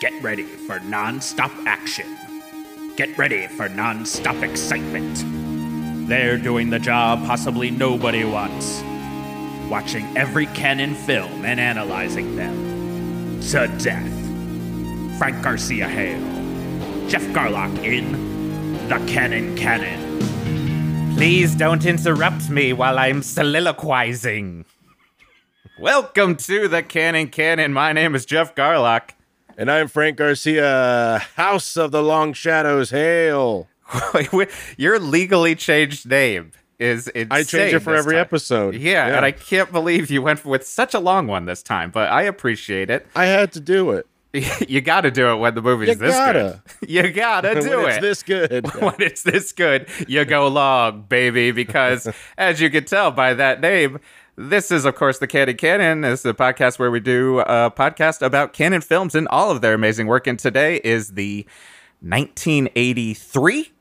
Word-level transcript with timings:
Get 0.00 0.22
ready 0.22 0.44
for 0.44 0.80
non-stop 0.80 1.50
action. 1.66 2.06
Get 2.96 3.18
ready 3.18 3.48
for 3.48 3.68
non-stop 3.68 4.42
excitement. 4.42 6.08
They're 6.08 6.38
doing 6.38 6.70
the 6.70 6.78
job 6.78 7.26
possibly 7.26 7.70
nobody 7.70 8.24
wants. 8.24 8.82
Watching 9.68 10.06
every 10.16 10.46
Cannon 10.46 10.94
film 10.94 11.44
and 11.44 11.60
analyzing 11.60 12.34
them. 12.34 13.42
To 13.50 13.68
death. 13.76 15.18
Frank 15.18 15.44
Garcia 15.44 15.86
Hale. 15.86 17.06
Jeff 17.06 17.24
Garlock 17.34 17.84
in 17.84 18.88
The 18.88 18.96
Cannon 19.06 19.54
Canon. 19.54 21.14
Please 21.14 21.54
don't 21.54 21.84
interrupt 21.84 22.48
me 22.48 22.72
while 22.72 22.98
I'm 22.98 23.22
soliloquizing. 23.22 24.64
Welcome 25.78 26.36
to 26.36 26.68
The 26.68 26.82
Cannon 26.82 27.28
Canon. 27.28 27.74
My 27.74 27.92
name 27.92 28.14
is 28.14 28.24
Jeff 28.24 28.54
Garlock. 28.54 29.10
And 29.60 29.70
I'm 29.70 29.88
Frank 29.88 30.16
Garcia, 30.16 31.18
House 31.36 31.76
of 31.76 31.90
the 31.90 32.02
Long 32.02 32.32
Shadows, 32.32 32.88
hail. 32.92 33.68
Your 34.78 34.98
legally 34.98 35.54
changed 35.54 36.08
name 36.08 36.52
is 36.78 37.08
insane. 37.08 37.26
I 37.30 37.42
change 37.42 37.74
it 37.74 37.80
for 37.80 37.94
every 37.94 38.14
time. 38.14 38.22
episode. 38.22 38.74
Yeah, 38.74 39.14
and 39.14 39.22
I 39.22 39.32
can't 39.32 39.70
believe 39.70 40.10
you 40.10 40.22
went 40.22 40.46
with 40.46 40.66
such 40.66 40.94
a 40.94 40.98
long 40.98 41.26
one 41.26 41.44
this 41.44 41.62
time, 41.62 41.90
but 41.90 42.08
I 42.10 42.22
appreciate 42.22 42.88
it. 42.88 43.06
I 43.14 43.26
had 43.26 43.52
to 43.52 43.60
do 43.60 43.90
it. 43.90 44.06
you 44.66 44.80
got 44.80 45.02
to 45.02 45.10
do 45.10 45.28
it 45.28 45.36
when 45.36 45.54
the 45.54 45.60
movie's 45.60 45.90
You 45.90 45.94
this 45.96 46.14
gotta. 46.14 46.62
good. 46.80 46.88
You 46.88 47.12
gotta 47.12 47.48
When 47.48 47.62
do 47.62 47.84
it's 47.86 47.96
it. 47.98 48.00
this 48.00 48.22
good. 48.22 48.74
when 48.80 48.94
it's 49.00 49.22
this 49.24 49.52
good, 49.52 49.88
you 50.08 50.24
go 50.24 50.48
long, 50.48 51.02
baby, 51.02 51.50
because 51.50 52.08
as 52.38 52.62
you 52.62 52.70
can 52.70 52.86
tell 52.86 53.10
by 53.10 53.34
that 53.34 53.60
name, 53.60 53.98
this 54.48 54.70
is, 54.70 54.84
of 54.86 54.94
course, 54.94 55.18
the 55.18 55.26
Cannon 55.26 55.56
Canon. 55.56 56.00
This 56.00 56.20
is 56.20 56.26
a 56.26 56.34
podcast 56.34 56.78
where 56.78 56.90
we 56.90 56.98
do 57.00 57.40
a 57.40 57.70
podcast 57.70 58.22
about 58.22 58.54
Cannon 58.54 58.80
films 58.80 59.14
and 59.14 59.28
all 59.28 59.50
of 59.50 59.60
their 59.60 59.74
amazing 59.74 60.06
work. 60.06 60.26
And 60.26 60.38
today 60.38 60.80
is 60.82 61.12
the 61.12 61.46
1983. 62.00 63.72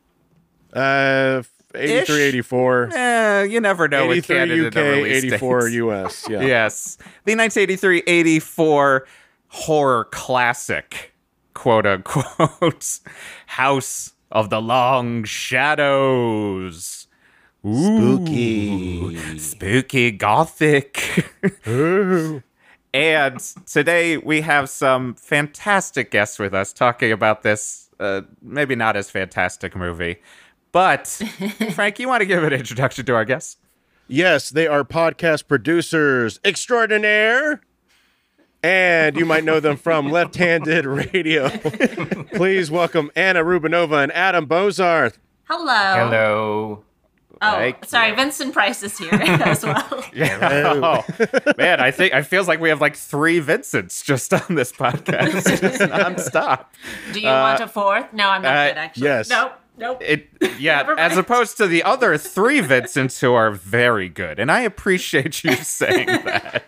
Uh, 0.73 1.43
83, 1.73 2.21
84. 2.21 2.89
Eh, 2.93 3.43
you 3.43 3.61
never 3.61 3.87
know 3.87 4.07
with 4.07 4.17
83 4.29 4.35
Cannon 4.35 4.59
UK, 4.59 4.65
and 4.65 4.73
the 4.75 4.81
release 5.03 5.23
84 5.23 5.59
dates. 5.61 5.75
US. 5.75 6.27
Yeah. 6.29 6.41
Yes. 6.41 6.97
The 7.25 7.35
1983 7.35 8.03
84 8.05 9.07
horror 9.47 10.05
classic, 10.11 11.13
quote 11.53 11.85
unquote, 11.85 12.99
House 13.45 14.13
of 14.31 14.49
the 14.49 14.61
Long 14.61 15.23
Shadows. 15.23 16.98
Spooky. 17.61 19.37
Spooky 19.37 20.11
gothic. 20.11 21.29
And 22.91 23.39
today 23.67 24.17
we 24.17 24.41
have 24.41 24.67
some 24.67 25.13
fantastic 25.13 26.09
guests 26.09 26.39
with 26.39 26.55
us 26.55 26.73
talking 26.73 27.11
about 27.11 27.43
this, 27.43 27.87
uh, 27.99 28.21
maybe 28.41 28.75
not 28.75 28.95
as 28.97 29.11
fantastic 29.11 29.75
movie. 29.75 30.17
But, 30.71 31.05
Frank, 31.73 31.99
you 31.99 32.07
want 32.07 32.21
to 32.21 32.25
give 32.25 32.43
an 32.43 32.51
introduction 32.51 33.05
to 33.05 33.13
our 33.13 33.25
guests? 33.25 33.57
Yes, 34.07 34.49
they 34.49 34.65
are 34.65 34.83
podcast 34.83 35.47
producers 35.47 36.39
extraordinaire. 36.43 37.61
And 38.63 39.15
you 39.15 39.25
might 39.25 39.43
know 39.43 39.59
them 39.59 39.77
from 39.77 40.09
Left 40.11 40.35
Handed 40.35 40.87
Radio. 40.87 41.49
Please 42.33 42.71
welcome 42.71 43.11
Anna 43.15 43.43
Rubanova 43.43 44.01
and 44.01 44.11
Adam 44.13 44.47
Bozarth. 44.47 45.19
Hello. 45.43 46.05
Hello. 46.05 46.83
Oh, 47.41 47.51
Thank 47.51 47.85
sorry. 47.85 48.13
Vincent 48.15 48.53
Price 48.53 48.83
is 48.83 48.97
here 48.97 49.13
as 49.13 49.63
well. 49.63 50.03
Yeah. 50.13 50.73
Oh, 50.79 51.03
man, 51.57 51.79
I 51.79 51.91
think 51.91 52.13
I 52.13 52.21
feels 52.21 52.47
like 52.47 52.59
we 52.59 52.69
have 52.69 52.81
like 52.81 52.95
three 52.95 53.39
Vincents 53.39 54.03
just 54.03 54.33
on 54.33 54.55
this 54.55 54.71
podcast, 54.71 55.59
just 55.59 55.81
nonstop. 55.81 56.65
Do 57.13 57.19
you 57.19 57.27
want 57.27 57.59
a 57.61 57.67
fourth? 57.67 58.11
No, 58.13 58.29
I'm 58.29 58.41
not 58.41 58.55
uh, 58.55 58.67
good 58.69 58.77
actually. 58.77 59.03
yes. 59.03 59.29
Nope. 59.29 59.53
Nope. 59.77 60.01
It, 60.01 60.27
yeah, 60.59 60.93
as 60.97 61.15
opposed 61.15 61.55
to 61.57 61.67
the 61.67 61.83
other 61.83 62.17
three 62.17 62.59
Vincents 62.59 63.21
who 63.21 63.33
are 63.33 63.51
very 63.51 64.09
good, 64.09 64.37
and 64.37 64.51
I 64.51 64.61
appreciate 64.61 65.41
you 65.43 65.55
saying 65.55 66.07
that. 66.07 66.65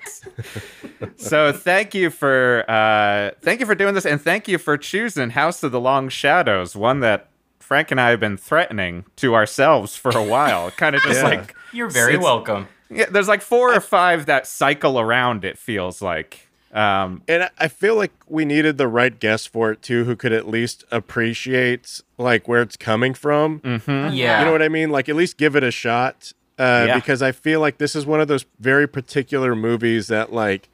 so 1.17 1.51
thank 1.51 1.93
you 1.93 2.09
for 2.09 2.63
uh, 2.69 3.31
thank 3.41 3.59
you 3.59 3.65
for 3.65 3.75
doing 3.75 3.95
this, 3.95 4.05
and 4.05 4.21
thank 4.21 4.47
you 4.47 4.57
for 4.57 4.77
choosing 4.77 5.31
House 5.31 5.61
of 5.61 5.73
the 5.73 5.79
Long 5.79 6.07
Shadows, 6.07 6.73
one 6.73 7.01
that 7.01 7.30
Frank 7.71 7.89
and 7.89 8.01
I 8.01 8.09
have 8.09 8.19
been 8.19 8.35
threatening 8.35 9.05
to 9.15 9.33
ourselves 9.33 9.95
for 9.95 10.11
a 10.11 10.21
while. 10.21 10.71
Kind 10.71 10.93
of 10.93 11.01
just 11.03 11.21
Yeah. 11.21 11.29
like 11.29 11.55
You're 11.71 11.87
very 11.87 12.17
welcome. 12.17 12.67
yeah, 12.89 13.05
there's 13.09 13.29
like 13.29 13.41
four 13.41 13.73
or 13.73 13.79
five 13.79 14.25
that 14.25 14.45
cycle 14.45 14.99
around. 14.99 15.45
It 15.45 15.57
feels 15.57 16.01
like. 16.01 16.49
Um, 16.73 17.21
And 17.29 17.43
I- 17.43 17.49
I 17.57 17.67
feel 17.69 17.95
like 17.95 18.11
we 18.27 18.43
needed 18.43 18.77
the 18.77 18.89
right 18.89 19.17
guest 19.17 19.53
for 19.53 19.71
it 19.71 19.81
too, 19.81 20.03
who 20.03 20.17
could 20.17 20.33
at 20.33 20.49
least 20.49 20.83
appreciate 20.91 22.01
like 22.17 22.45
where 22.45 22.61
it's 22.61 22.75
coming 22.75 23.13
from. 23.13 23.61
Mm-hmm. 23.61 24.15
Yeah. 24.15 24.39
You 24.39 24.45
know 24.47 24.51
what 24.51 24.61
I 24.61 24.67
mean? 24.67 24.89
Like 24.89 25.07
at 25.07 25.15
least 25.15 25.37
give 25.37 25.55
it 25.55 25.63
a 25.63 25.71
shot. 25.71 26.33
Uh, 26.59 26.83
Yeah. 26.87 26.95
Because 26.95 27.21
I 27.21 27.31
feel 27.31 27.61
like 27.61 27.77
this 27.77 27.95
is 27.95 28.05
one 28.05 28.19
of 28.19 28.27
those 28.27 28.43
very 28.59 28.85
particular 28.85 29.55
movies 29.55 30.07
that 30.07 30.33
like 30.33 30.67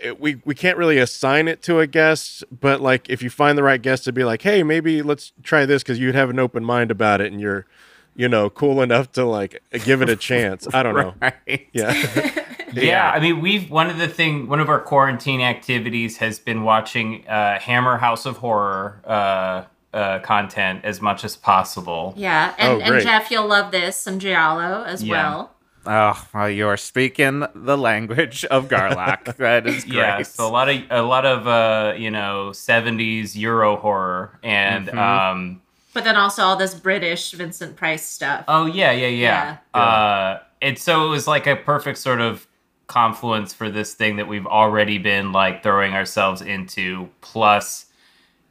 it, 0.00 0.20
we 0.20 0.40
we 0.44 0.54
can't 0.54 0.76
really 0.78 0.98
assign 0.98 1.48
it 1.48 1.62
to 1.62 1.80
a 1.80 1.86
guest, 1.86 2.44
but 2.50 2.80
like 2.80 3.08
if 3.10 3.22
you 3.22 3.30
find 3.30 3.56
the 3.56 3.62
right 3.62 3.80
guest 3.80 4.04
to 4.04 4.12
be 4.12 4.24
like, 4.24 4.42
hey, 4.42 4.62
maybe 4.62 5.02
let's 5.02 5.32
try 5.42 5.66
this 5.66 5.82
because 5.82 5.98
you'd 5.98 6.14
have 6.14 6.30
an 6.30 6.38
open 6.38 6.64
mind 6.64 6.90
about 6.90 7.20
it 7.20 7.32
and 7.32 7.40
you're, 7.40 7.66
you 8.14 8.28
know, 8.28 8.48
cool 8.50 8.82
enough 8.82 9.12
to 9.12 9.24
like 9.24 9.62
give 9.84 10.02
it 10.02 10.08
a 10.08 10.16
chance. 10.16 10.66
I 10.74 10.82
don't 10.82 10.94
know. 10.94 11.14
Yeah. 11.26 11.32
yeah. 11.72 12.42
Yeah. 12.72 13.10
I 13.10 13.20
mean, 13.20 13.40
we've 13.40 13.70
one 13.70 13.88
of 13.88 13.96
the 13.98 14.08
thing, 14.08 14.48
one 14.48 14.60
of 14.60 14.68
our 14.68 14.80
quarantine 14.80 15.40
activities 15.40 16.18
has 16.18 16.38
been 16.38 16.62
watching 16.62 17.26
uh, 17.26 17.58
Hammer 17.58 17.96
House 17.96 18.26
of 18.26 18.38
Horror 18.38 19.00
uh, 19.04 19.64
uh, 19.94 20.18
content 20.18 20.80
as 20.84 21.00
much 21.00 21.24
as 21.24 21.36
possible. 21.36 22.12
yeah, 22.16 22.54
and, 22.58 22.82
Oh, 22.82 22.84
and. 22.94 23.02
Jeff, 23.02 23.30
you'll 23.30 23.46
love 23.46 23.70
this. 23.70 23.96
Some 23.96 24.18
Giallo 24.18 24.82
as 24.84 25.02
Yeah. 25.02 25.12
well. 25.30 25.52
Oh, 25.86 26.26
well, 26.34 26.50
you're 26.50 26.76
speaking 26.76 27.44
the 27.54 27.78
language 27.78 28.44
of 28.46 28.68
Garlock. 28.68 29.36
that 29.36 29.66
is 29.66 29.84
great. 29.84 29.94
Yeah, 29.94 30.22
so 30.22 30.46
a 30.46 30.50
lot 30.50 30.68
of 30.68 30.82
a 30.90 31.02
lot 31.02 31.24
of 31.26 31.46
uh, 31.46 31.94
you 31.96 32.10
know 32.10 32.50
'70s 32.52 33.36
Euro 33.36 33.76
horror, 33.76 34.38
and 34.42 34.88
Mhm. 34.88 34.98
um, 34.98 35.62
But 35.94 36.04
then 36.04 36.16
also 36.16 36.42
all 36.42 36.56
this 36.56 36.74
British 36.74 37.32
Vincent 37.32 37.76
Price 37.76 38.04
stuff. 38.04 38.44
oh 38.48 38.66
yeah, 38.66 38.90
yeah, 38.92 39.08
yeah. 39.08 39.56
Uh, 39.80 40.38
and 40.62 40.78
so 40.78 41.06
it 41.06 41.08
was 41.10 41.26
like 41.26 41.46
a 41.46 41.56
perfect 41.56 41.98
sort 41.98 42.20
of 42.20 42.46
confluence 42.86 43.52
for 43.52 43.68
this 43.70 43.94
thing 43.94 44.16
that 44.16 44.28
we've 44.28 44.46
already 44.46 44.98
been 44.98 45.32
like 45.32 45.62
throwing 45.62 45.92
ourselves 45.94 46.40
into, 46.42 47.08
plus 47.20 47.86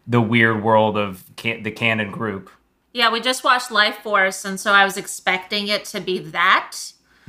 the 0.07 0.21
weird 0.21 0.61
world 0.63 0.97
of 0.97 1.23
can- 1.35 1.63
the 1.63 1.71
Cannon 1.71 2.11
group. 2.11 2.49
Yeah, 2.93 3.11
we 3.11 3.19
just 3.21 3.43
watched 3.43 3.69
Lifeforce, 3.69 4.45
and 4.45 4.59
so 4.59 4.71
I 4.71 4.85
was 4.85 4.95
expecting 4.97 5.67
it 5.67 5.83
to 5.85 5.99
be 5.99 6.19
that, 6.19 6.77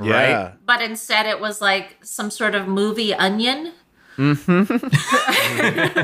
yeah. 0.05 0.53
but 0.65 0.81
instead 0.81 1.25
it 1.25 1.39
was 1.39 1.61
like 1.61 1.97
some 2.03 2.29
sort 2.31 2.55
of 2.55 2.67
movie 2.67 3.13
onion. 3.13 3.73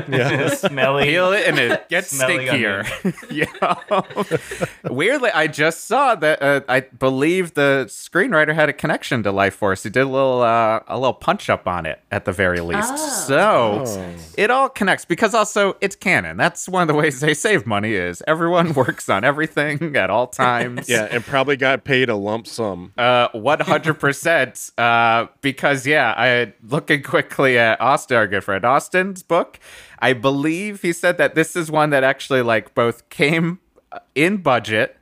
Yeah. 0.08 0.48
Smelly. 0.48 1.04
Feel 1.04 1.32
it 1.32 1.46
and 1.48 1.58
it 1.58 1.88
gets 1.88 2.08
Smelly 2.10 2.46
stinkier. 2.46 2.84
yeah. 4.84 4.90
Weirdly, 4.90 5.30
I 5.30 5.46
just 5.46 5.84
saw 5.84 6.14
that. 6.16 6.42
Uh, 6.42 6.60
I 6.68 6.80
believe 6.80 7.54
the 7.54 7.86
screenwriter 7.88 8.54
had 8.54 8.68
a 8.68 8.72
connection 8.72 9.22
to 9.24 9.32
Lifeforce. 9.32 9.82
He 9.84 9.90
did 9.90 10.02
a 10.02 10.08
little, 10.08 10.42
uh, 10.42 10.80
a 10.86 10.96
little 10.98 11.12
punch 11.14 11.48
up 11.50 11.66
on 11.66 11.86
it 11.86 12.00
at 12.10 12.24
the 12.24 12.32
very 12.32 12.60
least. 12.60 12.92
Oh. 12.94 12.96
So 13.26 13.84
Oh. 13.86 14.14
it 14.36 14.50
all 14.50 14.68
connects 14.68 15.04
because 15.04 15.34
also 15.34 15.76
it's 15.80 15.96
Cannon. 15.96 16.36
That's 16.36 16.68
one 16.68 16.82
of 16.82 16.88
the 16.88 16.94
ways 16.94 17.20
they 17.20 17.34
save 17.34 17.66
money. 17.66 17.92
Is 17.94 18.22
everyone 18.26 18.72
works 18.74 19.08
on 19.08 19.24
everything 19.24 19.96
at 19.96 20.10
all 20.10 20.26
times. 20.26 20.88
Yeah, 20.88 21.08
and 21.10 21.24
probably 21.24 21.56
got 21.56 21.84
paid 21.84 22.08
a 22.08 22.16
lump 22.16 22.46
sum. 22.46 22.92
Uh, 22.96 23.28
one 23.32 23.60
hundred 23.60 23.94
percent. 23.94 24.70
Uh, 24.78 25.26
because 25.40 25.86
yeah, 25.86 26.14
I 26.16 26.52
looking 26.62 27.02
quickly 27.02 27.58
at 27.58 27.80
Austin, 27.80 28.03
our 28.12 28.26
good 28.26 28.44
friend 28.44 28.64
Austin's 28.64 29.22
book. 29.22 29.58
I 30.00 30.12
believe 30.12 30.82
he 30.82 30.92
said 30.92 31.18
that 31.18 31.34
this 31.34 31.56
is 31.56 31.70
one 31.70 31.90
that 31.90 32.04
actually 32.04 32.42
like 32.42 32.74
both 32.74 33.08
came 33.08 33.60
uh, 33.92 33.98
in 34.14 34.38
budget, 34.38 34.96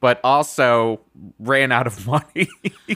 but 0.00 0.20
also 0.22 1.00
ran 1.40 1.72
out 1.72 1.86
of 1.88 2.06
money. 2.06 2.48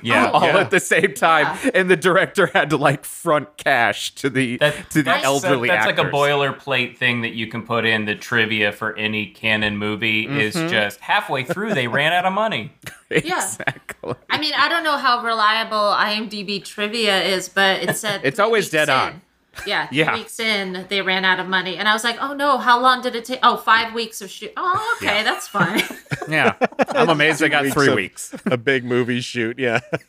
Yeah. 0.02 0.30
all 0.32 0.42
Yeah. 0.46 0.58
at 0.58 0.70
the 0.70 0.78
same 0.80 1.14
time, 1.14 1.58
and 1.74 1.90
the 1.90 1.96
director 1.96 2.46
had 2.46 2.70
to 2.70 2.76
like 2.76 3.04
front 3.04 3.56
cash 3.56 4.14
to 4.16 4.30
the 4.30 4.56
That- 4.58 4.90
to 4.90 4.98
the 4.98 5.02
That's- 5.04 5.24
elderly. 5.24 5.68
That's 5.68 5.86
like 5.86 5.98
a 5.98 6.04
boilerplate 6.10 6.96
thing 6.96 7.22
that 7.22 7.32
you 7.32 7.48
can 7.48 7.62
put 7.62 7.84
in 7.84 8.04
the 8.04 8.14
trivia 8.14 8.70
for 8.72 8.96
any 8.96 9.26
Cannon 9.26 9.76
movie. 9.78 10.26
Is 10.26 10.54
Mm-hmm. 10.54 10.68
just 10.68 11.00
halfway 11.00 11.42
through 11.44 11.74
they 11.74 11.88
ran 11.88 12.12
out 12.12 12.24
of 12.24 12.32
money. 12.32 12.72
exactly. 13.10 14.14
I 14.30 14.38
mean, 14.38 14.52
I 14.56 14.68
don't 14.68 14.84
know 14.84 14.96
how 14.96 15.22
reliable 15.24 15.76
IMDb 15.78 16.64
trivia 16.64 17.20
is, 17.22 17.48
but 17.48 17.82
it 17.82 17.96
said 17.96 18.20
It's 18.24 18.38
always 18.38 18.70
dead 18.70 18.88
in. 18.88 18.94
on. 18.94 19.22
Yeah, 19.66 19.86
three 19.88 19.98
Yeah. 19.98 20.14
weeks 20.14 20.40
in, 20.40 20.86
they 20.88 21.02
ran 21.02 21.24
out 21.24 21.38
of 21.38 21.46
money, 21.46 21.76
and 21.76 21.86
I 21.86 21.92
was 21.92 22.04
like, 22.04 22.16
"Oh 22.20 22.32
no! 22.32 22.56
How 22.58 22.80
long 22.80 23.02
did 23.02 23.14
it 23.14 23.24
take? 23.26 23.38
Oh, 23.42 23.56
five 23.58 23.92
weeks 23.92 24.20
of 24.22 24.30
shoot. 24.30 24.52
Oh, 24.56 24.96
okay, 24.96 25.16
Yeah. 25.18 25.22
that's 25.22 25.48
fine." 25.48 25.82
Yeah, 26.28 26.54
I'm 26.90 27.08
amazed 27.08 27.40
they 27.40 27.48
got 27.48 27.66
three 27.66 27.92
weeks. 27.92 28.32
a 28.46 28.56
big 28.56 28.84
movie 28.84 29.20
shoot. 29.20 29.58
Yeah, 29.58 29.80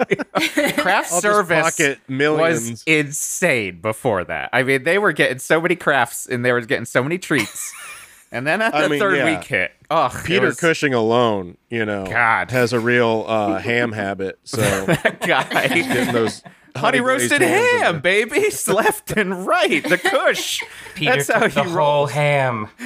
Craft 0.77 1.11
I'll 1.11 1.21
service 1.21 1.63
pocket 1.77 1.99
millions. 2.07 2.69
was 2.69 2.83
insane 2.85 3.81
before 3.81 4.23
that. 4.25 4.49
I 4.53 4.63
mean, 4.63 4.83
they 4.83 4.97
were 4.99 5.11
getting 5.11 5.39
so 5.39 5.59
many 5.59 5.75
crafts 5.75 6.27
and 6.27 6.45
they 6.45 6.51
were 6.51 6.61
getting 6.61 6.85
so 6.85 7.01
many 7.03 7.17
treats. 7.17 7.73
and 8.31 8.45
then 8.45 8.61
at 8.61 8.71
the 8.73 8.77
I 8.79 8.87
mean, 8.87 8.99
third 8.99 9.17
yeah. 9.17 9.37
week 9.37 9.43
hit, 9.45 9.71
oh, 9.89 10.21
Peter 10.25 10.51
Cushing 10.53 10.93
alone, 10.93 11.57
you 11.69 11.83
know, 11.85 12.05
God. 12.05 12.51
has 12.51 12.73
a 12.73 12.79
real 12.79 13.25
uh, 13.27 13.57
ham 13.59 13.91
habit. 13.91 14.39
So 14.43 14.61
guy. 15.21 15.67
getting 15.67 16.13
those 16.13 16.43
Honey 16.75 16.99
glazed 16.99 17.31
roasted 17.31 17.41
ham, 17.41 17.79
there. 17.81 17.93
babies, 18.01 18.67
left 18.67 19.11
and 19.11 19.45
right. 19.45 19.83
The 19.87 19.97
Kush. 19.97 20.61
Peter 20.95 21.15
That's 21.15 21.31
how 21.31 21.39
the 21.41 21.49
he 21.49 21.59
whole 21.61 21.73
rolls. 21.73 22.11
ham. 22.11 22.69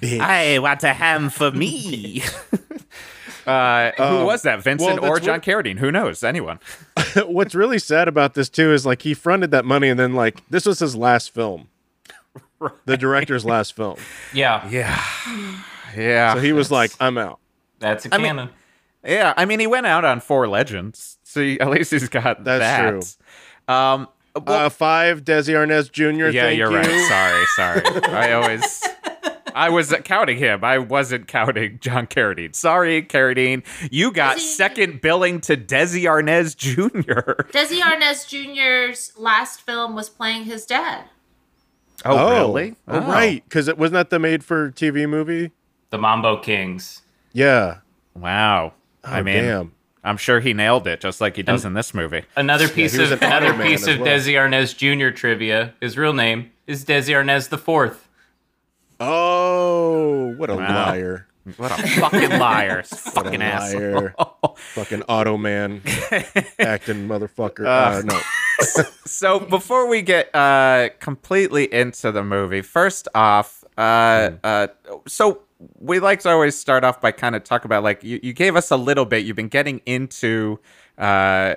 Bitch. 0.00 0.20
I 0.20 0.58
want 0.58 0.82
a 0.84 0.92
ham 0.92 1.30
for 1.30 1.50
me. 1.50 2.22
uh, 3.46 3.90
who 3.96 4.02
Um, 4.02 4.24
was 4.24 4.42
that? 4.42 4.62
Vincent 4.62 5.00
well, 5.02 5.12
or 5.12 5.20
John 5.20 5.34
what- 5.36 5.42
Carradine? 5.42 5.78
Who 5.78 5.90
knows? 5.90 6.22
Anyone? 6.22 6.60
What's 7.26 7.54
really 7.54 7.78
sad 7.78 8.08
about 8.08 8.34
this 8.34 8.48
too 8.48 8.72
is 8.72 8.84
like 8.86 9.02
he 9.02 9.14
fronted 9.14 9.50
that 9.50 9.64
money 9.64 9.88
and 9.88 9.98
then 9.98 10.14
like 10.14 10.42
this 10.50 10.66
was 10.66 10.78
his 10.78 10.94
last 10.96 11.32
film, 11.34 11.68
the 12.86 12.96
director's 12.96 13.44
last 13.44 13.74
film. 13.76 13.96
Yeah, 14.32 14.68
Yeah. 14.68 15.02
Yeah. 15.96 16.34
So 16.34 16.40
he 16.40 16.52
was 16.52 16.70
like, 16.70 16.90
"I'm 17.00 17.16
out." 17.16 17.38
that's 17.78 18.04
a 18.06 18.14
I 18.14 18.18
mean- 18.18 18.26
Cannon. 18.26 18.48
Yeah, 19.04 19.32
I 19.36 19.44
mean, 19.44 19.60
he 19.60 19.66
went 19.66 19.86
out 19.86 20.04
on 20.04 20.20
four 20.20 20.48
legends, 20.48 21.17
so 21.28 21.42
he, 21.42 21.60
at 21.60 21.68
least 21.68 21.90
he's 21.90 22.08
got 22.08 22.42
That's 22.44 22.60
that. 22.60 22.90
true. 23.66 23.74
Um, 23.74 24.08
well, 24.46 24.66
uh, 24.66 24.68
five 24.70 25.24
Desi 25.24 25.52
Arnaz 25.54 25.92
Jr. 25.92 26.30
yeah, 26.30 26.44
thank 26.44 26.58
you're 26.58 26.70
you. 26.70 26.76
right. 26.78 27.08
Sorry, 27.08 27.82
sorry. 27.84 28.04
I 28.14 28.32
always, 28.32 28.82
I 29.54 29.68
was 29.68 29.94
counting 30.04 30.38
him. 30.38 30.64
I 30.64 30.78
wasn't 30.78 31.28
counting 31.28 31.78
John 31.80 32.06
Carradine. 32.06 32.54
Sorry, 32.54 33.02
Carradine. 33.02 33.62
You 33.90 34.10
got 34.10 34.38
Desi- 34.38 34.40
second 34.56 35.00
billing 35.02 35.40
to 35.42 35.56
Desi 35.56 36.04
Arnaz 36.04 36.56
Jr. 36.56 37.42
Desi 37.52 37.80
Arnaz 37.80 38.26
Jr.'s 38.26 39.12
last 39.18 39.60
film 39.62 39.94
was 39.94 40.08
playing 40.08 40.44
his 40.44 40.64
dad. 40.64 41.04
Oh, 42.04 42.30
really? 42.30 42.76
Oh, 42.86 43.00
right, 43.00 43.42
because 43.44 43.66
it 43.68 43.76
wasn't 43.76 43.94
that 43.94 44.10
the 44.10 44.18
made-for-TV 44.20 45.08
movie. 45.08 45.50
The 45.90 45.98
Mambo 45.98 46.38
Kings. 46.38 47.02
Yeah. 47.32 47.78
Wow. 48.14 48.72
Oh, 49.04 49.08
I 49.10 49.22
mean, 49.22 49.42
damn. 49.42 49.72
I'm 50.08 50.16
sure 50.16 50.40
he 50.40 50.54
nailed 50.54 50.86
it, 50.86 51.00
just 51.00 51.20
like 51.20 51.36
he 51.36 51.42
does 51.42 51.64
in 51.64 51.74
this 51.74 51.92
movie. 51.94 52.24
Another 52.36 52.68
piece 52.68 52.92
he 52.94 53.00
was 53.00 53.10
of 53.12 53.22
an 53.22 53.28
another 53.30 53.52
Automan 53.52 53.66
piece 53.66 53.82
as 53.86 53.94
of 53.96 54.00
well. 54.00 54.08
Desi 54.18 54.32
Arnaz 54.34 54.74
Jr. 54.76 55.14
trivia. 55.14 55.74
His 55.80 55.98
real 55.98 56.12
name 56.14 56.50
is 56.66 56.84
Desi 56.84 57.14
Arnaz 57.14 57.50
the 57.50 57.58
Fourth. 57.58 58.08
Oh, 59.00 60.34
what 60.36 60.50
a 60.50 60.56
Wow. 60.56 60.86
liar! 60.86 61.26
What 61.56 61.70
a 61.72 61.86
fucking 61.88 62.38
liar! 62.38 62.82
What 62.90 62.92
a 62.92 63.10
fucking 63.10 63.42
asshole. 63.42 63.80
liar! 63.80 64.14
Fucking 64.74 65.02
Automan, 65.08 65.80
acting 66.58 67.06
motherfucker. 67.08 67.64
Uh, 67.66 67.98
Uh, 67.98 68.02
no, 68.04 68.82
so 69.06 69.38
before 69.40 69.86
we 69.88 70.02
get 70.02 70.34
uh 70.34 70.88
completely 70.98 71.72
into 71.72 72.10
the 72.10 72.24
movie 72.24 72.60
first 72.60 73.06
off 73.14 73.62
uh 73.78 74.30
uh 74.42 74.66
so 75.06 75.42
we 75.78 75.98
like 75.98 76.20
to 76.20 76.30
always 76.30 76.56
start 76.56 76.84
off 76.84 77.00
by 77.00 77.10
kind 77.10 77.34
of 77.34 77.42
talk 77.42 77.64
about 77.64 77.82
like 77.82 78.02
you, 78.04 78.20
you 78.22 78.32
gave 78.32 78.54
us 78.56 78.70
a 78.70 78.76
little 78.76 79.04
bit 79.04 79.24
you've 79.24 79.36
been 79.36 79.48
getting 79.48 79.80
into 79.86 80.58
uh, 80.98 81.00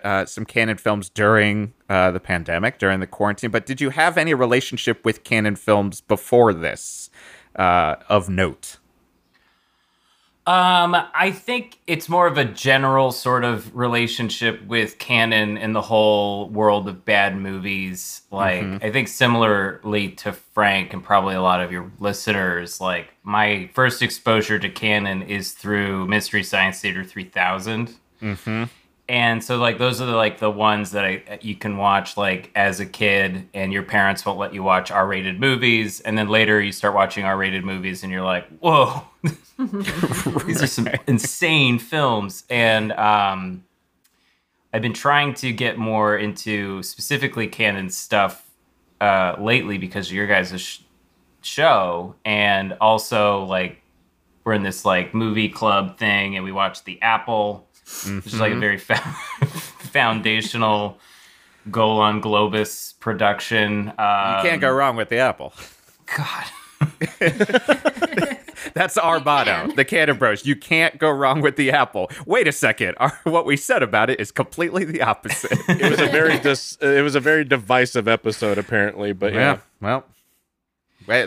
uh 0.04 0.26
some 0.26 0.46
Cannon 0.46 0.78
films 0.78 1.10
during 1.10 1.74
uh 1.90 2.12
the 2.12 2.20
pandemic 2.20 2.80
during 2.80 3.00
the 3.00 3.08
quarantine 3.08 3.52
but 3.52 3.66
did 3.66 3.80
you 3.80 3.92
have 3.92 4.18
any 4.18 4.34
relationship 4.34 5.04
with 5.06 5.24
Cannon 5.24 5.56
films 5.56 6.02
before 6.02 6.54
this 6.54 7.10
uh 7.56 7.96
of 8.10 8.30
note 8.30 8.78
Um, 10.48 10.96
I 10.96 11.32
think 11.32 11.78
it's 11.86 12.10
more 12.10 12.26
of 12.26 12.38
a 12.38 12.46
general 12.46 13.12
sort 13.12 13.44
of 13.44 13.76
relationship 13.76 14.66
with 14.66 14.98
Cannon 14.98 15.56
and 15.58 15.76
the 15.76 15.82
whole 15.82 16.50
world 16.50 16.88
of 16.88 17.06
bad 17.06 17.38
movies. 17.38 18.24
Like, 18.32 18.64
I 18.84 18.92
think 18.92 19.08
similarly 19.08 20.10
to 20.10 20.34
Frank 20.34 20.94
and 20.94 21.04
probably 21.04 21.36
a 21.36 21.42
lot 21.44 21.62
of 21.62 21.72
your 21.72 21.92
listeners, 22.00 22.82
like 22.82 23.14
my 23.24 23.70
first 23.76 24.02
exposure 24.02 24.58
to 24.58 24.70
Cannon 24.70 25.22
is 25.22 25.52
through 25.52 26.08
Mystery 26.08 26.44
Science 26.44 26.82
Theater 26.82 27.04
3000. 27.04 27.94
And 29.12 29.44
so, 29.44 29.58
like, 29.58 29.78
those 29.78 30.00
are 30.00 30.06
the, 30.06 30.16
like 30.16 30.40
the 30.40 30.50
ones 30.50 30.92
that 30.92 31.04
I, 31.04 31.40
you 31.42 31.54
can 31.54 31.76
watch 31.76 32.16
like 32.16 32.50
as 32.56 32.80
a 32.80 32.86
kid, 32.86 33.46
and 33.54 33.74
your 33.74 33.84
parents 33.84 34.26
won't 34.26 34.40
let 34.40 34.54
you 34.54 34.64
watch 34.64 34.90
R-rated 34.90 35.38
movies, 35.38 36.00
and 36.00 36.18
then 36.18 36.30
later 36.30 36.62
you 36.62 36.72
start 36.72 36.96
watching 36.96 37.26
R-rated 37.26 37.66
movies, 37.66 38.04
and 38.04 38.12
you're 38.14 38.24
like, 38.24 38.48
"Whoa, 38.60 39.04
these 40.46 40.64
are 40.64 40.68
some 40.68 40.88
insane 41.08 41.78
films." 41.78 42.46
And 42.50 42.94
um, 42.94 43.66
I've 44.74 44.82
been 44.82 44.94
trying 44.94 45.34
to 45.36 45.52
get 45.52 45.78
more 45.78 46.18
into 46.18 46.82
specifically 46.82 47.48
Cannon 47.48 47.90
stuff 47.90 48.50
uh, 49.02 49.36
lately 49.38 49.78
because 49.78 50.08
of 50.08 50.14
your 50.14 50.28
guys' 50.28 50.62
sh- 50.62 50.80
show, 51.42 52.16
and 52.24 52.78
also 52.80 53.44
like 53.44 53.82
we're 54.46 54.54
in 54.54 54.64
this 54.64 54.86
like 54.86 55.14
movie 55.14 55.50
club 55.50 55.98
thing, 55.98 56.38
and 56.38 56.46
we 56.46 56.54
watch 56.54 56.86
The 56.86 56.98
Apple, 57.02 57.68
which 58.06 58.28
is 58.28 58.40
like 58.40 58.54
a 58.54 58.60
very 58.60 58.78
fa- 58.78 58.96
foundational 59.94 60.98
Golan-Globus 61.70 63.00
production. 63.00 63.90
Um, 63.98 64.38
you 64.38 64.50
can't 64.50 64.62
go 64.62 64.72
wrong 64.72 64.96
with 64.96 65.10
the 65.10 65.18
apple 65.18 65.54
God. 66.16 66.46
That's 68.74 68.98
our 68.98 69.20
motto, 69.20 69.68
can. 69.68 69.76
the 69.76 69.86
Cannon 69.86 70.18
Bros. 70.18 70.46
You 70.46 70.56
can't 70.56 70.98
go 70.98 71.10
wrong 71.10 71.42
with 71.42 71.56
the 71.56 71.72
apple. 71.72 72.10
Wait 72.26 72.48
a 72.48 72.52
second. 72.52 72.96
Our, 73.00 73.20
what 73.24 73.46
we 73.46 73.58
said 73.58 73.84
about 73.84 74.10
it 74.10 74.20
is 74.20 74.32
completely 74.32 74.84
the 74.86 75.02
opposite. 75.02 75.58
it 75.68 75.90
was 75.90 76.00
a 76.00 76.08
very 76.08 76.38
dis- 76.44 76.78
it 76.82 77.04
was 77.04 77.16
a 77.16 77.20
very 77.20 77.44
divisive 77.44 78.08
episode 78.08 78.58
apparently. 78.58 79.14
But 79.14 79.34
yeah, 79.34 79.40
yeah, 79.40 79.58
well, 79.82 79.98
wait, 80.00 80.21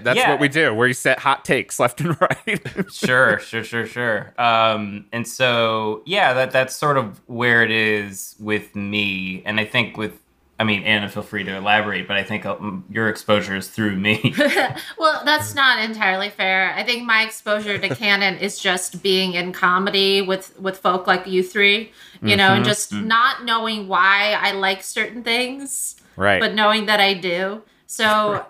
that's 0.02 0.16
Yeah. 0.16 0.30
what 0.30 0.40
we 0.40 0.48
do. 0.48 0.74
We 0.74 0.92
set 0.92 1.18
hot 1.18 1.44
takes 1.44 1.78
left 1.78 2.00
and 2.00 2.16
right. 2.20 2.60
sure, 2.92 3.38
sure, 3.38 3.64
sure, 3.64 3.86
sure. 3.86 4.34
Um, 4.38 5.06
and 5.12 5.26
so 5.26 6.02
yeah, 6.06 6.32
that 6.34 6.50
that's 6.50 6.74
sort 6.74 6.96
of 6.96 7.20
where 7.28 7.62
it 7.62 7.70
is 7.70 8.34
with 8.38 8.74
me, 8.74 9.42
and 9.44 9.60
I 9.60 9.64
think 9.64 9.96
with. 9.96 10.20
I 10.56 10.62
mean, 10.62 10.84
Anna, 10.84 11.08
feel 11.08 11.24
free 11.24 11.42
to 11.42 11.56
elaborate, 11.56 12.06
but 12.06 12.16
I 12.16 12.22
think 12.22 12.46
um, 12.46 12.84
your 12.88 13.08
exposure 13.08 13.56
is 13.56 13.66
through 13.66 13.96
me. 13.96 14.32
Well, 14.96 15.20
that's 15.24 15.52
not 15.52 15.82
entirely 15.82 16.30
fair. 16.30 16.72
I 16.76 16.84
think 16.84 17.04
my 17.04 17.24
exposure 17.24 17.76
to 17.76 17.88
Cannon 17.96 18.38
is 18.38 18.60
just 18.60 19.02
being 19.02 19.34
in 19.34 19.52
comedy 19.52 20.22
with 20.22 20.56
with 20.60 20.78
folk 20.78 21.08
like 21.08 21.26
you 21.26 21.42
three, 21.42 21.90
you 22.22 22.36
know, 22.36 22.54
and 22.54 22.64
just 22.64 22.92
not 22.92 23.44
knowing 23.44 23.88
why 23.88 24.38
I 24.40 24.52
like 24.52 24.84
certain 24.84 25.24
things, 25.24 25.96
right. 26.16 26.38
but 26.38 26.54
knowing 26.54 26.86
that 26.86 27.00
I 27.00 27.14
do. 27.14 27.62
So 27.88 28.46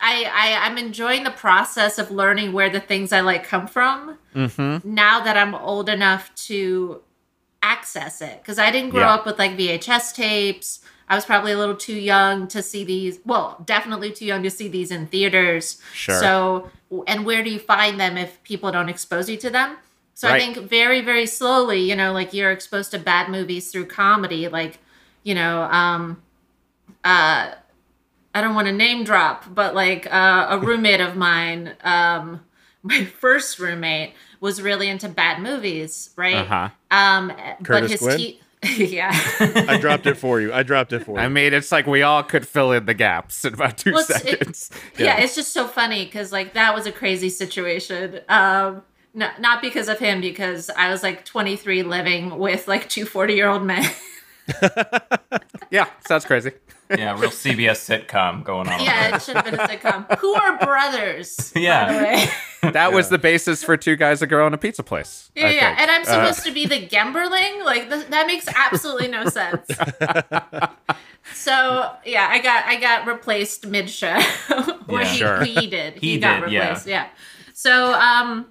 I, 0.00 0.24
I 0.24 0.66
I'm 0.66 0.78
enjoying 0.78 1.24
the 1.24 1.30
process 1.30 1.98
of 1.98 2.10
learning 2.10 2.52
where 2.52 2.70
the 2.70 2.80
things 2.80 3.12
I 3.12 3.20
like 3.20 3.44
come 3.44 3.66
from. 3.66 4.18
mm-hmm. 4.34 4.94
Now 4.94 5.20
that 5.24 5.36
I'm 5.36 5.54
old 5.54 5.88
enough 5.88 6.34
to 6.46 7.02
access 7.62 8.20
it, 8.22 8.40
because 8.40 8.58
I 8.58 8.70
didn't 8.70 8.90
grow 8.90 9.00
Yeah. 9.00 9.14
up 9.14 9.26
with 9.26 9.38
like 9.38 9.56
VHS 9.56 10.14
tapes. 10.14 10.80
I 11.10 11.14
was 11.14 11.24
probably 11.24 11.52
a 11.52 11.58
little 11.58 11.74
too 11.74 11.96
young 11.98 12.46
to 12.48 12.62
see 12.62 12.84
these. 12.84 13.18
Well, 13.24 13.62
definitely 13.64 14.12
too 14.12 14.26
young 14.26 14.42
to 14.42 14.50
see 14.50 14.68
these 14.68 14.90
in 14.90 15.06
theaters. 15.06 15.80
Sure. 15.94 16.20
So, 16.20 16.70
and 17.06 17.24
where 17.24 17.42
do 17.42 17.48
you 17.50 17.58
find 17.58 17.98
them 17.98 18.18
if 18.18 18.42
people 18.44 18.70
don't 18.70 18.90
expose 18.90 19.28
you 19.30 19.38
to 19.38 19.48
them? 19.50 19.78
So 20.14 20.28
Right. 20.28 20.34
I 20.42 20.52
think 20.52 20.68
very, 20.68 21.00
very 21.00 21.24
slowly, 21.26 21.80
you 21.88 21.96
know, 21.96 22.12
like 22.12 22.34
you're 22.34 22.50
exposed 22.52 22.90
to 22.90 22.98
bad 22.98 23.30
movies 23.30 23.70
through 23.72 23.86
comedy, 23.86 24.48
like, 24.48 24.78
you 25.22 25.34
know, 25.34 25.62
um, 25.62 26.20
uh, 27.04 27.52
I 28.38 28.40
don't 28.40 28.54
want 28.54 28.68
to 28.68 28.72
name 28.72 29.02
drop, 29.04 29.52
but 29.52 29.74
like 29.74 30.06
uh, 30.12 30.46
a 30.50 30.58
roommate 30.66 31.00
of 31.00 31.16
mine, 31.16 31.74
um, 31.82 32.40
my 32.82 33.04
first 33.04 33.58
roommate 33.58 34.14
was 34.40 34.62
really 34.62 34.88
into 34.88 35.08
bad 35.08 35.42
movies, 35.42 36.10
right? 36.16 36.36
Uh-huh. 36.36 36.68
Um, 36.92 37.32
but 37.36 37.64
Curtis 37.64 37.90
his 37.92 38.00
Quinn? 38.00 38.16
te- 38.16 38.40
yeah. 38.96 39.10
I 39.40 39.78
dropped 39.80 40.06
it 40.06 40.16
for 40.16 40.40
you. 40.40 40.52
I 40.52 40.62
dropped 40.62 40.92
it 40.92 41.04
for 41.04 41.12
you. 41.18 41.24
I 41.24 41.28
mean, 41.28 41.52
it's 41.52 41.70
like 41.72 41.86
we 41.88 42.02
all 42.02 42.22
could 42.22 42.46
fill 42.46 42.70
in 42.72 42.86
the 42.86 42.94
gaps 42.94 43.44
in 43.44 43.54
about 43.54 43.78
two 43.78 43.92
Well, 43.92 44.02
it's- 44.04 44.24
it- 44.24 44.30
seconds. 44.30 44.70
yeah. 44.96 45.18
it's 45.20 45.34
just 45.34 45.52
so 45.52 45.66
funny 45.66 46.04
because 46.04 46.30
like 46.32 46.54
that 46.54 46.74
was 46.74 46.86
a 46.86 46.92
crazy 46.92 47.28
situation. 47.30 48.20
Um, 48.28 48.82
no, 49.14 49.28
not 49.40 49.60
because 49.62 49.88
of 49.88 49.98
him, 49.98 50.20
because 50.20 50.70
I 50.70 50.90
was 50.90 51.02
like 51.02 51.24
23 51.24 51.82
living 51.82 52.38
with 52.38 52.68
like 52.68 52.88
two 52.88 53.04
40 53.04 53.34
year 53.34 53.48
old 53.48 53.64
men. 53.64 53.84
Yeah, 55.70 55.86
sounds 56.06 56.24
crazy. 56.24 56.52
Yeah, 56.90 57.20
real 57.20 57.28
CBS 57.28 57.84
sitcom 58.06 58.42
going 58.44 58.66
on. 58.66 58.82
Yeah, 58.82 59.14
it 59.16 59.20
should 59.22 59.36
have 59.36 59.44
been 59.44 59.56
a 59.56 59.58
sitcom. 59.68 60.18
Who 60.20 60.32
are 60.32 60.56
brothers? 60.58 61.52
Yeah. 61.54 61.86
By 61.86 61.92
the 61.92 61.98
way. 62.62 62.70
That 62.72 62.94
was 62.94 63.10
the 63.10 63.18
basis 63.18 63.62
for 63.62 63.76
two 63.76 63.94
guys, 63.94 64.22
a 64.22 64.26
girl, 64.26 64.46
and 64.46 64.54
a 64.54 64.58
pizza 64.58 64.82
place. 64.82 65.30
Yeah, 65.34 65.48
I 65.48 65.50
yeah. 65.50 65.60
think. 65.76 65.80
And 65.80 65.90
I'm 65.90 66.00
Uh, 66.00 66.04
supposed 66.32 66.46
to 66.46 66.52
be 66.52 66.64
the 66.64 66.86
Gemberling? 66.88 67.62
Like 67.62 67.90
th- 67.90 68.06
that 68.06 68.26
makes 68.26 68.48
absolutely 68.48 69.08
no 69.08 69.26
sense. 69.28 69.66
so 71.34 71.90
yeah, 72.06 72.26
I 72.30 72.38
got 72.40 72.64
I 72.64 72.76
got 72.80 73.06
replaced 73.06 73.66
mid 73.66 73.90
show. 73.90 74.16
or 74.88 75.02
Yeah. 75.02 75.04
he, 75.04 75.18
Sure. 75.18 75.44
he 75.44 75.66
did. 75.66 75.94
He, 75.98 76.12
He 76.12 76.18
got 76.18 76.40
did, 76.44 76.52
yeah. 76.52 76.68
replaced. 76.68 76.86
Yeah. 76.86 77.08
So 77.52 77.92
um 77.94 78.46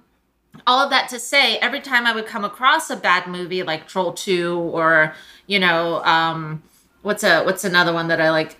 all 0.66 0.80
of 0.82 0.90
that 0.90 1.08
to 1.10 1.18
say, 1.18 1.56
every 1.58 1.80
time 1.80 2.06
I 2.06 2.12
would 2.14 2.26
come 2.26 2.44
across 2.44 2.90
a 2.90 2.96
bad 2.96 3.26
movie 3.26 3.62
like 3.62 3.86
Troll 3.86 4.12
2 4.12 4.58
or, 4.58 5.14
you 5.48 5.58
know, 5.58 6.04
um 6.04 6.62
what's 7.02 7.24
a 7.24 7.42
what's 7.42 7.64
another 7.64 7.92
one 7.92 8.06
that 8.08 8.20
I 8.20 8.30
like 8.30 8.56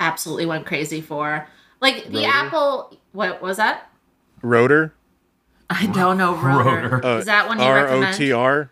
absolutely 0.00 0.46
went 0.46 0.64
crazy 0.64 1.02
for? 1.02 1.46
Like 1.80 2.06
the 2.06 2.24
Rotor? 2.24 2.28
Apple 2.28 2.96
what 3.12 3.42
was 3.42 3.58
that? 3.58 3.90
Rotor. 4.40 4.94
I 5.68 5.86
don't 5.86 6.16
know 6.16 6.34
Rotor. 6.34 6.88
Rotor. 6.88 7.04
Uh, 7.06 7.18
is 7.18 7.26
that 7.26 7.46
one 7.48 7.58
you 7.58 7.64
R 7.64 7.78
O 7.78 7.82
recommend? 7.84 8.16
T 8.16 8.32
R. 8.32 8.70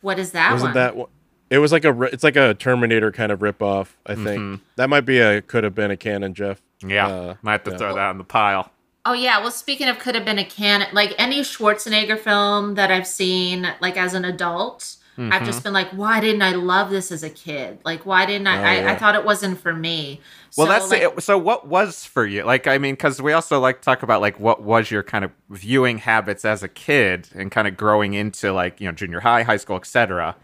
What 0.00 0.18
is 0.18 0.30
that 0.32 0.52
Wasn't 0.52 0.68
one? 0.68 0.74
that 0.74 0.96
one? 0.96 1.08
It 1.50 1.58
was 1.58 1.72
like 1.72 1.84
a. 1.84 2.02
It's 2.02 2.22
like 2.22 2.36
a 2.36 2.52
Terminator 2.54 3.10
kind 3.10 3.32
of 3.32 3.40
ripoff. 3.40 3.88
I 4.06 4.14
think 4.14 4.60
that 4.76 4.90
might 4.90 5.06
be 5.06 5.18
a. 5.18 5.40
Could 5.40 5.64
have 5.64 5.74
been 5.74 5.90
a 5.90 5.96
Cannon, 5.96 6.34
Jeff. 6.34 6.60
Yeah, 6.86 7.08
Uh, 7.08 7.34
might 7.42 7.52
have 7.52 7.64
to 7.64 7.70
yeah. 7.72 7.76
throw 7.78 7.94
that 7.94 8.10
in 8.10 8.18
the 8.18 8.24
pile. 8.24 8.70
Oh 9.06 9.14
yeah, 9.14 9.40
well 9.40 9.50
speaking 9.50 9.88
of 9.88 9.98
could 9.98 10.14
have 10.14 10.26
been 10.26 10.38
a 10.38 10.44
Cannon, 10.44 10.88
like 10.92 11.14
any 11.16 11.40
Schwarzenegger 11.40 12.18
film 12.18 12.74
that 12.74 12.90
I've 12.90 13.06
seen 13.06 13.66
like 13.80 13.96
as 13.96 14.12
an 14.12 14.24
adult, 14.26 14.97
I've 15.18 15.44
just 15.44 15.64
been 15.64 15.72
like, 15.72 15.88
why 15.90 16.20
didn't 16.20 16.42
I 16.42 16.52
love 16.52 16.90
this 16.90 17.10
as 17.10 17.24
a 17.24 17.30
kid? 17.30 17.78
Like 17.84 18.06
why 18.06 18.24
didn't 18.24 18.46
I 18.46 18.58
Oh, 18.58 18.86
I, 18.88 18.92
I 18.92 18.96
thought 18.96 19.14
it 19.16 19.24
wasn't 19.24 19.58
for 19.60 19.74
me. 19.74 20.20
Well, 20.56 20.66
So, 20.66 20.72
that's 20.72 20.90
like, 20.90 21.02
it. 21.02 21.22
So, 21.22 21.36
what 21.36 21.66
was 21.66 22.04
for 22.04 22.24
you? 22.24 22.44
Like, 22.44 22.66
I 22.66 22.78
mean, 22.78 22.94
because 22.94 23.20
we 23.20 23.32
also 23.32 23.58
like 23.58 23.82
talk 23.82 24.02
about 24.04 24.20
like 24.20 24.38
what 24.38 24.62
was 24.62 24.90
your 24.90 25.02
kind 25.02 25.24
of 25.24 25.32
viewing 25.50 25.98
habits 25.98 26.44
as 26.44 26.62
a 26.62 26.68
kid 26.68 27.28
and 27.34 27.50
kind 27.50 27.66
of 27.66 27.76
growing 27.76 28.14
into 28.14 28.52
like 28.52 28.80
you 28.80 28.86
know 28.86 28.92
junior 28.92 29.20
high, 29.20 29.42
high 29.42 29.56
school, 29.56 29.76
etc. 29.76 30.36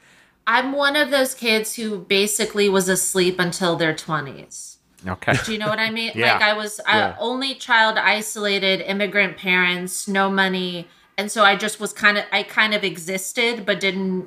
I'm 0.46 0.72
one 0.72 0.96
of 0.96 1.10
those 1.10 1.34
kids 1.34 1.74
who 1.76 2.00
basically 2.00 2.68
was 2.68 2.88
asleep 2.88 3.38
until 3.38 3.76
their 3.76 3.94
twenties. 3.94 4.78
Okay. 5.06 5.34
Do 5.44 5.52
you 5.52 5.58
know 5.58 5.68
what 5.68 5.78
I 5.78 5.90
mean? 5.90 6.12
Yeah. 6.16 6.34
Like 6.34 6.42
I 6.42 6.52
was 6.54 6.80
Yeah. 6.86 7.08
uh, 7.08 7.16
only 7.20 7.54
child, 7.54 7.96
isolated, 7.98 8.80
immigrant 8.80 9.36
parents, 9.36 10.08
no 10.08 10.30
money, 10.30 10.88
and 11.16 11.30
so 11.30 11.44
I 11.44 11.56
just 11.56 11.78
was 11.80 11.92
kind 11.92 12.18
of 12.18 12.24
I 12.32 12.42
kind 12.42 12.74
of 12.74 12.82
existed, 12.84 13.64
but 13.64 13.80
didn't 13.80 14.26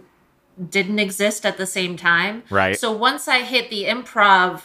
didn't 0.70 1.00
exist 1.00 1.46
at 1.46 1.58
the 1.58 1.66
same 1.66 1.96
time. 1.98 2.44
Right. 2.50 2.78
So 2.78 2.92
once 2.92 3.28
I 3.28 3.40
hit 3.44 3.70
the 3.70 3.86
improv 3.86 4.64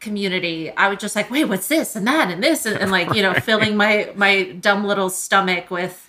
community, 0.00 0.70
I 0.76 0.88
was 0.88 0.98
just 0.98 1.16
like, 1.16 1.30
wait, 1.30 1.44
what's 1.46 1.68
this 1.68 1.96
and 1.96 2.06
that 2.06 2.30
and 2.30 2.42
this 2.42 2.66
and, 2.66 2.78
and 2.78 2.90
like 2.90 3.14
you 3.14 3.22
know 3.22 3.34
filling 3.48 3.76
my 3.76 4.10
my 4.14 4.44
dumb 4.60 4.84
little 4.84 5.10
stomach 5.10 5.70
with 5.70 6.00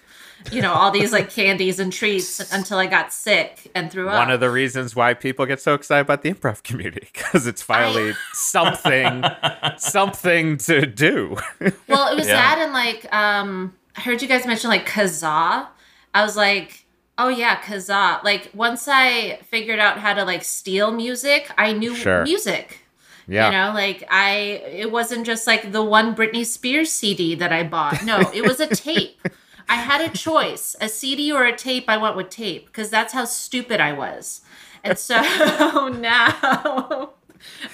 you 0.52 0.62
know 0.62 0.74
all 0.74 0.92
these 0.92 1.12
like 1.12 1.30
candies 1.32 1.80
and 1.80 1.92
treats 1.92 2.52
until 2.54 2.78
I 2.78 2.86
got 2.88 3.12
sick 3.14 3.72
and 3.74 3.90
threw 3.92 4.10
up. 4.10 4.16
One 4.20 4.32
of 4.32 4.40
the 4.40 4.50
reasons 4.52 4.96
why 4.96 5.14
people 5.14 5.46
get 5.46 5.60
so 5.62 5.74
excited 5.74 6.02
about 6.02 6.22
the 6.22 6.32
improv 6.34 6.62
community 6.64 7.08
because 7.14 7.48
it's 7.48 7.62
finally 7.62 8.14
something, 8.34 9.24
something 9.78 10.58
to 10.58 10.86
do. 10.86 11.38
Well, 11.88 12.12
it 12.12 12.16
was 12.16 12.28
Yeah. 12.28 12.36
that 12.36 12.60
and 12.60 12.74
like 12.74 13.12
um 13.14 13.74
I 13.98 14.02
heard 14.02 14.22
you 14.22 14.28
guys 14.28 14.46
mention 14.46 14.70
like 14.70 14.88
Kazaa. 14.88 15.68
I 16.14 16.24
was 16.24 16.36
like, 16.38 16.85
oh 17.18 17.30
yeah, 17.30 17.62
Kazaa. 17.62 18.24
Like 18.24 18.52
once 18.54 18.88
I 18.88 19.40
figured 19.50 19.80
out 19.80 19.98
how 20.00 20.14
to 20.14 20.24
like 20.24 20.44
steal 20.44 20.92
music, 20.92 21.50
I 21.58 21.74
knew 21.74 21.96
Sure. 21.96 22.24
music. 22.24 22.80
yeah. 23.28 23.48
You 23.48 23.52
know, 23.58 23.74
like 23.74 24.04
I 24.10 24.62
it 24.84 24.92
wasn't 24.92 25.26
just 25.26 25.48
like 25.48 25.72
the 25.72 25.84
one 25.84 26.16
Britney 26.16 26.46
Spears 26.46 26.92
CD 26.92 27.36
that 27.36 27.52
I 27.52 27.64
bought. 27.64 28.04
No, 28.04 28.20
it 28.34 28.44
was 28.44 28.60
a 28.60 28.68
tape. 28.68 29.20
I 29.70 29.76
had 29.78 30.00
a 30.02 30.10
choice, 30.10 30.76
a 30.80 30.88
CD 30.88 31.32
or 31.32 31.44
a 31.46 31.56
tape. 31.56 31.86
I 31.88 31.98
went 31.98 32.16
with 32.16 32.30
tape 32.30 32.68
because 32.68 32.92
that's 32.92 33.14
how 33.14 33.26
stupid 33.26 33.80
I 33.82 33.94
was. 33.94 34.42
And 34.84 34.96
so 35.00 35.16
now 36.00 37.14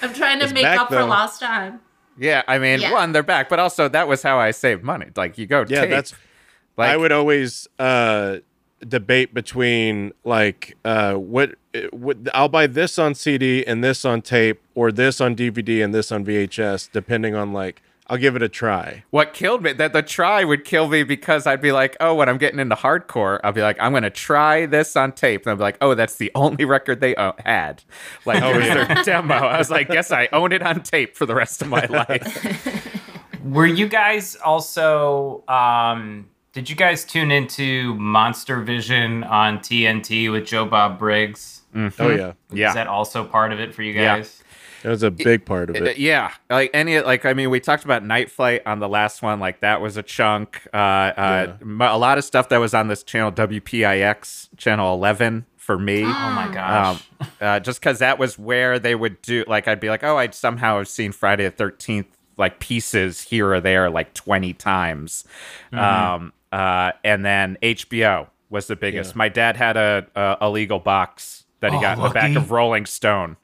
I'm 0.00 0.14
trying 0.14 0.38
to 0.38 0.44
It's 0.46 0.54
make 0.54 0.62
back, 0.64 0.80
up 0.80 0.88
for 0.88 1.04
lost 1.04 1.40
time. 1.40 1.80
Yeah, 2.18 2.42
I 2.48 2.58
mean, 2.58 2.80
Yeah. 2.80 2.92
one, 2.92 3.12
they're 3.12 3.22
back, 3.22 3.48
but 3.50 3.58
also 3.58 3.88
that 3.88 4.08
was 4.08 4.22
how 4.22 4.38
I 4.38 4.52
saved 4.52 4.82
money. 4.82 5.08
Like 5.16 5.36
you 5.36 5.46
go, 5.46 5.66
Yeah, 5.68 5.82
tape. 5.82 5.90
that's. 5.90 6.14
like 6.78 6.90
I 6.90 6.96
would 6.96 7.12
always 7.12 7.68
uh, 7.78 8.38
debate 8.88 9.34
between 9.34 10.12
like 10.24 10.76
uh, 10.84 11.14
what, 11.14 11.54
what 11.92 12.16
I'll 12.34 12.48
buy 12.48 12.66
this 12.66 12.98
on 12.98 13.14
CD 13.14 13.64
and 13.66 13.82
this 13.82 14.04
on 14.04 14.22
tape, 14.22 14.60
or 14.74 14.92
this 14.92 15.20
on 15.20 15.34
DVD 15.34 15.84
and 15.84 15.94
this 15.94 16.12
on 16.12 16.24
VHS, 16.24 16.90
depending 16.92 17.34
on 17.34 17.52
like 17.52 17.82
I'll 18.08 18.18
give 18.18 18.36
it 18.36 18.42
a 18.42 18.48
try. 18.48 19.04
What 19.10 19.32
killed 19.32 19.62
me 19.62 19.72
that 19.72 19.92
the 19.92 20.02
try 20.02 20.44
would 20.44 20.64
kill 20.64 20.88
me 20.88 21.02
because 21.02 21.46
I'd 21.46 21.62
be 21.62 21.72
like, 21.72 21.96
oh, 22.00 22.14
when 22.14 22.28
I'm 22.28 22.36
getting 22.36 22.60
into 22.60 22.74
hardcore, 22.74 23.40
I'll 23.42 23.52
be 23.52 23.62
like, 23.62 23.78
I'm 23.80 23.92
gonna 23.92 24.10
try 24.10 24.66
this 24.66 24.96
on 24.96 25.12
tape, 25.12 25.42
and 25.42 25.50
I'll 25.50 25.56
be 25.56 25.62
like, 25.62 25.78
oh, 25.80 25.94
that's 25.94 26.16
the 26.16 26.30
only 26.34 26.64
record 26.64 27.00
they 27.00 27.14
uh, 27.14 27.32
had. 27.44 27.82
Like 28.26 28.42
it 28.42 28.56
was 28.56 28.66
their 28.66 29.04
demo. 29.04 29.34
I 29.34 29.58
was 29.58 29.70
like, 29.70 29.88
guess 29.88 30.10
I 30.10 30.28
own 30.32 30.52
it 30.52 30.62
on 30.62 30.82
tape 30.82 31.16
for 31.16 31.24
the 31.24 31.34
rest 31.34 31.62
of 31.62 31.68
my 31.68 31.86
life. 31.90 32.98
Were 33.44 33.66
you 33.66 33.88
guys 33.88 34.36
also? 34.36 35.42
Um, 35.48 36.28
did 36.52 36.68
you 36.68 36.76
guys 36.76 37.04
tune 37.04 37.30
into 37.30 37.94
Monster 37.94 38.60
Vision 38.60 39.24
on 39.24 39.58
TNT 39.58 40.30
with 40.30 40.46
Joe 40.46 40.66
Bob 40.66 40.98
Briggs? 40.98 41.62
Oh 41.74 41.90
yeah, 41.98 41.98
yeah. 41.98 42.28
Is 42.28 42.34
yeah. 42.50 42.74
that 42.74 42.86
also 42.86 43.24
part 43.24 43.52
of 43.52 43.60
it 43.60 43.74
for 43.74 43.82
you 43.82 43.94
guys? 43.94 44.02
Yeah. 44.02 44.16
guys? 44.16 44.38
that 44.82 44.88
was 44.90 45.02
a 45.04 45.10
big 45.12 45.44
part 45.46 45.70
of 45.70 45.76
Uh, 45.76 45.84
it. 45.84 45.96
yeah, 45.98 46.32
like 46.50 46.70
any 46.74 47.00
like 47.00 47.24
I 47.24 47.32
mean, 47.34 47.50
we 47.50 47.60
talked 47.60 47.84
about 47.84 48.04
Night 48.04 48.30
Flight 48.30 48.62
on 48.66 48.80
the 48.80 48.88
last 48.88 49.22
one. 49.22 49.40
Like 49.40 49.60
that 49.60 49.80
was 49.80 49.96
a 49.96 50.02
chunk. 50.02 50.66
Uh, 50.74 50.76
uh, 50.76 51.56
m- 51.62 51.80
a 51.80 51.96
lot 51.96 52.18
of 52.18 52.24
stuff 52.24 52.48
that 52.50 52.58
was 52.58 52.74
on 52.74 52.88
this 52.88 53.02
channel 53.02 53.32
WPIX 53.32 54.48
channel 54.56 54.92
eleven 54.94 55.46
for 55.56 55.78
me. 55.78 56.02
Oh 56.02 56.08
my 56.08 56.46
um, 56.46 56.52
gosh! 56.52 57.02
uh, 57.40 57.60
just 57.60 57.80
because 57.80 58.00
that 58.00 58.18
was 58.18 58.38
where 58.38 58.78
they 58.78 58.94
would 58.94 59.22
do 59.22 59.44
like 59.46 59.68
I'd 59.68 59.80
be 59.80 59.88
like, 59.88 60.04
oh, 60.04 60.18
I'd 60.18 60.34
somehow 60.34 60.78
have 60.78 60.88
seen 60.88 61.12
Friday 61.12 61.44
the 61.44 61.50
Thirteenth 61.50 62.08
like 62.36 62.58
pieces 62.60 63.22
here 63.22 63.52
or 63.52 63.60
there 63.60 63.88
like 63.88 64.12
twenty 64.14 64.52
times, 64.52 65.24
um, 65.72 66.32
uh, 66.52 66.92
and 67.02 67.24
then 67.24 67.56
HBO 67.62 68.28
was 68.50 68.66
the 68.68 68.76
biggest. 68.76 69.12
Yeah. 69.12 69.18
My 69.18 69.28
dad 69.28 69.56
had 69.56 69.76
a, 69.76 70.06
a 70.14 70.36
illegal 70.42 70.78
box 70.78 71.44
that 71.60 71.72
he 71.72 71.78
Oh, 71.78 71.80
got 71.80 71.96
in 71.98 72.04
the 72.04 72.10
back 72.10 72.36
of 72.36 72.50
Rolling 72.50 72.86
Stone. 72.86 73.36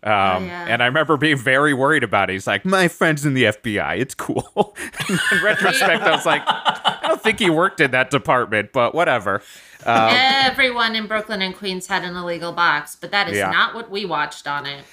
Um, 0.00 0.46
yeah. 0.46 0.66
And 0.68 0.80
I 0.82 0.86
remember 0.86 1.16
being 1.16 1.36
very 1.36 1.74
worried 1.74 2.04
about 2.04 2.30
it. 2.30 2.34
He's 2.34 2.46
like, 2.46 2.64
my 2.64 2.86
friend's 2.86 3.26
in 3.26 3.34
the 3.34 3.44
FBI. 3.44 3.98
It's 3.98 4.14
cool. 4.14 4.76
in 5.08 5.18
retrospect, 5.42 6.02
I 6.02 6.12
was 6.12 6.24
like, 6.24 6.42
I 6.46 7.00
don't 7.02 7.20
think 7.20 7.40
he 7.40 7.50
worked 7.50 7.80
in 7.80 7.90
that 7.90 8.10
department, 8.10 8.72
but 8.72 8.94
whatever. 8.94 9.42
Um, 9.84 10.10
Everyone 10.12 10.94
in 10.94 11.08
Brooklyn 11.08 11.42
and 11.42 11.54
Queens 11.54 11.88
had 11.88 12.04
an 12.04 12.14
illegal 12.16 12.52
box, 12.52 12.96
but 12.96 13.10
that 13.10 13.28
is 13.28 13.36
Yeah. 13.38 13.50
not 13.50 13.74
what 13.74 13.90
we 13.90 14.04
watched 14.04 14.46
on 14.46 14.66
it. 14.66 14.84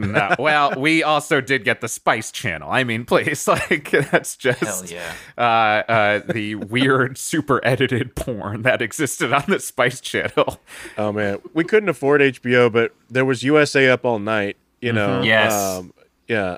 No. 0.00 0.34
Well, 0.38 0.74
we 0.78 1.02
also 1.02 1.40
did 1.40 1.64
get 1.64 1.80
the 1.80 1.88
Spice 1.88 2.32
Channel. 2.32 2.70
I 2.70 2.84
mean, 2.84 3.04
please, 3.04 3.46
like 3.48 3.90
that's 3.90 4.36
just 4.36 4.60
Hell 4.60 4.84
yeah! 4.86 5.12
uh, 5.36 5.90
uh, 5.90 6.18
the 6.32 6.54
weird, 6.56 7.18
super 7.18 7.60
edited 7.64 8.14
porn 8.16 8.62
that 8.62 8.80
existed 8.82 9.32
on 9.32 9.44
the 9.48 9.60
Spice 9.60 10.00
Channel. 10.00 10.60
Oh 10.96 11.12
man, 11.12 11.38
we 11.54 11.64
couldn't 11.64 11.88
afford 11.88 12.20
HBO, 12.20 12.72
but 12.72 12.94
there 13.10 13.24
was 13.24 13.42
USA 13.42 13.88
Up 13.90 14.04
All 14.04 14.18
Night. 14.18 14.56
You 14.80 14.92
know, 14.92 15.22
Yes. 15.22 15.52
um, 15.52 15.92
yeah. 16.26 16.56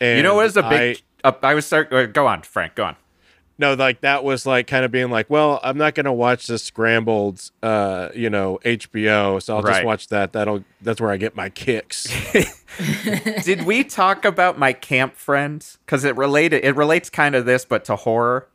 And 0.00 0.16
you 0.16 0.22
know, 0.22 0.34
what 0.36 0.44
was 0.44 0.56
a 0.56 0.62
big. 0.62 1.02
uh, 1.24 1.32
I 1.42 1.54
was 1.54 1.66
start. 1.66 1.92
Uh, 1.92 2.06
go 2.06 2.26
on, 2.26 2.42
Frank. 2.42 2.74
Go 2.76 2.84
on. 2.84 2.96
No, 3.58 3.74
like 3.74 4.00
that 4.02 4.22
was 4.24 4.46
like 4.46 4.66
kind 4.66 4.84
of 4.84 4.90
being 4.92 5.10
like, 5.10 5.28
well, 5.28 5.58
I'm 5.62 5.76
not 5.76 5.94
gonna 5.94 6.12
watch 6.12 6.46
this 6.46 6.62
scrambled, 6.62 7.50
uh, 7.62 8.08
you 8.14 8.30
know, 8.30 8.58
HBO, 8.64 9.42
so 9.42 9.56
I'll 9.56 9.62
Right. 9.62 9.74
just 9.74 9.84
watch 9.84 10.08
that. 10.08 10.32
That'll 10.32 10.64
that's 10.80 11.00
where 11.00 11.10
I 11.10 11.16
get 11.16 11.34
my 11.36 11.48
kicks. 11.50 12.06
Did 13.44 13.64
we 13.64 13.84
talk 13.84 14.24
about 14.24 14.58
my 14.58 14.72
camp 14.72 15.16
friend? 15.16 15.66
Because 15.84 16.04
it 16.04 16.16
related. 16.16 16.64
It 16.64 16.76
relates 16.76 17.10
kind 17.10 17.34
of 17.34 17.44
this, 17.46 17.64
but 17.64 17.84
to 17.86 17.96
horror. 17.96 18.48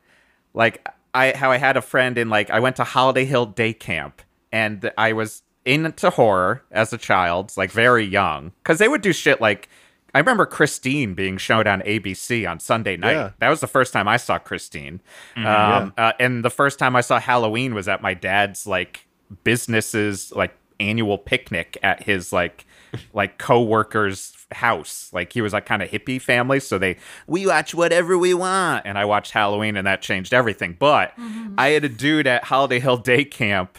Like 0.54 0.88
I, 1.14 1.34
how 1.36 1.52
I 1.52 1.58
had 1.58 1.78
a 1.78 1.82
friend 1.82 2.18
in 2.18 2.30
like 2.30 2.50
I 2.50 2.60
went 2.60 2.76
to 2.78 2.84
Holiday 2.84 3.26
Hill 3.26 3.48
Day 3.48 3.74
Camp, 3.74 4.22
and 4.52 4.92
I 4.98 5.14
was 5.14 5.44
into 5.66 6.10
horror 6.12 6.64
as 6.72 6.94
a 6.94 6.98
child, 6.98 7.54
like 7.58 7.72
very 7.72 8.04
young, 8.06 8.52
because 8.64 8.80
they 8.80 8.88
would 8.88 9.02
do 9.02 9.14
shit 9.14 9.42
like. 9.42 9.68
I 10.14 10.20
remember 10.20 10.46
Christine 10.46 11.14
being 11.16 11.38
shown 11.38 11.68
on 11.68 11.82
ABC 11.82 12.50
on 12.50 12.60
Sunday 12.60 12.98
night. 12.98 13.14
Yeah. 13.14 13.32
That 13.40 13.50
was 13.50 13.62
the 13.62 13.68
first 13.68 13.94
time 13.94 14.08
I 14.08 14.18
saw 14.18 14.38
Christine. 14.38 15.02
Um, 15.36 15.94
uh, 15.98 16.14
and 16.20 16.46
the 16.46 16.52
first 16.52 16.78
time 16.78 16.96
I 16.96 17.02
saw 17.02 17.20
Halloween 17.20 17.74
was 17.74 17.88
at 17.88 18.02
my 18.02 18.14
dad's 18.14 18.68
like 18.68 19.08
business's 19.44 20.32
like 20.34 20.54
annual 20.80 21.18
picnic 21.18 21.78
at 21.82 22.04
his 22.04 22.32
like 22.32 22.66
like 23.14 23.38
co-worker's 23.38 24.46
house. 24.52 25.10
Like 25.14 25.34
he 25.34 25.42
was 25.42 25.54
like 25.54 25.66
kind 25.66 25.82
of 25.82 25.90
hippie 25.90 26.22
family, 26.22 26.60
so 26.60 26.78
they 26.78 26.98
we 27.28 27.48
watch 27.48 27.74
whatever 27.74 28.18
we 28.18 28.34
want, 28.34 28.86
and 28.86 28.98
I 28.98 29.06
watched 29.06 29.32
Halloween, 29.32 29.76
and 29.78 29.88
that 29.88 30.02
changed 30.02 30.34
everything. 30.34 30.76
But 30.78 31.14
I 31.58 31.70
had 31.70 31.84
a 31.84 31.90
dude 31.90 32.28
at 32.28 32.44
Holiday 32.46 32.80
Hill 32.80 32.98
Day 32.98 33.26
Camp 33.26 33.78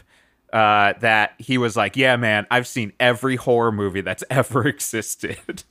uh, 0.53 0.95
that 1.01 1.35
he 1.39 1.59
was 1.59 1.77
like, 1.77 1.97
"Yeah, 1.97 2.17
man, 2.17 2.47
I've 2.51 2.67
seen 2.67 2.93
every 2.99 3.37
horror 3.37 3.73
movie 3.73 4.01
that's 4.01 4.25
ever 4.31 4.67
existed." 4.67 5.63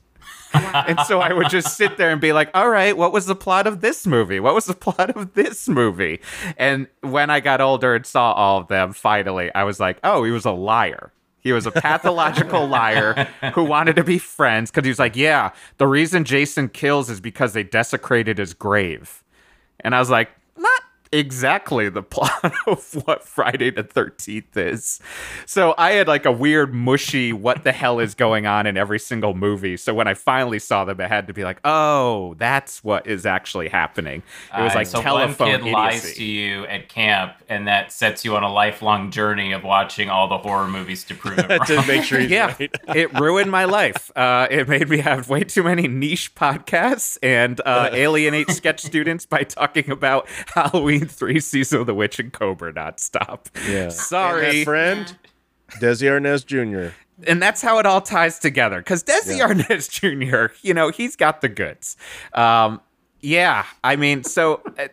and 0.74 1.00
so 1.00 1.20
I 1.20 1.32
would 1.32 1.48
just 1.48 1.76
sit 1.76 1.96
there 1.96 2.10
and 2.10 2.20
be 2.20 2.32
like, 2.32 2.50
all 2.54 2.68
right, 2.68 2.96
what 2.96 3.12
was 3.12 3.26
the 3.26 3.34
plot 3.34 3.66
of 3.66 3.80
this 3.80 4.06
movie? 4.06 4.40
What 4.40 4.54
was 4.54 4.66
the 4.66 4.74
plot 4.74 5.10
of 5.16 5.34
this 5.34 5.68
movie? 5.68 6.20
And 6.56 6.86
when 7.00 7.30
I 7.30 7.40
got 7.40 7.60
older 7.60 7.94
and 7.94 8.06
saw 8.06 8.32
all 8.32 8.58
of 8.58 8.68
them, 8.68 8.92
finally, 8.92 9.52
I 9.54 9.64
was 9.64 9.80
like, 9.80 9.98
oh, 10.04 10.24
he 10.24 10.30
was 10.30 10.44
a 10.44 10.52
liar. 10.52 11.12
He 11.40 11.52
was 11.52 11.66
a 11.66 11.70
pathological 11.70 12.66
liar 12.68 13.28
who 13.54 13.64
wanted 13.64 13.96
to 13.96 14.04
be 14.04 14.18
friends 14.18 14.70
because 14.70 14.84
he 14.84 14.90
was 14.90 14.98
like, 14.98 15.16
yeah, 15.16 15.52
the 15.76 15.86
reason 15.86 16.24
Jason 16.24 16.68
kills 16.70 17.10
is 17.10 17.20
because 17.20 17.52
they 17.52 17.62
desecrated 17.62 18.38
his 18.38 18.54
grave. 18.54 19.22
And 19.80 19.94
I 19.94 19.98
was 19.98 20.08
like, 20.08 20.30
exactly 21.18 21.88
the 21.88 22.02
plot 22.14 22.52
of 22.66 22.92
what 23.06 23.26
Friday 23.26 23.70
the 23.70 23.84
13th 23.84 24.56
is. 24.56 25.00
So 25.46 25.74
I 25.78 25.92
had 25.92 26.08
like 26.08 26.26
a 26.26 26.32
weird, 26.32 26.74
mushy, 26.74 27.32
what 27.32 27.64
the 27.64 27.72
hell 27.72 28.00
is 28.00 28.14
going 28.14 28.46
on 28.46 28.66
in 28.66 28.76
every 28.76 28.98
single 28.98 29.34
movie. 29.34 29.76
So 29.76 29.94
when 29.94 30.06
I 30.08 30.14
finally 30.14 30.58
saw 30.58 30.84
them, 30.84 31.00
I 31.00 31.06
had 31.06 31.26
to 31.28 31.32
be 31.32 31.44
like, 31.44 31.58
oh, 31.64 32.34
that's 32.38 32.82
what 32.84 33.06
is 33.06 33.24
actually 33.26 33.68
happening. 33.68 34.22
It 34.56 34.60
was 34.62 34.72
Uh, 34.72 34.76
like 34.76 34.86
so 34.86 35.00
telephone 35.00 35.50
one 35.52 35.62
kid 35.62 35.72
lies 35.72 36.04
idiocy. 36.04 36.14
to 36.16 36.24
you 36.24 36.64
at 36.66 36.88
camp, 36.88 37.32
and 37.48 37.66
that 37.68 37.92
sets 37.92 38.24
you 38.24 38.36
on 38.36 38.42
a 38.42 38.52
lifelong 38.52 39.10
journey 39.10 39.52
of 39.52 39.62
watching 39.64 40.10
all 40.10 40.28
the 40.28 40.38
horror 40.38 40.66
movies 40.68 41.04
to 41.04 41.14
prove 41.14 41.38
it 41.38 41.48
wrong. 41.48 41.66
to 41.66 41.86
make 41.86 42.02
sure 42.02 42.18
he's 42.20 42.30
yeah, 42.30 42.54
right. 42.58 42.74
it 42.96 43.12
ruined 43.18 43.50
my 43.50 43.64
life. 43.64 44.10
Uh, 44.16 44.46
it 44.50 44.68
made 44.68 44.88
me 44.88 44.98
have 44.98 45.28
way 45.28 45.44
too 45.44 45.62
many 45.62 45.86
niche 45.88 46.34
podcasts 46.34 47.16
and 47.22 47.60
uh, 47.64 47.90
alienate 47.92 48.50
sketch 48.50 48.80
students 48.82 49.26
by 49.26 49.42
talking 49.44 49.90
about 49.90 50.26
Halloween 50.54 51.03
3, 51.10 51.40
Season 51.40 51.80
of 51.80 51.86
the 51.86 51.94
Witch, 51.94 52.18
and 52.18 52.32
Cobra 52.32 52.72
not 52.72 53.00
stop 53.00 53.48
Yeah. 53.68 53.74
And 53.84 53.92
Sorry. 53.92 54.58
that 54.58 54.64
friend, 54.64 55.18
Desi 55.80 56.08
Arnaz 56.08 56.44
Jr. 56.46 56.94
and 57.26 57.40
that's 57.42 57.62
how 57.62 57.78
it 57.78 57.86
all 57.86 58.00
ties 58.00 58.38
together. 58.38 58.78
Because 58.78 59.02
Desi 59.04 59.38
Yeah. 59.38 59.48
Arnaz 59.48 59.90
Jr., 59.90 60.54
you 60.62 60.74
know, 60.74 60.90
he's 60.90 61.16
got 61.16 61.40
the 61.40 61.48
goods. 61.48 61.96
Um, 62.32 62.80
yeah, 63.20 63.64
I 63.82 63.96
mean, 63.96 64.24
so 64.24 64.60
uh, 64.78 64.88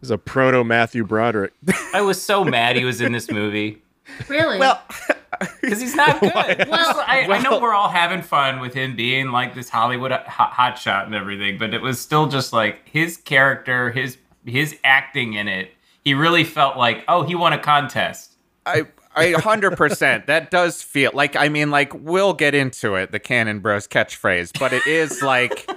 He's 0.00 0.10
a 0.10 0.18
proto 0.18 0.62
Matthew 0.64 1.02
Broderick. 1.04 1.52
I 1.92 2.02
was 2.02 2.22
so 2.22 2.44
mad 2.44 2.76
he 2.76 2.84
was 2.84 3.00
in 3.00 3.10
this 3.12 3.30
movie 3.30 3.82
Really? 4.28 4.58
well, 4.58 4.80
because 5.60 5.80
he's 5.80 5.94
not 5.96 6.20
good. 6.20 6.32
Well- 6.68 7.04
I, 7.06 7.26
I 7.28 7.40
know 7.42 7.58
we're 7.58 7.74
all 7.74 7.88
having 7.88 8.22
fun 8.22 8.60
with 8.60 8.74
him 8.74 8.94
being 8.96 9.32
like 9.32 9.54
this 9.54 9.68
Hollywood 9.68 10.12
hot, 10.12 10.52
hotshot 10.52 11.06
and 11.06 11.14
everything, 11.14 11.58
but 11.58 11.74
it 11.74 11.82
was 11.82 12.00
still 12.00 12.26
just 12.28 12.52
like 12.52 12.88
his 12.88 13.16
character, 13.16 13.90
his 13.90 14.16
his 14.48 14.76
acting 14.84 15.34
in 15.34 15.48
it. 15.48 15.70
He 16.04 16.14
really 16.14 16.44
felt 16.44 16.76
like, 16.76 17.04
oh, 17.08 17.22
he 17.22 17.34
won 17.34 17.52
a 17.52 17.58
contest. 17.58 18.34
I. 18.66 18.86
I 19.16 19.32
hundred 19.32 19.76
percent. 19.76 20.26
That 20.26 20.50
does 20.50 20.80
feel 20.80 21.10
like. 21.12 21.34
I 21.34 21.48
mean, 21.48 21.72
like 21.72 21.92
we'll 21.92 22.34
get 22.34 22.54
into 22.54 22.94
it, 22.94 23.10
the 23.10 23.18
Cannon 23.18 23.58
Bros 23.58 23.88
catchphrase, 23.88 24.56
but 24.60 24.72
it 24.72 24.86
is 24.86 25.22
like 25.22 25.68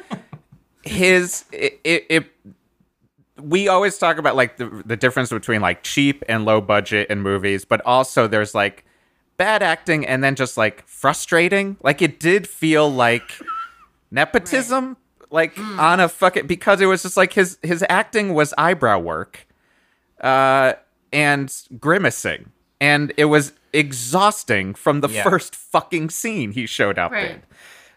his. 0.83 1.45
It, 1.51 1.79
it, 1.83 2.05
it. 2.09 2.25
We 3.41 3.67
always 3.67 3.97
talk 3.97 4.17
about 4.19 4.35
like 4.35 4.57
the 4.57 4.83
the 4.85 4.95
difference 4.95 5.31
between 5.31 5.59
like 5.61 5.81
cheap 5.81 6.23
and 6.29 6.45
low 6.45 6.61
budget 6.61 7.09
in 7.09 7.21
movies, 7.21 7.65
but 7.65 7.81
also 7.83 8.27
there's 8.27 8.53
like 8.53 8.85
bad 9.37 9.63
acting 9.63 10.05
and 10.05 10.23
then 10.23 10.35
just 10.35 10.55
like 10.55 10.87
frustrating. 10.87 11.77
Like 11.81 12.03
it 12.03 12.19
did 12.19 12.47
feel 12.47 12.91
like 12.91 13.39
nepotism, 14.11 14.97
like 15.31 15.57
on 15.57 15.99
a 15.99 16.07
fucking 16.09 16.45
because 16.47 16.81
it 16.81 16.85
was 16.85 17.01
just 17.03 17.17
like 17.17 17.33
his 17.33 17.57
his 17.63 17.83
acting 17.89 18.33
was 18.33 18.53
eyebrow 18.57 18.99
work 18.99 19.47
uh, 20.21 20.73
and 21.11 21.53
grimacing, 21.79 22.51
and 22.79 23.13
it 23.17 23.25
was 23.25 23.53
exhausting 23.73 24.73
from 24.73 25.01
the 25.01 25.07
Yeah. 25.09 25.23
first 25.23 25.55
fucking 25.55 26.09
scene 26.09 26.51
he 26.51 26.65
showed 26.65 26.99
up 26.99 27.11
Right. 27.11 27.31
in. 27.31 27.43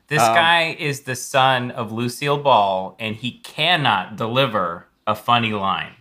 This 0.09 0.23
Um, 0.23 0.35
guy 0.35 0.77
is 0.79 1.01
the 1.01 1.17
son 1.17 1.71
of 1.71 1.91
Lucille 1.91 2.39
Ball, 2.39 2.95
and 2.99 3.17
he 3.17 3.39
cannot 3.41 4.17
deliver 4.17 4.87
a 5.07 5.15
funny 5.15 5.53
line. 5.53 5.93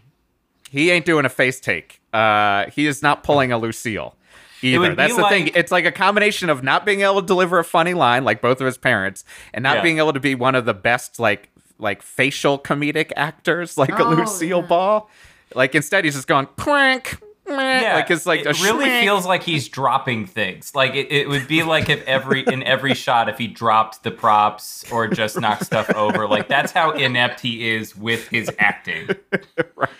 He 0.69 0.91
ain't 0.91 1.05
doing 1.05 1.25
a 1.25 1.29
face 1.29 1.59
take. 1.59 2.01
Uh, 2.11 2.65
he 2.71 2.85
is 2.85 3.01
not 3.01 3.23
pulling 3.23 3.51
a 3.51 3.57
Lucille. 3.57 4.15
Either. 4.63 4.95
That's 4.95 5.15
the 5.15 5.27
thing. 5.29 5.49
It's 5.55 5.71
like 5.71 5.85
a 5.85 5.91
combination 5.91 6.49
of 6.49 6.63
not 6.63 6.85
being 6.85 7.01
able 7.01 7.21
to 7.21 7.27
deliver 7.27 7.59
a 7.59 7.63
funny 7.63 7.93
line, 7.93 8.23
like 8.23 8.41
both 8.41 8.59
of 8.61 8.65
his 8.65 8.77
parents, 8.77 9.23
and 9.53 9.61
not 9.63 9.77
Yeah. 9.77 9.81
being 9.83 9.97
able 9.99 10.13
to 10.13 10.19
be 10.19 10.35
one 10.35 10.55
of 10.55 10.65
the 10.65 10.73
best, 10.73 11.19
like 11.19 11.49
like 11.79 12.01
facial 12.01 12.57
comedic 12.59 13.11
actors, 13.15 13.77
like 13.77 13.89
a 13.89 14.03
Oh, 14.05 14.09
Lucille 14.11 14.61
yeah. 14.61 14.65
Ball. 14.67 15.09
Like 15.55 15.75
instead, 15.75 16.05
he's 16.05 16.15
just 16.15 16.27
going 16.27 16.47
crank. 16.57 17.17
Yeah, 17.45 17.95
like 17.95 18.09
it's 18.09 18.25
like 18.25 18.39
it 18.45 18.45
a 18.57 18.63
really 18.63 18.85
schwank. 18.85 19.01
feels 19.01 19.25
like 19.25 19.43
he's 19.43 19.67
dropping 19.67 20.27
things. 20.27 20.73
Like 20.73 20.95
it, 20.95 21.11
it 21.11 21.27
would 21.27 21.45
be 21.45 21.61
like 21.63 21.89
if 21.89 22.01
every 22.07 22.41
in 22.47 22.63
every 22.63 22.93
shot 22.93 23.27
if 23.27 23.37
he 23.37 23.47
dropped 23.47 24.03
the 24.03 24.11
props 24.11 24.85
or 24.93 25.09
just 25.09 25.37
knocked 25.37 25.65
stuff 25.65 25.89
over. 25.89 26.25
Like 26.25 26.47
that's 26.47 26.71
how 26.71 26.91
inept 26.91 27.41
he 27.41 27.69
is 27.71 27.97
with 27.97 28.29
his 28.29 28.49
acting. 28.59 29.09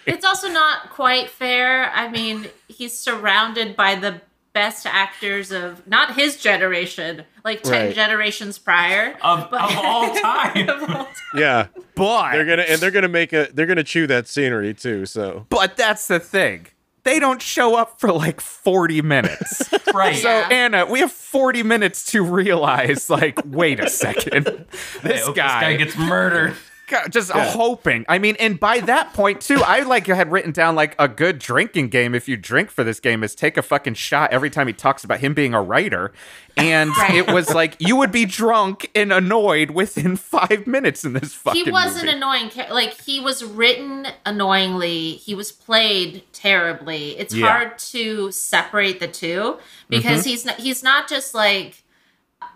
It's 0.05 0.25
also 0.25 0.49
not 0.49 0.89
quite 0.89 1.29
fair. 1.29 1.89
I 1.91 2.09
mean, 2.09 2.47
he's 2.67 2.97
surrounded 2.97 3.75
by 3.77 3.95
the 3.95 4.21
best 4.53 4.85
actors 4.85 5.51
of 5.51 5.85
not 5.87 6.15
his 6.15 6.37
generation, 6.37 7.23
like 7.43 7.63
10 7.63 7.71
Right. 7.87 7.95
generations 7.95 8.57
prior. 8.59 9.15
Of, 9.21 9.49
But- 9.49 9.61
of 9.71 9.77
all 9.77 10.15
time. 10.21 10.69
Of 10.69 10.83
all 10.83 11.05
time. 11.05 11.07
Yeah, 11.35 11.67
Boy, 11.95 12.29
they're 12.33 12.45
gonna 12.45 12.63
and 12.63 12.79
they're 12.81 12.91
gonna 12.91 13.07
make 13.07 13.33
a 13.33 13.47
they're 13.53 13.65
gonna 13.65 13.83
chew 13.83 14.07
that 14.07 14.27
scenery 14.27 14.73
too. 14.73 15.05
So 15.05 15.45
But 15.49 15.75
that's 15.77 16.07
the 16.07 16.19
thing. 16.19 16.67
They 17.03 17.19
don't 17.19 17.41
show 17.41 17.75
up 17.75 17.99
for 17.99 18.13
like 18.13 18.39
40 18.39 19.01
minutes. 19.01 19.69
right. 19.93 20.15
so, 20.15 20.29
Yeah. 20.29 20.47
Anna, 20.49 20.85
we 20.85 21.01
have 21.01 21.11
40 21.11 21.61
minutes 21.61 22.05
to 22.13 22.23
realize, 22.23 23.09
like, 23.09 23.39
wait 23.45 23.81
a 23.81 23.89
second. 23.89 24.65
This 25.03 25.25
hope 25.25 25.35
guy, 25.35 25.75
this 25.75 25.77
guy 25.79 25.85
gets 25.85 25.97
murdered. 25.97 26.55
God, 26.93 27.11
just 27.11 27.31
hoping. 27.31 28.05
I 28.07 28.17
mean, 28.19 28.35
and 28.39 28.59
by 28.59 28.79
that 28.81 29.13
point, 29.13 29.41
too, 29.41 29.61
I 29.65 29.81
like 29.81 30.07
had 30.07 30.31
written 30.31 30.51
down 30.51 30.75
like 30.75 30.95
a 30.99 31.07
good 31.07 31.39
drinking 31.39 31.89
game 31.89 32.13
if 32.15 32.27
you 32.27 32.37
drink 32.37 32.69
for 32.69 32.83
this 32.83 32.99
game 32.99 33.23
is 33.23 33.33
take 33.35 33.57
a 33.57 33.61
fucking 33.61 33.95
shot 33.95 34.31
every 34.31 34.49
time 34.49 34.67
he 34.67 34.73
talks 34.73 35.03
about 35.03 35.19
him 35.19 35.33
being 35.33 35.53
a 35.53 35.61
writer. 35.61 36.11
And 36.55 36.91
Right. 36.97 37.15
it 37.15 37.27
was 37.31 37.53
like 37.53 37.75
you 37.79 37.95
would 37.95 38.11
be 38.11 38.25
drunk 38.25 38.91
and 38.93 39.11
annoyed 39.11 39.71
within 39.71 40.15
five 40.33 40.67
minutes 40.67 41.03
in 41.03 41.13
this 41.13 41.33
fucking 41.33 41.65
he 41.65 41.71
was 41.71 42.01
an 42.01 42.07
annoying 42.07 42.49
cha- 42.49 42.71
like 42.71 43.01
he 43.01 43.19
was 43.19 43.43
written 43.43 44.05
annoyingly 44.25 45.13
he 45.13 45.33
was 45.33 45.51
played 45.51 46.21
terribly 46.31 47.17
it's 47.17 47.33
Yeah. 47.33 47.47
hard 47.47 47.79
to 47.79 48.31
separate 48.31 48.99
the 48.99 49.07
two 49.07 49.57
because 49.89 50.21
Mm-hmm. 50.21 50.29
he's 50.29 50.45
not 50.45 50.55
he's 50.59 50.83
not 50.83 51.09
just 51.09 51.33
like 51.33 51.83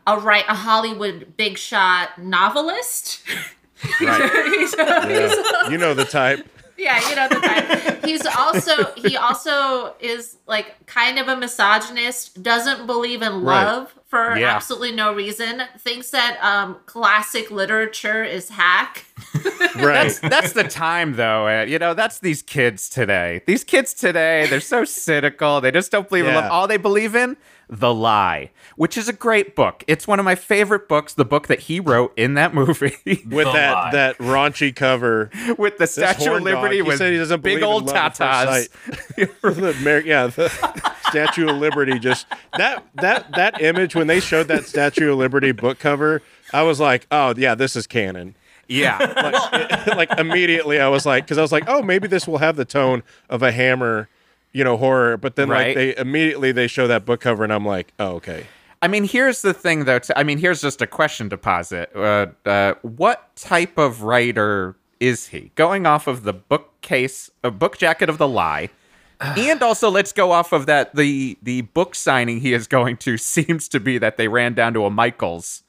a 0.05 0.19
right 0.19 0.45
a 0.47 0.53
hollywood 0.53 1.33
big 1.37 1.57
shot 1.57 2.17
novelist 2.21 3.21
Right. 4.01 4.31
he's, 4.57 4.75
yeah, 4.77 5.07
he's- 5.07 5.71
you 5.71 5.77
know 5.77 5.93
the 5.93 6.05
type. 6.05 6.45
yeah 6.77 7.09
you 7.09 7.15
know 7.15 7.27
the 7.27 7.35
type 7.39 8.05
he's 8.05 8.23
also 8.25 8.91
he 8.95 9.17
also 9.17 9.95
is 9.99 10.37
like 10.47 10.85
kind 10.85 11.17
of 11.19 11.27
a 11.27 11.35
misogynist 11.35 12.41
doesn't 12.43 12.85
believe 12.85 13.21
in 13.23 13.41
Right. 13.41 13.63
love 13.65 13.93
for 14.07 14.37
Yeah. 14.37 14.55
absolutely 14.55 14.91
no 14.93 15.11
reason 15.13 15.63
thinks 15.79 16.11
that 16.11 16.37
um 16.41 16.77
classic 16.85 17.49
literature 17.51 18.23
is 18.23 18.49
hack 18.49 19.05
Right. 19.75 19.75
that's 19.75 20.19
that's 20.19 20.53
the 20.53 20.63
time 20.65 21.15
though 21.15 21.47
uh, 21.47 21.63
you 21.63 21.79
know 21.79 21.93
that's 21.95 22.19
these 22.19 22.41
kids 22.43 22.89
today 22.89 23.41
these 23.47 23.63
kids 23.63 23.93
today 23.95 24.45
they're 24.47 24.59
so 24.61 24.85
cynical 24.85 25.61
they 25.61 25.71
just 25.71 25.91
don't 25.91 26.07
believe 26.07 26.25
in 26.27 26.35
love 26.35 26.51
all 26.51 26.67
they 26.67 26.77
believe 26.77 27.15
in 27.15 27.37
the 27.69 27.93
lie 27.93 28.49
which 28.77 28.97
is 28.97 29.09
a 29.09 29.13
great 29.13 29.55
book 29.55 29.83
it's 29.87 30.07
one 30.07 30.19
of 30.19 30.25
my 30.25 30.35
favorite 30.35 30.87
books 30.87 31.13
the 31.13 31.25
book 31.25 31.47
that 31.47 31.59
he 31.61 31.79
wrote 31.81 32.13
in 32.17 32.33
that 32.33 32.53
movie 32.53 32.95
With 33.05 33.23
The 33.25 33.51
that 33.51 33.73
lie. 33.73 33.91
that 33.91 34.17
raunchy 34.19 34.73
cover. 34.73 35.29
with 35.57 35.77
the 35.77 35.85
statue 35.87 36.33
of 36.33 36.43
liberty 36.43 36.77
he 36.77 36.81
with 36.81 36.97
said 36.97 37.11
he 37.11 37.17
doesn't 37.19 37.41
big 37.43 37.61
old 37.63 37.87
love 37.87 37.95
at 37.95 38.15
first 38.17 38.71
tatas 39.17 39.41
the 39.41 39.75
Amer- 39.81 39.99
yeah, 40.05 40.27
the 40.27 40.47
Statue 41.09 41.49
of 41.49 41.57
Liberty. 41.57 41.99
Just 41.99 42.27
that 42.57 42.85
that 42.95 43.31
that 43.33 43.61
image 43.61 43.95
when 43.95 44.07
they 44.07 44.19
showed 44.19 44.47
that 44.49 44.65
Statue 44.65 45.11
of 45.11 45.17
Liberty 45.17 45.51
book 45.51 45.79
cover, 45.79 46.21
I 46.53 46.63
was 46.63 46.79
like, 46.79 47.07
oh 47.11 47.33
yeah, 47.37 47.55
this 47.55 47.75
is 47.75 47.87
Cannon. 47.87 48.35
yeah 48.67 48.97
Like, 48.97 49.87
like 50.11 50.19
immediately, 50.19 50.79
I 50.79 50.87
was 50.89 51.05
like, 51.05 51.23
because 51.25 51.37
I 51.37 51.41
was 51.41 51.51
like, 51.51 51.63
oh, 51.67 51.81
maybe 51.81 52.07
this 52.07 52.27
will 52.27 52.37
have 52.39 52.55
the 52.57 52.65
tone 52.65 53.03
of 53.29 53.41
a 53.41 53.51
Hammer, 53.51 54.09
you 54.53 54.63
know, 54.63 54.77
horror. 54.77 55.17
But 55.17 55.35
then 55.35 55.49
Right. 55.49 55.67
like 55.67 55.75
they 55.75 55.97
immediately 55.97 56.51
they 56.51 56.67
show 56.67 56.87
that 56.87 57.05
book 57.05 57.21
cover, 57.21 57.43
and 57.43 57.53
I'm 57.53 57.65
like, 57.65 57.93
oh 57.99 58.15
okay. 58.15 58.45
I 58.81 58.87
mean, 58.87 59.05
here's 59.05 59.41
the 59.41 59.53
thing, 59.55 59.85
though. 59.85 59.97
T- 59.99 60.13
I 60.15 60.21
mean, 60.23 60.37
here's 60.37 60.61
just 60.61 60.81
a 60.83 60.87
question 60.87 61.29
to 61.31 61.37
posit. 61.37 61.89
Uh, 61.95 62.27
uh, 62.45 62.75
what 62.83 63.35
type 63.35 63.77
of 63.79 64.03
writer 64.03 64.75
is 64.99 65.27
he? 65.29 65.51
Going 65.55 65.87
off 65.87 66.05
of 66.05 66.21
the 66.23 66.33
bookcase, 66.33 67.31
a 67.43 67.49
book 67.49 67.77
jacket 67.79 68.07
of 68.07 68.19
the 68.19 68.27
lie, 68.27 68.69
and 69.19 69.63
also 69.63 69.89
let's 69.89 70.11
go 70.11 70.31
off 70.31 70.51
of 70.53 70.67
that. 70.67 70.95
The 70.95 71.37
the 71.41 71.61
book 71.61 71.95
signing 71.95 72.39
he 72.41 72.53
is 72.53 72.67
going 72.67 72.97
to 72.97 73.17
seems 73.35 73.67
to 73.69 73.79
be 73.79 73.97
that 73.97 74.17
they 74.17 74.27
ran 74.27 74.53
down 74.53 74.73
to 74.75 74.85
a 74.85 74.89
Michaels 74.91 75.63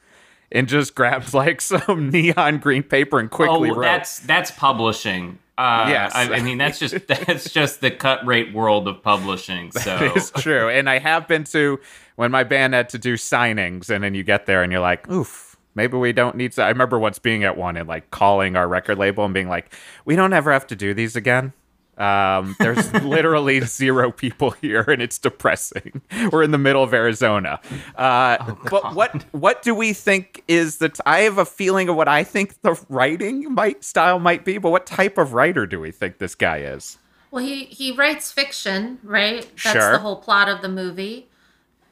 and 0.50 0.68
just 0.68 0.94
grabs 0.94 1.34
like 1.34 1.60
some 1.60 2.10
neon 2.10 2.58
green 2.58 2.82
paper 2.82 3.18
and 3.18 3.30
quickly 3.30 3.70
oh, 3.70 3.74
wrote. 3.74 3.82
that's 3.82 4.18
that's 4.20 4.50
publishing. 4.50 5.38
Uh, 5.56 5.86
Yes. 5.88 6.12
I, 6.14 6.34
I 6.34 6.42
mean 6.42 6.58
that's 6.58 6.78
just 6.78 7.06
that's 7.08 7.50
just 7.50 7.80
the 7.80 7.90
cut 7.90 8.24
rate 8.26 8.52
world 8.54 8.88
of 8.88 9.02
publishing. 9.02 9.70
So 9.78 10.12
It's 10.14 10.30
true. 10.30 10.68
And 10.68 10.88
I 10.88 10.98
have 10.98 11.26
been 11.28 11.44
to 11.44 11.80
when 12.16 12.30
my 12.30 12.44
band 12.44 12.74
had 12.74 12.88
to 12.90 12.98
do 12.98 13.14
signings, 13.14 13.90
and 13.90 14.02
then 14.02 14.14
you 14.14 14.24
get 14.24 14.46
there 14.46 14.62
and 14.62 14.72
you're 14.72 14.80
like, 14.80 15.08
oof, 15.10 15.56
maybe 15.74 15.96
we 15.96 16.12
don't 16.12 16.36
need 16.36 16.52
to. 16.52 16.62
I 16.62 16.68
remember 16.68 16.98
once 16.98 17.18
being 17.18 17.44
at 17.44 17.56
one 17.56 17.76
and 17.76 17.88
like 17.88 18.10
calling 18.10 18.56
our 18.56 18.68
record 18.68 18.98
label 18.98 19.24
and 19.24 19.34
being 19.34 19.48
like, 19.48 19.72
we 20.04 20.16
don't 20.16 20.32
ever 20.32 20.52
have 20.52 20.66
to 20.68 20.76
do 20.76 20.94
these 20.94 21.16
again. 21.16 21.52
Um, 21.98 22.54
there's 22.60 22.92
literally 23.02 23.60
zero 23.60 24.10
people 24.12 24.50
here, 24.52 24.82
and 24.82 25.02
it's 25.02 25.18
depressing. 25.18 26.00
We're 26.32 26.42
in 26.44 26.52
the 26.52 26.58
middle 26.58 26.82
of 26.82 26.94
Arizona. 26.94 27.60
Uh, 27.96 28.54
but 28.70 28.94
what 28.94 29.24
what 29.32 29.62
do 29.62 29.74
we 29.74 29.92
think 29.92 30.42
is 30.48 30.78
the? 30.78 30.90
T- 30.90 31.00
I 31.04 31.20
have 31.20 31.38
a 31.38 31.44
feeling 31.44 31.88
of 31.88 31.96
what 31.96 32.08
I 32.08 32.22
think 32.24 32.60
the 32.62 32.80
writing 32.88 33.52
might 33.52 33.82
style 33.84 34.18
might 34.18 34.44
be, 34.44 34.58
but 34.58 34.70
what 34.70 34.86
type 34.86 35.18
of 35.18 35.32
writer 35.32 35.66
do 35.66 35.80
we 35.80 35.90
think 35.90 36.18
this 36.18 36.34
guy 36.34 36.58
is? 36.58 36.98
Well, 37.30 37.44
he 37.44 37.64
he 37.64 37.92
writes 37.92 38.30
fiction, 38.32 38.98
right? 39.02 39.42
That's 39.62 39.76
Sure. 39.76 39.92
the 39.92 39.98
whole 39.98 40.16
plot 40.16 40.48
of 40.48 40.62
the 40.62 40.68
movie. 40.68 41.28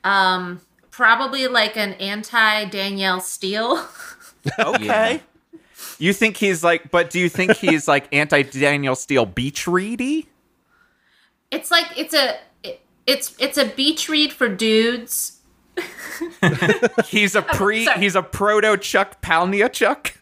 Um, 0.05 0.61
probably 0.91 1.47
like 1.49 1.77
an 1.77 1.95
anti 1.95 2.65
Danielle 2.67 3.21
Steel. 3.21 3.85
Okay. 4.61 5.23
You 5.99 6.13
think 6.13 6.37
he's 6.37 6.63
like, 6.63 6.91
but 6.91 7.11
do 7.11 7.19
you 7.19 7.29
think 7.29 7.57
he's 7.57 7.89
like 7.95 8.07
anti 8.15 8.43
Danielle 8.43 8.97
Steel 8.97 9.27
beach 9.27 9.67
ready? 9.67 10.29
it's 11.51 11.71
like 11.71 11.87
it's 11.97 12.13
a 12.13 12.37
it, 12.65 12.81
it's 13.07 13.35
it's 13.39 13.57
a 13.57 13.65
beach 13.67 14.09
read 14.09 14.33
for 14.33 14.49
dudes. 14.49 15.33
He's 17.07 17.35
a 17.35 17.43
pre, 17.43 17.83
oh, 17.83 17.85
sorry. 17.85 18.01
he's 18.01 18.17
a 18.17 18.23
proto 18.23 18.77
Chuck 18.79 19.21
Palahniuk. 19.21 19.73
Chuck. 19.73 20.15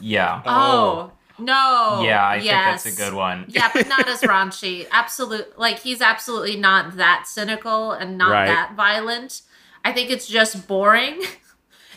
Yeah. 0.00 0.40
Oh, 0.46 1.10
oh, 1.10 1.12
no. 1.42 2.02
Yeah, 2.04 2.24
I 2.24 2.36
yes. 2.36 2.84
think 2.84 2.94
that's 2.96 3.00
a 3.00 3.10
good 3.10 3.14
one. 3.16 3.46
yeah, 3.48 3.70
but 3.74 3.88
not 3.88 4.06
as 4.08 4.20
raunchy. 4.20 4.86
Absolute, 4.92 5.58
like 5.58 5.80
he's 5.80 6.00
absolutely 6.00 6.56
not 6.56 6.96
that 6.96 7.24
cynical 7.26 7.90
and 7.92 8.16
not 8.16 8.30
Right. 8.30 8.46
that 8.46 8.74
violent. 8.76 9.42
I 9.84 9.92
think 9.92 10.10
it's 10.10 10.28
just 10.28 10.68
boring. 10.68 11.20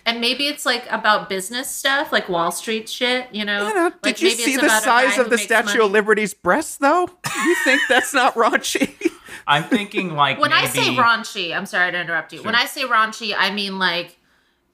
And 0.07 0.21
maybe 0.21 0.47
it's 0.47 0.65
like 0.65 0.89
about 0.89 1.27
business 1.27 1.69
stuff, 1.69 2.13
like 2.13 2.29
Wall 2.29 2.49
Street 2.49 2.87
shit, 2.87 3.27
you 3.33 3.43
know? 3.43 3.67
You 3.67 3.73
know, 3.75 3.83
Like, 3.83 4.01
did 4.01 4.21
you 4.21 4.29
maybe 4.29 4.41
see 4.41 4.55
the 4.55 4.79
size 4.79 5.17
of 5.17 5.29
the 5.29 5.37
Statue 5.37 5.79
money. 5.79 5.85
of 5.85 5.91
Liberty's 5.91 6.33
breasts, 6.33 6.77
though? 6.77 7.09
You 7.43 7.55
think 7.65 7.81
that's 7.89 8.13
not 8.13 8.33
raunchy? 8.35 8.95
I'm 9.47 9.63
thinking 9.65 10.15
like 10.15 10.39
when 10.39 10.53
I 10.53 10.65
say 10.65 10.95
raunchy, 10.95 11.55
I'm 11.55 11.65
sorry 11.65 11.91
to 11.91 11.99
interrupt 11.99 12.33
you. 12.33 12.41
When 12.41 12.55
I 12.55 12.65
say 12.65 12.83
raunchy, 12.83 13.33
I 13.37 13.51
mean 13.51 13.79
like 13.79 14.17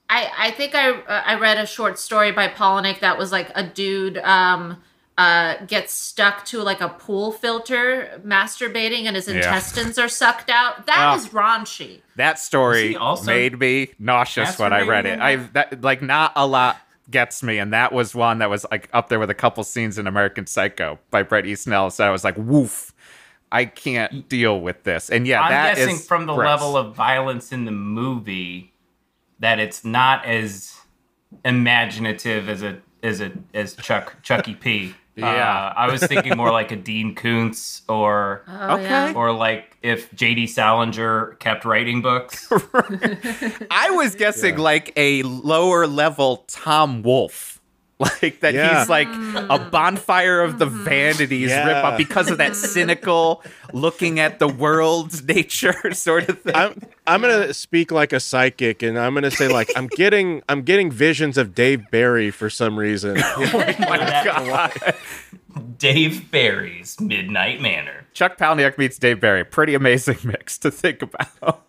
I 0.10 0.32
I 0.38 0.52
think 0.52 0.76
I 0.76 0.92
uh, 0.92 1.24
I 1.26 1.36
read 1.40 1.58
a 1.58 1.66
short 1.66 2.00
story 2.00 2.32
by 2.32 2.48
Polinick 2.48 3.00
that 3.02 3.18
was 3.18 3.32
like 3.32 3.52
a 3.56 3.64
dude 3.64 4.18
um 4.20 4.82
uh 5.18 5.58
gets 5.68 5.94
stuck 5.94 6.44
to 6.46 6.62
like 6.64 6.82
a 6.82 6.90
pool 6.90 7.32
filter 7.32 8.20
masturbating 8.26 9.04
and 9.06 9.16
his 9.16 9.28
intestines 9.28 10.00
are 10.00 10.08
sucked 10.10 10.50
out. 10.50 10.88
That 10.88 10.96
Ah. 10.98 11.16
is 11.16 11.30
raunchy. 11.30 12.02
that 12.16 12.40
story 12.40 12.96
also 12.96 13.26
made 13.28 13.60
me 13.60 13.90
nauseous 14.00 14.58
when 14.58 14.74
I 14.74 14.82
read 14.82 15.06
it. 15.06 15.20
I 15.20 15.32
in 15.32 15.50
that 15.54 15.82
like 15.84 16.02
not 16.02 16.32
a 16.36 16.48
lot 16.48 16.78
gets 17.12 17.44
me, 17.44 17.60
and 17.60 17.74
that 17.74 17.92
was 17.92 18.16
one 18.16 18.40
that 18.40 18.50
was 18.50 18.66
like 18.72 18.90
up 18.94 19.10
there 19.10 19.20
with 19.20 19.30
a 19.30 19.34
couple 19.36 19.64
scenes 19.64 19.98
in 20.00 20.08
American 20.08 20.48
Psycho 20.48 20.98
by 21.12 21.22
Bret 21.22 21.46
Easton 21.46 21.74
Ellis. 21.74 22.00
I 22.00 22.10
was 22.10 22.24
like, 22.24 22.36
woof. 22.38 22.92
I 23.52 23.66
can't 23.66 24.28
deal 24.30 24.60
with 24.62 24.82
this. 24.84 25.12
And 25.12 25.28
yeah, 25.28 25.42
I'm 25.44 25.52
that 25.52 25.76
guessing 25.76 25.96
is 25.98 26.08
from 26.08 26.26
the 26.26 26.34
gross. 26.34 26.48
level 26.48 26.76
of 26.76 26.96
violence 26.96 27.52
in 27.52 27.66
the 27.66 27.72
movie 27.72 28.74
that 29.38 29.60
it's 29.60 29.86
not 29.86 30.26
as 30.26 30.76
imaginative 31.46 32.50
as 32.50 32.64
a 32.64 32.80
as 33.04 33.22
a 33.22 33.32
as 33.54 33.76
Chuck 33.76 34.16
Chucky 34.24 34.56
P. 34.56 34.96
Yeah. 35.16 35.26
Uh, 35.28 35.74
I 35.78 35.92
was 35.92 36.04
thinking 36.04 36.36
more 36.36 36.52
like 36.52 36.72
a 36.72 36.76
Dean 36.76 37.14
Koontz 37.14 37.84
or 37.88 38.44
Oh, 38.48 38.76
Okay. 38.76 38.84
yeah. 38.84 39.14
or 39.16 39.32
like 39.32 39.78
if 39.84 40.12
J.D. 40.16 40.48
Salinger 40.48 41.36
kept 41.40 41.66
writing 41.66 42.02
books. 42.02 42.48
I 43.70 43.92
was 43.92 44.16
guessing 44.16 44.58
like 44.58 44.92
a 44.96 45.22
lower 45.24 45.86
level 45.88 46.46
Tom 46.48 47.04
Wolfe. 47.04 47.53
Like 48.00 48.42
that 48.42 48.54
Yeah. 48.54 48.80
he's 48.80 48.90
like 48.90 49.08
a 49.08 49.12
mm. 49.12 49.72
bonfire 49.72 50.42
of 50.42 50.60
the 50.60 50.66
mm-hmm. 50.66 50.84
vanities 50.84 51.50
Yeah. 51.50 51.68
rip 51.68 51.86
up 51.86 51.98
because 51.98 52.30
of 52.30 52.40
that 52.40 52.56
cynical 52.56 53.44
looking 53.72 54.20
at 54.20 54.40
the 54.40 54.48
world's 54.48 55.24
nature 55.28 55.76
sort 55.94 56.28
of 56.28 56.42
thing. 56.42 56.56
I'm 56.56 56.82
I'm 57.06 57.22
gonna 57.22 57.54
speak 57.54 57.92
like 57.92 58.12
a 58.12 58.20
psychic, 58.20 58.82
and 58.82 58.98
I'm 58.98 59.14
gonna 59.14 59.32
say 59.32 59.48
like 59.48 59.70
I'm 59.76 59.88
getting 59.88 60.42
I'm 60.50 60.64
getting 60.64 60.92
visions 60.92 61.38
of 61.38 61.54
Dave 61.54 61.90
Barry 61.92 62.32
for 62.32 62.50
some 62.50 62.78
reason. 62.78 63.18
Oh 63.20 63.46
that- 63.46 64.96
Dave 65.78 66.32
Barry's 66.32 67.00
Midnight 67.00 67.62
Manor. 67.62 68.06
Chuck 68.14 68.38
Palahniuk 68.38 68.78
meets 68.78 68.98
Dave 68.98 69.20
Barry. 69.20 69.44
Pretty 69.44 69.76
amazing 69.76 70.18
mix 70.24 70.58
to 70.60 70.72
think 70.72 71.02
about. 71.02 71.62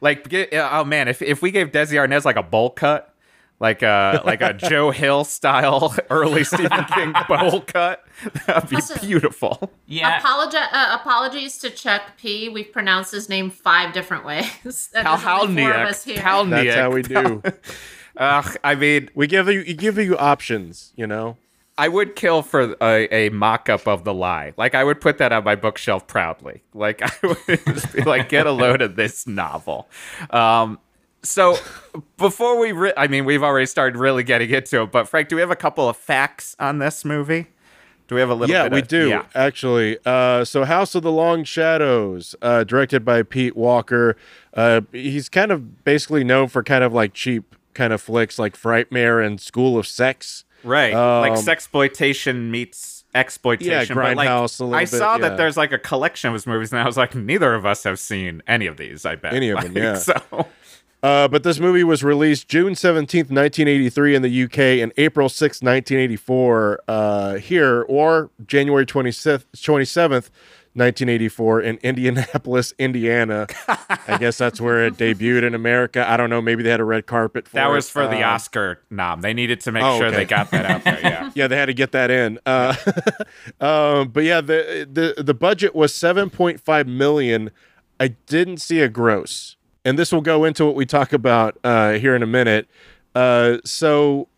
like, 0.00 0.32
oh 0.52 0.84
man, 0.84 1.08
if, 1.08 1.22
if 1.22 1.42
we 1.42 1.50
gave 1.50 1.70
Desi 1.70 1.92
Arnaz 1.92 2.24
like 2.24 2.36
a 2.36 2.42
bowl 2.42 2.70
cut, 2.70 3.14
like 3.60 3.82
a 3.82 4.22
like 4.24 4.40
a 4.40 4.52
Joe 4.54 4.90
Hill 4.92 5.24
style 5.24 5.94
early 6.10 6.44
Stephen 6.44 6.84
King 6.94 7.12
bowl 7.28 7.60
cut, 7.62 8.04
that'd 8.46 8.68
be 8.70 8.76
Also- 8.76 8.98
beautiful. 9.00 9.70
Yeah. 9.86 10.20
Apologi- 10.20 10.72
uh, 10.72 10.98
apologies 11.00 11.58
to 11.58 11.70
Chuck 11.70 12.02
P. 12.18 12.48
We've 12.48 12.70
pronounced 12.72 13.12
his 13.12 13.28
name 13.28 13.50
five 13.50 13.92
different 13.92 14.24
ways. 14.24 14.90
And 14.94 15.06
there's 15.06 15.24
only 15.24 15.62
four 15.62 15.72
of 15.72 15.88
us 15.88 16.04
here. 16.04 16.18
Palahniuk. 16.18 16.50
That's 16.50 16.76
how 16.76 16.90
we 16.90 17.02
do. 17.02 17.42
Ugh, 18.16 18.56
I 18.64 18.74
mean, 18.74 19.10
We 19.14 19.26
give 19.28 19.48
you, 19.48 19.60
you 19.60 19.74
give 19.74 19.96
you 19.98 20.16
options, 20.18 20.92
you 20.96 21.06
know. 21.06 21.36
I 21.80 21.86
would 21.86 22.16
kill 22.16 22.42
for 22.42 22.74
a, 22.82 23.14
a 23.14 23.28
mock 23.28 23.68
up 23.68 23.86
of 23.86 24.02
the 24.02 24.12
lie. 24.12 24.52
Like, 24.56 24.74
I 24.74 24.82
would 24.82 25.00
put 25.00 25.18
that 25.18 25.30
on 25.32 25.44
my 25.44 25.54
bookshelf 25.54 26.08
proudly. 26.08 26.64
Like, 26.74 27.00
I 27.02 27.12
would 27.22 27.64
just 27.66 27.92
be 27.94 28.02
like, 28.02 28.28
get 28.28 28.48
a 28.48 28.50
load 28.50 28.82
of 28.82 28.96
this 28.96 29.28
novel. 29.28 29.88
Um, 30.30 30.80
so, 31.22 31.56
before 32.16 32.58
we, 32.58 32.72
re- 32.72 32.92
I 32.96 33.08
mean, 33.08 33.24
we've 33.24 33.42
already 33.42 33.66
started 33.66 33.98
really 33.98 34.22
getting 34.22 34.50
into 34.50 34.82
it, 34.82 34.92
but 34.92 35.08
Frank, 35.08 35.28
do 35.28 35.36
we 35.36 35.40
have 35.40 35.50
a 35.50 35.56
couple 35.56 35.88
of 35.88 35.96
facts 35.96 36.54
on 36.58 36.78
this 36.78 37.04
movie? 37.04 37.48
Do 38.06 38.14
we 38.14 38.20
have 38.22 38.30
a 38.30 38.34
little 38.34 38.54
yeah, 38.54 38.64
bit 38.64 38.72
we 38.72 38.80
of- 38.80 38.88
do 38.88 39.08
Yeah. 39.08 39.24
actually. 39.34 39.98
Uh, 40.06 40.44
so, 40.44 40.64
House 40.64 40.94
of 40.94 41.02
the 41.02 41.12
Long 41.12 41.44
Shadows, 41.44 42.34
uh, 42.40 42.64
directed 42.64 43.04
by 43.04 43.22
Pete 43.22 43.56
Walker. 43.56 44.16
Uh, 44.54 44.80
he's 44.92 45.28
kind 45.28 45.52
of 45.52 45.84
basically 45.84 46.24
known 46.24 46.48
for 46.48 46.62
kind 46.62 46.82
of 46.82 46.92
like 46.94 47.12
cheap 47.12 47.54
kind 47.74 47.92
of 47.92 48.00
flicks 48.00 48.38
like 48.38 48.56
Frightmare 48.56 49.24
and 49.24 49.40
School 49.40 49.78
of 49.78 49.86
Sex. 49.86 50.44
Right. 50.64 50.92
like, 50.94 51.32
Um, 51.32 51.36
sexploitation 51.44 52.50
meets 52.50 53.04
exploitation. 53.14 53.94
but, 53.94 54.16
like, 54.16 54.28
Grindhouse 54.28 54.58
little 54.60 54.74
I 54.74 54.80
bit, 54.82 54.88
saw 54.88 55.16
yeah. 55.16 55.28
that 55.28 55.36
there's 55.36 55.56
like 55.56 55.72
a 55.72 55.78
collection 55.78 56.28
of 56.28 56.34
his 56.34 56.46
movies, 56.46 56.72
and 56.72 56.80
I 56.80 56.86
was 56.86 56.96
like, 56.96 57.14
neither 57.14 57.54
of 57.54 57.66
us 57.66 57.84
have 57.84 57.98
seen 57.98 58.42
any 58.46 58.66
of 58.66 58.76
these, 58.78 59.04
I 59.04 59.16
bet. 59.16 59.34
Any 59.34 59.50
of 59.50 59.60
them, 59.62 59.76
yeah. 59.76 59.94
So. 59.96 60.14
Uh, 61.02 61.28
but 61.28 61.42
this 61.44 61.60
movie 61.60 61.84
was 61.84 62.02
released 62.02 62.48
June 62.48 62.72
17th, 62.74 63.30
1983 63.30 64.14
in 64.16 64.22
the 64.22 64.42
UK 64.44 64.58
and 64.82 64.92
April 64.96 65.28
6th, 65.28 65.62
1984 65.62 66.80
uh, 66.88 67.34
here, 67.36 67.82
or 67.88 68.30
January 68.46 68.84
27th, 68.84 69.44
27th 69.54 70.30
1984 70.74 71.60
in 71.62 71.76
Indianapolis, 71.78 72.72
Indiana. 72.78 73.46
I 74.06 74.16
guess 74.18 74.38
that's 74.38 74.60
where 74.60 74.86
it 74.86 74.94
debuted 74.96 75.42
in 75.42 75.54
America. 75.54 76.08
I 76.08 76.16
don't 76.16 76.30
know. 76.30 76.40
Maybe 76.40 76.62
they 76.62 76.70
had 76.70 76.78
a 76.78 76.84
red 76.84 77.06
carpet 77.06 77.48
for 77.48 77.54
That 77.54 77.68
it. 77.68 77.72
was 77.72 77.90
for 77.90 78.06
the 78.06 78.22
Uh, 78.22 78.30
Oscar 78.30 78.80
nom. 78.90 79.20
They 79.20 79.34
needed 79.34 79.60
to 79.62 79.72
make 79.72 79.82
Oh, 79.82 79.98
sure 79.98 80.06
okay. 80.08 80.16
they 80.18 80.24
got 80.24 80.50
that 80.52 80.66
out 80.66 80.84
there. 80.84 81.00
Yeah. 81.00 81.30
yeah, 81.34 81.46
they 81.48 81.56
had 81.56 81.66
to 81.66 81.74
get 81.74 81.92
that 81.92 82.10
in. 82.12 82.38
Uh, 82.46 82.74
um, 83.60 84.08
but 84.10 84.24
yeah, 84.24 84.40
the 84.40 84.86
the 84.90 85.20
the 85.22 85.34
budget 85.34 85.74
was 85.74 85.92
7.5 85.92 86.86
million. 86.86 87.50
I 87.98 88.08
didn't 88.26 88.58
see 88.58 88.80
a 88.80 88.88
gross, 88.88 89.56
and 89.84 89.98
this 89.98 90.12
will 90.12 90.20
go 90.20 90.44
into 90.44 90.64
what 90.64 90.74
we 90.74 90.86
talk 90.86 91.12
about 91.12 91.58
uh, 91.64 91.92
here 91.92 92.14
in 92.14 92.22
a 92.22 92.26
minute. 92.26 92.68
Uh, 93.14 93.58
so. 93.64 94.28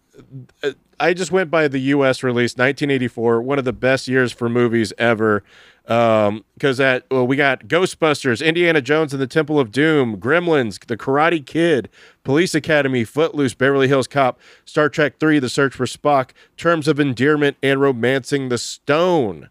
uh, 0.63 0.73
I 1.03 1.15
just 1.15 1.33
went 1.33 1.51
by 1.51 1.67
the 1.67 1.79
U.S. 1.79 2.23
release, 2.23 2.53
1984, 2.53 3.41
one 3.41 3.59
of 3.59 3.65
the 3.65 3.73
best 3.73 4.07
years 4.07 4.33
for 4.33 4.51
movies 4.51 4.93
ever. 4.99 5.43
Because 5.85 6.77
that 6.77 7.05
well, 7.11 7.27
we 7.27 7.37
got 7.37 7.67
Ghostbusters, 7.67 8.45
Indiana 8.45 8.83
Jones 8.83 9.15
and 9.15 9.21
the 9.21 9.27
Temple 9.27 9.59
of 9.59 9.73
Doom, 9.73 10.19
Gremlins, 10.19 10.79
The 10.87 10.99
Karate 10.99 11.45
Kid, 11.45 11.89
Police 12.23 12.55
Academy, 12.55 13.03
Footloose, 13.05 13.55
Beverly 13.55 13.89
Hills 13.89 14.07
Cop, 14.07 14.39
Star 14.67 14.91
Trek 14.91 15.19
Three, 15.19 15.39
The 15.39 15.49
Search 15.49 15.75
for 15.75 15.87
Spock, 15.87 16.31
Terms 16.59 16.87
of 16.87 17.01
Endearment, 17.01 17.57
and 17.63 17.81
Romancing 17.81 18.51
the 18.51 18.59
Stone. 18.59 19.49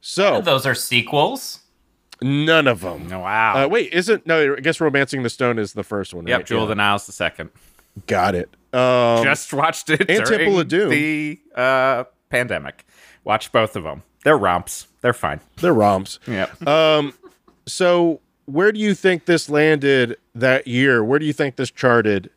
So 0.00 0.40
Those 0.40 0.64
are 0.64 0.74
sequels. 0.74 1.60
None 2.22 2.66
of 2.66 2.80
them. 2.80 3.08
Wow. 3.08 3.64
Uh, 3.64 3.68
wait, 3.68 3.92
isn't 3.92 4.26
no? 4.26 4.54
I 4.56 4.60
guess 4.60 4.80
Romancing 4.80 5.22
the 5.22 5.30
Stone 5.30 5.58
is 5.58 5.72
the 5.74 5.82
first 5.84 6.14
one. 6.14 6.26
yep. 6.26 6.38
right? 6.40 6.46
Jewel 6.46 6.60
Yeah. 6.60 6.62
of 6.64 6.68
the 6.70 6.74
Nile's 6.76 7.06
the 7.06 7.12
second. 7.12 7.50
got 8.06 8.34
it. 8.34 8.48
Um, 8.72 9.22
Just 9.24 9.52
watched 9.52 9.90
it 9.90 10.08
and 10.10 10.24
Temple 10.24 10.60
of 10.60 10.68
Doom. 10.68 10.88
the 10.90 11.38
uh, 11.54 12.04
pandemic. 12.30 12.86
Watch 13.24 13.52
both 13.52 13.76
of 13.76 13.84
them. 13.84 14.02
They're 14.24 14.38
romps. 14.38 14.86
They're 15.02 15.12
fine. 15.12 15.40
they're 15.60 15.74
ROMs. 15.74 16.18
Yep. 16.26 17.12
So, 17.66 18.20
where 18.46 18.72
do 18.72 18.80
you 18.80 18.94
think 18.94 19.26
this 19.26 19.48
landed 19.50 20.16
that 20.34 20.66
year? 20.66 21.04
Where 21.04 21.18
do 21.18 21.26
you 21.26 21.32
think 21.32 21.56
this 21.56 21.70
charted 21.70 22.30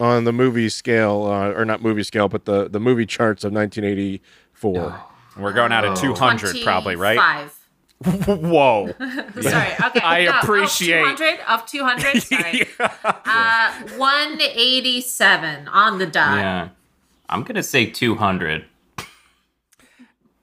on 0.00 0.24
the 0.24 0.32
movie 0.32 0.68
scale, 0.68 1.24
uh, 1.24 1.52
or 1.52 1.64
not 1.64 1.80
movie 1.82 2.02
scale, 2.02 2.28
but 2.28 2.44
the 2.44 2.68
the 2.68 2.80
movie 2.80 3.06
charts 3.06 3.44
of 3.44 3.52
1984. 3.52 5.00
We're 5.38 5.52
going 5.52 5.72
out 5.72 5.84
at 5.84 5.96
200 5.96 6.56
probably, 6.62 6.96
right? 6.96 7.14
25. 7.14 7.58
Whoa. 8.26 8.92
Sorry. 9.40 9.72
Okay. 9.86 10.00
I 10.02 10.24
no, 10.24 10.38
appreciate- 10.40 11.02
Of 11.06 11.16
200? 11.18 11.40
Of 11.48 11.66
200? 11.66 12.22
Sorry. 12.22 12.68
uh, 13.04 13.72
187 13.96 15.68
on 15.68 15.98
the 15.98 16.06
dot. 16.06 16.38
Yeah. 16.38 16.68
I'm 17.28 17.42
gonna 17.44 17.62
say 17.62 17.86
200. 17.86 18.64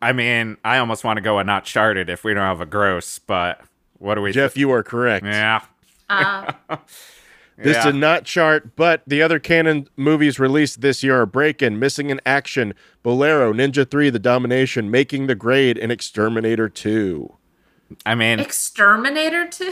I 0.02 0.14
mean, 0.14 0.58
I 0.64 0.78
almost 0.78 1.04
want 1.04 1.18
to 1.18 1.22
go 1.22 1.40
a 1.40 1.44
not 1.44 1.66
charted 1.66 2.10
if 2.10 2.24
we 2.24 2.34
don't 2.34 2.44
have 2.44 2.62
a 2.62 2.66
gross, 2.66 3.20
but 3.20 3.62
what 3.98 4.16
do 4.16 4.22
we 4.22 4.32
Jeff, 4.32 4.56
you 4.58 4.72
are 4.72 4.84
correct. 4.84 5.26
Yeah. 5.26 5.62
Uh, 6.10 6.52
This 7.62 7.76
Yeah. 7.76 7.88
did 7.92 7.96
not 7.96 8.24
chart, 8.24 8.78
but 8.78 9.02
the 9.06 9.22
other 9.22 9.38
Cannon 9.38 9.90
movies 9.98 10.40
released 10.40 10.80
this 10.80 11.04
year 11.04 11.20
are 11.20 11.26
Breakin', 11.26 11.78
Missing 11.78 12.10
in 12.10 12.22
Action, 12.26 12.74
Bolero, 13.04 13.52
Ninja 13.52 13.86
3, 13.86 14.10
The 14.10 14.18
Domination, 14.18 14.90
Making 14.90 15.28
the 15.28 15.36
Grade, 15.36 15.78
and 15.78 15.92
Exterminator 15.92 16.70
2. 16.70 17.36
I 18.06 18.16
mean, 18.16 18.40
Exterminator 18.40 19.48
2? 19.48 19.72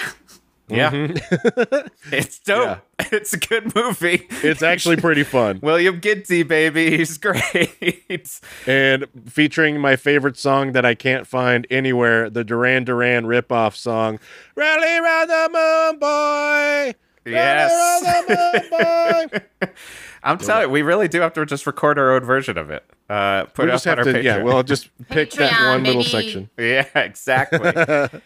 yeah. 0.69 0.91
Mm-hmm. 0.91 1.87
it's 2.11 2.39
dope. 2.39 2.79
It's 2.99 3.33
a 3.33 3.37
good 3.37 3.73
movie. 3.75 4.27
It's 4.43 4.61
actually 4.61 4.97
pretty 4.97 5.23
fun. 5.23 5.59
William 5.63 6.01
Ginty, 6.01 6.43
baby. 6.43 6.97
He's 6.97 7.17
great. 7.17 8.39
and 8.65 9.05
featuring 9.29 9.79
my 9.79 9.95
favorite 9.95 10.37
song 10.37 10.73
that 10.73 10.85
I 10.85 10.93
can't 10.95 11.25
find 11.27 11.65
anywhere, 11.69 12.29
the 12.29 12.43
Duran 12.43 12.83
Duran 12.83 13.25
ripoff 13.25 13.75
song, 13.75 14.19
Rally 14.55 14.99
Round 14.99 15.29
the 15.29 15.49
Moon 15.53 15.99
Boy. 15.99 16.95
Yes. 17.25 17.71
Rally 17.71 18.25
round 18.25 18.27
the 18.27 19.29
moon 19.29 19.41
boy. 19.61 19.67
I'm 20.27 20.37
telling 20.37 20.63
you, 20.63 20.69
we 20.69 20.81
really 20.81 21.07
do 21.07 21.21
have 21.21 21.33
to 21.33 21.45
just 21.45 21.65
record 21.65 21.97
our 21.97 22.13
own 22.13 22.23
version 22.23 22.57
of 22.57 22.69
it. 22.69 22.83
Uh, 23.09 23.45
put 23.45 23.65
we 23.65 23.69
it 23.69 23.73
just 23.73 23.87
up 23.87 23.99
have 23.99 24.07
on 24.07 24.13
our 24.13 24.21
to, 24.21 24.23
yeah, 24.23 24.37
Patreon. 24.39 24.43
well, 24.43 24.63
just 24.63 24.89
pick 25.09 25.31
that 25.31 25.51
Patreon, 25.51 25.67
one 25.69 25.83
little 25.83 26.03
section. 26.03 26.49
yeah, 26.57 26.87
exactly. 26.95 27.59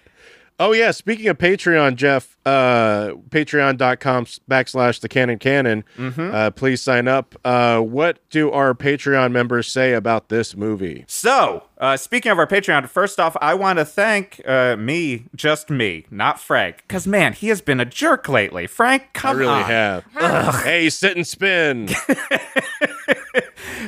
Oh 0.64 0.74
yeah, 0.74 0.92
speaking 0.92 1.28
of 1.28 1.40
Patreon, 1.40 1.96
Jeff, 1.96 2.38
uh, 2.46 3.14
patreon.com 3.30 4.26
backslash 4.48 5.00
the 5.00 5.10
cannon 5.10 5.40
canon. 5.40 5.84
Mm-hmm. 5.98 6.32
Uh, 6.32 6.52
please 6.52 6.84
sign 6.84 7.08
up. 7.08 7.34
Uh, 7.44 7.80
what 7.80 8.20
do 8.30 8.52
our 8.52 8.76
Patreon 8.76 9.32
members 9.32 9.66
say 9.68 9.94
about 9.94 10.30
this 10.30 10.56
movie? 10.56 11.04
So, 11.08 11.64
uh, 11.80 11.98
speaking 11.98 12.32
of 12.32 12.38
our 12.38 12.46
Patreon, 12.46 12.88
first 12.90 13.20
off, 13.20 13.36
I 13.42 13.56
want 13.56 13.80
to 13.80 13.86
thank 13.86 14.40
uh, 14.46 14.78
me, 14.78 15.26
just 15.36 15.72
me, 15.72 16.06
not 16.12 16.40
Frank, 16.40 16.84
because 16.88 17.08
man, 17.08 17.34
he 17.34 17.48
has 17.48 17.62
been 17.62 17.80
a 17.80 17.86
jerk 17.86 18.30
lately. 18.30 18.68
Frank, 18.68 19.14
come 19.14 19.38
on. 19.38 19.38
I 19.38 19.40
really 19.40 19.64
on. 19.64 19.64
have. 19.64 20.64
hey, 20.64 20.92
sit 20.92 21.18
and 21.18 21.26
spin. 21.26 21.90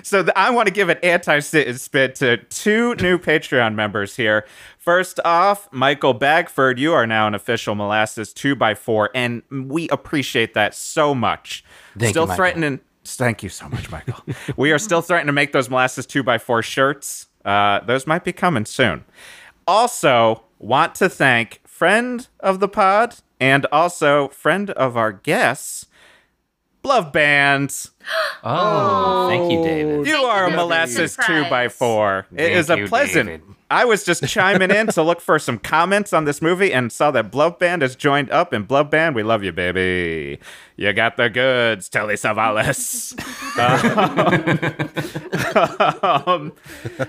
So 0.03 0.25
I 0.35 0.49
want 0.49 0.67
to 0.67 0.73
give 0.73 0.89
an 0.89 0.97
anti-sit 1.03 1.79
spit 1.79 2.15
to 2.15 2.37
two 2.37 2.95
new 2.95 3.17
Patreon 3.17 3.75
members 3.75 4.15
here. 4.15 4.45
First 4.77 5.19
off, 5.23 5.71
Michael 5.71 6.13
Bagford, 6.13 6.79
you 6.79 6.93
are 6.93 7.07
now 7.07 7.27
an 7.27 7.35
official 7.35 7.75
Molasses 7.75 8.33
2x4, 8.33 9.07
and 9.15 9.43
we 9.49 9.87
appreciate 9.89 10.53
that 10.55 10.75
so 10.75 11.15
much. 11.15 11.63
Thank 11.97 12.11
still 12.11 12.27
you, 12.27 12.35
threatening. 12.35 12.79
Thank 13.05 13.43
you 13.43 13.49
so 13.49 13.67
much, 13.69 13.89
Michael. 13.89 14.23
we 14.57 14.71
are 14.71 14.79
still 14.79 15.01
threatening 15.01 15.27
to 15.27 15.33
make 15.33 15.51
those 15.51 15.69
Molasses 15.69 16.07
2x4 16.07 16.63
shirts. 16.63 17.27
Uh, 17.45 17.79
those 17.81 18.07
might 18.07 18.23
be 18.23 18.33
coming 18.33 18.65
soon. 18.65 19.03
Also, 19.67 20.43
want 20.59 20.95
to 20.95 21.09
thank 21.09 21.61
friend 21.67 22.27
of 22.39 22.59
the 22.59 22.67
pod 22.67 23.15
and 23.39 23.65
also 23.71 24.29
friend 24.29 24.69
of 24.71 24.95
our 24.95 25.11
guests, 25.11 25.87
Love 26.83 27.11
Bands. 27.11 27.91
Oh, 28.45 29.29
thank 29.29 29.49
you, 29.53 29.63
David. 29.63 29.95
Oh, 29.99 30.03
you 30.03 30.11
Thank 30.15 30.27
are 30.27 30.45
a 30.47 30.49
you. 30.49 30.55
molasses 30.57 31.13
Surprise. 31.13 31.45
two 31.45 31.49
by 31.49 31.69
four. 31.69 32.27
It 32.33 32.37
Thank 32.39 32.55
is 32.57 32.69
a 32.69 32.77
you, 32.77 32.87
pleasant. 32.89 33.29
David. 33.29 33.41
I 33.73 33.85
was 33.85 34.03
just 34.03 34.23
chiming 34.27 34.69
in 34.69 34.85
to 34.87 35.01
look 35.01 35.19
for 35.19 35.39
some 35.39 35.57
comments 35.57 36.13
on 36.13 36.25
this 36.25 36.43
movie 36.43 36.71
and 36.71 36.91
saw 36.91 37.09
that 37.09 37.31
Blood 37.31 37.57
Band 37.57 37.81
has 37.81 37.95
joined 37.95 38.29
up. 38.29 38.53
And 38.53 38.67
Blood 38.67 38.91
Band, 38.91 39.15
we 39.15 39.23
love 39.23 39.43
you, 39.43 39.51
baby. 39.51 40.39
You 40.75 40.93
got 40.93 41.17
the 41.17 41.29
goods, 41.29 41.89
Telly 41.89 42.15
Savalas. 42.15 43.13
um, 46.27 46.53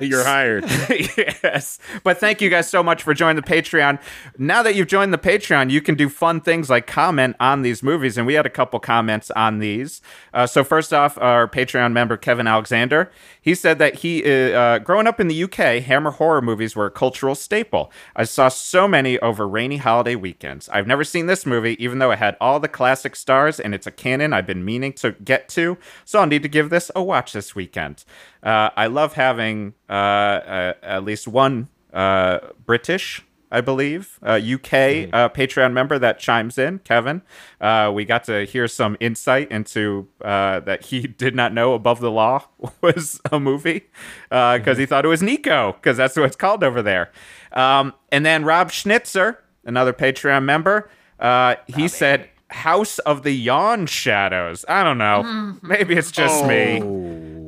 You're 0.00 0.24
hired. 0.24 0.64
yes. 0.90 1.78
But 2.02 2.18
thank 2.18 2.40
you 2.40 2.50
guys 2.50 2.68
so 2.68 2.82
much 2.82 3.02
for 3.02 3.12
joining 3.12 3.36
the 3.36 3.42
Patreon. 3.42 4.00
Now 4.38 4.62
that 4.62 4.74
you've 4.74 4.88
joined 4.88 5.12
the 5.12 5.18
Patreon, 5.18 5.70
you 5.70 5.82
can 5.82 5.94
do 5.94 6.08
fun 6.08 6.40
things 6.40 6.70
like 6.70 6.86
comment 6.86 7.36
on 7.40 7.62
these 7.62 7.82
movies. 7.82 8.18
And 8.18 8.26
we 8.26 8.34
had 8.34 8.46
a 8.46 8.50
couple 8.50 8.80
comments 8.80 9.30
on 9.32 9.58
these. 9.58 10.00
Uh, 10.32 10.46
so, 10.46 10.64
first 10.64 10.92
off, 10.92 11.18
our 11.18 11.48
Patreon 11.48 11.92
member, 11.92 12.16
Kevin 12.16 12.46
Alexander, 12.46 13.10
he 13.40 13.54
said 13.54 13.78
that 13.78 13.96
he, 13.96 14.24
uh, 14.24 14.58
uh, 14.58 14.78
growing 14.78 15.06
up 15.06 15.20
in 15.20 15.28
the 15.28 15.44
UK, 15.44 15.82
Hammer 15.82 16.10
horror 16.10 16.42
movies 16.42 16.53
were 16.76 16.86
a 16.86 16.90
cultural 16.90 17.34
staple. 17.34 17.90
I 18.14 18.24
saw 18.24 18.48
so 18.48 18.86
many 18.86 19.18
over 19.20 19.46
rainy 19.46 19.78
holiday 19.78 20.14
weekends. 20.14 20.68
I've 20.68 20.86
never 20.86 21.04
seen 21.04 21.26
this 21.26 21.44
movie, 21.44 21.82
even 21.82 21.98
though 21.98 22.10
it 22.10 22.18
had 22.18 22.36
all 22.40 22.60
the 22.60 22.68
classic 22.68 23.16
stars 23.16 23.58
and 23.60 23.74
it's 23.74 23.86
a 23.86 23.90
Cannon 23.90 24.32
I've 24.32 24.46
been 24.46 24.64
meaning 24.64 24.92
to 24.94 25.12
get 25.12 25.48
to. 25.50 25.76
So, 26.04 26.20
I'll 26.20 26.26
need 26.26 26.42
to 26.42 26.48
give 26.48 26.70
this 26.70 26.90
a 26.94 27.02
watch 27.02 27.32
this 27.32 27.54
weekend. 27.54 28.04
Uh, 28.42 28.70
I 28.76 28.86
love 28.86 29.14
having 29.14 29.74
uh, 29.88 29.92
uh, 29.92 30.72
at 30.82 31.04
least 31.04 31.28
one 31.28 31.68
uh, 31.92 32.38
British, 32.64 33.24
I 33.54 33.60
believe, 33.60 34.18
uh, 34.20 34.32
UK 34.32 34.74
uh, 35.12 35.28
Patreon 35.28 35.72
member 35.72 35.96
that 35.96 36.18
chimes 36.18 36.58
in, 36.58 36.80
Kevin. 36.80 37.22
Uh, 37.60 37.92
we 37.94 38.04
got 38.04 38.24
to 38.24 38.44
hear 38.46 38.66
some 38.66 38.96
insight 38.98 39.48
into 39.52 40.08
uh, 40.22 40.58
that 40.60 40.86
he 40.86 41.06
did 41.06 41.36
not 41.36 41.54
know 41.54 41.74
Above 41.74 42.00
the 42.00 42.10
Law 42.10 42.48
was 42.80 43.20
a 43.30 43.38
movie 43.38 43.84
because 44.28 44.76
he 44.76 44.86
thought 44.86 45.04
it 45.04 45.08
was 45.08 45.22
Nico, 45.22 45.74
because 45.74 45.96
that's 45.96 46.16
what 46.16 46.24
it's 46.24 46.34
called 46.34 46.64
over 46.64 46.82
there. 46.82 47.12
Um, 47.52 47.94
and 48.10 48.26
then 48.26 48.44
Rob 48.44 48.72
Schnitzer, 48.72 49.38
another 49.64 49.92
Patreon 49.92 50.42
member, 50.42 50.90
uh, 51.20 51.54
he 51.68 51.86
said, 51.86 52.28
House 52.48 52.98
of 53.00 53.22
the 53.22 53.32
Yawn 53.32 53.86
Shadows. 53.86 54.64
I 54.66 54.82
don't 54.82 54.98
know. 54.98 55.56
Maybe 55.62 55.94
it's 55.94 56.10
just 56.10 56.44
me 56.44 56.80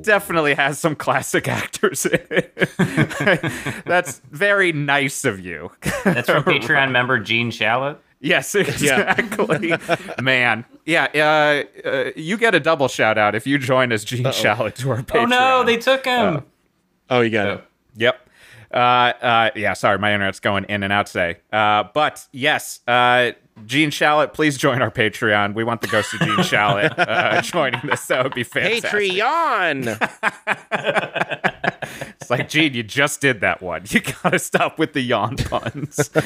definitely 0.07 0.55
has 0.55 0.79
some 0.79 0.97
classic 0.97 1.47
actors 1.63 2.07
in 2.07 2.21
it. 2.31 2.71
That's 3.85 4.21
very 4.31 4.73
nice 4.73 5.25
of 5.27 5.41
you. 5.41 5.71
That's 6.05 6.31
from 6.31 6.43
Patreon 6.45 6.91
member 6.93 7.19
Gene 7.19 7.51
Shalit. 7.51 7.99
yes, 8.21 8.55
exactly. 8.55 9.75
Man. 10.23 10.65
Yeah, 10.87 11.65
uh, 11.85 11.87
uh, 11.87 12.11
you 12.17 12.39
get 12.39 12.55
a 12.55 12.61
double 12.61 12.89
shout 12.89 13.19
out 13.19 13.35
if 13.35 13.47
you 13.47 13.59
join 13.59 13.93
as 13.93 14.05
Gene 14.05 14.25
Shalit 14.25 14.75
to 14.77 14.91
our 14.91 15.03
Patreon. 15.03 15.25
Oh 15.25 15.27
no, 15.27 15.65
they 15.65 15.77
took 15.77 16.07
him. 16.07 16.45
Oh, 17.11 17.21
you 17.21 17.31
got 17.31 17.49
it. 17.49 17.65
Yep. 17.97 18.29
Uh, 18.73 18.77
uh, 18.77 19.51
yeah, 19.55 19.73
sorry, 19.75 19.99
my 19.99 20.13
internet's 20.13 20.41
going 20.41 20.65
in 20.65 20.83
and 20.83 20.93
out 20.93 21.07
today. 21.07 21.37
Uh, 21.53 21.85
but 21.95 22.27
yes, 22.33 22.81
uh, 22.89 23.33
Gene 23.65 23.91
Shalit, 23.91 24.33
please 24.35 24.59
join 24.59 24.83
our 24.83 24.91
Patreon. 24.91 25.55
We 25.55 25.65
want 25.65 25.81
the 25.81 25.89
ghost 25.89 26.13
of 26.15 26.21
Gene 26.21 26.29
Shalit 26.39 26.99
uh, 26.99 27.41
joining 27.43 27.81
this. 27.85 28.05
That 28.07 28.25
would 28.25 28.35
be 28.35 28.45
fantastic. 28.45 28.91
Patreon. 28.91 29.97
It's 32.27 32.31
like, 32.31 32.49
Gene, 32.49 32.75
you 32.75 32.83
just 32.83 33.21
did 33.21 33.41
that 33.43 33.63
one. 33.63 33.83
You 33.87 34.01
gotta 34.01 34.41
stop 34.41 34.81
with 34.81 34.95
the 34.95 35.01
yawn 35.01 35.37
puns. 35.37 36.11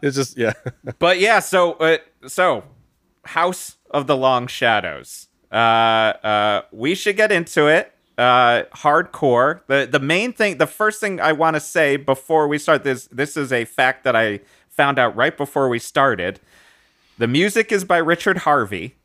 it's 0.00 0.14
just 0.14 0.38
yeah. 0.38 0.52
but 1.00 1.18
yeah, 1.18 1.40
so 1.40 1.72
uh, 1.72 1.98
so 2.28 2.62
House 3.24 3.78
of 3.90 4.06
the 4.06 4.16
Long 4.16 4.46
Shadows. 4.46 5.26
Uh, 5.50 5.54
uh, 5.54 6.62
we 6.70 6.94
should 6.94 7.16
get 7.16 7.32
into 7.32 7.66
it. 7.66 7.92
Uh, 8.16 8.62
hardcore. 8.76 9.62
The 9.66 9.88
the 9.90 9.98
main 9.98 10.32
thing, 10.32 10.58
the 10.58 10.68
first 10.68 11.00
thing 11.00 11.20
I 11.20 11.32
want 11.32 11.56
to 11.56 11.60
say 11.60 11.96
before 11.96 12.46
we 12.46 12.58
start 12.58 12.84
this, 12.84 13.08
this 13.08 13.36
is 13.36 13.52
a 13.52 13.64
fact 13.64 14.04
that 14.04 14.14
I 14.14 14.38
found 14.72 14.98
out 14.98 15.14
right 15.14 15.36
before 15.36 15.68
we 15.68 15.78
started. 15.78 16.40
The 17.18 17.28
music 17.28 17.70
is 17.70 17.84
by 17.84 17.98
Richard 17.98 18.38
Harvey, 18.38 18.96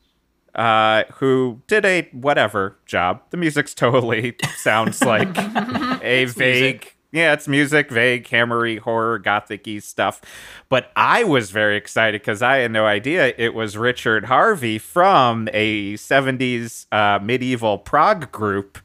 uh, 0.55 1.03
who 1.15 1.61
did 1.67 1.85
a 1.85 2.09
whatever 2.13 2.77
job. 2.85 3.21
The 3.29 3.37
music's 3.37 3.73
totally 3.75 4.35
sounds 4.57 5.03
like 5.03 5.37
a 6.01 6.25
vague. 6.25 6.93
Yeah, 7.11 7.33
it's 7.33 7.47
music, 7.47 7.89
vague, 7.89 8.27
hammery, 8.27 8.77
horror, 8.77 9.17
gothic-y 9.17 9.79
stuff. 9.79 10.21
But 10.67 10.91
I 10.95 11.23
was 11.23 11.51
very 11.51 11.77
excited 11.77 12.21
because 12.21 12.41
I 12.41 12.57
had 12.57 12.71
no 12.71 12.85
idea 12.85 13.33
it 13.37 13.53
was 13.53 13.77
Richard 13.77 14.25
Harvey 14.25 14.77
from 14.77 15.47
a 15.53 15.93
70s 15.93 16.85
uh, 16.91 17.19
medieval 17.23 17.77
prog 17.77 18.31
group 18.33 18.77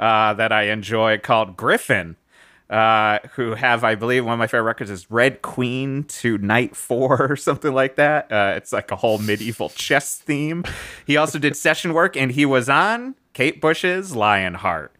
uh, 0.00 0.34
that 0.34 0.50
I 0.50 0.64
enjoy 0.64 1.18
called 1.18 1.56
Gryphon 1.56 2.16
uh, 2.70 3.18
who 3.34 3.54
have, 3.54 3.82
I 3.84 3.94
believe, 3.94 4.24
one 4.24 4.34
of 4.34 4.38
my 4.38 4.46
favorite 4.46 4.64
records 4.66 4.90
is 4.90 5.10
Red 5.10 5.42
Queen 5.42 6.04
to 6.04 6.36
Night 6.38 6.76
Four 6.76 7.30
or 7.32 7.36
something 7.48 7.72
like 7.72 7.96
that. 7.96 8.30
Uh, 8.30 8.54
it's 8.56 8.72
like 8.72 8.90
a 8.90 8.96
whole 8.96 9.18
medieval 9.18 9.70
chess 9.70 10.16
theme. 10.18 10.64
He 11.06 11.16
also 11.16 11.38
did 11.38 11.56
session 11.56 11.94
work, 11.94 12.16
and 12.16 12.32
he 12.32 12.44
was 12.44 12.68
on 12.68 13.14
Kate 13.32 13.60
Bush's 13.60 14.14
Lionheart. 14.14 14.92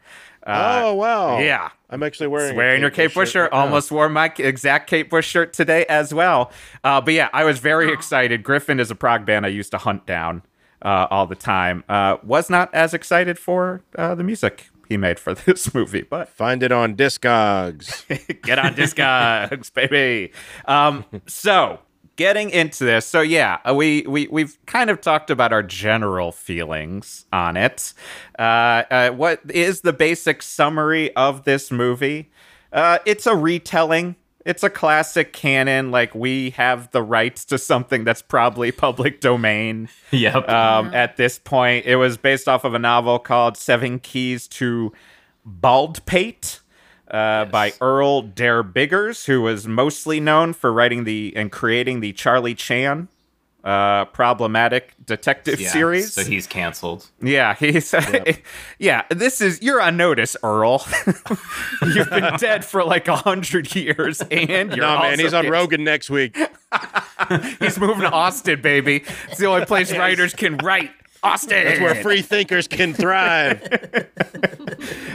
Uh, 0.47 0.83
oh 0.85 0.95
wow. 0.95 1.39
yeah. 1.41 1.71
I'm 1.91 2.03
actually 2.03 2.29
wearing 2.29 2.57
Wearing 2.57 2.81
your 2.81 2.91
Kate 2.91 3.13
Bush 3.13 3.33
shirt, 3.33 3.51
right 3.53 3.59
almost 3.61 3.91
wore 3.91 4.09
my 4.09 4.33
exact 4.39 4.89
Kate 4.89 5.09
Bush 5.11 5.27
shirt 5.27 5.53
today 5.53 5.85
as 5.87 6.13
well. 6.15 6.53
Uh, 6.85 7.01
but 7.03 7.13
yeah, 7.15 7.29
I 7.33 7.45
was 7.45 7.59
very 7.59 7.93
excited. 7.93 8.43
Gryphon 8.43 8.81
is 8.81 8.91
a 8.91 8.95
prog 8.95 9.27
band 9.27 9.45
I 9.45 9.51
used 9.51 9.71
to 9.73 9.79
hunt 9.79 10.07
down. 10.07 10.43
uh, 10.81 11.07
all 11.11 11.27
the 11.27 11.35
time. 11.35 11.83
Uh, 11.89 12.17
was 12.23 12.49
not 12.49 12.73
as 12.75 12.95
excited 12.95 13.39
for 13.39 13.83
uh, 13.97 14.15
the 14.15 14.23
music 14.23 14.71
he 14.89 14.97
made 14.97 15.19
for 15.19 15.35
this 15.47 15.75
movie, 15.75 16.03
but 16.03 16.29
Find 16.29 16.63
it 16.63 16.73
on 16.73 16.97
Discogs. 16.97 18.07
get 18.43 18.59
on 18.59 18.75
Discogs, 18.75 19.73
baby. 19.75 20.33
Um, 20.67 21.05
so 21.27 21.81
getting 22.17 22.51
into 22.51 22.85
this, 22.85 23.07
so 23.07 23.21
yeah, 23.21 23.59
uh, 23.69 23.75
we 23.75 24.03
we 24.03 24.27
we've 24.29 24.59
kind 24.67 24.91
of 24.91 25.01
talked 25.01 25.31
about 25.31 25.53
our 25.53 25.63
general 25.63 26.33
feelings 26.33 27.27
on 27.33 27.57
it. 27.57 27.93
Uh, 28.39 28.43
uh, 28.91 29.11
what 29.11 29.41
is 29.51 29.83
the 29.83 29.93
basic 29.93 30.43
summary 30.43 31.15
of 31.17 31.45
this 31.45 31.71
movie? 31.71 32.31
Uh, 32.73 32.99
it's 33.07 33.27
a 33.27 33.35
retelling. 33.35 34.17
It's 34.49 34.63
a 34.63 34.71
classic 34.71 35.35
Cannon. 35.35 35.91
Like 35.91 36.15
we 36.15 36.51
have 36.51 36.91
the 36.91 37.03
rights 37.03 37.45
to 37.47 37.59
something 37.59 38.05
that's 38.05 38.23
probably 38.23 38.73
public 38.73 39.21
domain 39.21 39.91
Yep. 40.11 40.49
um, 40.49 40.95
at 40.95 41.19
this 41.19 41.39
point. 41.39 41.85
It 41.85 41.97
was 41.97 42.17
based 42.17 42.49
off 42.49 42.65
of 42.65 42.73
a 42.73 42.79
novel 42.79 43.19
called 43.19 43.59
Seven 43.59 43.99
Keys 43.99 44.49
to 44.49 44.91
Baldpate 45.45 46.61
uh, 47.11 47.45
by 47.45 47.75
Earl 47.83 48.23
Derr 48.23 48.63
Biggers, 48.63 49.27
who 49.27 49.43
was 49.43 49.67
mostly 49.69 50.19
known 50.19 50.55
for 50.55 50.73
writing 50.73 51.05
the 51.05 51.35
and 51.37 51.53
creating 51.53 52.01
the 52.01 52.15
Charlie 52.15 52.55
Chan 52.55 53.09
uh, 53.65 54.05
problematic 54.07 54.95
detective 55.05 55.61
Yeah, 55.61 55.71
series. 55.71 56.13
So 56.13 56.23
he's 56.23 56.47
canceled. 56.47 57.09
Yeah, 57.21 57.55
he's 57.55 57.95
yeah. 58.79 59.03
This 59.11 59.41
is 59.41 59.61
you're 59.63 59.81
on 59.81 59.97
notice, 59.97 60.37
Earl. 60.43 60.87
You've 61.83 62.11
been 62.11 62.37
dead 62.39 62.65
for 62.65 62.85
like 62.85 63.09
a 63.09 63.17
hundred 63.17 63.75
years, 63.75 64.21
and 64.21 64.71
you're 64.71 64.87
no, 64.87 64.99
man, 64.99 65.11
also 65.13 65.23
he's 65.23 65.35
on. 65.35 65.49
Rogan 65.49 65.85
next 65.85 66.09
week. 66.09 66.37
He's 67.59 67.79
moving 67.79 68.03
to 68.03 68.11
Austin, 68.11 68.61
baby. 68.61 69.05
It's 69.29 69.39
the 69.39 69.47
only 69.47 69.67
place 69.67 69.93
writers 69.93 70.35
can 70.35 70.57
write. 70.59 70.93
Austin. 71.23 71.65
That's 71.65 71.81
where 71.81 71.97
free 71.97 72.23
thinkers 72.23 72.69
can 72.69 72.95
thrive. 72.95 73.61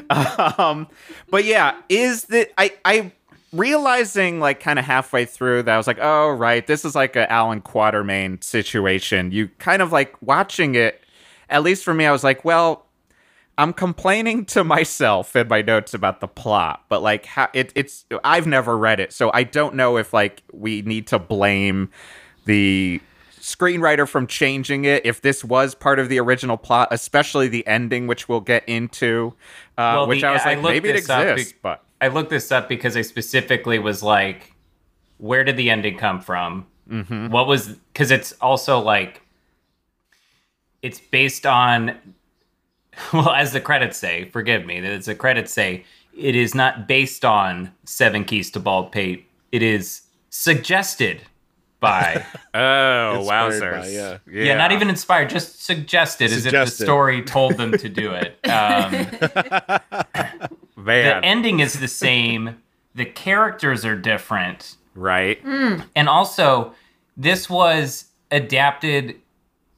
um, 0.09 0.87
but 1.29 1.45
yeah, 1.45 1.75
is 1.87 2.25
that 2.25 2.51
I 2.57 2.73
I 2.83 3.11
realizing 3.53 4.39
like 4.39 4.59
kind 4.59 4.79
of 4.79 4.85
halfway 4.85 5.25
through 5.25 5.63
that 5.63 5.73
I 5.73 5.77
was 5.77 5.87
like, 5.87 5.99
oh 6.01 6.29
right, 6.29 6.65
this 6.65 6.83
is 6.83 6.95
like 6.95 7.15
a 7.15 7.31
Allan 7.31 7.61
Quatermain 7.61 8.43
situation. 8.43 9.31
You 9.31 9.47
kind 9.59 9.81
of 9.81 9.91
like 9.91 10.15
watching 10.21 10.75
it. 10.75 10.99
At 11.49 11.61
least 11.63 11.83
for 11.83 11.93
me, 11.93 12.05
I 12.05 12.11
was 12.11 12.23
like, 12.23 12.43
well, 12.43 12.85
I'm 13.57 13.73
complaining 13.73 14.45
to 14.47 14.63
myself 14.63 15.35
in 15.35 15.47
my 15.47 15.61
notes 15.61 15.93
about 15.93 16.19
the 16.19 16.27
plot, 16.27 16.83
but 16.89 17.03
like 17.03 17.25
how 17.25 17.49
it, 17.53 17.71
it's 17.75 18.05
I've 18.23 18.47
never 18.47 18.75
read 18.77 18.99
it, 18.99 19.13
so 19.13 19.29
I 19.33 19.43
don't 19.43 19.75
know 19.75 19.97
if 19.97 20.11
like 20.13 20.41
we 20.51 20.81
need 20.81 21.05
to 21.07 21.19
blame 21.19 21.91
the 22.45 22.99
screenwriter 23.39 24.07
from 24.07 24.25
changing 24.25 24.85
it 24.85 25.05
if 25.05 25.21
this 25.21 25.43
was 25.43 25.75
part 25.75 25.99
of 25.99 26.09
the 26.09 26.17
original 26.19 26.57
plot, 26.57 26.87
especially 26.91 27.47
the 27.49 27.65
ending, 27.67 28.07
which 28.07 28.27
we'll 28.27 28.39
get 28.41 28.67
into. 28.67 29.33
Uh, 29.77 29.93
Well, 29.97 30.07
which 30.07 30.21
the- 30.21 30.27
I 30.27 30.31
was 30.31 30.45
like, 30.45 30.57
looked 30.57 30.73
maybe 30.73 30.89
it 30.89 30.95
exists, 30.95 31.51
be- 31.51 31.57
but 31.61 31.83
I 32.03 32.07
looked 32.07 32.29
this 32.29 32.51
up 32.51 32.67
because 32.67 32.97
I 32.97 33.01
specifically 33.01 33.79
was 33.79 34.03
like, 34.03 34.53
where 35.19 35.45
did 35.45 35.55
the 35.55 35.69
ending 35.69 35.97
come 35.97 36.19
from? 36.19 36.65
Mm-hmm. 36.89 37.29
What 37.29 37.47
was 37.47 37.69
because 37.69 38.11
it's 38.11 38.33
also 38.41 38.77
like 38.79 39.21
it's 40.81 40.99
based 40.99 41.45
on 41.45 41.97
well, 43.13 43.29
as 43.29 43.53
the 43.53 43.61
credits 43.61 43.97
say, 43.97 44.25
forgive 44.25 44.65
me, 44.65 44.79
as 44.79 45.05
the 45.05 45.15
credits 45.15 45.53
say, 45.53 45.85
it 46.17 46.35
is 46.35 46.53
not 46.53 46.89
based 46.89 47.23
on 47.23 47.71
Seven 47.85 48.25
Keys 48.25 48.51
to 48.51 48.59
Baldpate. 48.59 49.25
It 49.53 49.63
is 49.63 50.01
suggested 50.29 51.21
by 51.79 52.25
oh 52.53 53.19
Inspired 53.19 53.53
wowzers, 53.53 53.81
by, 53.81 53.87
yeah. 53.87 54.17
yeah. 54.29 54.57
not 54.57 54.73
even 54.73 54.89
inspired, 54.89 55.29
just 55.29 55.63
suggested, 55.63 56.33
as 56.33 56.45
if 56.45 56.51
the 56.51 56.65
story 56.65 57.21
told 57.21 57.55
them 57.55 57.71
to 57.77 57.87
do 57.87 58.11
it. 58.11 58.37
Um, 58.53 59.07
man, 60.75 61.21
the 61.21 61.25
ending 61.27 61.59
is 61.59 61.79
the 61.79 61.87
same. 61.87 62.57
The 62.95 63.05
characters 63.05 63.85
are 63.85 63.95
different. 63.95 64.75
right? 64.93 65.43
Mm. 65.43 65.83
And 65.95 66.07
also, 66.07 66.75
this 67.17 67.49
was 67.49 68.05
adapted. 68.29 69.15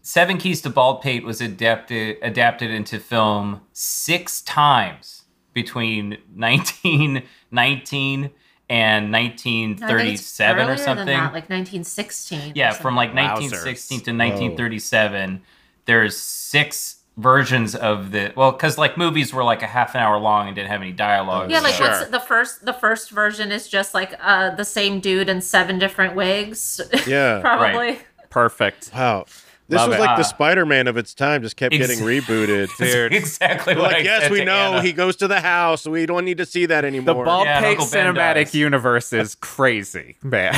Seven 0.02 0.38
Keys 0.38 0.62
to 0.64 0.70
Baldpate 0.70 1.24
was 1.24 1.40
adapted 1.40 2.18
adapted 2.22 2.72
into 2.72 3.00
film 3.00 3.62
six 3.72 4.42
times 4.42 5.24
between 5.54 6.18
1919 6.36 8.32
and 8.70 9.12
No, 9.12 9.18
I 9.18 9.22
think 9.30 9.40
it's 9.40 10.38
1937 10.40 10.58
or 10.58 10.62
earlier 10.64 10.76
than 10.76 10.84
something. 10.86 11.06
that, 11.08 11.34
like 11.34 11.50
1916. 11.50 12.40
or 12.40 12.52
yeah, 12.56 12.72
from 12.72 12.96
like 12.96 13.10
something. 13.10 13.24
1916 13.24 13.98
to 14.00 14.12
1937. 14.12 15.42
There's 15.86 16.18
six 16.18 16.98
versions 17.18 17.76
of 17.76 18.12
the 18.12 18.34
well, 18.36 18.52
because 18.52 18.78
like 18.78 18.98
movies 18.98 19.34
were 19.34 19.44
like 19.44 19.62
a 19.62 19.68
half 19.68 19.96
an 19.96 20.02
hour 20.02 20.18
long 20.20 20.48
and 20.48 20.56
didn't 20.56 20.70
have 20.70 20.82
any 20.82 20.92
dialogue. 20.92 21.50
Yeah, 21.50 21.62
like 21.62 21.76
Sure. 21.76 21.88
what's 21.90 22.10
the 22.10 22.20
first? 22.20 22.66
The 22.66 22.74
first 22.74 23.10
version 23.12 23.52
is 23.52 23.68
just 23.68 23.94
like 23.94 24.14
uh 24.22 24.50
the 24.56 24.66
same 24.66 25.00
dude 25.00 25.30
in 25.30 25.42
seven 25.42 25.80
different 25.80 26.16
wigs. 26.16 26.82
Yeah. 27.08 27.40
probably. 27.42 28.00
Perfect. 28.30 28.92
Wow. 28.94 29.26
This 29.68 29.78
Love 29.80 29.90
was 29.90 29.98
it. 29.98 30.02
like 30.02 30.10
Ah. 30.12 30.18
the 30.18 30.24
Spider-Man 30.24 30.86
of 30.88 30.96
its 30.96 31.16
time, 31.16 31.42
just 31.42 31.56
kept 31.58 31.74
Ex- 31.74 31.88
getting 31.88 32.04
rebooted. 32.06 32.70
Dude. 32.78 33.14
exactly 33.14 33.74
what 33.76 33.86
like, 33.94 33.96
I 33.96 34.00
yes, 34.02 34.22
said 34.24 34.32
we 34.32 34.46
know 34.46 34.74
Anna. 34.74 34.82
he 34.84 34.94
goes 34.94 35.16
to 35.16 35.28
the 35.28 35.40
house. 35.42 35.88
We 35.88 36.06
don't 36.06 36.24
need 36.24 36.38
to 36.38 36.46
see 36.46 36.68
that 36.68 36.86
anymore. 36.86 37.06
The 37.06 37.12
anymore. 37.22 37.26
Baldpate 37.26 37.62
Yeah, 37.64 37.70
Uncle 37.70 37.88
Ben 37.92 38.14
cinematic 38.14 38.44
does. 38.46 38.54
universe 38.56 39.12
is 39.14 39.34
crazy, 39.36 40.18
man. 40.22 40.54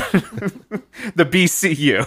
the 1.15 1.23
BCU. 1.25 2.05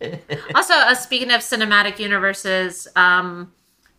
Also, 0.54 0.74
uh, 0.74 0.94
speaking 0.94 1.30
of 1.30 1.40
cinematic 1.40 1.98
universes, 1.98 2.88
um, 2.96 3.52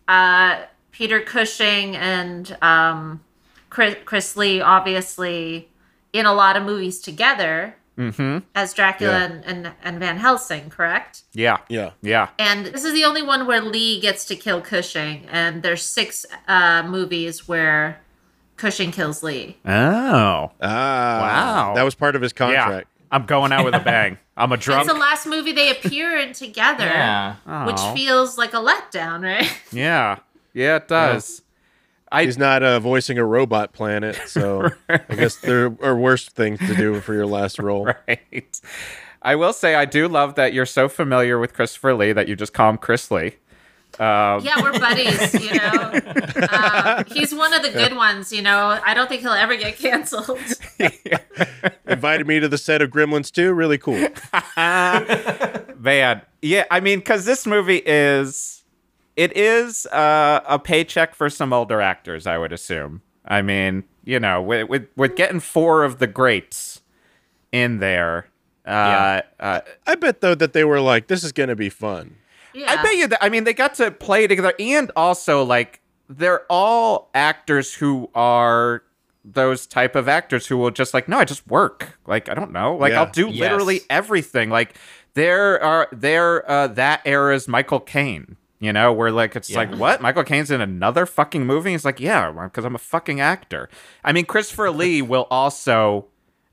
uh, 0.08 0.62
Peter 0.92 1.20
Cushing 1.22 1.96
and 1.96 2.58
um, 2.62 3.22
Chris, 3.70 3.96
Chris 4.06 4.36
Lee, 4.36 4.62
obviously, 4.62 5.70
in 6.14 6.26
a 6.26 6.34
lot 6.34 6.58
of 6.58 6.64
movies 6.64 7.00
together 7.00 7.76
mm-hmm. 7.98 8.40
as 8.56 8.74
Dracula 8.74 9.12
Yeah. 9.14 9.24
and, 9.24 9.46
and, 9.46 9.74
and 9.84 10.00
Van 10.00 10.18
Helsing, 10.18 10.70
correct? 10.70 11.24
Yeah. 11.34 11.60
yeah. 11.70 11.92
Yeah. 12.02 12.30
And 12.38 12.66
this 12.68 12.84
is 12.84 12.94
the 12.94 13.06
only 13.06 13.22
one 13.22 13.48
where 13.48 13.62
Lee 13.62 14.00
gets 14.00 14.26
to 14.26 14.36
kill 14.36 14.62
Cushing, 14.62 15.26
and 15.30 15.64
there's 15.64 15.84
six 15.84 16.26
uh, 16.48 16.84
movies 16.84 17.48
where 17.48 18.02
Cushing 18.58 18.92
kills 18.92 19.24
Lee. 19.24 19.58
Oh. 19.66 19.70
Ah. 19.70 20.52
Wow. 20.62 21.74
That 21.76 21.84
was 21.84 21.96
part 21.96 22.16
of 22.16 22.22
his 22.22 22.34
Yeah. 22.38 22.82
Contract. 23.12 23.22
I'm 23.22 23.26
going 23.28 23.52
out 23.52 23.66
with 23.66 23.76
a 23.76 23.80
bang. 23.84 24.18
I'm 24.38 24.52
a 24.52 24.56
It's 24.56 24.66
drunk. 24.66 24.88
the 24.88 24.94
last 24.94 25.26
movie 25.28 25.52
they 25.52 25.70
appear 25.72 26.18
in 26.18 26.34
together, 26.34 26.86
Yeah. 26.86 27.36
which 27.66 27.76
Oh. 27.80 27.94
feels 27.96 28.38
like 28.38 28.54
a 28.54 28.58
letdown, 28.58 29.24
right? 29.24 29.52
Yeah. 29.72 30.20
Yeah, 30.54 30.78
it 30.78 30.88
does. 30.88 31.42
I 32.12 32.26
He's 32.26 32.38
not 32.38 32.62
uh, 32.62 32.80
voicing 32.80 33.18
a 33.18 33.24
robot 33.26 33.72
planet, 33.72 34.20
so 34.28 34.70
I 34.90 35.16
guess 35.16 35.38
there 35.38 35.74
are 35.82 35.96
worse 35.96 36.28
things 36.28 36.60
to 36.60 36.76
do 36.76 37.00
for 37.00 37.14
your 37.14 37.26
last 37.26 37.58
role. 37.60 37.86
right. 37.86 38.60
I 39.22 39.36
will 39.36 39.54
say 39.54 39.76
I 39.76 39.86
do 39.86 40.08
love 40.10 40.36
that 40.36 40.52
you're 40.52 40.66
so 40.66 40.90
familiar 40.90 41.40
with 41.40 41.54
Christopher 41.54 41.94
Lee 41.94 42.12
that 42.12 42.28
you 42.28 42.36
just 42.36 42.54
call 42.54 42.70
him 42.72 42.78
Chris 42.78 43.10
Lee. 43.12 43.36
Um, 44.02 44.44
Yeah, 44.44 44.60
we're 44.62 44.80
buddies, 44.80 45.34
you 45.40 45.54
know. 45.60 46.00
Um, 46.52 47.06
he's 47.08 47.34
one 47.36 47.54
of 47.54 47.62
the 47.62 47.70
good 47.72 47.96
ones, 47.96 48.34
you 48.34 48.42
know. 48.42 48.80
I 48.84 48.94
don't 48.96 49.08
think 49.08 49.22
he'll 49.22 49.32
ever 49.32 49.56
get 49.56 49.78
canceled. 49.78 50.40
Invited 51.88 52.26
me 52.26 52.40
to 52.40 52.48
the 52.48 52.58
set 52.58 52.82
of 52.82 52.90
Gremlins 52.90 53.32
2. 53.32 53.54
Really 53.54 53.78
cool. 53.78 54.08
Man, 55.80 56.22
yeah, 56.42 56.66
I 56.72 56.80
mean, 56.80 57.00
because 57.00 57.26
this 57.26 57.46
movie 57.46 57.82
is, 57.86 58.64
it 59.16 59.36
is 59.38 59.86
uh, 59.88 60.42
a 60.48 60.58
paycheck 60.60 61.14
for 61.16 61.30
some 61.30 61.54
older 61.54 61.82
actors, 61.82 62.26
I 62.28 62.38
would 62.38 62.52
assume. 62.54 63.02
I 63.26 63.42
mean, 63.42 63.84
you 64.04 64.20
know, 64.20 64.42
with 64.42 64.68
with, 64.70 64.88
with 64.96 65.16
getting 65.16 65.40
four 65.40 65.84
of 65.84 66.00
the 66.00 66.08
greats 66.08 66.82
in 67.52 67.78
there. 67.80 68.28
Uh, 68.66 68.72
Yeah. 68.72 69.22
uh, 69.40 69.60
I 69.86 69.96
bet 69.96 70.22
though 70.22 70.36
that 70.36 70.54
they 70.54 70.64
were 70.64 70.82
like, 70.82 71.08
"This 71.08 71.24
is 71.24 71.32
gonna 71.32 71.56
be 71.56 71.70
fun." 71.70 72.16
Yeah. 72.54 72.72
I 72.72 72.82
bet 72.84 72.96
you 72.96 73.08
that. 73.08 73.24
I 73.24 73.30
mean, 73.30 73.44
they 73.44 73.54
got 73.54 73.76
to 73.76 73.92
play 73.92 74.28
together, 74.28 74.54
and 74.60 74.92
also 74.96 75.44
like 75.44 75.82
they're 76.10 76.44
all 76.50 77.10
actors 77.14 77.74
who 77.76 78.10
are 78.16 78.84
those 79.24 79.68
type 79.68 79.96
of 79.96 80.08
actors 80.08 80.48
who 80.48 80.58
will 80.58 80.72
just 80.72 80.94
like, 80.94 81.08
no, 81.08 81.20
I 81.20 81.26
just 81.26 81.48
work. 81.48 81.98
Like 82.08 82.28
I 82.30 82.34
don't 82.34 82.52
know, 82.52 82.76
like 82.76 82.92
Yeah. 82.92 83.02
I'll 83.04 83.12
do 83.12 83.28
Yes. 83.30 83.40
literally 83.40 83.82
everything. 83.90 84.50
Like 84.50 84.76
there 85.14 85.62
are 85.64 85.88
they're 85.92 86.50
uh, 86.50 86.68
that 86.68 87.02
era's 87.06 87.48
Michael 87.48 87.80
Caine. 87.80 88.38
You 88.60 88.72
know, 88.74 88.94
where 88.94 89.12
like 89.12 89.36
it's 89.36 89.50
Yeah. 89.50 89.58
like 89.58 89.76
what 89.76 90.02
Michael 90.02 90.24
Caine's 90.24 90.52
in 90.52 90.62
another 90.62 91.06
fucking 91.08 91.46
movie. 91.48 91.72
He's 91.72 91.84
like, 91.86 92.00
yeah, 92.00 92.32
because 92.32 92.64
I'm 92.66 92.76
a 92.76 92.80
fucking 92.80 93.20
actor. 93.20 93.70
I 94.04 94.12
mean, 94.12 94.26
Christopher 94.26 94.70
Lee 94.82 95.02
will 95.02 95.28
also. 95.32 96.06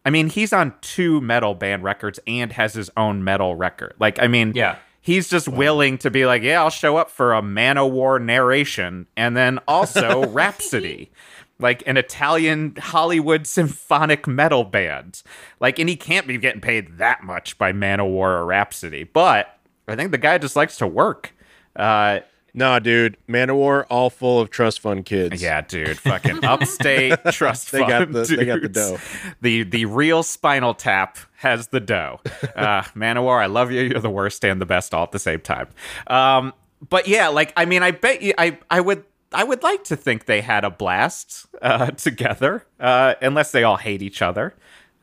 I 0.07 0.11
mean, 0.11 0.31
he's 0.31 0.55
on 0.55 0.73
two 0.81 1.21
metal 1.21 1.55
band 1.55 1.83
records 1.83 2.19
and 2.27 2.53
has 2.53 2.73
his 2.73 2.91
own 2.97 3.23
metal 3.25 3.57
record. 3.57 3.93
Like, 3.99 4.23
I 4.23 4.27
mean, 4.27 4.53
Yeah. 4.55 4.77
He's 5.09 5.31
just 5.31 5.49
willing 5.49 5.97
to 5.99 6.11
be 6.11 6.27
like, 6.27 6.43
yeah, 6.43 6.61
I'll 6.61 6.69
show 6.69 6.99
up 6.99 7.09
for 7.09 7.33
a 7.33 7.41
Manowar 7.41 8.23
narration 8.23 9.07
and 9.17 9.35
then 9.35 9.59
also 9.67 10.27
Rhapsody, 10.29 11.11
like 11.59 11.83
an 11.87 11.97
Italian 11.97 12.77
Hollywood 12.79 13.47
symphonic 13.47 14.27
metal 14.27 14.65
band. 14.65 15.23
Like, 15.61 15.79
and 15.79 15.89
he 15.89 15.97
can't 15.97 16.27
be 16.27 16.37
getting 16.37 16.61
paid 16.61 16.99
that 16.99 17.25
much 17.25 17.57
by 17.57 17.73
Manowar 17.73 18.39
or 18.39 18.45
Rhapsody, 18.45 19.05
but 19.05 19.59
I 19.89 19.97
think 19.97 20.11
the 20.11 20.19
guy 20.19 20.37
just 20.37 20.57
likes 20.57 20.77
to 20.77 20.87
work. 20.87 21.35
Uh, 21.75 22.21
Nah, 22.59 22.81
dude, 22.81 23.17
Manowar 23.29 23.85
all 23.89 24.11
full 24.11 24.41
of 24.41 24.51
trust 24.51 24.81
fund 24.81 25.05
kids. 25.05 25.41
yeah, 25.41 25.61
dude, 25.61 25.97
fucking 25.99 26.45
upstate 26.45 27.15
trust 27.31 27.71
They 27.71 27.79
got 27.79 28.03
fund 28.11 28.15
the- 28.15 28.37
they 28.37 28.45
got 28.45 28.61
the 28.63 28.69
dough. 28.69 28.99
The 29.41 29.63
the 29.63 29.85
real 29.85 30.23
Spinal 30.25 30.75
Tap 30.75 31.19
has 31.37 31.69
the 31.69 31.81
dough. 31.81 32.21
Uh, 32.57 32.83
Manowar, 32.97 33.41
I 33.41 33.47
love 33.47 33.71
you. 33.71 33.83
You're 33.83 34.01
the 34.01 34.11
worst 34.11 34.45
and 34.45 34.61
the 34.61 34.67
best 34.67 34.93
all 34.93 35.05
at 35.05 35.13
the 35.13 35.19
same 35.21 35.39
time. 35.41 35.69
Um, 36.09 36.53
but 36.89 37.07
yeah, 37.07 37.29
like 37.29 37.53
I 37.57 37.65
mean, 37.67 37.85
I 37.85 37.93
bet 37.93 38.23
you, 38.23 38.35
I 38.37 38.59
I 38.69 38.81
would. 38.81 39.05
I 39.33 39.45
would 39.45 39.63
like 39.63 39.85
to 39.85 39.97
think 39.97 40.25
they 40.25 40.41
had 40.41 40.65
a 40.65 40.71
blast 40.71 41.47
uh, 41.63 41.91
together, 42.07 42.65
uh, 42.81 43.15
unless 43.23 43.53
they 43.53 43.63
all 43.63 43.77
hate 43.77 44.01
each 44.03 44.23
other. 44.23 44.55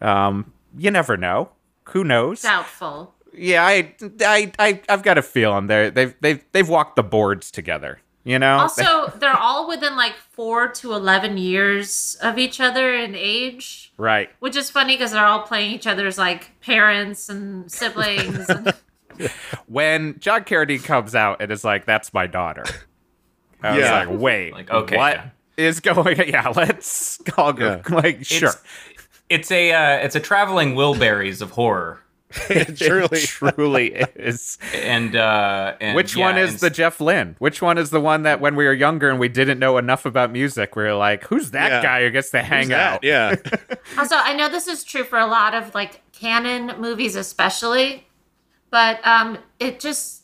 Um, 0.02 0.52
you 0.78 0.90
never 0.92 1.16
know. 1.16 1.52
Who 1.90 2.04
knows? 2.04 2.42
Doubtful. 2.42 3.14
Yeah, 3.38 3.66
I, 3.66 3.94
I, 4.22 4.52
I, 4.60 4.82
I've 4.90 5.04
got 5.04 5.18
a 5.18 5.22
feeling 5.22 5.68
they 5.68 5.90
they've 5.90 6.16
they've 6.22 6.44
they've 6.52 6.70
walked 6.70 6.96
the 6.96 7.04
boards 7.04 7.52
together. 7.52 8.00
You 8.24 8.40
know. 8.40 8.58
Also, 8.58 9.14
they're 9.20 9.38
all 9.38 9.68
within 9.68 9.96
like 9.96 10.16
four 10.32 10.68
to 10.70 10.94
eleven 10.94 11.38
years 11.38 12.18
of 12.24 12.40
each 12.40 12.60
other 12.60 12.94
in 12.96 13.14
age, 13.16 13.94
right. 13.98 14.30
which 14.40 14.56
is 14.56 14.72
funny 14.72 14.96
because 14.96 15.12
they're 15.12 15.26
all 15.26 15.44
playing 15.44 15.72
each 15.72 15.86
other's 15.86 16.18
like 16.18 16.50
parents 16.62 17.30
and 17.30 17.72
siblings. 17.72 18.50
and, 18.50 18.74
When 19.68 20.20
John 20.20 20.44
Carradine 20.44 20.84
comes 20.84 21.16
out 21.16 21.42
and 21.42 21.52
is 21.52 21.64
like, 21.64 21.86
"That's 21.86 22.14
my 22.14 22.28
daughter," 22.28 22.66
I 23.62 23.78
Yeah. 23.78 24.00
was 24.06 24.08
like, 24.10 24.20
"Wait, 24.20 24.54
Like, 24.54 24.70
okay, 24.72 24.98
what 24.98 25.16
yeah. 25.16 25.30
is 25.58 25.80
going? 25.80 26.18
Yeah, 26.28 26.50
let's 26.50 27.20
all 27.38 27.54
go. 27.54 27.82
Yeah. 27.88 27.96
Like, 27.96 28.26
sure." 28.26 28.50
It's, 28.50 28.64
it's 29.30 29.52
a 29.52 29.72
uh, 29.72 29.98
it's 30.06 30.16
a 30.16 30.20
traveling 30.20 30.76
Wilburys 30.76 31.42
of 31.42 31.52
horror, 31.52 32.02
it 32.50 32.76
truly. 32.78 33.20
It 33.20 33.28
truly 33.28 33.94
is. 34.16 34.58
and 34.74 35.16
uh, 35.16 35.76
and 35.80 35.96
Which 35.96 36.16
yeah, 36.16 36.26
one 36.26 36.38
is 36.38 36.52
and 36.52 36.60
the 36.60 36.70
Jeff 36.70 37.00
Lynne? 37.00 37.36
Which 37.40 37.62
one 37.62 37.78
is 37.78 37.92
the 37.92 38.02
one 38.02 38.24
that 38.24 38.42
when 38.42 38.56
we 38.56 38.66
were 38.66 38.74
younger 38.74 39.10
and 39.10 39.20
we 39.20 39.30
didn't 39.30 39.60
know 39.60 39.78
enough 39.78 40.06
about 40.06 40.32
music, 40.32 40.76
we 40.76 40.84
were 40.84 40.96
like, 40.96 41.24
"Who's 41.26 41.52
that 41.52 41.70
Yeah. 41.72 41.82
guy 41.84 42.04
who 42.04 42.12
gets 42.12 42.32
to 42.32 42.42
hang 42.42 42.64
Who's 42.64 42.70
that? 42.70 42.94
out?" 42.96 43.04
Yeah. 43.04 43.36
also, 43.98 44.16
I 44.18 44.36
know 44.36 44.50
this 44.50 44.68
is 44.68 44.84
true 44.84 45.04
for 45.04 45.20
a 45.20 45.28
lot 45.28 45.54
of 45.54 45.74
like 45.76 46.02
canon 46.12 46.80
movies, 46.82 47.16
especially, 47.16 48.08
but 48.72 49.06
um, 49.06 49.38
it 49.60 49.80
just 49.80 50.24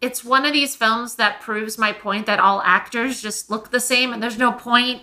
it's 0.00 0.24
one 0.24 0.44
of 0.46 0.52
these 0.52 0.74
films 0.74 1.14
that 1.16 1.40
proves 1.40 1.78
my 1.78 1.92
point 1.92 2.26
that 2.26 2.40
all 2.40 2.60
actors 2.64 3.22
just 3.22 3.50
look 3.50 3.70
the 3.70 3.80
same, 3.80 4.12
and 4.12 4.22
there's 4.22 4.38
no 4.38 4.50
point 4.52 5.02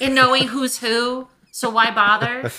in 0.00 0.14
knowing 0.14 0.48
who's 0.48 0.78
who. 0.78 1.28
So 1.50 1.70
why 1.70 1.90
bother? 1.90 2.50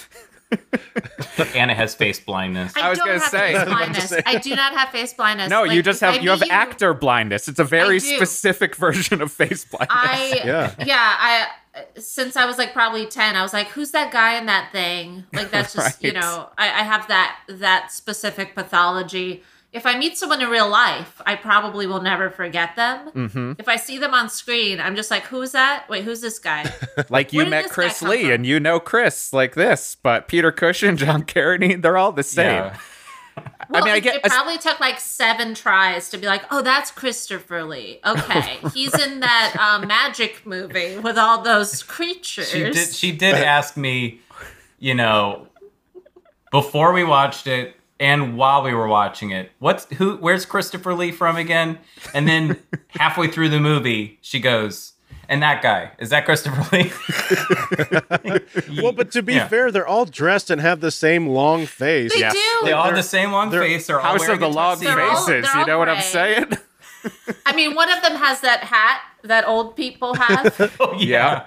Anna 1.56 1.74
has 1.74 1.94
face 1.94 2.20
blindness. 2.20 2.76
I 2.76 2.90
was 2.90 3.00
gonna 3.00 3.20
say. 3.20 3.56
I 3.56 3.64
was 3.64 3.70
blindness. 3.74 4.10
say. 4.10 4.22
I 4.26 4.38
do 4.38 4.56
not 4.56 4.74
have 4.74 4.90
face 4.90 5.14
blindness. 5.14 5.50
No, 5.50 5.64
Like, 5.64 5.72
you 5.72 5.84
just 5.84 6.02
if 6.02 6.10
I 6.10 6.14
have 6.14 6.24
you 6.24 6.30
have 6.30 6.42
meet 6.42 6.52
actor 6.52 6.94
blindness. 6.94 7.48
It's 7.48 7.60
a 7.60 7.64
very 7.64 8.00
specific 8.00 8.76
version 8.78 9.22
of 9.22 9.32
face 9.32 9.66
blindness. 9.66 9.90
I 9.92 10.42
Yeah. 10.46 10.74
yeah. 10.86 11.16
I 11.20 11.48
since 12.00 12.36
I 12.36 12.46
was 12.46 12.58
like 12.58 12.74
probably 12.74 13.06
ten, 13.06 13.36
I 13.36 13.44
was 13.44 13.54
like, 13.54 13.68
"Who's 13.70 13.92
that 13.92 14.12
guy 14.12 14.38
in 14.38 14.48
that 14.48 14.72
thing?" 14.72 15.26
Like 15.34 15.52
that's 15.52 15.74
just 15.74 16.04
you 16.04 16.14
know, 16.14 16.50
I, 16.58 16.66
I 16.68 16.84
have 16.84 17.08
that 17.10 17.38
that 17.50 17.92
specific 17.92 18.56
pathology. 18.56 19.44
If 19.78 19.86
I 19.86 19.98
meet 19.98 20.18
someone 20.18 20.42
in 20.42 20.50
real 20.50 20.68
life, 20.68 21.22
I 21.26 21.36
probably 21.36 21.86
will 21.86 22.02
never 22.02 22.30
forget 22.32 22.76
them. 22.76 23.12
Mm-hmm. 23.12 23.54
If 23.60 23.68
I 23.70 23.76
see 23.76 24.00
them 24.00 24.14
on 24.14 24.28
screen, 24.28 24.80
I'm 24.80 24.96
just 24.96 25.12
like, 25.12 25.24
"Who's 25.24 25.52
that? 25.52 25.88
Wait, 25.88 26.04
who's 26.04 26.20
this 26.20 26.40
guy?" 26.40 26.70
Like 27.10 27.32
you 27.32 27.38
Where 27.38 27.46
did 27.46 27.52
met 27.52 27.70
Chris 27.70 28.02
Lee 28.02 28.24
from? 28.24 28.32
and 28.32 28.46
you 28.46 28.60
know 28.60 28.80
Chris 28.80 29.32
like 29.32 29.54
this, 29.56 29.96
but 29.96 30.28
Peter 30.28 30.52
Cushing, 30.52 30.98
John 30.98 31.24
Carradine, 31.24 31.82
they're 31.84 31.96
all 31.98 32.12
the 32.12 32.24
same. 32.24 32.64
Yeah. 32.64 32.78
Well, 33.70 33.84
mean, 33.86 33.94
I 33.94 33.98
it, 33.98 34.04
get- 34.04 34.16
it 34.16 34.24
probably 34.24 34.58
took 34.58 34.80
like 34.80 35.00
seven 35.00 35.54
tries 35.54 36.10
to 36.10 36.18
be 36.18 36.26
like, 36.26 36.44
"Oh, 36.50 36.64
that's 36.64 36.90
Christopher 36.90 37.64
Lee." 37.64 38.00
Okay, 38.04 38.58
he's 38.74 38.94
in 38.98 39.20
that 39.20 39.56
uh, 39.60 39.86
magic 39.86 40.44
movie 40.46 40.98
with 40.98 41.20
all 41.20 41.44
those 41.44 41.84
creatures. 41.84 42.50
She 42.50 42.64
did. 42.64 42.94
She 42.96 43.12
did 43.12 43.36
ask 43.36 43.78
me, 43.78 44.22
you 44.80 44.96
know, 44.96 45.48
before 46.52 46.94
we 46.94 47.04
watched 47.04 47.46
it 47.46 47.77
and 48.00 48.38
while 48.38 48.62
we 48.64 48.74
were 48.74 48.88
watching 48.88 49.32
it. 49.32 49.52
What's 49.60 49.86
who? 49.96 50.18
Where's 50.18 50.46
Christopher 50.46 50.94
Lee 50.94 51.12
from 51.12 51.36
again? 51.38 51.80
And 52.14 52.28
then 52.28 52.62
halfway 52.90 53.28
through 53.28 53.50
the 53.50 53.60
movie, 53.60 54.20
she 54.22 54.40
goes, 54.40 54.94
"And 55.30 55.42
that 55.44 55.62
guy 55.62 55.92
is 56.00 56.10
that 56.12 56.26
Christopher 56.26 56.66
Lee?" 56.76 56.92
Well, 58.82 58.92
but 58.92 59.12
to 59.12 59.22
be 59.24 59.34
Yeah. 59.36 59.48
fair, 59.48 59.72
they're 59.72 59.88
all 59.88 60.06
dressed 60.06 60.50
and 60.50 60.62
have 60.62 60.80
the 60.82 60.92
same 60.92 61.28
long 61.28 61.66
face. 61.66 62.14
They 62.14 62.20
Yes. 62.20 62.34
do. 62.34 62.66
they 62.66 62.72
all 62.74 62.86
have 62.86 62.96
the 62.96 63.04
same 63.04 63.32
long 63.32 63.50
they're- 63.50 63.62
face. 63.62 63.88
They're 63.88 64.00
all 64.00 64.12
House 64.14 64.20
wearing 64.22 64.36
of 64.36 64.40
the 64.42 64.48
a 64.48 64.50
Long 64.50 64.72
tuxedo. 64.76 64.96
They're 64.96 65.02
all- 65.06 65.16
Faces. 65.16 65.28
they're 65.28 65.42
you 65.56 65.60
all 65.62 65.68
know 65.68 65.80
what 65.80 65.90
I'm 65.90 66.02
saying? 66.02 66.46
I 67.46 67.54
mean, 67.56 67.74
one 67.76 67.90
of 67.92 68.02
them 68.02 68.16
has 68.16 68.42
that 68.42 68.62
hat 68.64 69.02
that 69.28 69.48
old 69.48 69.76
people 69.76 70.16
have. 70.16 70.74
Oh, 70.80 70.96
yeah. 71.00 71.46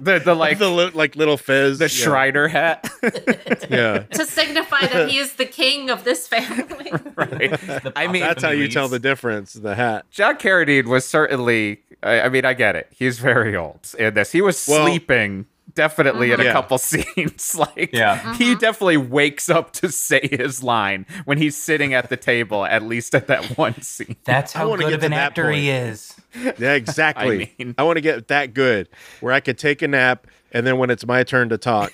the 0.00 0.20
the 0.24 0.34
like 0.34 0.58
the 0.58 0.68
li- 0.70 0.90
like 0.94 1.14
little 1.16 1.36
fizz. 1.36 1.78
the 1.78 1.84
yeah. 1.84 1.88
Shriner 1.88 2.48
hat. 2.48 2.90
Yeah. 3.70 4.00
to 4.00 4.26
signify 4.26 4.86
that 4.86 5.08
he 5.08 5.18
is 5.18 5.34
the 5.34 5.44
king 5.44 5.90
of 5.90 6.04
this 6.04 6.26
family. 6.26 6.92
right. 7.16 7.92
I 7.96 8.06
mean, 8.08 8.22
That's 8.22 8.42
how 8.42 8.50
you 8.50 8.68
tell 8.68 8.88
the 8.88 8.98
difference. 8.98 9.52
The 9.54 9.74
hat. 9.74 10.06
John 10.10 10.36
Carradine 10.36 10.86
was 10.86 11.04
certainly. 11.04 11.82
I, 12.02 12.22
I 12.22 12.28
mean, 12.28 12.44
I 12.44 12.54
get 12.54 12.76
it. 12.76 12.88
He's 12.90 13.18
very 13.18 13.54
old 13.56 13.94
in 13.98 14.14
this. 14.14 14.32
He 14.32 14.40
was 14.42 14.66
Well- 14.66 14.86
sleeping 14.86 15.46
definitely 15.74 16.32
in 16.32 16.40
a 16.40 16.44
Yeah. 16.44 16.52
couple 16.52 16.78
scenes. 16.78 17.54
like, 17.56 17.90
Yeah. 17.92 18.34
he 18.36 18.50
mm-hmm. 18.50 18.58
definitely 18.58 18.96
wakes 18.96 19.48
up 19.48 19.72
to 19.74 19.90
say 19.90 20.20
his 20.30 20.62
line 20.62 21.06
when 21.24 21.38
he's 21.38 21.56
sitting 21.56 21.94
at 21.94 22.08
the 22.08 22.16
table. 22.16 22.64
At 22.64 22.82
least 22.82 23.14
at 23.14 23.26
that 23.28 23.56
one 23.58 23.80
scene. 23.82 24.16
That's 24.24 24.52
how 24.52 24.68
wanna 24.68 24.84
good 24.84 24.94
of 24.94 25.02
an 25.04 25.12
that 25.12 25.18
actor 25.32 25.50
he 25.50 25.70
is. 25.70 26.14
Yeah, 26.58 26.72
exactly. 26.74 27.54
I 27.58 27.64
mean- 27.64 27.74
I 27.78 27.82
want 27.82 27.96
to 27.96 28.00
get 28.00 28.28
that 28.28 28.54
good 28.54 28.88
where 29.20 29.32
I 29.32 29.40
could 29.40 29.58
take 29.58 29.82
a 29.82 29.88
nap 29.88 30.26
and 30.52 30.66
then 30.66 30.78
when 30.78 30.90
it's 30.90 31.06
my 31.06 31.22
turn 31.24 31.48
to 31.50 31.58
talk, 31.58 31.92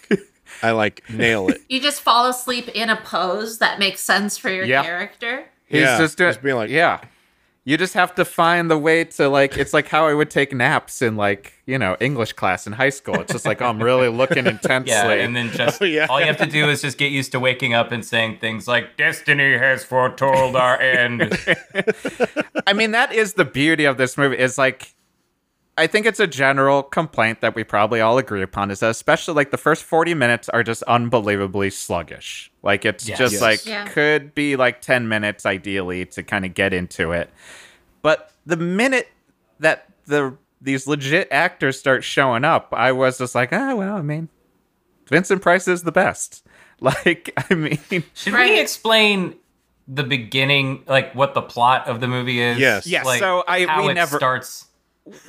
I 0.63 0.71
like 0.71 1.03
nail 1.11 1.49
it. 1.49 1.61
You 1.69 1.81
just 1.81 2.01
fall 2.03 2.27
asleep 2.29 2.69
in 2.69 2.89
a 2.91 2.97
pose 2.97 3.59
that 3.59 3.79
makes 3.79 4.01
sense 4.01 4.39
for 4.39 4.51
your 4.51 4.65
Yeah. 4.65 4.83
character. 4.83 5.45
He's 5.67 5.81
Yeah, 5.83 5.99
just 5.99 6.17
doing. 6.17 6.31
just 6.31 6.43
being 6.43 6.57
like- 6.57 6.71
yeah. 6.71 7.01
You 7.69 7.77
just 7.77 7.95
have 7.95 8.15
to 8.15 8.25
find 8.25 8.71
the 8.71 8.79
way 8.79 9.03
to 9.03 9.29
like. 9.29 9.57
It's 9.59 9.75
like 9.75 9.89
how 9.89 10.07
I 10.07 10.15
would 10.15 10.31
take 10.31 10.55
naps 10.55 11.03
in 11.03 11.17
like 11.17 11.53
you 11.67 11.77
know 11.79 11.97
English 11.99 12.35
class 12.35 12.65
in 12.65 12.73
high 12.73 12.91
school. 12.91 13.17
It's 13.17 13.33
just 13.33 13.45
like 13.45 13.61
oh, 13.61 13.67
I'm 13.67 13.83
really 13.83 14.09
looking 14.09 14.47
intensely. 14.47 14.93
Yeah, 14.93 15.11
and 15.15 15.35
then 15.35 15.51
just 15.53 15.83
Oh, 15.83 15.85
yeah. 15.85 16.07
all 16.09 16.21
you 16.21 16.27
have 16.27 16.37
to 16.37 16.47
do 16.47 16.69
is 16.71 16.83
just 16.83 16.97
get 16.97 17.11
used 17.11 17.33
to 17.33 17.41
waking 17.41 17.75
up 17.75 17.91
and 17.91 18.05
saying 18.05 18.39
things 18.39 18.69
like 18.69 18.97
"Destiny 18.97 19.59
has 19.59 19.83
foretold 19.83 20.55
our 20.55 20.81
end." 20.81 21.23
I 22.69 22.73
mean, 22.73 22.93
that 22.93 23.13
is 23.13 23.33
the 23.33 23.45
beauty 23.45 23.85
of 23.85 23.97
this 23.97 24.17
movie. 24.17 24.39
Is 24.39 24.59
like, 24.59 24.95
I 25.79 25.87
think 25.87 26.07
it's 26.07 26.21
a 26.21 26.27
general 26.27 26.83
complaint 26.83 27.43
that 27.43 27.55
we 27.55 27.63
probably 27.63 28.01
all 28.01 28.17
agree 28.17 28.41
upon 28.43 28.71
is 28.71 28.81
that 28.81 28.91
especially 28.91 29.35
like 29.35 29.51
the 29.51 29.59
first 29.59 29.85
forty 29.85 30.15
minutes 30.15 30.49
are 30.49 30.63
just 30.63 30.83
unbelievably 30.85 31.71
sluggish. 31.71 32.51
Like 32.63 32.85
it's 32.87 33.07
Yes. 33.09 33.19
just 33.19 33.33
Yes. 33.35 33.43
like 33.43 33.67
Yeah. 33.67 33.87
could 33.89 34.35
be 34.35 34.57
like 34.57 34.81
ten 34.81 35.07
minutes 35.09 35.45
ideally 35.45 36.07
to 36.07 36.23
kind 36.23 36.45
of 36.47 36.55
get 36.55 36.73
into 36.73 37.13
it, 37.13 37.31
but 38.03 38.31
the 38.47 38.57
minute 38.57 39.09
that 39.59 39.87
the 40.07 40.37
these 40.63 40.87
legit 40.87 41.29
actors 41.31 41.79
start 41.79 42.03
showing 42.05 42.43
up, 42.45 42.69
I 42.73 42.93
was 42.93 43.19
just 43.19 43.35
like, 43.35 43.53
ah, 43.53 43.75
well, 43.75 43.97
I 43.97 44.03
mean, 44.03 44.31
Vincent 45.09 45.43
Price 45.43 45.69
is 45.69 45.83
the 45.83 45.93
best. 45.93 46.43
Like, 46.79 47.33
I 47.51 47.55
mean, 47.55 47.79
Should 48.13 48.35
Right. 48.35 48.51
we 48.51 48.61
explain 48.61 49.37
the 49.89 50.03
beginning, 50.05 50.83
like 50.87 51.15
what 51.15 51.33
the 51.33 51.41
plot 51.41 51.87
of 51.89 52.01
the 52.01 52.07
movie 52.09 52.39
is? 52.43 52.59
Yes. 52.59 52.87
Yes, 52.87 53.07
Like, 53.07 53.19
so 53.19 53.43
I- 53.49 53.65
how 53.65 53.85
we 53.85 53.93
it 53.93 53.95
never- 53.95 54.19
starts. 54.19 54.67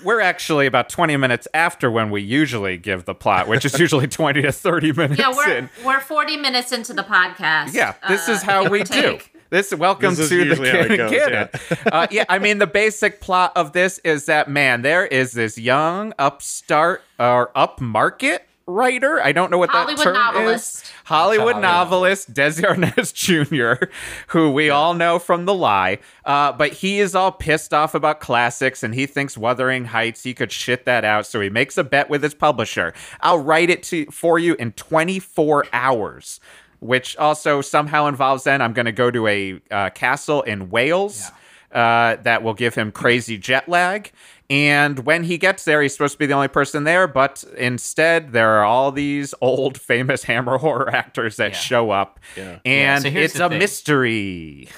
We're 0.03 0.21
actually 0.21 0.65
about 0.65 0.89
20 0.89 1.17
minutes 1.17 1.47
after 1.53 1.89
when 1.91 2.09
we 2.09 2.21
usually 2.21 2.77
give 2.77 3.05
the 3.05 3.13
plot, 3.15 3.47
which 3.47 3.63
is 3.65 3.77
usually 3.79 4.07
20 4.07 4.41
to 4.41 4.51
30 4.51 4.93
minutes 4.93 5.19
Yeah, 5.19 5.33
we're 5.35 5.49
in. 5.57 5.69
we're 5.85 5.99
40 5.99 6.37
minutes 6.37 6.71
into 6.71 6.93
the 6.93 7.03
podcast. 7.03 7.73
Yeah, 7.73 7.93
this 8.07 8.27
uh, 8.27 8.33
is 8.33 8.41
how 8.41 8.63
give 8.63 8.71
or 8.71 8.71
we 8.71 8.83
do. 8.83 9.19
This 9.49 9.73
welcome 9.73 10.13
This 10.15 10.27
to 10.29 10.37
the 10.37 10.45
usually 10.45 10.69
how 10.69 10.77
it 10.79 10.87
kid 10.89 10.97
goes, 10.97 11.09
kid. 11.11 11.31
yeah. 11.31 11.75
uh, 11.93 12.07
yeah, 12.11 12.25
I 12.27 12.37
mean 12.39 12.57
the 12.57 12.67
basic 12.67 13.21
plot 13.21 13.53
of 13.55 13.71
this 13.71 13.97
is 13.99 14.25
that 14.25 14.49
man, 14.49 14.81
there 14.81 15.05
is 15.05 15.31
this 15.31 15.57
young 15.57 16.13
upstart 16.19 17.01
or 17.17 17.51
upmarket 17.55 18.39
writer. 18.67 19.21
I 19.21 19.31
don't 19.31 19.49
know 19.49 19.57
what 19.57 19.69
Hollywood 19.69 19.97
that 19.97 20.03
term 20.03 20.13
novelist. 20.13 20.83
is. 20.83 20.91
Hollywood 21.05 21.37
Hollywood 21.37 21.61
novelist 21.61 22.33
Desi 22.33 22.63
Arnaz 22.63 23.13
Jr., 23.79 23.85
who 24.27 24.51
we 24.51 24.69
all 24.69 24.93
know 24.93 25.17
from 25.19 25.45
The 25.45 25.53
Lie, 25.53 25.99
uh, 26.25 26.51
but 26.51 26.73
he 26.73 26.99
is 26.99 27.15
all 27.15 27.31
pissed 27.31 27.73
off 27.73 27.95
about 27.95 28.19
classics 28.19 28.83
and 28.83 28.93
he 28.93 29.05
thinks 29.05 29.37
Wuthering 29.37 29.85
Heights 29.85 30.23
he 30.23 30.33
could 30.33 30.51
shit 30.51 30.85
that 30.85 31.05
out. 31.05 31.25
So 31.25 31.39
he 31.39 31.49
makes 31.49 31.77
a 31.77 31.83
bet 31.83 32.09
with 32.09 32.21
his 32.21 32.33
publisher. 32.33 32.93
I'll 33.21 33.39
write 33.39 33.69
it 33.69 33.83
to 33.83 34.05
for 34.07 34.37
you 34.37 34.55
in 34.55 34.73
24 34.73 35.65
hours 35.73 36.39
which 36.79 37.17
also 37.17 37.59
somehow 37.59 38.05
involves 38.05 38.43
then 38.43 38.61
I'm 38.61 38.71
going 38.71 38.85
to 38.85 38.91
go 38.91 39.09
to 39.09 39.25
a 39.25 39.59
uh, 39.71 39.89
castle 39.89 40.43
in 40.43 40.69
Wales 40.69 41.31
uh, 41.71 42.15
that 42.23 42.43
will 42.43 42.53
give 42.53 42.75
him 42.75 42.91
crazy 42.91 43.37
jet 43.37 43.67
lag. 43.69 44.11
And 44.49 44.99
when 44.99 45.25
he 45.25 45.37
gets 45.37 45.65
there, 45.65 45.81
he's 45.81 45.91
supposed 45.91 46.13
to 46.13 46.17
be 46.19 46.25
the 46.25 46.33
only 46.33 46.47
person 46.47 46.85
there, 46.85 47.05
but 47.07 47.43
instead, 47.57 48.31
there 48.31 48.51
are 48.51 48.63
all 48.63 48.91
these 48.93 49.33
old 49.41 49.77
famous 49.79 50.23
Hammer 50.23 50.57
horror 50.57 50.89
actors 50.93 51.35
that 51.35 51.51
Yeah. 51.51 51.57
show 51.57 51.91
up. 51.91 52.19
Yeah. 52.37 52.59
And 52.65 53.03
so 53.03 53.09
it's 53.09 53.37
a 53.39 53.49
thing. 53.49 53.59
mystery. 53.59 54.69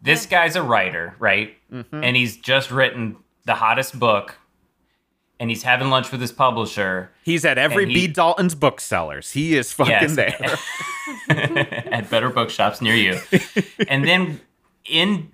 this 0.00 0.26
guy's 0.26 0.54
a 0.56 0.62
writer, 0.62 1.16
right? 1.18 1.56
Mm-hmm. 1.72 2.04
And 2.04 2.16
he's 2.16 2.36
just 2.36 2.70
written 2.70 3.16
the 3.44 3.54
hottest 3.54 3.98
book, 3.98 4.36
and 5.40 5.50
he's 5.50 5.64
having 5.64 5.90
lunch 5.90 6.12
with 6.12 6.20
his 6.20 6.30
publisher 6.30 7.10
He's 7.24 7.44
at 7.44 7.58
every 7.58 7.86
he- 7.88 8.06
B. 8.06 8.06
Dalton's 8.06 8.54
booksellers. 8.54 9.32
He 9.32 9.56
is 9.56 9.72
fucking 9.72 9.92
Yes. 9.92 10.14
there. 11.28 11.58
at 11.92 12.08
better 12.08 12.30
bookshops 12.30 12.80
near 12.80 12.94
you. 12.94 13.18
and 13.88 14.04
then 14.06 14.40
in 14.84 15.32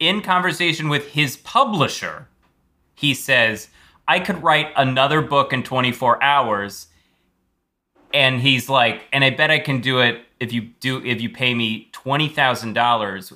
in 0.00 0.22
conversation 0.22 0.88
with 0.88 1.12
his 1.12 1.36
publisher, 1.36 2.26
he 2.94 3.14
says, 3.14 3.68
"I 4.08 4.18
could 4.18 4.42
write 4.42 4.72
another 4.74 5.20
book 5.20 5.52
in 5.52 5.62
24 5.62 6.20
hours." 6.22 6.88
And 8.12 8.40
he's 8.40 8.68
like, 8.68 9.06
"And 9.12 9.22
I 9.22 9.30
bet 9.30 9.50
I 9.50 9.60
can 9.60 9.80
do 9.80 10.00
it 10.00 10.24
if 10.40 10.52
you 10.52 10.62
do 10.80 11.04
if 11.04 11.20
you 11.20 11.28
pay 11.28 11.54
me 11.54 11.90
$20,000." 11.92 13.32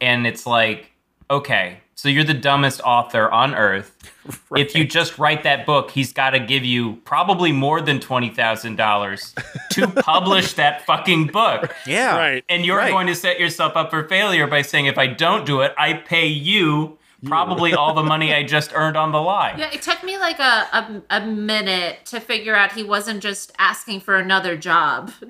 And 0.00 0.26
it's 0.26 0.46
like, 0.46 0.92
"Okay, 1.30 1.80
so 1.96 2.08
you're 2.08 2.24
the 2.24 2.34
dumbest 2.34 2.80
author 2.82 3.28
on 3.30 3.54
earth. 3.54 3.92
If 4.56 4.74
you 4.74 4.84
just 4.84 5.18
write 5.20 5.44
that 5.44 5.66
book, 5.66 5.92
he's 5.92 6.12
got 6.12 6.30
to 6.30 6.40
give 6.40 6.64
you 6.64 6.96
probably 7.04 7.52
more 7.52 7.80
than 7.80 8.00
$20,000 8.00 9.68
to 9.70 9.86
publish 10.02 10.54
that 10.54 10.84
fucking 10.84 11.28
book." 11.28 11.72
Yeah. 11.86 12.16
Right. 12.16 12.44
And 12.48 12.64
you're 12.66 12.76
Right. 12.78 12.90
going 12.90 13.06
to 13.06 13.14
set 13.14 13.38
yourself 13.38 13.76
up 13.76 13.90
for 13.90 14.02
failure 14.08 14.46
by 14.48 14.62
saying, 14.62 14.86
if 14.86 14.98
I 14.98 15.06
don't 15.06 15.46
do 15.46 15.60
it, 15.60 15.72
I 15.78 15.92
pay 15.94 16.26
you 16.26 16.98
probably 17.24 17.72
all 17.74 17.94
the 17.94 18.02
money 18.02 18.32
I 18.34 18.42
just 18.42 18.72
earned 18.74 18.96
on 18.96 19.12
the 19.12 19.20
lie. 19.20 19.54
Yeah, 19.58 19.70
it 19.72 19.82
took 19.82 20.02
me 20.04 20.18
like 20.18 20.38
a, 20.38 20.42
a, 20.72 21.02
a 21.10 21.26
minute 21.26 22.04
to 22.06 22.20
figure 22.20 22.54
out 22.54 22.72
he 22.72 22.82
wasn't 22.82 23.22
just 23.22 23.52
asking 23.58 24.00
for 24.00 24.16
another 24.16 24.56
job. 24.56 25.10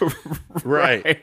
Right. 0.64 1.22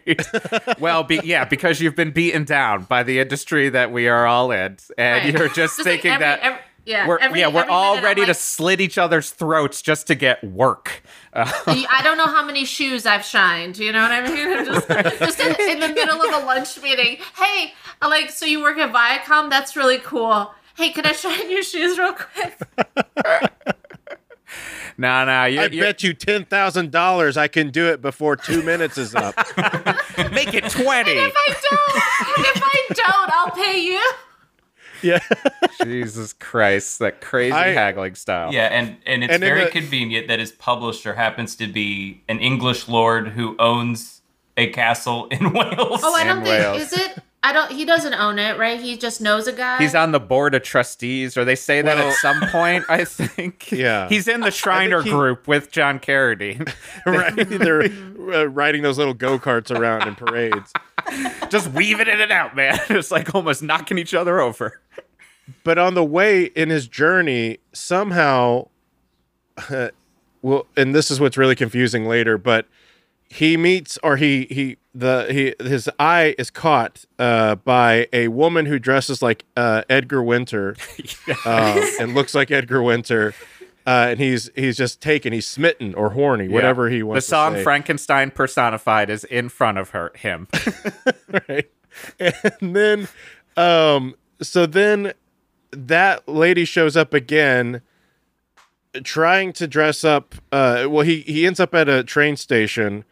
well, 0.79 1.03
be, 1.03 1.19
yeah, 1.23 1.45
because 1.45 1.79
you've 1.79 1.95
been 1.95 2.11
beaten 2.11 2.43
down 2.45 2.85
by 2.85 3.03
the 3.03 3.19
industry 3.19 3.69
that 3.69 3.91
we 3.91 4.07
are 4.07 4.25
all 4.25 4.51
in, 4.51 4.77
and 4.97 5.23
Right. 5.25 5.33
you're 5.33 5.49
just, 5.49 5.77
like 5.79 5.85
thinking 5.85 6.11
every- 6.11 6.25
that 6.25 6.39
every- 6.41 6.59
yeah, 6.85 7.07
we're 7.07 7.17
every- 7.19 7.39
yeah 7.39 7.47
we're 7.47 7.65
all 7.69 7.95
minute 7.95 7.99
I'm 7.99 8.03
ready 8.05 8.25
to 8.25 8.33
slit 8.33 8.81
each 8.81 8.97
other's 8.97 9.31
throats 9.31 9.81
just 9.81 10.07
to 10.07 10.15
get 10.15 10.43
work. 10.43 11.03
Uh, 11.33 11.51
I 11.67 12.01
don't 12.03 12.17
know 12.17 12.25
how 12.25 12.43
many 12.43 12.65
shoes 12.65 13.05
I've 13.05 13.23
shined. 13.23 13.77
You 13.77 13.91
know 13.91 14.01
what 14.01 14.11
I 14.11 14.21
mean? 14.21 14.65
Just, 14.65 14.87
just 15.19 15.39
in, 15.39 15.55
in 15.69 15.79
the 15.79 15.89
middle 15.89 16.21
of 16.21 16.43
a 16.43 16.45
lunch 16.45 16.81
meeting. 16.81 17.17
Hey, 17.37 17.73
like, 18.01 18.31
so 18.31 18.45
you 18.45 18.61
work 18.61 18.77
at 18.77 18.91
Viacom? 18.91 19.49
That's 19.49 19.75
really 19.75 19.99
cool. 19.99 20.51
Hey, 20.75 20.89
can 20.91 21.05
I 21.05 21.11
shine 21.11 21.51
your 21.51 21.61
shoes 21.63 21.97
real 21.99 22.13
quick? 22.13 22.57
no, 24.97 25.25
no, 25.25 25.45
you 25.45 25.61
I 25.61 25.65
you 25.67 25.81
bet 25.81 26.03
you 26.03 26.13
ten 26.13 26.45
thousand 26.45 26.91
dollars 26.91 27.37
I 27.37 27.47
can 27.47 27.69
do 27.69 27.87
it 27.87 28.01
before 28.01 28.35
two 28.35 28.63
minutes 28.63 28.97
is 28.97 29.13
up. 29.13 29.35
make 30.31 30.53
it 30.53 30.69
twenty. 30.69 31.11
If 31.11 31.33
I 31.35 31.55
don't, 31.69 32.45
if 32.45 32.63
I 32.63 32.85
don't, 32.89 33.31
I'll 33.33 33.51
pay 33.51 33.79
you. 33.83 34.01
Yeah. 35.01 35.19
Jesus 35.83 36.33
Christ, 36.33 36.99
that 36.99 37.21
crazy 37.21 37.53
I- 37.53 37.67
haggling 37.69 38.15
style. 38.15 38.53
Yeah, 38.53 38.67
and, 38.67 38.97
and 39.05 39.23
it's 39.23 39.33
And 39.33 39.41
very 39.41 39.65
the- 39.65 39.71
convenient 39.71 40.27
that 40.27 40.39
his 40.39 40.51
publisher 40.51 41.13
happens 41.15 41.55
to 41.57 41.67
be 41.67 42.21
an 42.27 42.39
English 42.39 42.87
lord 42.87 43.29
who 43.29 43.55
owns 43.59 44.21
a 44.57 44.67
castle 44.67 45.27
in 45.27 45.53
Wales. 45.53 46.01
Oh, 46.03 46.15
I 46.15 46.21
In 46.21 46.27
don't 46.27 46.43
think 46.43 46.47
Wales. 46.47 46.81
is 46.81 46.93
it. 46.93 47.19
I 47.41 47.53
don't. 47.53 47.71
He 47.71 47.85
doesn't 47.85 48.13
own 48.15 48.37
it, 48.37 48.59
right? 48.59 48.77
He 48.81 48.97
just 48.97 49.21
knows 49.21 49.47
a 49.47 49.53
guy. 49.53 49.77
He's 49.77 49.95
on 49.95 50.11
the 50.11 50.19
board 50.19 50.53
of 50.55 50.61
trustees, 50.61 51.37
or 51.37 51.45
they 51.45 51.55
say 51.55 51.81
that 51.81 51.95
Well- 51.95 52.09
at 52.09 52.15
some 52.15 52.41
point. 52.49 52.83
I 52.89 53.05
think. 53.05 53.71
Yeah. 53.71 54.09
He's 54.09 54.27
in 54.27 54.41
the 54.41 54.51
Shriner 54.51 55.01
he- 55.01 55.09
group 55.09 55.47
with 55.47 55.71
John 55.71 55.99
Carradine, 55.99 56.69
right. 57.05 57.33
They're 57.47 57.83
uh, 58.41 58.49
riding 58.49 58.81
those 58.81 58.97
little 58.97 59.13
go 59.13 59.39
karts 59.39 59.73
around 59.73 60.05
in 60.09 60.15
parades. 60.15 60.73
just 61.49 61.69
weaving 61.71 62.07
in 62.07 62.21
and 62.21 62.31
out, 62.31 62.55
man. 62.55 62.79
It's 62.89 63.11
like 63.11 63.33
almost 63.35 63.61
knocking 63.63 63.97
each 63.97 64.13
other 64.13 64.39
over. 64.39 64.81
but 65.63 65.77
on 65.77 65.93
the 65.95 66.03
way 66.03 66.45
in 66.45 66.69
his 66.69 66.87
journey 66.87 67.57
somehow 67.73 68.67
well 70.41 70.65
and 70.77 70.93
this 70.93 71.09
is 71.11 71.19
what's 71.19 71.37
really 71.37 71.55
confusing 71.55 72.05
later 72.05 72.37
but 72.37 72.67
he 73.29 73.57
meets 73.57 73.97
or 74.03 74.15
he 74.17 74.45
he 74.51 74.77
the 74.93 75.25
he 75.29 75.67
his 75.67 75.89
eye 75.99 76.35
is 76.37 76.49
caught 76.51 77.03
uh 77.17 77.55
by 77.55 78.07
a 78.13 78.27
woman 78.27 78.65
who 78.67 78.77
dresses 78.79 79.21
like 79.21 79.43
uh 79.57 79.81
edgar 79.89 80.21
winter 80.21 80.75
um, 81.45 81.79
and 81.99 82.13
looks 82.15 82.33
like 82.35 82.51
edgar 82.51 82.81
winter 82.83 83.33
uh 83.89 84.07
and 84.11 84.19
he's 84.19 84.49
he's 84.55 84.77
just 84.77 85.01
taken 85.01 85.33
he's 85.33 85.47
smitten 85.47 85.93
or 85.95 86.11
horny 86.11 86.47
whatever 86.47 86.89
he 86.89 87.01
wants 87.01 87.25
The 87.25 87.29
song 87.29 87.53
to. 87.55 87.63
Frankenstein 87.63 88.29
personified 88.31 89.09
is 89.09 89.23
in 89.23 89.49
front 89.49 89.77
of 89.77 89.89
her 89.89 90.11
him. 90.15 90.47
right? 91.49 91.69
And 92.19 92.75
then, 92.75 93.07
um, 93.57 94.15
so 94.41 94.65
then 94.65 95.13
that 95.71 96.27
lady 96.27 96.65
shows 96.65 96.95
up 96.95 97.13
again, 97.13 97.81
trying 99.03 99.53
to 99.53 99.67
dress 99.67 100.03
up. 100.03 100.35
Uh, 100.51 100.85
well, 100.89 101.05
he 101.05 101.21
he 101.21 101.45
ends 101.45 101.59
up 101.59 101.73
at 101.73 101.89
a 101.89 102.03
train 102.03 102.35
station 102.37 103.05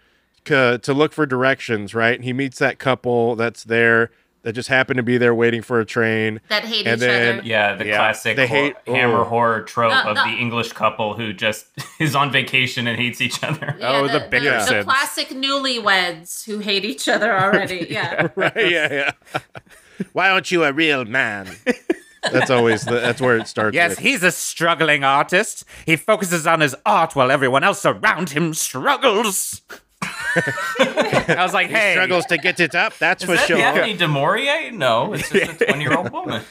ca- 0.46 0.78
to 0.78 0.94
look 0.94 1.12
for 1.14 1.26
directions. 1.26 1.94
Right? 1.96 2.16
And 2.16 2.24
he 2.24 2.34
meets 2.34 2.60
that 2.60 2.78
couple 2.80 3.36
that's 3.36 3.64
there 3.64 4.12
that 4.44 4.54
just 4.54 4.70
happened 4.70 4.98
to 4.98 5.04
be 5.04 5.18
there 5.18 5.36
waiting 5.36 5.62
for 5.62 5.80
a 5.80 5.86
train. 5.86 6.40
that 6.50 6.64
hate 6.64 6.88
and 6.88 6.96
each 7.02 7.08
then- 7.08 7.40
other. 7.40 7.48
Yeah, 7.48 7.76
the 7.76 7.86
Yeah, 7.88 7.98
classic 7.98 8.36
they 8.38 8.48
hor- 8.48 8.58
hate- 8.58 8.76
hammer 8.88 9.20
oh. 9.20 9.24
horror 9.26 9.62
trope 9.64 9.92
No, 9.92 10.12
of 10.12 10.16
no. 10.16 10.24
the 10.24 10.38
English 10.38 10.72
couple 10.74 11.16
who 11.16 11.34
just 11.34 11.66
is 12.00 12.16
on 12.16 12.32
vacation 12.32 12.88
and 12.88 12.98
hates 12.98 13.20
each 13.22 13.44
other. 13.44 13.76
Oh, 13.82 14.08
the 14.08 14.20
the, 14.20 14.26
Bickersons. 14.26 14.68
the 14.70 14.84
classic 14.84 15.30
newlyweds 15.30 16.46
who 16.46 16.60
hate 16.60 16.86
each 16.86 17.08
other 17.10 17.32
already. 17.40 17.88
Yeah. 17.90 18.28
Right? 18.36 18.70
yeah, 18.72 18.94
yeah. 19.34 19.40
Why 20.14 20.30
aren't 20.30 20.52
you 20.52 20.64
a 20.64 20.72
real 20.72 21.06
man? 21.06 21.50
That's 22.32 22.50
always 22.50 22.84
the, 22.84 23.00
that's 23.00 23.22
where 23.22 23.38
it 23.38 23.48
starts. 23.48 23.74
Yes, 23.74 23.92
with. 23.92 24.00
he's 24.00 24.22
a 24.24 24.32
struggling 24.32 25.04
artist. 25.04 25.64
He 25.86 25.96
focuses 25.96 26.46
on 26.46 26.60
his 26.60 26.76
art 26.86 27.16
while 27.16 27.32
everyone 27.32 27.64
else 27.64 27.86
around 27.86 28.32
him 28.32 28.54
struggles. 28.54 29.62
I 30.80 31.36
was 31.44 31.54
like, 31.54 31.68
hey, 31.70 31.94
struggles 31.94 32.26
to 32.28 32.38
get 32.38 32.60
it 32.60 32.76
up. 32.76 32.98
That's 32.98 33.24
Is 33.24 33.30
for 33.30 33.36
that 33.36 33.48
sure. 33.48 33.58
Daphne 33.58 33.96
du 33.98 34.08
Maurier? 34.08 34.72
No, 34.72 35.14
it's 35.14 35.30
just 35.30 35.62
a 35.62 35.66
20 35.68 35.82
year 35.82 35.98
old 35.98 36.12
woman. 36.12 36.42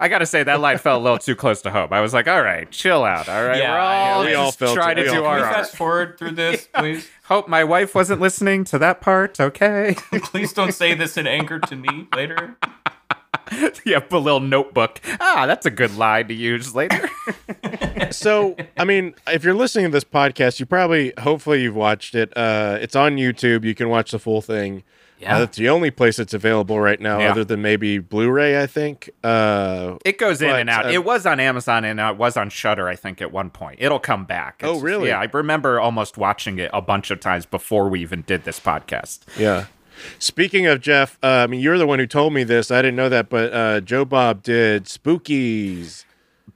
I 0.00 0.08
gotta 0.08 0.26
say 0.26 0.42
that 0.42 0.60
line 0.60 0.78
felt 0.78 1.00
a 1.00 1.04
little 1.04 1.18
too 1.18 1.36
close 1.36 1.62
to 1.62 1.70
home. 1.70 1.92
I 1.92 2.00
was 2.00 2.12
like, 2.12 2.26
all 2.26 2.42
right, 2.42 2.68
chill 2.70 3.04
out. 3.04 3.28
All 3.28 3.44
right, 3.44 3.58
Yeah, 3.58 3.72
we're 3.72 3.78
all 3.78 4.24
yeah, 4.24 4.28
we 4.30 4.34
all 4.34 4.50
just 4.52 4.74
try 4.74 4.92
to 4.92 5.02
We 5.02 5.08
do 5.08 5.24
our 5.24 5.36
we 5.36 5.42
fast 5.42 5.76
forward 5.76 6.18
through 6.18 6.32
this, 6.32 6.68
please? 6.74 7.08
Hope 7.24 7.48
my 7.48 7.62
wife 7.62 7.94
wasn't 7.94 8.20
listening 8.20 8.64
to 8.64 8.78
that 8.80 9.00
part. 9.00 9.38
Okay. 9.40 9.94
Please 10.24 10.52
don't 10.52 10.72
say 10.74 10.94
this 10.94 11.16
in 11.16 11.26
anger 11.26 11.58
to 11.58 11.76
me 11.76 12.06
later. 12.14 12.56
you 13.84 13.94
have 13.94 14.12
a 14.12 14.18
little 14.18 14.40
notebook. 14.40 15.00
Ah, 15.20 15.44
that's 15.46 15.66
a 15.66 15.70
good 15.70 15.96
line 15.96 16.28
to 16.28 16.34
use 16.34 16.74
later. 16.74 17.08
so 18.10 18.56
i 18.76 18.84
mean 18.84 19.14
if 19.28 19.44
you're 19.44 19.54
listening 19.54 19.86
to 19.86 19.90
this 19.90 20.04
podcast 20.04 20.60
you 20.60 20.66
probably 20.66 21.12
hopefully 21.20 21.62
you've 21.62 21.74
watched 21.74 22.14
it 22.14 22.32
uh 22.36 22.76
it's 22.80 22.94
on 22.94 23.16
youtube 23.16 23.64
you 23.64 23.74
can 23.74 23.88
watch 23.88 24.10
the 24.10 24.18
full 24.18 24.40
thing 24.42 24.82
Yeah. 25.18 25.36
Uh, 25.36 25.38
that's 25.40 25.56
the 25.56 25.68
only 25.68 25.90
place 25.90 26.18
it's 26.18 26.34
available 26.34 26.78
right 26.80 27.00
now 27.00 27.18
Yeah. 27.18 27.30
other 27.30 27.44
than 27.44 27.62
maybe 27.62 27.98
blu-ray 27.98 28.60
i 28.62 28.66
think 28.66 29.10
uh 29.24 29.96
It 30.04 30.18
goes 30.18 30.42
in 30.42 30.50
and 30.50 30.68
out. 30.70 30.86
uh, 30.86 30.90
it 30.90 31.04
was 31.04 31.24
on 31.26 31.40
Amazon 31.40 31.84
and 31.84 31.98
it 31.98 32.16
was 32.16 32.36
on 32.36 32.50
Shudder, 32.50 32.88
I 32.88 32.96
think, 32.96 33.22
at 33.22 33.32
one 33.32 33.50
point. 33.50 33.78
It'll 33.80 33.98
come 34.00 34.24
back. 34.24 34.60
Oh, 34.64 34.80
really? 34.80 35.08
Yeah, 35.08 35.20
I 35.20 35.28
remember 35.32 35.80
almost 35.80 36.16
watching 36.18 36.58
it 36.58 36.70
a 36.74 36.82
bunch 36.82 37.10
of 37.10 37.20
times 37.20 37.46
before 37.46 37.88
we 37.88 38.00
even 38.00 38.22
did 38.22 38.44
this 38.44 38.60
podcast. 38.60 39.20
yeah 39.38 39.66
speaking 40.18 40.66
of 40.66 40.80
jeff 40.80 41.18
uh, 41.22 41.26
i 41.26 41.46
mean 41.46 41.60
you're 41.60 41.78
the 41.78 41.86
one 41.86 41.98
who 41.98 42.06
told 42.06 42.32
me 42.32 42.44
this 42.44 42.70
i 42.70 42.80
didn't 42.82 42.96
know 42.96 43.08
that 43.08 43.28
but 43.28 43.52
uh 43.52 43.80
joe 43.80 44.04
bob 44.04 44.42
did 44.42 44.84
spookies 44.84 46.04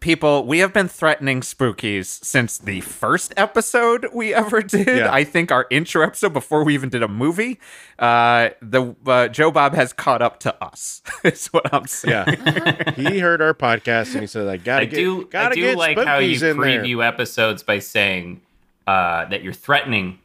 People, 0.01 0.47
we 0.47 0.61
have 0.61 0.73
been 0.73 0.87
threatening 0.87 1.41
spookies 1.41 2.07
since 2.25 2.57
the 2.57 2.81
first 2.83 3.35
episode 3.37 4.07
we 4.15 4.33
ever 4.33 4.63
did. 4.63 4.87
Yeah. 4.87 5.13
I 5.13 5.25
think 5.25 5.51
our 5.51 5.67
intro 5.71 6.05
episode 6.05 6.33
before 6.33 6.63
we 6.63 6.75
even 6.75 6.89
did 6.89 7.03
a 7.03 7.09
movie. 7.09 7.59
Uh, 7.99 8.51
the 8.63 8.95
uh, 9.07 9.27
Joe 9.27 9.51
Bob 9.51 9.75
has 9.75 9.93
caught 9.93 10.23
up 10.23 10.39
to 10.41 10.65
us. 10.65 11.03
is 11.25 11.49
what 11.49 11.75
I'm 11.75 11.89
saying. 11.89 12.27
yeah 12.45 12.93
he 12.93 13.19
heard 13.19 13.43
our 13.43 13.55
podcast 13.55 14.13
and 14.13 14.21
he 14.21 14.27
said 14.29 14.47
i 14.47 14.57
gotta 14.57 14.83
I 14.83 14.85
get 14.85 14.97
do, 14.97 15.23
I 15.23 15.25
gotta 15.25 15.55
do 15.57 15.61
get 15.63 15.77
like 15.77 15.99
how 15.99 16.19
you 16.19 16.37
spookies 16.37 16.51
in 16.51 16.61
there." 16.61 16.83
preview 16.83 17.05
episodes 17.05 17.63
by 17.65 17.81
saying 17.81 18.41
uh, 18.87 19.25
that 19.27 19.43
you're 19.43 19.53
threatening 19.53 20.21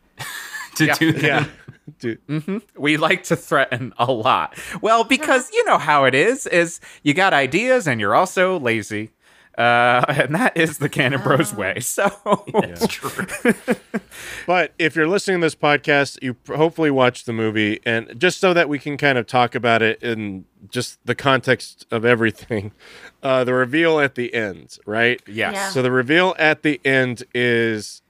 to 0.76 0.86
Yeah. 0.86 0.96
do 0.96 1.12
them. 1.12 1.24
yeah 1.26 1.46
dude 2.00 2.62
we 2.78 2.96
like 2.96 3.24
to 3.26 3.36
threaten 3.36 3.94
a 3.98 4.10
lot. 4.12 4.58
Well, 4.82 5.04
because 5.04 5.52
you 5.52 5.66
know 5.66 5.78
how 5.78 6.06
it 6.06 6.16
is, 6.16 6.48
is 6.48 6.80
you 7.04 7.14
got 7.14 7.34
ideas 7.34 7.88
and 7.88 8.00
you're 8.00 8.16
also 8.16 8.58
lazy. 8.58 9.10
Uh, 9.58 10.04
and 10.08 10.34
that 10.34 10.56
is 10.58 10.78
the 10.80 10.90
Cannon 10.90 11.22
Bros 11.22 11.54
way. 11.54 11.80
So 11.82 12.10
That's 12.54 12.88
true. 12.96 13.26
But 14.48 14.74
if 14.80 14.96
you're 14.96 15.08
listening 15.08 15.42
to 15.42 15.46
this 15.46 15.56
podcast, 15.56 16.18
you 16.22 16.36
hopefully 16.48 16.92
watch 16.92 17.24
the 17.26 17.34
movie, 17.34 17.80
and 17.86 18.14
just 18.20 18.40
so 18.40 18.54
that 18.54 18.68
we 18.70 18.78
can 18.80 18.98
kind 18.98 19.18
of 19.18 19.26
talk 19.28 19.56
about 19.56 19.82
it 19.82 20.02
in 20.04 20.46
just 20.70 21.00
the 21.06 21.16
context 21.16 21.86
of 21.92 22.04
everything, 22.06 22.72
uh, 23.22 23.44
the 23.44 23.54
reveal 23.54 24.00
at 24.00 24.16
the 24.16 24.34
end, 24.34 24.78
right? 24.86 25.22
yes. 25.28 25.54
Yeah. 25.54 25.70
So 25.70 25.82
the 25.82 25.92
reveal 25.92 26.36
at 26.38 26.64
the 26.64 26.80
end 26.86 27.24
is 27.34 28.02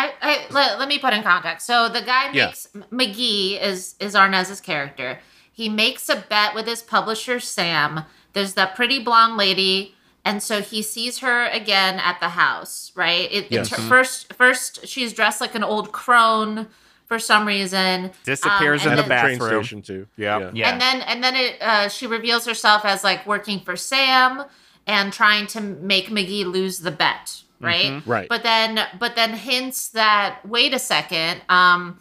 I, 0.00 0.12
I 0.22 0.46
let, 0.50 0.78
let 0.78 0.88
me 0.88 0.98
put 0.98 1.12
in 1.12 1.22
context. 1.22 1.66
So 1.66 1.88
the 1.88 2.02
guy 2.02 2.30
Yeah. 2.32 2.46
makes 2.46 2.68
McGee 2.92 3.60
is 3.60 3.94
is 4.00 4.14
Arnaz's 4.14 4.60
character. 4.60 5.18
He 5.52 5.64
he 5.64 5.68
makes 5.68 6.08
a 6.08 6.16
bet 6.16 6.54
with 6.54 6.66
his 6.66 6.82
publisher 6.82 7.38
Sam. 7.40 8.04
There's 8.32 8.54
that 8.54 8.74
pretty 8.76 9.02
blonde 9.02 9.36
lady, 9.36 9.94
and 10.24 10.42
so 10.42 10.62
he 10.62 10.80
sees 10.82 11.18
her 11.18 11.46
again 11.48 11.98
at 11.98 12.18
the 12.20 12.30
house. 12.30 12.92
Right? 12.94 13.30
It, 13.30 13.46
Yes. 13.50 13.66
it's 13.72 13.76
her 13.76 13.88
first. 13.88 14.32
First, 14.34 14.86
she's 14.86 15.12
dressed 15.12 15.40
like 15.40 15.54
an 15.54 15.64
old 15.64 15.92
crone 15.92 16.68
for 17.06 17.18
some 17.18 17.46
reason. 17.46 18.12
Disappears 18.24 18.86
Um, 18.86 18.92
in 18.92 18.98
and 18.98 19.04
the 19.04 19.08
then- 19.08 19.24
Train 19.24 19.38
bathroom. 19.38 19.64
station 19.64 19.82
too. 19.82 20.06
Yeah. 20.16 20.50
Yeah. 20.54 20.70
and 20.70 20.80
then 20.80 21.00
and 21.02 21.22
then 21.24 21.36
it 21.36 21.56
uh, 21.60 21.88
she 21.88 22.06
reveals 22.06 22.46
herself 22.46 22.84
as 22.84 23.04
like 23.04 23.26
working 23.26 23.60
for 23.60 23.76
Sam 23.76 24.44
and 24.86 25.12
trying 25.12 25.46
to 25.48 25.60
make 25.60 26.08
McGee 26.08 26.46
lose 26.46 26.78
the 26.78 26.90
bet, 26.92 27.42
right? 27.60 28.02
Right. 28.06 28.28
But 28.28 28.42
then 28.42 28.80
but 28.98 29.16
then 29.16 29.32
hints 29.32 29.88
that 29.90 30.40
wait 30.44 30.74
a 30.74 30.78
second, 30.78 31.42
um 31.48 31.98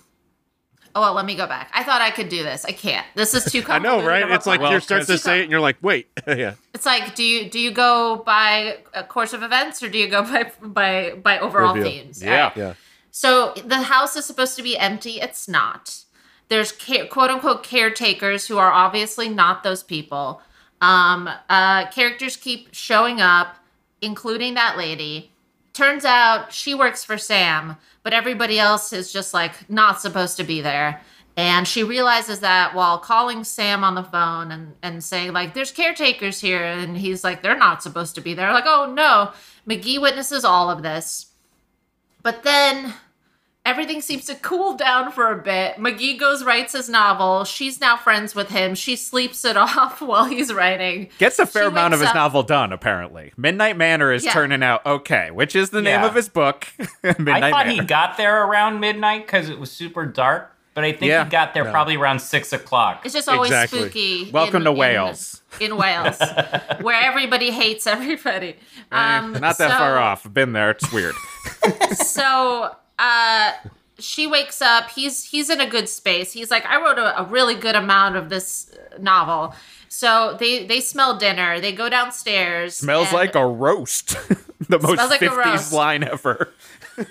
Oh 0.95 1.01
well, 1.01 1.13
let 1.13 1.25
me 1.25 1.35
go 1.35 1.45
back. 1.45 1.69
I 1.73 1.83
thought 1.83 2.01
I 2.01 2.09
could 2.09 2.29
do 2.29 2.41
this. 2.43 2.65
I 2.65 2.71
can't. 2.71 3.05
This 3.15 3.33
is 3.33 3.45
too 3.45 3.61
complicated. 3.61 3.99
I 3.99 4.01
know, 4.01 4.05
right? 4.05 4.31
It's 4.31 4.47
like 4.47 4.59
plot. 4.59 4.73
you 4.73 4.79
start 4.79 5.05
to 5.05 5.17
say 5.17 5.39
it, 5.39 5.43
and 5.43 5.51
you're 5.51 5.59
like, 5.59 5.77
"Wait, 5.81 6.09
yeah." 6.27 6.55
It's 6.73 6.85
like, 6.85 7.15
do 7.15 7.23
you 7.23 7.49
do 7.49 7.59
you 7.59 7.71
go 7.71 8.23
by 8.25 8.79
a 8.93 9.03
course 9.03 9.33
of 9.33 9.43
events 9.43 9.83
or 9.83 9.89
do 9.89 9.97
you 9.97 10.07
go 10.07 10.23
by 10.23 10.51
by 10.61 11.11
by 11.11 11.39
overall 11.39 11.75
Reveal. 11.75 11.91
themes? 11.91 12.23
Yeah. 12.23 12.31
Alright. 12.31 12.57
Yeah. 12.57 12.73
So 13.11 13.53
the 13.65 13.83
house 13.83 14.15
is 14.15 14.25
supposed 14.25 14.55
to 14.57 14.63
be 14.63 14.77
empty. 14.77 15.21
It's 15.21 15.47
not. 15.47 16.03
There's 16.47 16.71
care, 16.71 17.05
quote 17.05 17.29
unquote 17.29 17.63
caretakers 17.63 18.47
who 18.47 18.57
are 18.57 18.71
obviously 18.71 19.29
not 19.29 19.63
those 19.63 19.83
people. 19.83 20.41
Um, 20.81 21.29
uh, 21.49 21.89
characters 21.91 22.35
keep 22.35 22.73
showing 22.73 23.21
up, 23.21 23.57
including 24.01 24.55
that 24.55 24.77
lady. 24.77 25.31
Turns 25.73 26.05
out 26.05 26.51
she 26.51 26.73
works 26.73 27.03
for 27.03 27.17
Sam, 27.17 27.77
but 28.03 28.13
everybody 28.13 28.59
else 28.59 28.91
is 28.91 29.13
just 29.13 29.33
like 29.33 29.69
not 29.69 30.01
supposed 30.01 30.37
to 30.37 30.43
be 30.43 30.61
there. 30.61 31.01
And 31.37 31.65
she 31.65 31.83
realizes 31.83 32.41
that 32.41 32.75
while 32.75 32.97
calling 32.97 33.45
Sam 33.45 33.81
on 33.81 33.95
the 33.95 34.03
phone 34.03 34.51
and, 34.51 34.75
and 34.83 35.01
saying, 35.01 35.31
like, 35.31 35.53
there's 35.53 35.71
caretakers 35.71 36.41
here. 36.41 36.63
And 36.63 36.97
he's 36.97 37.23
like, 37.23 37.41
they're 37.41 37.57
not 37.57 37.81
supposed 37.81 38.15
to 38.15 38.21
be 38.21 38.33
there. 38.33 38.51
Like, 38.51 38.65
oh 38.67 38.91
no. 38.93 39.31
McGee 39.65 40.01
witnesses 40.01 40.43
all 40.43 40.69
of 40.69 40.83
this. 40.83 41.27
But 42.23 42.43
then 42.43 42.93
everything 43.69 44.01
seems 44.01 44.25
to 44.25 44.35
cool 44.35 44.75
down 44.75 45.11
for 45.11 45.31
a 45.31 45.37
bit. 45.41 45.75
McGee 45.75 46.19
goes 46.19 46.43
writes 46.43 46.73
his 46.73 46.89
novel. 46.89 47.43
She's 47.45 47.79
now 47.79 47.95
friends 47.97 48.33
with 48.33 48.49
him. 48.49 48.73
She 48.75 48.95
sleeps 48.95 49.45
it 49.45 49.55
off 49.57 50.01
while 50.01 50.25
he's 50.25 50.51
writing. 50.53 51.09
Gets 51.19 51.37
a 51.39 51.45
fair 51.45 51.63
She 51.63 51.67
amount 51.67 51.93
of 51.93 51.99
his 51.99 52.09
up- 52.09 52.15
novel 52.15 52.43
done, 52.43 52.73
apparently. 52.73 53.31
Midnight 53.37 53.77
Manor 53.77 54.11
is 54.11 54.25
Yeah. 54.25 54.33
turning 54.33 54.63
out 54.63 54.85
okay, 54.85 55.29
which 55.31 55.55
is 55.55 55.69
the 55.69 55.81
name 55.81 56.03
of 56.03 56.15
his 56.15 56.27
book. 56.29 56.67
Midnight 57.03 57.43
I 57.43 57.51
thought 57.51 57.67
Manor. 57.67 57.81
he 57.81 57.87
got 57.87 58.17
there 58.17 58.43
around 58.45 58.79
midnight 58.79 59.25
because 59.27 59.49
it 59.49 59.59
was 59.59 59.71
super 59.71 60.05
dark, 60.05 60.55
but 60.73 60.83
I 60.83 60.91
think 60.91 61.09
Yeah. 61.09 61.23
he 61.25 61.29
got 61.29 61.53
there 61.53 61.65
probably 61.65 61.95
around 61.95 62.19
six 62.19 62.51
o'clock. 62.51 63.01
It's 63.05 63.13
just 63.13 63.29
always 63.29 63.49
Exactly. 63.51 63.79
spooky. 63.81 64.31
Welcome 64.31 64.57
in- 64.63 64.63
to 64.65 64.71
Wales. 64.71 65.41
In, 65.59 65.77
Wales, 65.77 66.17
where 66.81 67.01
everybody 67.01 67.51
hates 67.51 67.85
everybody. 67.87 68.55
Um, 68.91 69.33
Not 69.33 69.57
that 69.57 69.71
so- 69.71 69.77
far 69.77 69.97
off. 69.97 70.31
Been 70.33 70.53
there. 70.53 70.71
It's 70.71 70.91
weird. 70.91 71.15
so 71.95 72.75
uh 72.99 73.53
she 73.99 74.27
wakes 74.27 74.61
up. 74.61 74.89
He's 74.91 75.25
he's 75.25 75.49
in 75.49 75.61
a 75.61 75.69
good 75.69 75.89
space. 75.89 76.31
He's 76.31 76.51
like 76.51 76.65
i 76.65 76.81
wrote 76.81 76.97
a, 76.97 77.21
a 77.21 77.25
really 77.25 77.55
good 77.55 77.75
amount 77.75 78.15
of 78.15 78.29
this 78.29 78.75
novel. 78.99 79.55
So 79.87 80.37
they 80.39 80.65
they 80.65 80.79
smell 80.79 81.17
dinner. 81.17 81.59
They 81.59 81.71
go 81.71 81.89
downstairs 81.89 82.75
Smells 82.75 83.11
like 83.11 83.35
a 83.35 83.45
roast. 83.45 84.09
the 84.69 84.79
most 84.79 84.97
like 84.97 85.21
a 85.21 85.29
50s 85.29 85.45
roast. 85.45 85.73
line 85.73 86.03
ever. 86.03 86.53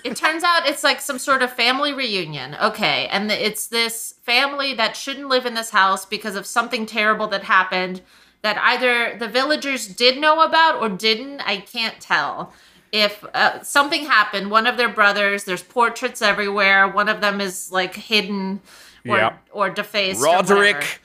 it 0.05 0.16
turns 0.16 0.45
out 0.45 0.66
it's 0.66 0.84
like 0.84 1.01
some 1.01 1.18
sort 1.18 1.43
of 1.43 1.53
family 1.53 1.93
reunion. 1.93 2.57
Okay. 2.61 3.09
And 3.09 3.30
it's 3.30 3.66
this 3.66 4.14
family 4.22 4.74
that 4.74 4.97
shouldn't 4.97 5.28
live 5.28 5.47
in 5.47 5.55
this 5.55 5.70
house 5.70 6.05
because 6.05 6.36
of 6.36 6.47
something 6.47 6.86
terrible 6.86 7.26
that 7.28 7.45
happened 7.45 8.03
that 8.43 8.57
either 8.59 9.18
the 9.18 9.28
villagers 9.28 9.89
did 9.89 10.18
know 10.18 10.43
about 10.43 10.80
or 10.80 10.89
didn't. 10.89 11.41
I 11.41 11.59
can't 11.59 12.01
tell 12.01 12.53
if 12.93 13.24
uh, 13.34 13.62
something 13.62 14.05
happened 14.05 14.51
one 14.51 14.66
of 14.66 14.76
their 14.76 14.89
brothers 14.89 15.45
there's 15.45 15.62
portraits 15.62 16.22
everywhere 16.22 16.89
one 16.89 17.09
of 17.09 17.20
them 17.20 17.41
is 17.41 17.70
like 17.72 17.95
hidden 17.95 18.61
or, 19.07 19.16
Yep. 19.18 19.49
or 19.53 19.70
defaced 19.70 20.20
or. 20.20 20.24
Roderick. 20.24 21.01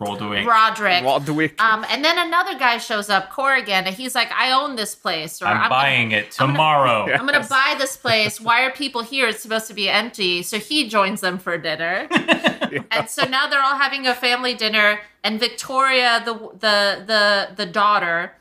Rolled 0.00 0.20
roderick 0.20 1.04
Roderick. 1.04 1.62
um, 1.62 1.86
and 1.88 2.04
then 2.04 2.18
another 2.18 2.58
guy 2.58 2.78
shows 2.78 3.08
up 3.08 3.30
corrigan 3.30 3.84
and 3.86 3.94
he's 3.94 4.16
like 4.16 4.32
i 4.32 4.50
own 4.50 4.74
this 4.74 4.96
place 4.96 5.40
or 5.40 5.46
I'm, 5.46 5.58
gonna- 5.58 5.68
buying 5.68 6.10
it 6.10 6.32
tomorrow. 6.32 7.04
I'm 7.12 7.24
gonna 7.24 7.46
buy 7.48 7.76
this 7.78 7.96
place. 7.96 8.40
Why 8.40 8.62
are 8.64 8.72
people 8.72 9.02
here? 9.02 9.28
It's 9.28 9.40
supposed 9.40 9.68
to 9.68 9.74
be 9.74 9.88
empty. 9.88 10.42
So 10.42 10.58
he 10.58 10.88
joins 10.88 11.20
them 11.20 11.38
for 11.38 11.56
dinner, 11.56 12.08
and 12.90 13.08
so 13.08 13.24
now 13.28 13.46
they're 13.46 13.62
all 13.62 13.76
having 13.78 14.06
a 14.08 14.14
family 14.14 14.54
dinner. 14.54 14.98
And 15.22 15.38
Victoria, 15.38 16.20
the 16.24 16.34
the 16.34 17.04
the 17.06 17.50
the 17.54 17.66
daughter, 17.66 18.32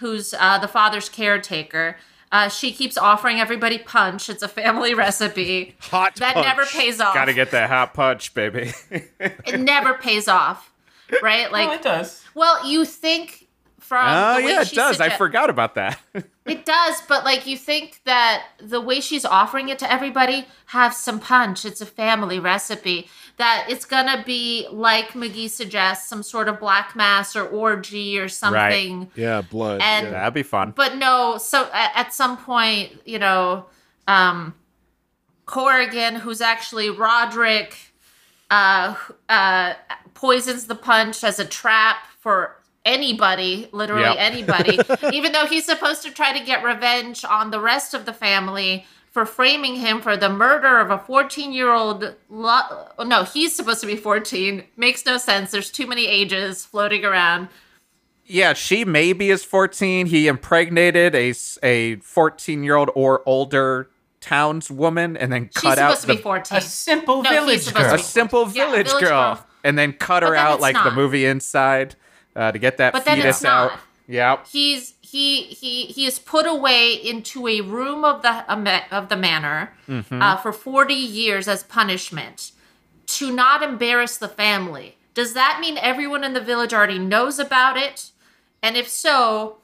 who's 0.00 0.34
uh, 0.38 0.58
the 0.58 0.68
father's 0.68 1.08
caretaker, 1.08 1.96
uh, 2.32 2.48
she 2.48 2.72
keeps 2.72 2.96
offering 2.98 3.40
everybody 3.40 3.78
punch. 3.78 4.28
It's 4.28 4.42
a 4.42 4.48
family 4.48 4.94
recipe 5.04 5.76
Hot 5.80 6.16
that 6.16 6.34
punch. 6.34 6.46
never 6.46 6.64
pays 6.66 7.00
off. 7.00 7.14
Gotta 7.14 7.34
get 7.34 7.50
that 7.52 7.68
hot 7.70 7.94
punch, 7.94 8.34
baby. 8.34 8.72
it 9.20 9.60
never 9.60 9.94
pays 9.94 10.28
off, 10.28 10.72
right? 11.22 11.50
Well, 11.50 11.66
Like, 11.68 11.78
it 11.80 11.82
does. 11.82 12.24
well, 12.34 12.68
you 12.68 12.84
think 12.84 13.46
from 13.90 14.06
Oh, 14.06 14.36
the 14.38 14.44
way 14.46 14.52
yeah, 14.52 14.60
it 14.60 14.68
she 14.68 14.76
does. 14.76 15.00
I 15.00 15.08
forgot 15.08 15.50
about 15.50 15.74
that. 15.74 15.98
It 16.46 16.64
does, 16.64 17.00
but 17.06 17.22
like 17.22 17.46
you 17.46 17.56
think 17.56 18.00
that 18.06 18.42
the 18.60 18.80
way 18.80 19.00
she's 19.00 19.24
offering 19.24 19.68
it 19.68 19.78
to 19.80 19.92
everybody, 19.92 20.46
have 20.66 20.92
some 20.94 21.20
punch. 21.20 21.64
It's 21.64 21.80
a 21.80 21.86
family 21.86 22.40
recipe. 22.40 23.08
That 23.36 23.66
it's 23.68 23.84
gonna 23.84 24.24
be 24.26 24.66
like 24.72 25.10
McGee 25.10 25.48
suggests, 25.48 26.08
some 26.08 26.24
sort 26.24 26.48
of 26.48 26.58
black 26.58 26.96
mass 26.96 27.36
or 27.36 27.46
orgy 27.46 28.18
or 28.18 28.28
something. 28.28 29.12
Yeah, 29.14 29.42
blood. 29.42 29.80
And- 29.80 30.06
yeah. 30.06 30.12
That'd 30.12 30.34
be 30.34 30.42
fun. 30.42 30.72
But 30.74 30.96
no, 30.96 31.38
so 31.38 31.68
at, 31.72 31.92
at 31.94 32.14
some 32.14 32.36
point, 32.36 33.00
you 33.04 33.20
know, 33.20 33.66
um, 34.08 34.54
Corrigan, 35.46 36.16
who's 36.16 36.40
actually 36.40 36.90
Roderick, 36.90 37.76
uh, 38.50 38.96
uh, 39.28 39.74
poisons 40.14 40.66
the 40.66 40.74
punch 40.74 41.22
as 41.22 41.38
a 41.38 41.44
trap 41.44 41.98
for 42.18 42.56
anybody, 42.84 43.68
literally 43.72 44.02
Yep. 44.04 44.16
anybody, 44.18 44.78
even 45.12 45.32
though 45.32 45.46
he's 45.46 45.64
supposed 45.64 46.02
to 46.02 46.10
try 46.10 46.36
to 46.38 46.44
get 46.44 46.64
revenge 46.64 47.24
on 47.24 47.50
the 47.50 47.60
rest 47.60 47.94
of 47.94 48.06
the 48.06 48.12
family 48.12 48.86
for 49.10 49.26
framing 49.26 49.74
him 49.76 50.00
for 50.00 50.16
the 50.16 50.28
murder 50.28 50.78
of 50.78 50.90
a 50.90 50.98
14 50.98 51.52
year 51.52 51.72
old. 51.72 52.14
Lo- 52.28 52.86
no, 53.04 53.24
he's 53.24 53.54
supposed 53.54 53.80
to 53.80 53.86
be 53.86 53.96
14. 53.96 54.62
Makes 54.76 55.04
no 55.04 55.18
sense. 55.18 55.50
There's 55.50 55.70
too 55.70 55.86
many 55.86 56.06
ages 56.06 56.64
floating 56.64 57.04
around. 57.04 57.48
Yeah, 58.24 58.52
she 58.52 58.84
maybe 58.84 59.30
is 59.30 59.42
14. 59.42 60.06
He 60.06 60.28
impregnated 60.28 61.16
a, 61.16 61.34
a 61.64 61.96
14 61.96 62.62
year 62.62 62.76
old 62.76 62.90
or 62.94 63.22
older 63.26 63.90
townswoman 64.20 65.16
and 65.18 65.32
then 65.32 65.50
She's 65.52 65.62
cut 65.62 65.78
out 65.78 65.96
supposed 65.98 66.00
to 66.02 66.06
the, 66.08 66.14
be 66.14 66.22
14. 66.22 66.58
A 66.58 66.60
simple 66.60 67.22
No, 67.22 67.30
village 67.30 67.72
girl. 67.74 67.94
a 67.94 67.96
be- 67.96 68.02
simple 68.02 68.42
Yeah, 68.52 68.66
village, 68.70 68.86
village 68.88 69.02
girl, 69.02 69.34
girl. 69.34 69.46
and 69.64 69.76
then 69.78 69.92
cut 69.94 70.22
her 70.22 70.28
But 70.28 70.34
then 70.34 70.46
out 70.46 70.52
it's 70.54 70.62
like 70.62 70.84
the 70.84 70.90
movie 70.92 71.24
Inside 71.24 71.96
uh, 72.36 72.52
to 72.52 72.58
get 72.58 72.76
that 72.78 72.92
But 72.92 73.04
fetus 73.04 73.44
out. 73.44 73.72
Yep. 74.06 74.46
he's 74.48 74.94
he 75.00 75.42
he 75.44 75.86
he 75.86 76.04
is 76.06 76.18
put 76.18 76.44
away 76.46 76.94
into 76.94 77.46
a 77.46 77.60
room 77.60 78.04
of 78.04 78.22
the 78.22 78.44
of 78.94 79.08
the 79.08 79.16
manor 79.16 79.72
Mm-hmm. 79.88 80.20
uh, 80.22 80.36
for 80.36 80.52
40 80.52 80.94
years 80.94 81.46
as 81.48 81.62
punishment 81.64 82.52
to 83.06 83.32
not 83.32 83.62
embarrass 83.62 84.16
the 84.18 84.28
family 84.28 84.96
does 85.14 85.34
that 85.34 85.58
mean 85.60 85.76
everyone 85.78 86.24
in 86.24 86.32
the 86.32 86.40
village 86.40 86.72
already 86.74 86.98
knows 86.98 87.38
about 87.38 87.76
it 87.76 88.10
and 88.62 88.76
if 88.76 88.88
so 88.88 89.58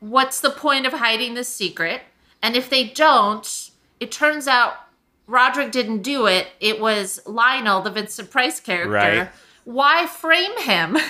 what's 0.00 0.40
the 0.40 0.50
point 0.50 0.86
of 0.86 0.92
hiding 0.94 1.34
the 1.34 1.44
secret 1.44 2.02
and 2.42 2.56
if 2.56 2.68
they 2.70 2.84
don't 2.88 3.70
it 4.00 4.10
turns 4.12 4.46
out 4.46 4.74
roderick 5.26 5.72
didn't 5.72 6.02
do 6.02 6.26
it 6.26 6.48
it 6.60 6.80
was 6.80 7.20
lionel 7.26 7.80
the 7.82 7.90
vincent 7.90 8.30
price 8.30 8.60
character 8.60 8.90
Right. 8.90 9.28
Why 9.64 10.06
frame 10.06 10.56
him 10.60 10.96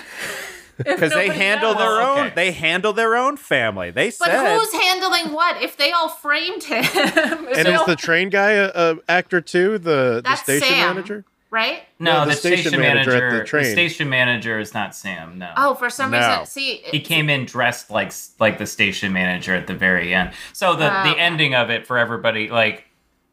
Because 0.77 1.13
they 1.13 1.29
handle 1.29 1.73
knows. 1.75 1.79
their 1.79 2.01
own. 2.01 2.19
Okay. 2.27 2.35
They 2.35 2.51
handle 2.53 2.93
their 2.93 3.15
own 3.15 3.37
family. 3.37 3.93
They 3.93 4.07
But 4.07 4.15
said. 4.29 4.59
who's 4.59 4.73
handling 4.73 5.33
what? 5.33 5.63
If 5.63 5.77
they 5.77 5.93
all 5.93 6.09
framed 6.09 6.65
him, 6.65 6.85
and 6.97 7.47
they 7.67 7.73
is 7.75 7.79
all- 7.81 7.87
the 7.87 7.95
train 7.95 8.29
guy 8.29 8.53
a, 8.53 8.73
a 8.75 8.97
actor 9.09 9.41
too? 9.41 9.79
The 9.79 10.21
the 10.25 10.35
station 10.35 10.67
Sam. 10.69 10.95
manager? 10.97 11.25
right? 11.51 11.85
No, 12.01 12.15
No, 12.15 12.21
the, 12.25 12.31
the 12.31 12.37
station, 12.37 12.59
station 12.63 12.81
manager. 12.81 13.11
manager 13.13 13.41
at 13.43 13.47
the 13.49 13.59
the, 13.59 13.65
station 13.67 14.09
manager 14.09 14.59
is 14.59 14.75
not 14.75 14.97
Sam. 14.97 15.39
No. 15.39 15.53
Oh, 15.57 15.75
for 15.75 15.89
some 15.89 16.11
No. 16.11 16.19
reason, 16.19 16.47
see, 16.47 16.79
He 16.91 16.99
came 16.99 17.31
in 17.31 17.45
dressed 17.45 17.93
like 17.93 18.13
like 18.41 18.59
the 18.59 18.67
station 18.67 19.13
manager 19.13 19.55
at 19.55 19.69
the 19.69 19.75
very 19.75 20.13
end. 20.13 20.33
So 20.53 20.75
the 20.75 20.91
Oh, 20.91 21.05
the 21.09 21.17
ending 21.17 21.55
of 21.55 21.71
it 21.71 21.87
for 21.87 21.99
everybody, 21.99 22.49
like 22.51 22.87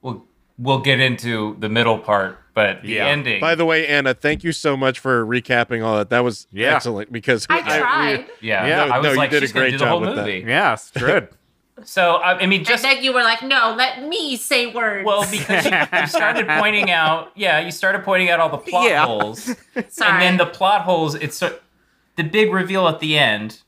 we'll 0.04 0.24
we'll 0.60 0.82
get 0.82 1.00
into 1.00 1.56
the 1.60 1.70
middle 1.70 1.98
part, 1.98 2.38
but 2.54 2.82
the 2.82 2.90
Yeah. 2.94 3.08
ending. 3.08 3.40
By 3.40 3.56
the 3.56 3.66
way, 3.66 3.88
Anna, 3.88 4.14
thank 4.14 4.44
you 4.44 4.52
so 4.52 4.76
much 4.78 5.00
for 5.00 5.26
recapping 5.26 5.84
all 5.86 5.98
that. 5.98 6.10
That 6.10 6.24
was 6.24 6.48
Yeah. 6.52 6.76
excellent 6.76 7.12
because 7.12 7.46
I 7.50 7.56
we- 7.58 7.62
tried. 7.62 8.26
yeah, 8.42 8.66
Yeah, 8.68 8.84
I 8.94 8.98
was 9.00 9.06
no, 9.06 9.12
you 9.12 9.18
like, 9.18 9.30
did 9.32 9.38
a 9.44 9.46
she's 9.48 9.54
gonna 9.54 9.64
great 9.66 9.72
do 9.72 9.78
the 9.78 9.86
job 9.86 9.90
whole 9.92 10.00
with 10.02 10.16
that. 10.16 10.26
movie. 10.26 10.44
yeah, 10.48 10.74
it's 10.74 10.92
good. 10.92 11.30
So 11.84 12.16
I, 12.18 12.42
I 12.42 12.46
mean, 12.46 12.64
just 12.64 12.86
and 12.86 12.98
then 12.98 13.04
you 13.04 13.12
were 13.12 13.24
like, 13.24 13.42
no, 13.42 13.74
let 13.76 14.08
me 14.08 14.36
say 14.38 14.68
words. 14.72 15.04
well 15.04 15.26
because 15.32 15.66
you, 15.66 15.72
you 16.00 16.06
started 16.06 16.48
pointing 16.60 16.92
out, 16.92 17.32
yeah, 17.36 17.60
you 17.60 17.72
started 17.72 18.04
pointing 18.04 18.30
out 18.30 18.40
all 18.40 18.50
the 18.50 18.58
plot 18.60 18.88
Yeah. 18.88 19.04
holes, 19.06 19.46
Sorry. 19.90 20.12
and 20.12 20.22
then 20.22 20.38
the 20.38 20.46
plot 20.46 20.82
holes. 20.82 21.16
It's 21.16 21.38
so, 21.38 21.56
the 22.18 22.24
big 22.24 22.54
reveal 22.54 22.88
at 22.88 23.00
the 23.00 23.18
end. 23.18 23.62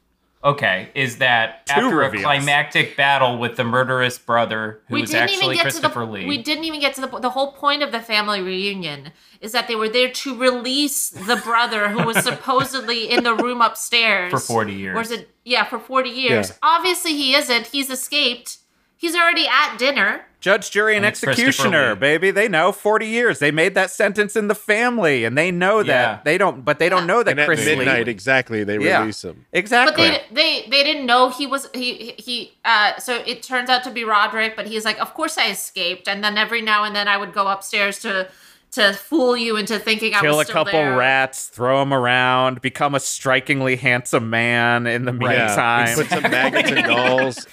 Okay, 0.44 0.89
is 0.94 1.20
that 1.20 1.66
Two 1.68 1.74
after 1.74 1.96
reveals. 1.96 2.22
a 2.22 2.26
climactic 2.26 2.98
battle 2.98 3.38
with 3.38 3.56
the 3.56 3.64
murderous 3.64 4.18
brother, 4.18 4.82
who 4.88 4.96
we 4.96 5.02
was 5.02 5.12
didn't 5.12 5.24
actually 5.24 5.56
even 5.56 5.66
get 5.66 5.74
to 5.74 5.82
the 5.82 6.06
Lee? 6.06 6.26
we 6.26 6.38
didn't 6.38 6.66
even 6.66 6.82
get 6.82 6.96
to 6.96 7.02
the 7.02 7.20
the 7.20 7.30
whole 7.30 7.54
point 7.54 7.82
of 7.82 7.94
the 7.94 8.02
family 8.02 8.41
reunion 8.41 9.12
is 9.39 9.54
that 9.54 9.68
they 9.68 9.76
were 9.76 9.89
there 9.89 10.10
to 10.10 10.36
release 10.38 11.10
the 11.10 11.38
brother 11.38 11.89
who 11.89 12.04
was 12.04 12.18
supposedly 12.24 13.10
in 13.10 13.24
the 13.24 13.36
room 13.36 13.62
upstairs 13.62 14.32
For 14.32 14.39
40 14.39 14.74
years. 14.74 14.98
Or 14.98 15.02
is 15.02 15.12
it 15.12 15.30
yeah, 15.46 15.66
for 15.66 15.80
40 15.80 16.10
years. 16.10 16.50
Yeah. 16.50 16.56
Obviously 16.62 17.14
he 17.14 17.36
isn't. 17.36 17.68
He's 17.68 17.89
escaped. 17.89 18.58
He's 18.96 19.16
already 19.16 19.46
at 19.48 19.78
dinner. 19.78 20.26
Judge, 20.44 20.72
jury, 20.72 20.98
and 20.98 21.06
And 21.06 21.12
executioner, 21.14 21.96
baby. 21.96 22.30
They 22.30 22.50
know 22.50 22.74
40 22.74 23.06
years. 23.08 23.39
They 23.39 23.50
made 23.50 23.76
that 23.76 23.91
sentence 23.91 24.36
in 24.36 24.50
the 24.50 24.56
family, 24.56 25.24
and 25.24 25.38
they 25.38 25.52
know 25.52 25.84
that. 25.84 25.88
Yeah. 25.88 26.20
They 26.26 26.38
don't, 26.38 26.66
but 26.66 26.80
they 26.80 26.89
don't 26.89 27.08
know 27.08 27.24
that 27.24 27.32
and 27.32 27.39
at 27.39 27.46
Chris 27.46 27.66
midnight, 27.66 28.08
Lee. 28.08 28.12
exactly, 28.12 28.66
they 28.66 28.78
Yeah. 28.78 29.00
release 29.00 29.24
him. 29.24 29.46
Exactly. 29.54 30.10
But 30.10 30.24
they 30.36 30.62
they 30.64 30.70
they 30.70 30.84
didn't 30.84 31.06
know 31.06 31.30
he 31.30 31.48
was 31.48 31.70
he 31.74 32.14
he 32.18 32.52
uh 32.66 32.98
so 33.00 33.24
it 33.26 33.41
turns 33.41 33.70
out 33.70 33.86
to 33.86 33.89
be 33.91 34.04
Roderick, 34.04 34.58
but 34.58 34.68
he's 34.68 34.84
like, 34.84 35.00
Of 35.00 35.14
course 35.14 35.38
I 35.38 35.50
escaped. 35.50 36.10
And 36.10 36.22
then 36.22 36.38
every 36.38 36.62
now 36.62 36.84
and 36.84 36.94
then 36.94 37.08
I 37.08 37.16
would 37.16 37.34
go 37.34 37.48
upstairs 37.48 38.00
to 38.00 38.28
to 38.74 38.93
fool 38.93 39.38
you 39.38 39.57
into 39.57 39.78
thinking 39.80 40.13
I 40.15 40.21
Kill 40.21 40.39
a 40.39 40.43
still 40.43 40.53
couple 40.53 40.71
there. 40.80 40.97
rats, 40.97 41.47
throw 41.47 41.80
them 41.80 41.93
around, 41.93 42.61
become 42.61 42.95
a 42.95 42.99
strikingly 42.99 43.76
handsome 43.76 44.30
man 44.30 44.88
in 44.88 45.05
the 45.05 45.11
Yeah, 45.13 45.17
meantime. 45.47 45.95
put 45.95 46.07
some 46.09 46.24
maggots 46.24 46.71
and 46.71 46.84
dolls. 46.88 47.47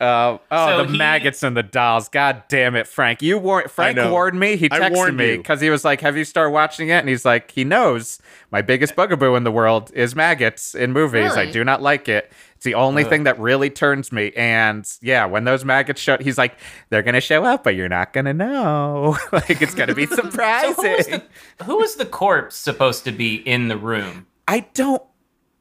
Uh, 0.00 0.38
oh, 0.50 0.68
So 0.78 0.84
the 0.86 0.92
he- 0.92 0.98
maggots 0.98 1.42
and 1.42 1.56
the 1.56 1.62
dolls. 1.62 2.08
God 2.08 2.44
damn 2.48 2.74
it, 2.74 2.86
Frank. 2.86 3.20
You 3.22 3.38
war- 3.38 3.68
Frank 3.68 3.98
warned 3.98 4.38
me. 4.40 4.56
He 4.56 4.68
texted 4.68 5.14
me 5.14 5.36
because 5.36 5.60
he 5.60 5.68
was 5.68 5.84
like, 5.84 6.00
Have 6.00 6.16
you 6.16 6.24
started 6.24 6.50
watching 6.52 6.88
it? 6.88 6.94
And 7.00 7.08
he's 7.08 7.24
like, 7.24 7.50
He 7.50 7.64
knows 7.64 8.18
my 8.50 8.62
biggest 8.62 8.96
bugaboo 8.96 9.34
in 9.34 9.44
the 9.44 9.52
world 9.52 9.90
is 9.94 10.14
maggots 10.16 10.74
in 10.74 10.92
movies. 10.92 11.32
I 11.32 11.50
do 11.50 11.64
not 11.64 11.82
like 11.82 12.08
it. 12.08 12.32
It's 12.60 12.66
the 12.66 12.74
only 12.74 13.04
thing 13.04 13.24
that 13.24 13.38
really 13.40 13.70
turns 13.70 14.12
me. 14.12 14.32
And 14.36 14.86
yeah, 15.00 15.24
when 15.24 15.44
those 15.44 15.64
maggots 15.64 15.98
show, 15.98 16.18
he's 16.20 16.36
like, 16.36 16.58
They're 16.90 17.02
going 17.02 17.14
to 17.14 17.20
show 17.22 17.42
up, 17.42 17.64
but 17.64 17.74
you're 17.74 17.88
not 17.88 18.12
going 18.12 18.26
to 18.26 18.34
know. 18.34 19.16
like, 19.32 19.62
it's 19.62 19.74
going 19.74 19.88
to 19.88 19.94
be 19.94 20.04
so 20.06 20.16
who 20.16 20.22
was, 20.24 20.32
surprising. 20.34 21.22
the, 21.56 21.64
who 21.64 21.78
was 21.78 21.94
the 21.94 22.04
corpse 22.04 22.56
supposed 22.56 23.04
to 23.04 23.12
be 23.12 23.36
in 23.36 23.68
the 23.68 23.78
room? 23.78 24.26
I 24.46 24.66
don't 24.74 25.02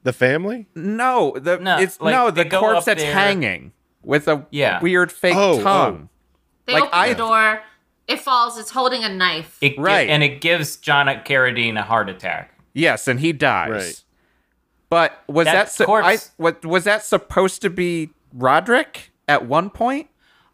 The 0.03 0.11
family? 0.11 0.67
know. 0.75 1.37
The, 1.39 1.57
No, 1.59 1.77
it's, 1.79 2.01
like, 2.01 2.13
no, 2.13 2.31
the 2.31 2.43
corpse 2.43 2.83
that's 2.83 3.01
there- 3.01 3.13
hanging 3.13 3.71
with 4.03 4.27
a 4.27 4.45
Yeah. 4.51 4.81
weird 4.81 5.09
fake 5.09 5.37
oh, 5.37 5.59
oh, 5.59 5.63
tongue. 5.63 6.09
They 6.65 6.73
Like, 6.73 6.83
open 6.83 6.99
I- 6.99 7.09
the 7.09 7.15
door, 7.15 7.61
it 8.09 8.19
falls, 8.19 8.57
it's 8.57 8.71
holding 8.71 9.05
a 9.05 9.09
knife. 9.09 9.57
It 9.61 9.75
gi- 9.75 9.81
Right. 9.81 10.09
and 10.09 10.21
it 10.21 10.41
gives 10.41 10.75
John 10.75 11.07
Carradine 11.23 11.79
a 11.79 11.83
heart 11.83 12.09
attack. 12.09 12.53
Yes, 12.73 13.07
and 13.07 13.21
he 13.21 13.31
dies. 13.31 13.69
Right. 13.69 14.03
But 14.89 15.23
was 15.27 15.45
That 15.45 15.53
that, 15.53 15.71
su- 15.71 15.85
I, 15.87 16.17
what, 16.37 16.65
was 16.65 16.83
that 16.83 17.03
supposed 17.03 17.61
to 17.61 17.69
be 17.69 18.09
Roderick 18.33 19.11
at 19.27 19.45
one 19.45 19.69
point? 19.69 20.09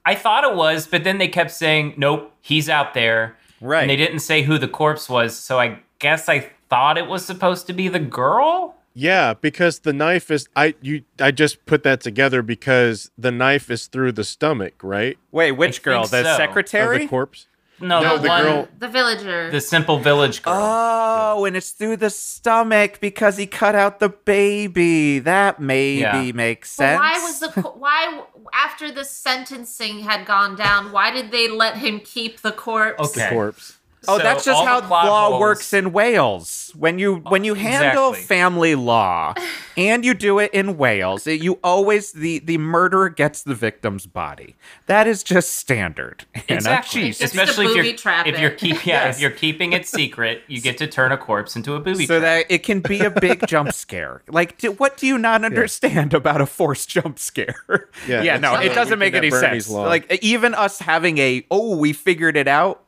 I 0.06 0.14
thought 0.16 0.44
it 0.44 0.56
was, 0.56 0.88
but 0.88 1.04
then 1.04 1.18
they 1.18 1.28
kept 1.28 1.52
saying, 1.52 1.96
"Nope, 1.98 2.32
he's 2.42 2.70
out 2.70 2.94
there." 2.94 3.38
Right. 3.60 3.82
And 3.82 3.90
they 3.90 3.96
didn't 3.96 4.20
say 4.20 4.44
who 4.44 4.58
the 4.58 4.68
corpse 4.68 5.10
was, 5.10 5.36
so 5.36 5.60
I 5.60 5.80
guess 6.00 6.30
I 6.30 6.52
thought 6.70 6.98
it 6.98 7.08
was 7.08 7.26
supposed 7.26 7.66
to 7.68 7.74
be 7.74 7.88
the 7.88 8.00
girl. 8.00 8.76
Yeah, 8.94 9.34
because 9.34 9.80
the 9.80 9.94
knife 9.94 10.30
is 10.30 10.48
I 10.56 10.76
you 10.82 11.04
I 11.20 11.32
just 11.32 11.66
put 11.66 11.84
that 11.84 12.02
together 12.02 12.42
because 12.42 13.12
the 13.18 13.32
knife 13.32 13.72
is 13.72 13.88
through 13.88 14.14
the 14.14 14.24
stomach, 14.24 14.76
right? 14.84 15.18
Wait, 15.32 15.54
which 15.54 15.82
I 15.82 15.84
girl? 15.84 16.02
The 16.04 16.24
so. 16.24 16.32
Of 16.32 16.38
secretary? 16.38 17.00
the 17.00 17.08
corpse. 17.08 17.48
No, 17.82 18.02
No, 18.02 18.16
the, 18.16 18.22
the 18.24 18.28
one, 18.30 18.44
girl- 18.44 18.68
the 18.80 18.88
villager. 18.88 19.52
the 19.52 19.60
simple 19.60 20.00
village 20.00 20.42
girl. 20.44 20.54
oh, 20.58 21.44
and 21.46 21.58
it's 21.58 21.72
through 21.72 21.98
the 21.98 22.10
stomach 22.10 23.00
because 23.02 23.36
he 23.36 23.46
cut 23.48 23.76
out 23.76 24.00
the 24.00 24.08
baby. 24.10 25.20
That 25.20 25.60
maybe 25.60 26.00
Yeah. 26.00 26.32
makes 26.32 26.76
But 26.78 26.84
sense. 26.84 27.00
why 27.00 27.20
was 27.24 27.40
the 27.42 27.62
why 27.62 28.22
after 28.54 28.92
the 28.92 29.04
sentencing 29.04 30.00
had 30.00 30.26
gone 30.26 30.56
down? 30.56 30.92
Why 30.94 31.12
did 31.12 31.32
they 31.32 31.50
let 31.50 31.76
him 31.78 32.00
keep 32.00 32.42
the 32.42 32.52
corpse? 32.54 33.00
Okay. 33.00 33.20
The 33.20 33.26
Okay. 33.26 33.36
corpse. 33.36 33.75
Oh, 34.08 34.18
So 34.18 34.24
that's 34.24 34.46
just 34.46 34.64
how 34.64 34.82
law 34.88 35.30
holes- 35.30 35.42
works 35.42 35.74
in 35.74 35.92
Wales. 35.92 36.72
When 36.76 37.00
you 37.00 37.16
when 37.18 37.44
you 37.44 37.54
handle 37.54 38.10
Exactly. 38.10 38.26
family 38.38 38.76
law 38.76 39.34
and 39.78 40.04
you 40.04 40.14
do 40.14 40.40
it 40.40 40.52
in 40.54 40.78
Wales, 40.78 41.26
it- 41.28 41.42
you 41.42 41.60
always 41.64 42.12
the 42.12 42.40
the 42.40 42.58
murderer 42.58 43.10
gets 43.10 43.44
the 43.44 43.56
victim's 43.56 44.06
body. 44.06 44.56
That 44.88 45.08
is 45.08 45.24
just 45.24 45.56
standard. 45.56 46.26
And, 46.48 46.58
Exactly. 46.60 47.10
jeez. 47.10 47.22
Especially 47.24 47.66
if 47.66 47.76
you're 47.76 47.84
booby 48.24 48.30
if 48.30 48.40
you're 48.40 48.50
keep 48.52 48.86
yeah, 48.86 49.06
Yes. 49.06 49.16
if 49.16 49.22
you're 49.22 49.32
keeping 49.32 49.74
it 49.74 49.88
secret, 49.88 50.44
you 50.48 50.62
get 50.62 50.78
to 50.78 50.88
turn 50.88 51.12
a 51.12 51.18
corpse 51.18 51.56
into 51.56 51.74
a 51.74 51.80
booby 51.80 52.06
so 52.06 52.20
trap. 52.20 52.48
that 52.48 52.54
it 52.54 52.60
can 52.64 52.82
be 52.82 53.00
a 53.00 53.10
big 53.10 53.48
jump 53.48 53.72
scare. 53.74 54.22
Like, 54.28 54.58
do, 54.60 54.72
what 54.74 54.98
do 54.98 55.08
you 55.08 55.18
not 55.18 55.44
understand 55.44 56.14
about 56.14 56.40
a 56.42 56.46
forced 56.46 56.88
jump 56.90 57.18
scare? 57.20 57.90
Yeah, 58.08 58.22
yeah, 58.28 58.38
no, 58.38 58.56
it 58.60 58.74
doesn't 58.76 59.00
make 59.00 59.14
any 59.16 59.30
Bernie's 59.32 59.66
sense. 59.66 59.70
Law. 59.70 59.84
Like, 59.88 60.12
even 60.24 60.54
us 60.54 60.80
having 60.80 61.18
a 61.18 61.46
oh, 61.50 61.76
we 61.78 61.94
figured 61.94 62.38
it 62.38 62.48
out 62.48 62.84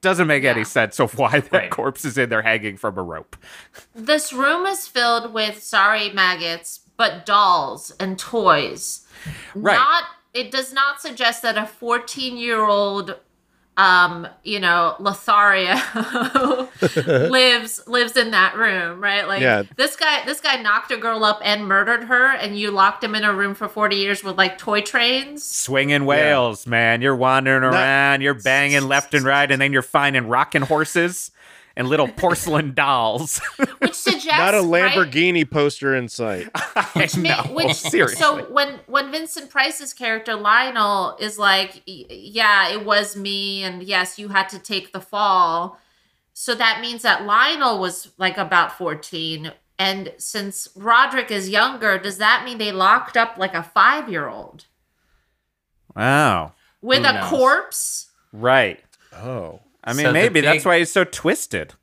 doesn't 0.00 0.26
make 0.26 0.44
any 0.44 0.64
sense 0.64 1.00
of 1.00 1.18
why 1.18 1.40
that 1.40 1.52
Right. 1.52 1.70
corpse 1.70 2.04
is 2.04 2.16
in 2.18 2.28
there 2.28 2.42
hanging 2.42 2.76
from 2.76 2.98
a 2.98 3.02
rope. 3.02 3.36
This 3.94 4.32
room 4.32 4.66
is 4.66 4.86
filled 4.86 5.32
with 5.32 5.62
sorry 5.62 6.10
maggots, 6.10 6.80
but 6.96 7.26
dolls 7.26 7.92
and 7.98 8.18
toys. 8.18 9.06
Right. 9.54 9.74
Not 9.76 10.04
it 10.34 10.50
does 10.50 10.70
not 10.70 11.00
suggest 11.00 11.40
that 11.42 11.56
a 11.56 11.66
14 11.66 12.36
year 12.36 12.60
old 12.64 13.18
um 13.78 14.26
you 14.42 14.58
know 14.58 14.96
Lothario 14.98 15.74
lives 17.28 17.86
lives 17.86 18.16
in 18.16 18.30
that 18.30 18.56
room 18.56 19.02
right? 19.02 19.26
Like 19.26 19.42
Yeah. 19.42 19.64
this 19.76 19.96
guy 19.96 20.24
this 20.24 20.40
guy 20.40 20.60
knocked 20.62 20.90
a 20.90 20.96
girl 20.96 21.24
up 21.24 21.40
and 21.44 21.66
murdered 21.66 22.04
her 22.04 22.32
and 22.34 22.58
you 22.58 22.70
locked 22.70 23.04
him 23.04 23.14
in 23.14 23.24
a 23.24 23.32
room 23.34 23.54
for 23.54 23.68
40 23.68 23.96
years 23.96 24.24
with 24.24 24.36
like 24.36 24.58
toy 24.58 24.80
trains? 24.80 25.44
Swinging 25.44 26.06
whales, 26.06 26.66
man. 26.66 27.02
You're 27.02 27.16
wandering 27.16 27.62
around, 27.64 28.22
you're 28.22 28.34
banging 28.34 28.88
left 28.88 29.14
and 29.14 29.24
right, 29.24 29.50
and 29.50 29.60
then 29.60 29.72
you're 29.72 29.82
finding 29.82 30.28
rocking 30.28 30.62
horses 30.62 31.30
and 31.76 31.88
little 31.88 32.08
porcelain 32.08 32.72
dolls. 32.74 33.38
which 33.78 33.94
suggests 33.94 34.26
Not 34.38 34.54
a 34.54 34.62
right? 34.62 34.92
Lamborghini 34.94 35.48
poster 35.48 35.94
in 35.94 36.08
sight. 36.08 36.48
I 36.54 37.08
Ma- 37.16 37.42
know, 37.44 37.54
which 37.54 37.74
seriously. 37.74 38.16
so 38.16 38.50
when 38.50 38.80
when 38.86 39.10
Vincent 39.12 39.50
Price's 39.50 39.92
character 39.92 40.34
Lionel 40.34 41.16
is 41.20 41.38
like, 41.38 41.82
yeah, 41.86 42.70
it 42.70 42.84
was 42.84 43.16
me, 43.16 43.62
and 43.62 43.82
yes, 43.82 44.18
you 44.18 44.28
had 44.28 44.48
to 44.50 44.58
take 44.58 44.92
the 44.92 45.00
fall. 45.00 45.78
So 46.32 46.54
that 46.54 46.80
means 46.80 47.02
that 47.02 47.24
Lionel 47.24 47.78
was 47.78 48.10
like 48.18 48.38
about 48.38 48.72
fourteen, 48.76 49.52
and 49.78 50.12
since 50.18 50.68
Roderick 50.74 51.30
is 51.30 51.48
younger, 51.50 51.98
does 51.98 52.18
that 52.18 52.44
mean 52.44 52.58
they 52.58 52.72
locked 52.72 53.16
up 53.16 53.36
like 53.38 53.54
a 53.54 53.62
five 53.62 54.08
year 54.10 54.28
old 54.28 54.66
wow. 55.94 56.52
with 56.80 57.04
Who 57.04 57.10
a 57.10 57.12
knows? 57.14 57.28
corpse? 57.30 58.10
Right. 58.32 58.80
Oh. 59.14 59.60
I 59.86 59.92
mean, 59.92 60.04
So 60.04 60.08
the 60.08 60.12
maybe 60.12 60.40
that's 60.40 60.64
why 60.64 60.78
he's 60.78 60.90
so 60.92 61.04
twisted 61.04 61.74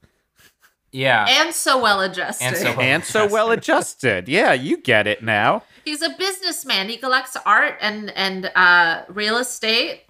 yeah. 0.95 1.25
And 1.27 1.55
so 1.55 1.81
well 1.81 2.01
adjusted. 2.01 2.45
And 2.45 2.55
so- 2.55 2.79
and 2.79 3.03
so 3.03 3.25
well 3.27 3.49
adjusted. 3.49 4.29
Yeah, 4.29 4.53
you 4.53 4.77
get 4.77 5.07
it 5.07 5.23
now. 5.23 5.63
He's 5.83 6.03
a 6.03 6.09
businessman. 6.09 6.87
He 6.87 6.97
collects 6.97 7.35
art 7.47 7.77
and 7.81 8.11
and 8.15 8.51
uh, 8.55 9.01
real 9.09 9.37
estate, 9.37 10.01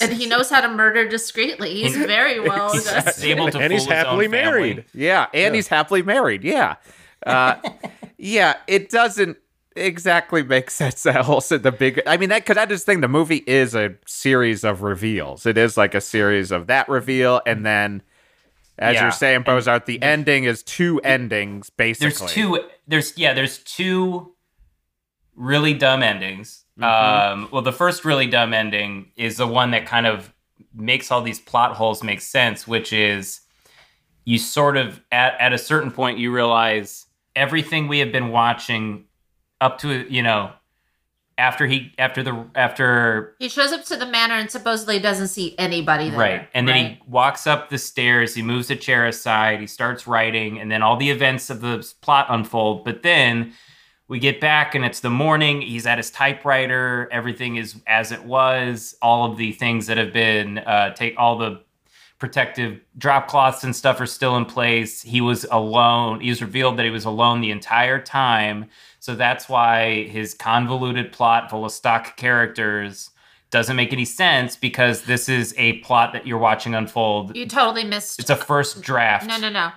and 0.00 0.12
he 0.14 0.24
knows 0.26 0.48
how 0.48 0.62
to 0.62 0.68
murder 0.68 1.06
discreetly. 1.06 1.74
He's 1.82 1.94
very 2.16 2.40
well 2.40 2.72
He's 2.72 2.86
adjusted. 2.86 3.24
able 3.28 3.50
to 3.50 3.58
And 3.58 3.72
he's 3.72 3.84
fool 3.84 3.92
his 3.94 4.04
happily 4.04 4.26
family. 4.28 4.50
married. 4.50 4.84
Yeah, 4.94 5.26
and 5.34 5.54
he's 5.54 5.68
happily 5.68 6.02
married. 6.02 6.44
Yeah. 6.44 6.76
Uh, 7.26 7.56
yeah, 8.16 8.56
it 8.66 8.88
doesn't 8.88 9.36
exactly 9.76 10.42
makes 10.42 10.74
sense 10.74 11.02
that 11.04 11.28
also 11.28 11.58
the 11.58 11.72
big 11.72 12.02
I 12.06 12.16
mean 12.16 12.28
that 12.28 12.44
cuz 12.46 12.56
I 12.56 12.66
just 12.66 12.86
think 12.86 13.00
the 13.00 13.08
movie 13.08 13.44
is 13.46 13.74
a 13.74 13.94
series 14.06 14.64
of 14.64 14.82
reveals. 14.82 15.46
It 15.46 15.58
is 15.58 15.76
like 15.76 15.94
a 15.94 16.00
series 16.00 16.50
of 16.50 16.66
that 16.66 16.88
reveal 16.88 17.40
and 17.46 17.64
then 17.64 18.02
as 18.78 18.94
Yeah, 18.94 19.02
you're 19.02 19.12
saying 19.12 19.44
Bozarth 19.44 19.84
the 19.86 20.02
ending 20.02 20.44
is 20.44 20.62
two 20.62 21.00
endings 21.00 21.70
basically. 21.70 22.18
There's 22.18 22.32
two. 22.32 22.60
There's 22.86 23.18
yeah. 23.18 23.34
There's 23.34 23.58
two 23.58 24.34
really 25.34 25.74
dumb 25.74 26.02
endings. 26.02 26.64
Mm-hmm. 26.78 27.32
Um, 27.42 27.48
well, 27.52 27.62
the 27.62 27.72
first 27.72 28.04
really 28.04 28.26
dumb 28.26 28.54
ending 28.54 29.12
is 29.16 29.36
the 29.36 29.46
one 29.46 29.70
that 29.72 29.86
kind 29.86 30.06
of 30.06 30.32
makes 30.74 31.10
all 31.10 31.22
these 31.22 31.40
plot 31.40 31.76
holes 31.76 32.02
make 32.02 32.20
sense, 32.20 32.66
which 32.66 32.92
is 32.92 33.40
you 34.24 34.38
sort 34.38 34.76
of 34.76 35.00
at 35.10 35.34
at 35.38 35.52
a 35.52 35.58
certain 35.58 35.90
point 35.90 36.18
you 36.18 36.32
realize 36.32 37.06
everything 37.36 37.88
we 37.88 37.98
have 37.98 38.12
been 38.12 38.30
watching 38.30 39.04
up 39.62 39.78
to 39.78 39.88
you 40.12 40.22
know 40.22 40.50
after 41.38 41.66
he 41.66 41.92
after 41.98 42.22
the 42.22 42.44
after 42.54 43.34
He 43.38 43.48
shows 43.48 43.72
up 43.72 43.84
to 43.86 43.96
the 43.96 44.06
manor 44.06 44.34
and 44.34 44.50
supposedly 44.50 44.98
doesn't 44.98 45.28
see 45.28 45.54
anybody 45.58 46.10
there. 46.10 46.18
Right. 46.18 46.48
And 46.52 46.68
then 46.68 46.74
right? 46.74 46.98
he 47.02 47.10
walks 47.10 47.46
up 47.46 47.70
the 47.70 47.78
stairs, 47.78 48.34
he 48.34 48.42
moves 48.42 48.70
a 48.70 48.76
chair 48.76 49.06
aside, 49.06 49.58
he 49.60 49.66
starts 49.66 50.06
writing, 50.06 50.60
and 50.60 50.70
then 50.70 50.82
all 50.82 50.96
the 50.98 51.10
events 51.10 51.48
of 51.48 51.62
the 51.62 51.76
plot 52.02 52.26
unfold. 52.28 52.84
But 52.84 53.02
then 53.02 53.54
We 54.12 54.18
get 54.18 54.42
back 54.42 54.74
and 54.74 54.84
it's 54.84 55.00
the 55.00 55.08
morning. 55.08 55.62
He's 55.62 55.86
at 55.86 55.96
his 55.96 56.10
typewriter. 56.10 57.08
Everything 57.10 57.56
is 57.56 57.76
as 57.86 58.12
it 58.12 58.24
was. 58.24 58.94
All 59.00 59.30
of 59.30 59.38
the 59.38 59.52
things 59.52 59.86
that 59.86 59.96
have 59.96 60.12
been 60.12 60.58
uh, 60.58 60.92
take 60.92 61.14
all 61.16 61.38
the 61.38 61.62
protective 62.18 62.78
drop 62.98 63.26
cloths 63.26 63.64
and 63.64 63.74
stuff 63.74 63.98
are 64.00 64.06
still 64.06 64.36
in 64.36 64.44
place. 64.44 65.00
He 65.00 65.22
was 65.22 65.46
alone. 65.50 66.20
He 66.20 66.28
was 66.28 66.42
revealed 66.42 66.76
that 66.76 66.84
he 66.84 66.90
was 66.90 67.06
alone 67.06 67.40
the 67.40 67.50
entire 67.50 67.98
time. 68.02 68.66
So 69.02 69.16
that's 69.16 69.48
why 69.48 70.04
his 70.04 70.32
convoluted 70.32 71.10
plot 71.10 71.50
full 71.50 71.64
of 71.64 71.72
stock 71.72 72.16
characters 72.16 73.10
doesn't 73.50 73.74
make 73.74 73.92
any 73.92 74.04
sense 74.04 74.54
because 74.54 75.02
this 75.02 75.28
is 75.28 75.52
a 75.58 75.78
plot 75.78 76.12
that 76.12 76.24
you're 76.24 76.38
watching 76.38 76.76
unfold. 76.76 77.36
You 77.36 77.48
totally 77.48 77.82
missed. 77.82 78.20
It's 78.20 78.30
a 78.30 78.36
first 78.36 78.80
draft. 78.80 79.26
No, 79.26 79.38
no, 79.38 79.48
no. 79.50 79.70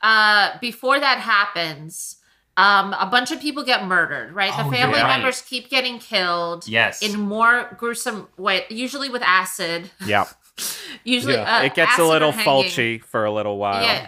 Uh, 0.00 0.56
before 0.62 0.98
that 0.98 1.18
happens, 1.18 2.16
um, 2.56 2.94
a 2.98 3.04
bunch 3.04 3.30
of 3.30 3.38
people 3.38 3.64
get 3.64 3.84
murdered, 3.84 4.32
right? 4.32 4.50
Oh, 4.54 4.64
the 4.70 4.74
family 4.74 4.96
you're 4.96 5.06
right. 5.06 5.18
members 5.18 5.42
keep 5.42 5.68
getting 5.68 5.98
killed. 5.98 6.66
Yes. 6.66 7.02
In 7.02 7.20
more 7.20 7.76
gruesome 7.78 8.28
way, 8.38 8.64
usually 8.70 9.10
with 9.10 9.20
acid. 9.22 9.90
Yeah. 10.06 10.24
Usually, 11.04 11.34
Yeah. 11.34 11.58
uh, 11.58 11.62
it 11.64 11.74
gets 11.74 11.98
a 11.98 12.04
little 12.04 12.32
hanging. 12.32 12.46
fulchy 12.46 13.04
for 13.04 13.26
a 13.26 13.30
little 13.30 13.58
while. 13.58 13.82
Yeah. 13.82 14.06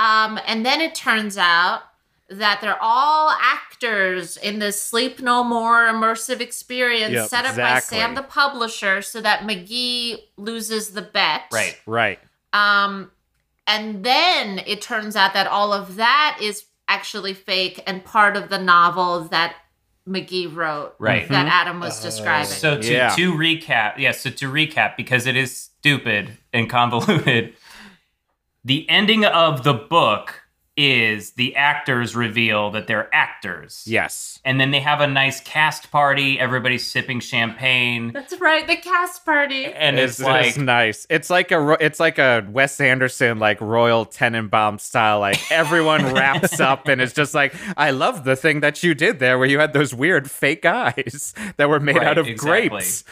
Um, 0.00 0.40
and 0.46 0.66
then 0.66 0.80
it 0.80 0.96
turns 0.96 1.38
out 1.38 1.82
that 2.30 2.60
they're 2.60 2.78
all 2.80 3.30
actors 3.30 4.36
in 4.36 4.60
this 4.60 4.80
Sleep 4.80 5.20
No 5.20 5.42
More 5.42 5.86
immersive 5.88 6.40
experience 6.40 7.12
Yep, 7.12 7.28
set 7.28 7.44
up 7.44 7.50
exactly. 7.52 7.98
by 7.98 8.02
Sam 8.02 8.14
the 8.14 8.22
publisher 8.22 9.02
so 9.02 9.20
that 9.20 9.40
McGee 9.40 10.16
loses 10.36 10.90
the 10.90 11.02
bet. 11.02 11.42
Right. 11.52 11.76
Right. 11.86 12.18
Um, 12.52 13.10
and 13.66 14.04
then 14.04 14.60
it 14.66 14.80
turns 14.80 15.16
out 15.16 15.34
that 15.34 15.46
all 15.46 15.72
of 15.72 15.96
that 15.96 16.38
is 16.40 16.64
actually 16.88 17.34
fake 17.34 17.82
and 17.86 18.04
part 18.04 18.36
of 18.36 18.48
the 18.48 18.58
novel 18.58 19.24
that 19.24 19.56
McGee 20.08 20.52
wrote. 20.54 20.94
Right. 20.98 21.28
That 21.28 21.46
Adam 21.46 21.78
was 21.80 22.00
describing. 22.02 22.46
So 22.50 22.80
to, 22.80 22.92
Yeah. 22.92 23.10
to 23.16 23.32
recap, 23.32 23.98
yes, 23.98 24.20
so 24.20 24.30
to 24.30 24.50
recap, 24.50 24.96
because 24.96 25.26
it 25.26 25.36
is 25.36 25.56
stupid 25.56 26.38
and 26.52 26.68
convoluted, 26.70 27.54
the 28.64 28.88
ending 28.88 29.24
of 29.24 29.62
the 29.62 29.74
book 29.74 30.39
is 30.80 31.32
the 31.32 31.56
actors 31.56 32.16
reveal 32.16 32.70
that 32.70 32.86
they're 32.86 33.08
actors. 33.14 33.84
Yes. 33.86 34.40
And 34.44 34.58
then 34.60 34.70
they 34.70 34.80
have 34.80 35.00
a 35.00 35.06
nice 35.06 35.40
cast 35.40 35.90
party, 35.90 36.38
everybody's 36.40 36.86
sipping 36.86 37.20
champagne. 37.20 38.12
That's 38.12 38.38
right, 38.40 38.66
the 38.66 38.76
cast 38.76 39.24
party. 39.24 39.66
And 39.66 39.98
It's, 39.98 40.18
it's, 40.18 40.26
like 40.26 40.46
it's 40.46 40.56
nice. 40.56 41.06
It's 41.10 41.28
like 41.30 41.50
a 41.50 41.60
ro- 41.60 41.76
it's 41.80 42.00
like 42.00 42.18
a 42.18 42.46
Wes 42.50 42.80
Anderson 42.80 43.38
like 43.38 43.60
Royal 43.60 44.06
Tenenbaum 44.06 44.80
style. 44.80 45.20
Like 45.20 45.38
everyone 45.52 46.04
wraps 46.14 46.60
up 46.60 46.88
and 46.88 47.00
it's 47.00 47.12
just 47.12 47.34
like 47.34 47.54
I 47.76 47.90
love 47.90 48.24
the 48.24 48.36
thing 48.36 48.60
that 48.60 48.82
you 48.82 48.94
did 48.94 49.18
there, 49.18 49.38
where 49.38 49.48
you 49.48 49.58
had 49.58 49.72
those 49.72 49.94
weird 49.94 50.30
fake 50.30 50.64
eyes 50.64 51.34
that 51.56 51.68
were 51.68 51.80
made 51.80 51.96
Right, 51.96 52.06
out 52.06 52.18
of 52.18 52.26
exactly. 52.26 52.68
grapes. 52.70 53.04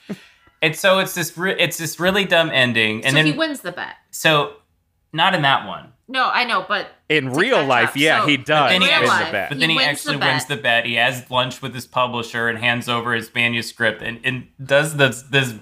and 0.62 0.74
so 0.76 0.98
it's 1.00 1.14
this 1.14 1.36
re- 1.36 1.56
it's 1.58 1.76
this 1.78 1.98
really 2.00 2.24
dumb 2.24 2.50
ending. 2.50 3.04
And 3.04 3.12
so 3.12 3.16
then 3.16 3.26
he 3.26 3.32
wins 3.32 3.60
the 3.60 3.72
bet. 3.72 3.96
so 4.10 4.54
not 5.12 5.34
in 5.34 5.42
that 5.42 5.66
one. 5.66 5.92
No, 6.08 6.28
I 6.32 6.44
know, 6.44 6.64
but 6.68 6.88
In 7.16 7.24
To 7.32 7.38
real 7.38 7.64
life, 7.64 7.96
yeah, 7.96 8.20
So- 8.20 8.26
he 8.26 8.36
does 8.36 8.70
then 8.70 8.80
he 8.82 8.88
win 8.88 9.00
real 9.02 9.10
the 9.18 9.32
bet. 9.32 9.48
But 9.48 9.58
then 9.60 9.70
he, 9.70 9.76
wins 9.76 9.88
actually 9.88 10.16
the 10.16 10.24
wins 10.26 10.44
the 10.46 10.56
bet. 10.56 10.86
He 10.86 10.94
has 10.94 11.30
lunch 11.30 11.60
with 11.62 11.74
his 11.74 11.86
publisher 11.86 12.48
and 12.48 12.58
hands 12.58 12.88
over 12.88 13.14
his 13.14 13.32
manuscript 13.34 14.02
and, 14.02 14.20
and 14.24 14.48
does 14.64 14.96
this 14.96 15.22
this 15.22 15.54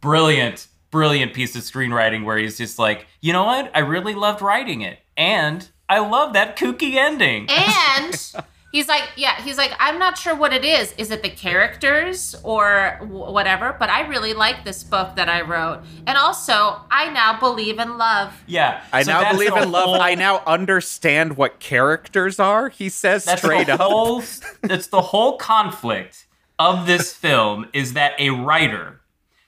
brilliant, 0.00 0.66
brilliant 0.90 1.34
piece 1.34 1.56
of 1.56 1.62
screenwriting 1.62 2.24
where 2.24 2.38
he's 2.38 2.58
just 2.58 2.78
like, 2.78 3.06
you 3.20 3.32
know 3.32 3.44
what? 3.44 3.70
I 3.74 3.80
really 3.80 4.14
loved 4.14 4.42
writing 4.42 4.82
it. 4.82 4.98
And 5.16 5.68
I 5.88 6.00
love 6.00 6.32
that 6.34 6.56
kooky 6.58 6.94
ending. 6.94 7.48
and 7.50 8.32
he's 8.76 8.88
like 8.88 9.04
yeah 9.16 9.34
he's 9.42 9.56
like 9.62 9.72
i'm 9.80 9.98
not 9.98 10.14
sure 10.18 10.34
what 10.42 10.52
it 10.52 10.64
is 10.64 10.92
is 10.98 11.10
it 11.10 11.22
the 11.22 11.30
characters 11.30 12.34
or 12.42 12.96
w- 13.00 13.30
whatever 13.36 13.74
but 13.78 13.88
i 13.88 14.00
really 14.06 14.34
like 14.34 14.58
this 14.64 14.84
book 14.84 15.08
that 15.16 15.28
i 15.28 15.40
wrote 15.40 15.78
and 16.06 16.16
also 16.18 16.54
i 16.90 17.08
now 17.20 17.30
believe 17.40 17.78
in 17.78 17.96
love 17.96 18.28
yeah. 18.46 18.82
I 18.92 19.02
so 19.02 19.12
now 19.12 19.32
believe 19.32 19.56
in 19.56 19.70
love. 19.72 19.84
whole- 19.84 20.00
I 20.10 20.14
now 20.14 20.42
understand 20.46 21.36
what 21.36 21.58
characters 21.58 22.38
are. 22.38 22.68
He 22.68 22.88
says 22.88 23.24
That's 23.24 23.40
straight 23.42 23.66
the 23.66 23.74
up. 23.74 23.80
whole. 23.80 24.22
That's 24.62 24.88
the 24.88 25.00
whole 25.12 25.36
conflict 25.38 26.26
of 26.58 26.86
this 26.86 27.12
film 27.24 27.66
is 27.72 27.92
that 27.94 28.12
a 28.18 28.30
writer 28.30 29.00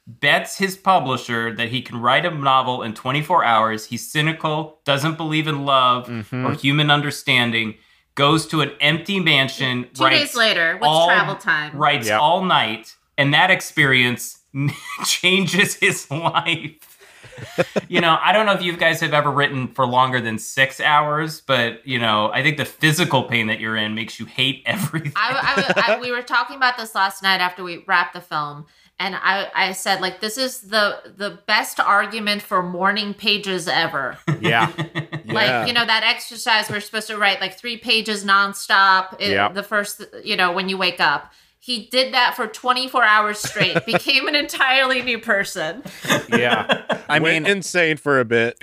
bets 0.07 0.57
his 0.59 0.77
publisher 0.77 1.55
that 1.55 1.69
he 1.69 1.83
can 1.83 2.01
write 2.01 2.25
a 2.25 2.31
novel 2.31 2.83
in 2.83 2.95
24 2.95 3.45
hours. 3.45 3.87
He's 3.87 4.11
cynical, 4.11 4.81
doesn't 4.85 5.17
believe 5.17 5.47
in 5.47 5.65
love 5.65 6.07
Mm-hmm. 6.09 6.47
or 6.47 6.53
human 6.55 6.91
understanding. 6.91 7.75
Goes 8.19 8.47
to 8.49 8.61
an 8.63 8.73
empty 8.81 9.21
mansion. 9.21 9.87
two 9.95 10.03
writes 10.05 10.19
days 10.33 10.35
later 10.37 10.75
what's 10.79 10.89
all- 10.89 11.07
travel 11.07 11.37
time 11.37 11.77
Writes 11.77 12.09
Yep. 12.09 12.21
all 12.21 12.45
night, 12.45 12.97
and 13.17 13.33
that 13.33 13.51
experience 13.51 14.39
changes 15.05 15.75
his 15.77 16.11
life. 16.11 16.73
you 17.89 18.01
know, 18.01 18.19
I 18.21 18.33
don't 18.33 18.47
know 18.47 18.53
if 18.53 18.63
you 18.63 18.77
guys 18.77 19.01
have 19.01 19.15
ever 19.15 19.31
written 19.31 19.69
for 19.69 19.87
longer 19.87 20.21
than 20.21 20.39
six 20.39 20.81
hours, 20.81 21.41
but 21.41 21.87
you 21.87 21.99
know, 22.01 22.31
I 22.33 22.43
think 22.43 22.57
the 22.57 22.65
physical 22.65 23.23
pain 23.23 23.47
that 23.47 23.61
you're 23.61 23.77
in 23.77 23.95
makes 23.95 24.19
you 24.19 24.27
hate 24.27 24.63
everything. 24.67 25.13
I, 25.15 25.73
I, 25.87 25.95
I, 25.95 26.01
we 26.01 26.11
were 26.11 26.23
talking 26.23 26.57
about 26.57 26.77
this 26.77 26.95
last 26.97 27.23
night 27.23 27.41
after 27.41 27.63
we 27.63 27.85
wrapped 27.87 28.15
the 28.15 28.21
film 28.21 28.67
and 29.01 29.15
I, 29.15 29.49
I 29.55 29.73
said 29.73 30.01
like 30.01 30.21
this 30.21 30.37
is 30.39 30.61
the 30.63 30.99
the 31.17 31.39
best 31.47 31.79
argument 31.81 32.43
for 32.43 32.63
morning 32.63 33.15
pages 33.15 33.69
ever 33.69 34.19
Yeah. 34.41 34.71
Yeah. 35.25 35.33
like 35.33 35.69
you 35.69 35.75
know 35.75 35.85
that 35.85 36.03
exercise 36.05 36.71
we're 36.71 36.81
supposed 36.81 37.09
to 37.09 37.19
write 37.19 37.41
like 37.41 37.59
three 37.59 37.77
pages 37.77 38.25
nonstop 38.25 39.15
i- 39.21 39.25
Yep. 39.25 39.55
the 39.55 39.63
first 39.63 40.05
you 40.25 40.37
know 40.37 40.53
when 40.53 40.69
you 40.69 40.77
wake 40.79 41.01
up 41.01 41.33
he 41.61 41.87
did 41.87 42.15
that 42.15 42.35
for 42.35 42.47
24 42.47 43.05
hours 43.05 43.39
straight 43.39 43.85
became 43.87 44.27
an 44.29 44.35
entirely 44.35 45.03
new 45.03 45.19
person 45.19 45.83
Yeah. 46.29 46.85
I 47.09 47.19
Went 47.19 47.45
mean, 47.45 47.57
insane 47.57 47.97
for 47.97 48.21
a 48.21 48.25
bit. 48.25 48.59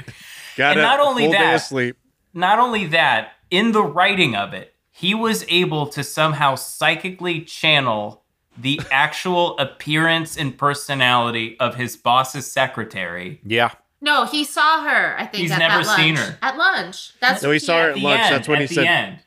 Got 0.56 0.72
And 0.72 0.80
a 0.80 0.84
not 0.84 1.00
only 1.00 1.32
that- 1.32 1.56
of 1.56 1.62
sleep. 1.62 1.98
Not 2.34 2.60
only 2.60 2.86
that, 2.88 3.32
in 3.50 3.72
the 3.72 3.82
writing 3.84 4.36
of 4.36 4.54
it, 4.54 4.74
he 4.92 5.14
was 5.16 5.46
able 5.50 5.88
to 5.88 6.04
somehow 6.04 6.56
psychically 6.56 7.42
channel 7.42 8.24
the 8.58 8.80
actual 8.92 9.58
appearance 9.58 10.38
and 10.38 10.58
personality 10.58 11.58
of 11.60 11.76
his 11.76 11.98
boss's 11.98 12.50
secretary. 12.52 13.40
yeah. 13.46 13.72
no 14.02 14.26
he 14.26 14.44
saw 14.44 14.84
her 14.84 15.16
i 15.18 15.26
think 15.26 15.42
He's 15.44 15.52
at, 15.52 15.60
never 15.60 15.80
at 15.82 15.86
lunch. 15.86 16.00
seen 16.00 16.16
her. 16.16 16.38
at 16.42 16.58
lunch 16.58 17.14
that's 17.20 17.42
No, 17.44 17.52
he 17.52 17.60
saw 17.60 17.82
her 17.82 17.90
At 17.92 17.98
at 17.98 18.04
lunch. 18.04 18.22
end, 18.22 18.34
That's 18.36 18.48
when 18.48 18.58
at 18.62 18.62
he 18.64 18.68
the 18.68 18.74
said. 18.76 18.86
end. 18.88 19.20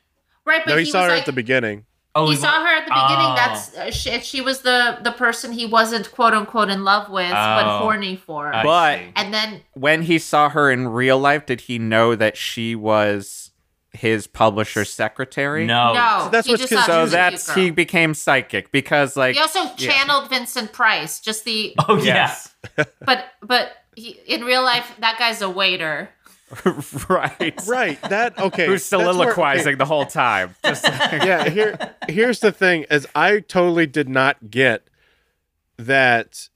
right 0.45 0.61
but 0.65 0.71
No, 0.71 0.77
he, 0.77 0.85
he 0.85 0.91
saw 0.91 0.99
was 1.01 1.05
her 1.07 1.11
like, 1.13 1.19
at 1.21 1.25
the 1.25 1.33
beginning. 1.33 1.85
Oh, 2.15 2.25
he 2.27 2.35
wa- 2.35 2.41
saw 2.41 2.61
her 2.65 2.75
at 2.75 2.85
the 2.85 2.91
beginning 2.91 3.31
Oh. 3.31 3.35
that's 3.35 3.77
uh, 3.77 3.91
she, 3.91 4.19
she 4.21 4.41
was 4.41 4.61
the 4.61 4.97
the 5.03 5.11
person 5.11 5.51
he 5.51 5.65
wasn't 5.67 6.11
quote 6.11 6.33
unquote 6.33 6.69
in 6.69 6.83
love 6.83 7.09
with 7.09 7.29
but 7.31 7.65
Oh. 7.65 7.79
horny 7.79 8.15
for 8.15 8.53
I 8.53 8.63
But- 8.63 8.97
see. 8.99 9.05
and 9.15 9.33
then 9.33 9.61
When 9.73 10.01
he 10.03 10.17
saw 10.17 10.49
her 10.49 10.71
in 10.71 10.87
real 10.87 11.19
life, 11.19 11.45
did 11.45 11.61
he 11.61 11.77
know 11.77 12.15
that 12.15 12.35
she 12.35 12.75
was 12.75 13.48
his 13.93 14.27
publisher's 14.27 14.89
secretary? 14.91 15.65
no, 15.65 15.93
no 15.93 16.21
So 16.25 16.29
that's 16.29 16.47
he 16.47 16.53
what's 16.53 16.61
just 16.61 16.73
con- 16.73 16.85
So 16.85 17.01
was 17.01 17.13
a 17.13 17.17
cute 17.17 17.31
that's 17.31 17.53
he 17.55 17.71
became 17.71 18.13
psychic 18.13 18.71
because 18.71 19.15
like 19.17 19.35
He 19.35 19.41
also 19.41 19.63
yeah. 19.63 19.73
channeled 19.75 20.29
Vincent 20.29 20.71
Price, 20.73 21.19
just 21.19 21.43
the 21.45 21.75
Oh 21.87 21.97
yeah. 21.97 22.03
Yes. 22.03 22.55
but 23.05 23.25
but 23.41 23.71
he, 23.95 24.11
in 24.27 24.43
real 24.43 24.61
life 24.63 24.91
that 24.99 25.17
guy's 25.17 25.41
a 25.41 25.49
waiter. 25.49 26.09
right. 27.09 27.59
Right. 27.67 28.01
That 28.03 28.37
okay. 28.39 28.65
Who's 28.67 28.87
that's 28.89 28.99
where- 28.99 29.13
soliloquizing 29.13 29.77
the 29.77 29.85
whole 29.85 30.05
time. 30.05 30.55
Just 30.63 30.83
like- 30.83 31.23
yeah 31.23 31.49
here 31.49 31.95
here's 32.07 32.39
the 32.39 32.51
thing 32.51 32.85
is 32.91 33.07
i 33.15 33.39
totally 33.39 33.85
did 33.87 34.09
not 34.09 34.49
get 34.51 34.87
that 35.77 36.49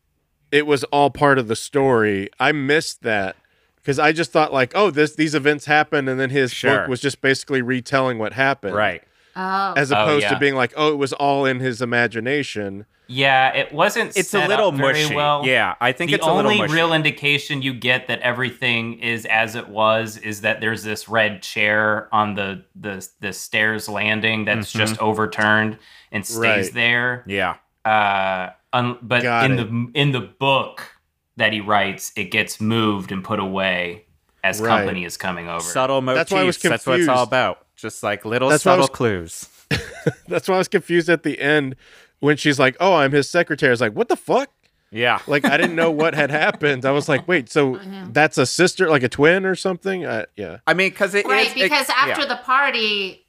it 0.51 0.65
was 0.67 0.83
all 0.85 1.09
part 1.09 1.37
of 1.39 1.47
the 1.47 1.55
story 1.55 2.29
i 2.39 2.51
missed 2.51 3.01
that 3.03 3.35
because 3.83 3.99
i 3.99 4.11
just 4.11 4.31
thought 4.31 4.51
like 4.53 4.71
oh 4.75 4.89
this 4.89 5.15
these 5.15 5.35
events 5.35 5.65
happened 5.65 6.07
and 6.09 6.19
then 6.19 6.29
his 6.31 6.51
Sure. 6.51 6.79
book 6.79 6.87
was 6.89 6.99
just 7.01 7.21
basically 7.21 7.61
retelling 7.61 8.17
what 8.17 8.33
happened 8.33 8.73
right. 8.75 9.03
Oh, 9.35 9.73
as 9.75 9.89
opposed 9.91 10.23
yeah. 10.23 10.29
to 10.33 10.39
being 10.39 10.55
like 10.55 10.73
oh 10.77 10.91
it 10.93 10.97
was 10.97 11.11
all 11.13 11.45
in 11.45 11.59
his 11.59 11.81
imagination 11.81 12.85
Yeah, 13.07 13.53
it 13.53 13.73
wasn't. 13.73 14.15
It's 14.15 14.33
a 14.33 14.47
little 14.47 14.69
up 14.69 14.75
very 14.75 14.93
mushy. 15.03 15.15
Well. 15.15 15.45
Yeah, 15.45 15.75
I 15.81 15.91
think 15.91 16.09
the 16.11 16.15
it's 16.15 16.25
a 16.25 16.31
little 16.33 16.51
only 16.51 16.67
real 16.73 16.93
indication 16.93 17.61
you 17.61 17.73
get 17.73 18.07
that 18.07 18.19
everything 18.21 18.99
is 18.99 19.25
as 19.25 19.55
it 19.55 19.67
was 19.67 20.17
is 20.17 20.41
that 20.41 20.61
there's 20.61 20.83
this 20.83 21.09
red 21.09 21.41
chair 21.41 22.07
on 22.13 22.35
the 22.35 22.63
the, 22.79 23.05
the 23.19 23.33
stairs 23.33 23.89
landing 23.89 24.45
that's 24.45 24.69
Mm-hmm. 24.71 24.79
just 24.79 25.01
overturned 25.01 25.77
and 26.13 26.25
stays 26.25 26.39
Right. 26.67 26.73
there. 26.73 27.23
Yeah. 27.27 27.55
Uh, 27.83 28.51
un, 28.71 28.97
but 29.01 29.21
Got 29.23 29.51
in 29.51 29.59
it. 29.59 29.63
the 29.63 29.91
in 29.99 30.11
the 30.13 30.21
book 30.21 30.92
that 31.37 31.53
he 31.53 31.61
writes, 31.61 32.11
it 32.15 32.25
gets 32.31 32.59
moved 32.61 33.11
and 33.11 33.23
put 33.23 33.39
away 33.39 34.05
as 34.43 34.59
Right. 34.61 34.79
company 34.79 35.05
is 35.05 35.17
coming 35.17 35.47
over. 35.47 35.61
Subtle 35.61 36.01
motifs. 36.01 36.19
That's 36.19 36.31
why 36.31 36.41
I 36.41 36.43
was 36.43 36.57
That's 36.57 36.85
what 36.85 36.99
it's 36.99 37.09
all 37.09 37.23
about. 37.23 37.65
Just 37.75 38.03
like 38.03 38.23
little 38.25 38.49
That's 38.49 38.63
subtle 38.63 38.83
was- 38.83 38.89
clues. 38.91 39.49
that's 40.27 40.47
why 40.47 40.53
i 40.55 40.57
was 40.59 40.67
confused 40.67 41.09
at 41.09 41.23
the 41.23 41.39
end 41.41 41.75
when 42.19 42.37
she's 42.37 42.59
like 42.59 42.77
oh 42.79 42.93
i'm 42.95 43.11
his 43.11 43.27
secretary 43.27 43.69
i 43.69 43.71
was 43.71 43.81
like 43.81 43.93
what 43.93 44.07
the 44.07 44.15
fuck 44.15 44.51
Yeah. 44.91 45.17
like 45.27 45.45
i 45.45 45.57
didn't 45.57 45.75
know 45.75 45.89
what 45.89 46.13
had 46.13 46.29
happened 46.29 46.85
i 46.85 46.91
was 46.91 47.09
like 47.09 47.27
wait 47.27 47.49
so 47.49 47.79
that's 48.11 48.37
a 48.37 48.45
sister 48.45 48.87
like 48.87 49.01
a 49.01 49.09
twin 49.09 49.45
or 49.45 49.55
something 49.55 50.05
uh, 50.05 50.25
yeah 50.35 50.57
I 50.67 50.75
mean, 50.75 50.91
because 50.91 51.15
it 51.15 51.25
is 51.25 51.31
right, 51.31 51.47
it- 51.49 51.55
because 51.55 51.89
after 51.89 52.21
yeah. 52.21 52.27
the 52.27 52.35
party, 52.43 53.22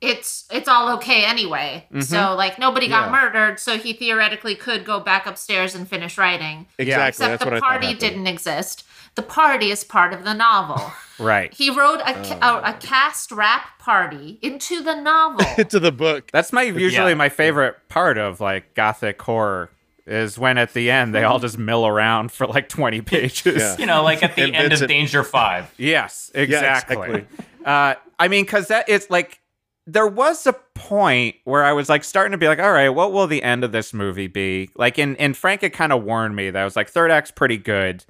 it's 0.00 0.44
it's 0.50 0.68
all 0.68 0.94
okay 0.96 1.24
anyway. 1.24 1.86
So 2.00 2.34
like 2.34 2.58
nobody 2.58 2.88
got 2.88 3.06
Yeah. 3.10 3.12
murdered, 3.22 3.58
so 3.60 3.78
he 3.78 3.92
theoretically 3.92 4.54
could 4.54 4.84
go 4.84 5.00
back 5.00 5.26
upstairs 5.26 5.74
and 5.74 5.88
finish 5.88 6.18
writing. 6.18 6.66
Exactly. 6.78 7.08
Except 7.08 7.30
That's 7.40 7.44
the 7.44 7.50
what 7.50 7.62
party 7.62 7.86
happened. 7.86 8.00
didn't 8.00 8.26
exist. 8.26 8.84
The 9.14 9.22
party 9.22 9.70
is 9.70 9.82
part 9.84 10.12
of 10.12 10.24
the 10.24 10.34
novel. 10.34 10.92
Right. 11.18 11.54
he 11.54 11.70
wrote 11.70 12.00
a, 12.04 12.12
ca- 12.12 12.38
Oh. 12.42 12.56
a, 12.58 12.70
a 12.72 12.72
cast 12.74 13.32
rap 13.32 13.78
party 13.78 14.38
into 14.42 14.82
the 14.82 14.94
novel. 15.00 15.46
into 15.58 15.80
the 15.80 15.90
book. 15.90 16.30
That's 16.30 16.52
my 16.52 16.60
usually 16.64 17.12
Yeah. 17.12 17.14
my 17.14 17.30
favorite 17.30 17.76
part 17.88 18.18
of 18.18 18.38
like 18.42 18.74
gothic 18.74 19.22
horror 19.22 19.70
is 20.06 20.38
when 20.38 20.58
at 20.58 20.74
the 20.74 20.90
end 20.90 21.14
they 21.14 21.24
all 21.24 21.38
just 21.38 21.56
mill 21.56 21.86
around 21.86 22.32
for 22.32 22.46
like 22.46 22.68
20 22.68 23.00
pages. 23.14 23.62
Yeah. 23.62 23.76
You 23.78 23.86
know, 23.86 24.02
like 24.02 24.22
at 24.22 24.36
the 24.36 24.42
end 24.42 24.56
of 24.56 24.62
Vincent- 24.68 24.88
Danger 24.90 25.24
Five. 25.24 25.72
Yes, 25.78 26.30
Yeah, 26.34 26.42
exactly. 26.42 26.96
exactly. 26.96 27.26
Uh, 27.64 27.94
I 28.18 28.28
mean, 28.28 28.44
because 28.44 28.68
that 28.68 28.90
is 28.90 29.08
like, 29.08 29.40
there 29.86 30.06
was 30.06 30.46
a 30.46 30.52
point 30.74 31.36
where 31.44 31.64
I 31.64 31.72
was 31.72 31.88
like 31.88 32.02
starting 32.02 32.32
to 32.32 32.38
be 32.38 32.48
like, 32.48 32.58
all 32.58 32.72
right, 32.72 32.88
what 32.88 33.12
will 33.12 33.26
the 33.26 33.42
end 33.42 33.62
of 33.62 33.72
this 33.72 33.94
movie 33.94 34.26
be? 34.26 34.70
Like, 34.74 34.98
and, 34.98 35.16
and 35.18 35.36
Frank 35.36 35.62
had 35.62 35.72
kind 35.72 35.92
of 35.92 36.02
warned 36.02 36.34
me 36.34 36.50
that 36.50 36.60
I 36.60 36.64
was 36.64 36.76
like, 36.76 36.88
third 36.88 37.10
act's 37.10 37.30
pretty 37.30 37.56
good. 37.56 38.04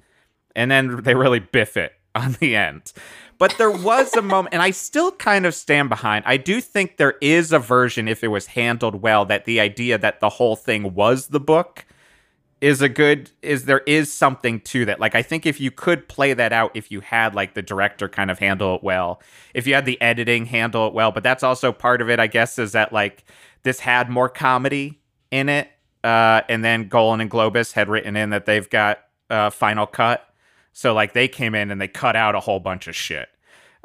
And 0.55 0.71
then 0.71 1.03
they 1.03 1.13
really 1.13 1.39
biff 1.39 1.77
it 1.77 1.93
on 2.15 2.33
the 2.39 2.55
end. 2.55 2.93
But 3.37 3.55
there 3.59 3.71
was 3.71 4.15
a 4.15 4.21
moment, 4.23 4.53
and 4.55 4.63
I 4.63 4.71
still 4.71 5.11
kind 5.11 5.45
of 5.45 5.53
stand 5.53 5.89
behind. 5.89 6.25
I 6.25 6.37
do 6.37 6.59
think 6.59 6.97
there 6.97 7.15
is 7.21 7.51
a 7.51 7.59
version, 7.59 8.07
if 8.07 8.23
it 8.23 8.29
was 8.29 8.47
handled 8.47 9.03
well, 9.03 9.25
that 9.25 9.45
the 9.45 9.59
idea 9.59 9.99
that 9.99 10.19
the 10.19 10.29
whole 10.29 10.55
thing 10.55 10.95
was 10.95 11.27
the 11.27 11.39
book 11.39 11.85
is 12.59 12.81
a 12.81 12.89
good 12.89 13.31
is 13.41 13.65
there 13.65 13.81
is 13.85 14.11
something 14.11 14.59
to 14.61 14.85
that. 14.85 14.99
Like 14.99 15.15
i 15.15 15.21
think 15.21 15.45
if 15.45 15.59
you 15.61 15.71
could 15.71 16.07
play 16.07 16.33
that 16.33 16.51
out 16.51 16.71
if 16.73 16.91
you 16.91 17.01
had 17.01 17.35
like 17.35 17.53
the 17.53 17.61
director 17.61 18.09
kind 18.09 18.31
of 18.31 18.39
handle 18.39 18.75
it 18.75 18.83
well 18.83 19.21
if 19.53 19.67
you 19.67 19.73
had 19.75 19.85
the 19.85 20.01
editing 20.01 20.45
handle 20.45 20.87
it 20.87 20.93
well 20.93 21.11
but 21.11 21.23
that's 21.23 21.43
also 21.43 21.71
part 21.71 22.01
of 22.01 22.09
it 22.09 22.19
i 22.19 22.27
guess 22.27 22.57
is 22.57 22.71
that 22.71 22.91
like 22.91 23.25
this 23.63 23.79
had 23.79 24.09
more 24.09 24.29
comedy 24.29 24.99
in 25.29 25.49
it 25.49 25.69
uh 26.03 26.41
and 26.49 26.63
then 26.63 26.87
golan 26.87 27.21
and 27.21 27.29
globus 27.29 27.73
had 27.73 27.89
written 27.89 28.15
in 28.15 28.31
that 28.31 28.45
they've 28.45 28.69
got 28.69 28.99
uh 29.29 29.49
final 29.49 29.85
cut. 29.85 30.23
So 30.73 30.93
like 30.93 31.13
they 31.13 31.27
came 31.27 31.55
in 31.55 31.71
and 31.71 31.81
they 31.81 31.87
cut 31.87 32.15
out 32.15 32.35
a 32.35 32.39
whole 32.39 32.59
bunch 32.59 32.87
of 32.87 32.95
shit. 32.95 33.29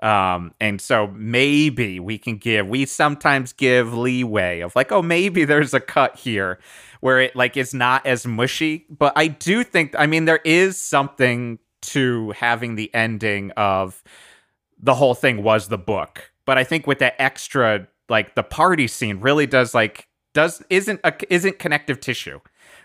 Um, 0.03 0.53
and 0.61 0.81
so 0.81 1.07
maybe 1.07 2.01
we 2.01 2.19
can 2.19 2.37
give, 2.37 2.67
we 2.67 2.87
sometimes 2.87 3.53
give 3.53 3.95
leeway 3.95 4.61
of 4.61 4.75
like, 4.75 4.91
oh, 4.91 5.01
maybe 5.01 5.45
there's 5.45 5.75
a 5.75 5.81
cut 5.81 6.17
here 6.17 6.59
where 7.03 7.21
it 7.21 7.35
like 7.35 7.57
is 7.57 7.75
not 7.75 8.07
as 8.07 8.25
mushy. 8.25 8.87
But 8.89 9.13
I 9.17 9.27
do 9.27 9.65
think, 9.65 9.93
I 9.99 10.07
mean, 10.07 10.25
there 10.25 10.41
is 10.45 10.81
something 10.81 11.59
to 11.83 12.31
having 12.31 12.77
the 12.77 12.95
ending 12.95 13.51
of 13.57 14.05
the 14.81 14.95
whole 14.95 15.15
thing 15.15 15.43
was 15.43 15.67
the 15.67 15.77
book. 15.77 16.31
But 16.47 16.59
I 16.59 16.65
think 16.65 16.87
with 16.87 17.01
that 17.01 17.17
extra, 17.19 17.89
like 18.09 18.37
the 18.37 18.45
party 18.45 18.87
scene 18.87 19.19
really 19.19 19.49
does 19.49 19.75
like, 19.75 20.07
does, 20.33 20.63
isn't, 20.71 21.01
a, 21.03 21.13
isn't 21.29 21.59
connective 21.59 21.99
tissue. 21.99 22.39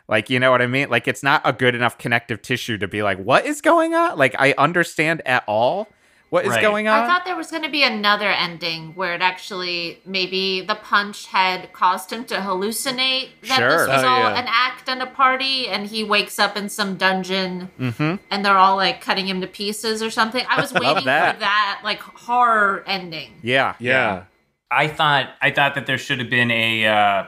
Like, 0.07 0.31
you 0.31 0.39
know 0.39 0.49
what 0.49 0.63
I 0.63 0.67
mean? 0.67 0.89
Like, 0.89 1.07
it's 1.07 1.21
not 1.21 1.43
a 1.45 1.53
good 1.53 1.75
enough 1.75 1.99
connective 1.99 2.41
tissue 2.41 2.79
to 2.79 2.87
be 2.87 3.03
like, 3.03 3.19
what 3.19 3.45
is 3.45 3.61
going 3.61 3.93
on? 3.93 4.17
Like, 4.17 4.35
I 4.39 4.55
understand 4.57 5.21
at 5.27 5.43
all 5.47 5.89
what 6.29 6.43
is 6.45 6.51
Right. 6.51 6.61
going 6.61 6.87
on. 6.87 7.03
I 7.03 7.07
thought 7.07 7.23
there 7.25 7.35
was 7.37 7.49
going 7.51 7.63
to 7.63 7.69
be 7.69 7.83
another 7.83 8.29
ending 8.29 8.93
where 8.95 9.13
it 9.15 9.21
actually 9.21 10.01
maybe 10.05 10.61
the 10.61 10.75
punch 10.75 11.27
had 11.27 11.71
caused 11.73 12.11
him 12.11 12.25
to 12.25 12.35
hallucinate 12.35 13.29
that 13.47 13.57
Sure. 13.59 13.69
this 13.69 13.87
was 13.87 14.03
Oh, 14.03 14.07
all 14.07 14.19
yeah. 14.19 14.39
an 14.39 14.45
act 14.47 14.89
and 14.89 15.01
a 15.01 15.05
party, 15.05 15.67
and 15.69 15.87
he 15.87 16.03
wakes 16.03 16.37
up 16.37 16.57
in 16.57 16.67
some 16.69 16.97
dungeon 16.97 17.71
mm-hmm. 17.79 18.15
and 18.29 18.45
they're 18.45 18.57
all 18.57 18.75
like 18.75 18.99
cutting 19.01 19.27
him 19.27 19.39
to 19.41 19.47
pieces 19.47 20.03
or 20.03 20.09
something. 20.09 20.45
I 20.49 20.59
was 20.59 20.73
waiting 20.73 21.05
that. 21.05 21.35
for 21.35 21.39
that 21.41 21.81
like 21.83 22.01
horror 22.01 22.83
ending. 22.87 23.35
Yeah. 23.41 23.75
Yeah. 23.79 24.23
I 24.69 24.87
thought 24.89 25.29
I 25.41 25.51
thought 25.51 25.75
that 25.75 25.85
there 25.85 25.97
should 25.97 26.19
have 26.19 26.29
been 26.29 26.51
a 26.51 26.85
uh, 26.85 27.27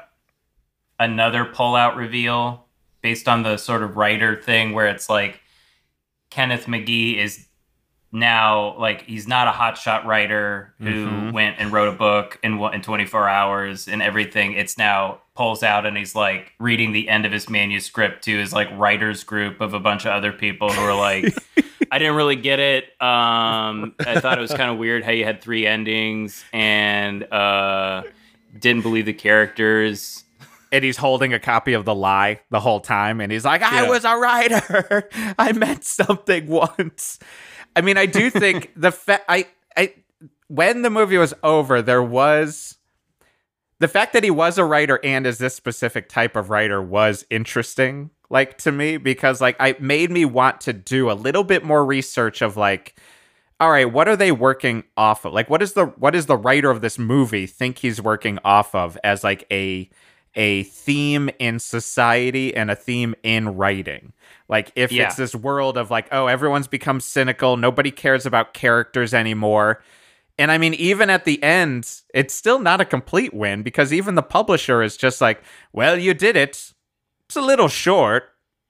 another 0.99 1.45
pullout 1.45 1.95
reveal 1.95 2.65
based 3.01 3.29
on 3.29 3.43
the 3.43 3.55
sort 3.55 3.81
of 3.81 3.95
writer 3.95 4.35
thing 4.35 4.73
where 4.73 4.87
it's 4.87 5.09
like 5.09 5.39
Kenneth 6.29 6.67
Magee 6.67 7.17
is 7.17 7.45
now 8.11 8.77
like 8.79 9.03
he's 9.03 9.27
not 9.27 9.47
a 9.47 9.51
hotshot 9.51 10.03
writer 10.05 10.73
who 10.79 11.07
Mhm. 11.07 11.31
went 11.33 11.57
and 11.59 11.71
wrote 11.71 11.87
a 11.89 11.97
book 11.97 12.39
in 12.43 12.59
in 12.59 12.81
24 12.81 13.29
hours 13.29 13.87
and 13.87 14.01
everything. 14.01 14.53
It's 14.53 14.77
now 14.77 15.19
pulls 15.35 15.61
out 15.63 15.85
and 15.85 15.95
he's 15.95 16.15
like 16.15 16.53
reading 16.59 16.91
the 16.91 17.07
end 17.07 17.25
of 17.25 17.31
his 17.31 17.49
manuscript 17.49 18.23
to 18.25 18.37
his 18.37 18.51
like 18.51 18.67
writers 18.73 19.23
group 19.23 19.61
of 19.61 19.73
a 19.73 19.79
bunch 19.79 20.05
of 20.05 20.11
other 20.11 20.31
people 20.33 20.71
who 20.71 20.81
are 20.81 20.95
like 20.95 21.33
I 21.91 21.97
didn't 21.97 22.15
really 22.15 22.35
get 22.35 22.59
it. 22.59 22.83
Um, 23.01 23.95
I 24.05 24.19
thought 24.19 24.37
it 24.37 24.41
was 24.41 24.53
kind 24.53 24.69
of 24.69 24.77
weird 24.77 25.03
how 25.03 25.11
you 25.11 25.25
had 25.25 25.41
three 25.41 25.65
endings 25.65 26.43
and 26.53 27.23
uh, 27.33 28.03
didn't 28.59 28.83
believe 28.83 29.05
the 29.05 29.13
characters. 29.13 30.23
And 30.71 30.83
he's 30.83 30.97
holding 30.97 31.33
a 31.33 31.39
copy 31.39 31.73
of 31.73 31.85
The 31.85 31.95
Lie 31.95 32.41
the 32.51 32.59
whole 32.59 32.79
time. 32.79 33.19
And 33.21 33.31
he's 33.31 33.43
like, 33.43 33.63
I 33.63 33.83
Yeah. 33.83 33.89
was 33.89 34.05
a 34.05 34.15
writer. 34.17 35.09
I 35.39 35.51
meant 35.53 35.83
something 35.83 36.45
once. 36.45 37.17
I 37.75 37.81
mean, 37.81 37.97
I 37.97 38.05
do 38.05 38.29
think 38.29 38.71
the 38.75 38.91
fact, 38.91 39.25
I, 39.29 39.47
I, 39.77 39.93
when 40.47 40.81
the 40.81 40.89
movie 40.89 41.17
was 41.17 41.33
over, 41.43 41.81
there 41.81 42.03
was 42.03 42.77
the 43.79 43.87
fact 43.87 44.13
that 44.13 44.23
he 44.23 44.31
was 44.31 44.57
a 44.57 44.65
writer 44.65 44.99
and 45.03 45.25
is 45.25 45.37
this 45.37 45.55
specific 45.55 46.09
type 46.09 46.35
of 46.35 46.49
writer 46.49 46.81
was 46.81 47.25
interesting 47.29 48.11
like 48.29 48.57
to 48.59 48.71
me 48.71 48.97
because 48.97 49.41
like 49.41 49.55
I 49.59 49.75
made 49.79 50.11
me 50.11 50.25
want 50.25 50.61
to 50.61 50.73
do 50.73 51.09
a 51.09 51.13
little 51.13 51.43
bit 51.43 51.63
more 51.63 51.83
research 51.83 52.41
of 52.41 52.57
like 52.57 52.95
all 53.59 53.71
right 53.71 53.91
what 53.91 54.07
are 54.07 54.15
they 54.15 54.31
working 54.31 54.83
off 54.95 55.25
of? 55.25 55.33
Like 55.33 55.49
what 55.49 55.61
is 55.61 55.73
the 55.73 55.85
what 55.85 56.15
is 56.15 56.27
the 56.27 56.37
writer 56.37 56.69
of 56.69 56.81
this 56.81 56.99
movie 56.99 57.47
think 57.47 57.79
he's 57.79 58.01
working 58.01 58.39
off 58.45 58.75
of 58.75 58.97
as 59.03 59.23
like 59.23 59.45
a 59.51 59.89
a 60.35 60.63
theme 60.63 61.29
in 61.39 61.59
society 61.59 62.55
and 62.55 62.69
a 62.71 62.75
theme 62.75 63.15
in 63.23 63.55
writing 63.55 64.13
like 64.47 64.71
if 64.75 64.91
Yeah. 64.91 65.05
it's 65.07 65.15
this 65.15 65.33
world 65.35 65.77
of 65.77 65.89
like 65.91 66.07
oh 66.11 66.27
everyone's 66.27 66.67
become 66.67 66.99
cynical 66.99 67.57
nobody 67.57 67.91
cares 67.91 68.25
about 68.25 68.53
characters 68.53 69.13
anymore 69.13 69.81
and 70.37 70.51
I 70.51 70.57
mean, 70.57 70.73
even 70.75 71.09
at 71.09 71.25
the 71.25 71.43
end, 71.43 71.99
it's 72.13 72.33
still 72.33 72.59
not 72.59 72.79
a 72.79 72.85
complete 72.85 73.33
win 73.33 73.61
because 73.61 73.91
even 73.91 74.15
the 74.15 74.23
publisher 74.23 74.81
is 74.81 74.95
just 74.95 75.19
like, 75.19 75.43
well, 75.73 75.97
you 75.99 76.13
did 76.13 76.37
it. 76.37 76.71
It's 77.25 77.35
a 77.35 77.41
little 77.41 77.67
short. 77.67 78.29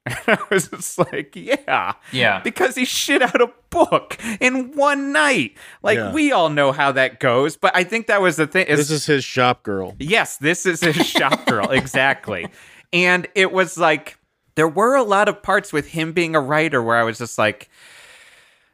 And 0.09 0.17
I 0.27 0.37
was 0.49 0.67
just 0.69 0.97
like, 0.97 1.35
yeah. 1.35 1.93
Yeah. 2.11 2.41
Because 2.41 2.75
he 2.75 2.85
shit 2.85 3.21
out 3.21 3.39
a 3.41 3.51
book 3.69 4.17
in 4.39 4.71
one 4.75 5.11
night. 5.11 5.55
Like, 5.83 5.97
Yeah. 5.97 6.11
we 6.13 6.31
all 6.31 6.49
know 6.49 6.71
how 6.71 6.91
that 6.93 7.19
goes. 7.19 7.55
But 7.57 7.75
I 7.75 7.83
think 7.83 8.07
that 8.07 8.21
was 8.21 8.35
the 8.37 8.47
thing. 8.47 8.65
This 8.67 8.89
is 8.89 9.05
his 9.05 9.23
shop 9.23 9.63
girl. 9.63 9.95
Yes, 9.99 10.37
this 10.37 10.65
is 10.65 10.81
his 10.81 11.05
shop 11.05 11.45
girl, 11.45 11.69
exactly. 11.71 12.47
And 12.91 13.27
it 13.35 13.51
was 13.51 13.77
like 13.77 14.17
there 14.55 14.67
were 14.67 14.95
a 14.95 15.03
lot 15.03 15.29
of 15.29 15.41
parts 15.43 15.71
with 15.71 15.87
him 15.87 16.11
being 16.11 16.35
a 16.35 16.41
writer 16.41 16.81
where 16.81 16.97
I 16.97 17.03
was 17.03 17.17
just 17.17 17.37
like, 17.37 17.69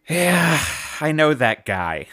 yeah, 0.10 0.60
I 1.02 1.12
know 1.12 1.34
that 1.34 1.66
guy. 1.66 2.08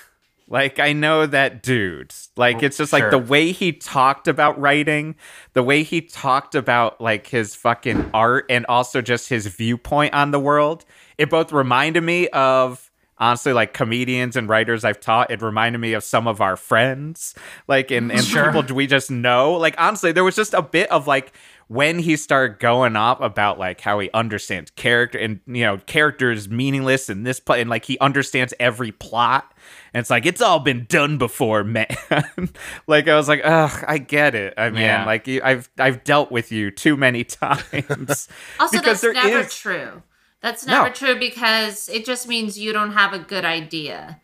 Like 0.53 0.79
I 0.79 0.93
know 0.93 1.25
that 1.25 1.63
dude. 1.63 2.13
Like 2.37 2.57
oh, 2.57 2.67
it's 2.67 2.77
just 2.77 2.93
like 2.93 3.11
the 3.11 3.17
way 3.17 3.53
he 3.53 3.73
talked 3.73 4.29
about 4.29 4.61
writing, 4.61 5.17
the 5.55 5.63
way 5.63 5.83
he 5.83 6.03
talked 6.03 6.55
about 6.55 7.01
like 7.01 7.27
his 7.27 7.55
fucking 7.55 8.11
art 8.13 8.45
and 8.51 8.67
also 8.67 9.01
just 9.01 9.31
his 9.31 9.47
viewpoint 9.47 10.13
on 10.13 10.31
the 10.31 10.39
world. 10.39 10.85
It 11.17 11.31
both 11.31 11.53
reminded 11.53 12.03
me 12.03 12.29
of 12.29 12.91
honestly 13.17 13.55
like 13.55 13.73
comedians 13.73 14.37
and 14.37 14.47
writers 14.47 14.85
I've 14.85 15.01
taught. 15.01 15.31
It 15.31 15.41
reminded 15.41 15.79
me 15.79 15.95
of 15.95 16.05
some 16.05 16.27
of 16.29 16.43
our 16.43 16.57
friends, 16.59 17.35
like 17.67 17.91
and, 17.91 18.13
and 18.13 18.23
Sure. 18.23 18.53
people 18.53 18.77
we 18.77 18.87
just 18.87 19.11
know. 19.11 19.55
Like 19.55 19.75
honestly, 19.79 20.13
there 20.13 20.23
was 20.23 20.37
just 20.37 20.53
a 20.53 20.61
bit 20.61 20.91
of 20.91 21.07
like 21.07 21.33
when 21.73 21.99
he 21.99 22.17
started 22.17 22.59
going 22.59 22.97
off 22.97 23.21
about 23.21 23.59
like 23.59 23.81
how 23.81 23.99
he 23.99 24.11
understands 24.13 24.71
character 24.73 25.19
and 25.19 25.41
you 25.47 25.63
know 25.65 25.79
character 25.87 26.31
is 26.31 26.49
meaningless 26.49 27.09
in 27.09 27.23
this 27.23 27.41
play 27.41 27.61
and 27.61 27.71
like 27.71 27.85
he 27.85 27.99
understands 27.99 28.53
every 28.61 28.93
plot 28.93 29.55
and 29.95 30.01
it's 30.01 30.11
like 30.11 30.27
it's 30.27 30.43
all 30.43 30.59
been 30.61 30.85
done 30.89 31.17
before 31.19 31.65
man 31.65 31.87
like 32.87 33.09
i 33.09 33.15
was 33.15 33.29
like 33.29 33.41
ugh 33.45 33.85
i 33.89 33.97
get 33.99 34.35
it 34.35 34.53
i 34.59 34.69
mean 34.71 34.83
Yeah. 34.83 35.07
like 35.07 35.27
i've 35.29 35.71
i've 35.79 36.05
dealt 36.05 36.31
with 36.31 36.53
you 36.53 36.71
too 36.71 36.97
many 36.97 37.25
times 37.41 38.29
Also, 38.61 38.79
Because 38.79 39.01
that's 39.01 39.15
never 39.15 39.39
is- 39.41 39.55
true. 39.55 40.03
That's 40.41 40.67
No. 40.67 40.83
never 40.83 40.95
true 40.95 41.19
because 41.19 41.89
it 41.89 42.05
just 42.05 42.27
means 42.27 42.59
you 42.59 42.73
don't 42.73 42.93
have 42.95 43.13
a 43.13 43.19
good 43.21 43.45
idea. 43.45 44.21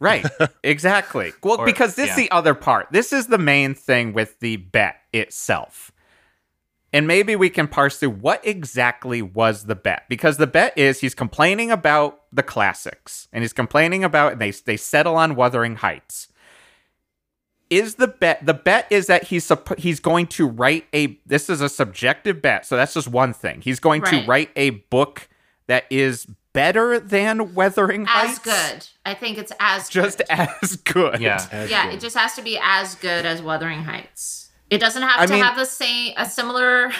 Right. 0.00 0.26
Exactly. 0.64 1.32
Well, 1.42 1.60
Or- 1.60 1.64
because 1.64 1.94
this 1.94 2.10
is 2.10 2.16
the 2.16 2.30
other 2.32 2.52
part. 2.54 2.88
This 2.90 3.12
is 3.12 3.28
the 3.28 3.38
main 3.38 3.72
thing 3.74 4.12
with 4.12 4.40
the 4.40 4.56
bet 4.56 4.96
itself. 5.12 5.92
And 6.96 7.06
maybe 7.06 7.36
we 7.36 7.50
can 7.50 7.68
parse 7.68 7.98
through 7.98 8.08
what 8.08 8.40
exactly 8.42 9.20
was 9.20 9.64
the 9.64 9.74
bet. 9.74 10.04
Because 10.08 10.38
the 10.38 10.46
bet 10.46 10.72
is 10.78 11.00
he's 11.00 11.14
complaining 11.14 11.70
about 11.70 12.22
the 12.32 12.42
classics 12.42 13.28
and 13.34 13.44
he's 13.44 13.52
complaining 13.52 14.02
about 14.02 14.38
they 14.38 14.50
they 14.50 14.78
settle 14.78 15.14
on 15.16 15.36
Wuthering 15.36 15.76
Heights. 15.76 16.28
Is 17.68 17.96
the 17.96 18.08
bet 18.08 18.46
the 18.46 18.54
bet 18.54 18.86
is 18.88 19.08
that 19.08 19.24
he's 19.24 19.52
he's 19.76 20.00
going 20.00 20.26
to 20.28 20.48
write 20.48 20.86
a 20.94 21.20
this 21.26 21.50
is 21.50 21.60
a 21.60 21.68
subjective 21.68 22.40
bet. 22.40 22.64
So 22.64 22.76
that's 22.76 22.94
just 22.94 23.08
one 23.08 23.34
thing. 23.34 23.60
He's 23.60 23.78
going 23.78 24.00
to 24.04 24.24
write 24.24 24.48
a 24.56 24.70
book 24.70 25.28
that 25.66 25.84
is 25.90 26.26
better 26.54 26.98
than 26.98 27.52
Wuthering 27.52 28.06
Heights. 28.06 28.38
As 28.38 28.38
good. 28.38 28.88
I 29.04 29.12
think 29.12 29.36
it's 29.36 29.52
as 29.60 29.90
Just 29.90 30.16
good. 30.16 30.30
as 30.62 30.76
good. 30.76 31.20
Yeah. 31.20 31.46
As 31.52 31.70
yeah, 31.70 31.84
good. 31.84 31.96
it 31.96 32.00
just 32.00 32.16
has 32.16 32.36
to 32.36 32.42
be 32.42 32.58
as 32.62 32.94
good 32.94 33.26
as 33.26 33.42
Wuthering 33.42 33.82
Heights. 33.82 34.45
It 34.70 34.78
doesn't 34.78 35.02
have 35.02 35.20
I 35.20 35.26
to 35.26 35.32
mean- 35.34 35.42
have 35.44 35.56
the 35.56 35.64
same 35.64 36.14
a 36.16 36.26
similar 36.28 36.90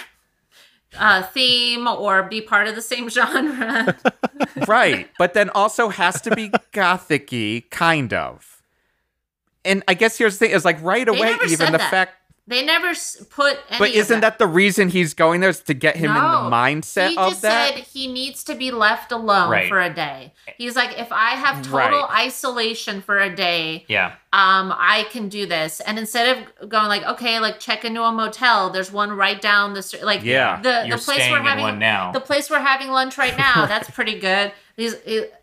uh, 0.97 1.23
theme 1.23 1.87
or 1.87 2.23
be 2.23 2.41
part 2.41 2.67
of 2.67 2.75
the 2.75 2.81
same 2.81 3.09
genre. 3.17 3.95
right. 4.67 5.09
But 5.17 5.33
then 5.33 5.49
also 5.49 5.89
has 5.89 6.21
to 6.21 6.35
be 6.35 6.51
gothic-y, 6.71 7.63
kind 7.69 8.13
of. 8.13 8.61
And 9.65 9.83
I 9.87 9.95
guess 9.95 10.17
here's 10.17 10.37
the 10.39 10.45
thing: 10.47 10.55
is 10.55 10.63
like 10.63 10.81
right 10.81 11.07
away, 11.07 11.35
even 11.49 11.71
the 11.73 11.77
that. 11.77 11.91
fact. 11.91 12.13
They 12.47 12.63
never 12.65 12.93
put 13.29 13.59
any. 13.69 13.77
But 13.79 13.91
isn't 13.91 14.21
that 14.21 14.39
the 14.39 14.47
reason 14.47 14.87
he's 14.89 15.13
going 15.13 15.41
there 15.41 15.49
is 15.49 15.59
to 15.61 15.73
get 15.73 15.97
him 15.97 16.11
in 16.11 16.15
the 16.15 16.21
mindset 16.21 17.09
he 17.09 17.17
of 17.17 17.29
just 17.31 17.41
said 17.41 17.71
he 17.75 18.07
needs 18.07 18.43
to 18.45 18.55
be 18.55 18.71
left 18.71 19.11
alone 19.11 19.49
Right. 19.49 19.67
for 19.67 19.81
a 19.81 19.93
day. 19.93 20.33
He's 20.57 20.75
like, 20.75 20.97
if 20.97 21.11
I 21.11 21.31
have 21.31 21.61
total 21.61 22.03
Right. 22.03 22.25
isolation 22.25 23.01
for 23.01 23.19
a 23.19 23.33
day, 23.35 23.83
Yeah. 23.89 24.13
um, 24.31 24.73
I 24.77 25.05
can 25.11 25.27
do 25.29 25.45
this. 25.45 25.81
And 25.81 25.99
instead 25.99 26.37
of 26.61 26.69
going 26.69 26.87
like, 26.87 27.03
okay, 27.03 27.39
like 27.39 27.59
check 27.59 27.83
into 27.83 28.01
a 28.03 28.11
motel, 28.11 28.69
there's 28.69 28.91
one 28.91 29.11
right 29.11 29.41
down 29.41 29.73
the 29.73 29.83
street. 29.83 30.03
Like, 30.03 30.23
Yeah. 30.23 30.61
the 30.61 30.87
the 30.89 30.97
place 30.97 31.29
we're 31.29 31.41
having 31.41 31.79
now. 31.79 32.11
the 32.13 32.21
place 32.21 32.49
we're 32.49 32.59
having 32.59 32.89
lunch 32.89 33.17
right 33.17 33.37
now. 33.37 33.65
That's 33.67 33.89
pretty 33.89 34.19
good. 34.19 34.53
These 34.77 34.95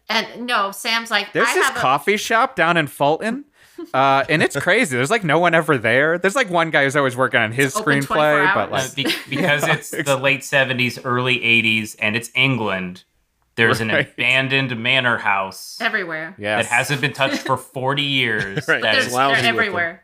and 0.08 0.46
no, 0.46 0.70
Sam's 0.70 1.10
like, 1.10 1.32
There's 1.32 1.48
I 1.48 1.54
this 1.54 1.64
have 1.66 1.76
a, 1.76 1.80
coffee 1.80 2.16
shop 2.16 2.56
down 2.56 2.76
in 2.76 2.86
Fulton. 2.86 3.44
Uh, 3.92 4.24
and 4.28 4.42
it's 4.42 4.56
crazy. 4.58 4.96
There's 4.96 5.10
like 5.10 5.24
no 5.24 5.38
one 5.38 5.54
ever 5.54 5.76
there. 5.78 6.16
There's 6.18 6.34
like 6.34 6.48
one 6.50 6.70
guy 6.70 6.84
who's 6.84 6.96
always 6.96 7.16
working 7.16 7.38
on 7.40 7.52
his 7.52 7.76
open 7.76 8.02
24 8.02 8.16
screenplay, 8.16 8.54
but 8.54 8.70
like 8.72 8.90
Uh, 8.90 8.94
be- 8.96 9.14
because 9.28 9.62
it's 9.68 9.90
the 10.04 10.16
late 10.16 10.40
70s, 10.40 11.00
early 11.04 11.38
80s, 11.38 11.94
and 12.00 12.16
it's 12.16 12.30
England, 12.34 13.04
there's 13.56 13.80
an 13.80 13.90
abandoned 13.90 14.76
manor 14.82 15.18
house 15.18 15.78
everywhere. 15.80 16.34
yes. 16.38 16.64
that 16.64 16.72
hasn't 16.74 17.00
been 17.00 17.12
touched 17.12 17.42
for 17.42 17.56
40 17.76 18.02
years. 18.02 18.66
Right. 18.66 18.80
that 18.80 18.92
They're, 18.92 18.96
It's 18.98 19.06
is- 19.08 19.12
lousy 19.12 19.42
they're 19.42 19.52
looking. 19.52 19.60
everywhere. 19.68 20.00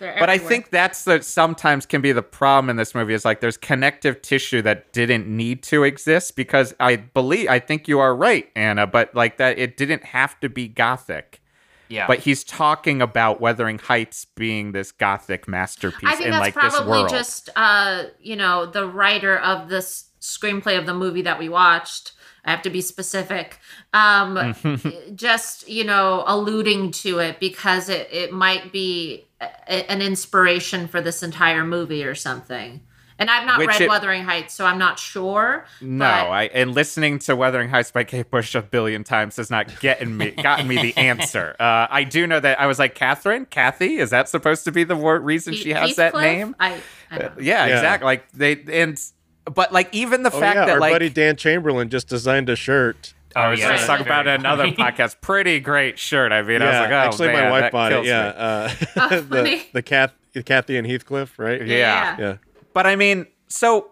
But 0.00 0.30
I 0.30 0.38
think 0.38 0.70
that's 0.70 1.04
the 1.04 1.22
sometimes 1.22 1.84
can 1.86 2.00
be 2.00 2.12
the 2.12 2.22
problem 2.22 2.70
in 2.70 2.76
this 2.76 2.94
movie 2.94 3.12
is 3.14 3.24
like 3.26 3.40
there's 3.40 3.58
connective 3.58 4.22
tissue 4.22 4.62
that 4.62 4.92
didn't 4.94 5.26
need 5.28 5.62
to 5.64 5.82
exist 5.84 6.36
because 6.36 6.74
I 6.80 6.96
believe 6.96 7.48
I 7.50 7.58
think 7.58 7.86
you 7.86 7.98
are 8.00 8.14
right, 8.16 8.48
Anna, 8.56 8.86
but 8.86 9.14
like 9.14 9.36
that 9.36 9.58
it 9.58 9.76
didn't 9.76 10.04
have 10.04 10.40
to 10.40 10.48
be 10.48 10.68
gothic. 10.68 11.39
Yeah. 11.90 12.06
But 12.06 12.20
he's 12.20 12.44
talking 12.44 13.02
about 13.02 13.40
Wuthering 13.40 13.80
Heights 13.80 14.24
being 14.36 14.70
this 14.70 14.92
gothic 14.92 15.48
masterpiece 15.48 16.08
I 16.08 16.14
think 16.14 16.26
in 16.26 16.30
that's 16.30 16.40
like 16.40 16.54
probably 16.54 17.10
just 17.10 17.50
uh, 17.56 18.04
you 18.20 18.36
know, 18.36 18.64
the 18.64 18.86
writer 18.86 19.36
of 19.36 19.68
this 19.68 20.08
screenplay 20.20 20.78
of 20.78 20.86
the 20.86 20.94
movie 20.94 21.22
that 21.22 21.38
we 21.38 21.48
watched. 21.48 22.12
I 22.44 22.52
have 22.52 22.62
to 22.62 22.70
be 22.70 22.80
specific. 22.80 23.58
Um, 23.92 24.54
just 25.14 25.68
you 25.68 25.82
know, 25.82 26.22
alluding 26.26 26.92
to 26.92 27.18
it 27.18 27.40
because 27.40 27.88
it 27.88 28.08
it 28.12 28.32
might 28.32 28.72
be 28.72 29.26
a, 29.40 29.90
an 29.90 30.00
inspiration 30.00 30.86
for 30.86 31.00
this 31.00 31.24
entire 31.24 31.64
movie 31.64 32.04
or 32.04 32.14
something. 32.14 32.80
And 33.20 33.30
I've 33.30 33.46
not 33.46 33.58
Which 33.58 33.68
read 33.68 33.82
it- 33.82 33.88
Wuthering 33.88 34.24
Heights, 34.24 34.54
so 34.54 34.64
I'm 34.64 34.78
not 34.78 34.98
sure. 34.98 35.66
No, 35.82 36.04
but- 36.06 36.30
I 36.30 36.44
and 36.54 36.74
listening 36.74 37.18
to 37.20 37.36
Wuthering 37.36 37.68
Heights 37.68 37.90
by 37.90 38.02
Kate 38.02 38.30
Bush 38.30 38.54
a 38.54 38.62
billion 38.62 39.04
times 39.04 39.36
has 39.36 39.50
not 39.50 39.78
getting 39.80 40.16
me 40.16 40.30
gotten 40.30 40.66
me 40.66 40.80
the 40.80 40.96
answer. 40.96 41.54
Uh, 41.60 41.86
I 41.90 42.02
do 42.04 42.26
know 42.26 42.40
that 42.40 42.58
I 42.58 42.66
was 42.66 42.78
like 42.78 42.94
Catherine, 42.94 43.44
Kathy. 43.44 43.98
Is 43.98 44.10
that 44.10 44.28
supposed 44.28 44.64
to 44.64 44.72
be 44.72 44.82
the 44.84 44.96
wor- 44.96 45.20
reason 45.20 45.54
she 45.54 45.70
has 45.70 45.94
that 45.96 46.14
Heathcliff? 46.14 46.22
name? 46.22 46.56
I, 46.58 46.80
I 47.10 47.18
don't. 47.18 47.40
Yeah, 47.42 47.66
Yeah. 47.66 47.74
exactly. 47.76 48.06
Like 48.06 48.32
they 48.32 48.56
and 48.72 48.98
but 49.44 49.72
like 49.72 49.88
even 49.92 50.22
the 50.22 50.34
Oh 50.34 50.40
fact 50.40 50.56
yeah, 50.56 50.64
that 50.66 50.72
our 50.74 50.80
like 50.80 50.92
buddy 50.92 51.10
Dan 51.10 51.36
Chamberlain 51.36 51.90
just 51.90 52.08
designed 52.08 52.48
a 52.48 52.56
shirt. 52.56 53.12
I 53.36 53.48
was 53.48 53.60
yeah, 53.60 53.72
just 53.72 53.86
talking 53.86 54.04
very 54.06 54.20
about 54.20 54.26
it 54.28 54.40
another 54.40 54.66
podcast. 54.68 55.20
Pretty 55.20 55.60
great 55.60 55.98
shirt. 55.98 56.32
I 56.32 56.42
mean, 56.42 56.62
I 56.62 56.66
was 56.66 56.74
like, 56.80 56.90
oh 56.90 56.94
actually, 56.94 57.28
man, 57.28 57.50
my 57.50 57.60
wife 57.60 57.72
bought 57.72 57.92
it. 57.92 58.04
Yeah, 58.06 58.18
uh, 58.28 58.70
Oh, 58.96 59.20
the 59.20 59.62
the 59.72 59.82
Kath, 59.82 60.12
Kathy 60.46 60.76
and 60.78 60.86
Heathcliff, 60.86 61.38
right? 61.38 61.64
Yeah. 61.66 62.16
yeah. 62.18 62.36
But 62.72 62.86
I 62.86 62.96
mean, 62.96 63.26
so 63.48 63.90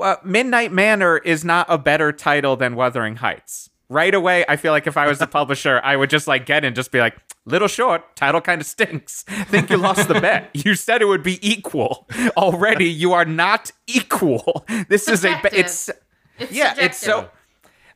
uh, 0.00 0.16
Midnight 0.24 0.72
Manor 0.72 1.18
is 1.18 1.44
not 1.44 1.66
a 1.68 1.78
better 1.78 2.12
title 2.12 2.56
than 2.56 2.76
Wuthering 2.76 3.16
Heights. 3.16 3.70
Right 3.88 4.14
away, 4.14 4.44
I 4.48 4.56
feel 4.56 4.72
like 4.72 4.86
if 4.86 4.96
I 4.96 5.06
was 5.06 5.18
the 5.18 5.26
publisher, 5.38 5.80
I 5.84 5.96
would 5.96 6.08
just 6.10 6.26
like 6.26 6.46
get 6.46 6.64
in, 6.64 6.74
just 6.74 6.92
be 6.92 7.00
like, 7.00 7.14
little 7.44 7.68
short, 7.68 8.16
title 8.16 8.40
kind 8.40 8.60
of 8.60 8.66
stinks. 8.66 9.22
Think 9.24 9.68
you 9.68 9.76
lost 9.76 10.08
the 10.08 10.14
bet. 10.20 10.50
You 10.54 10.74
said 10.74 11.02
it 11.02 11.06
would 11.06 11.22
be 11.22 11.38
equal. 11.46 12.08
Already, 12.36 12.88
you 12.88 13.12
are 13.12 13.24
not 13.26 13.70
equal. 13.86 14.64
This 14.88 15.08
is 15.08 15.24
a, 15.24 15.38
it's, 15.52 15.90
It's 16.38 16.52
yeah, 16.52 16.74
it's 16.78 16.96
so. 16.98 17.28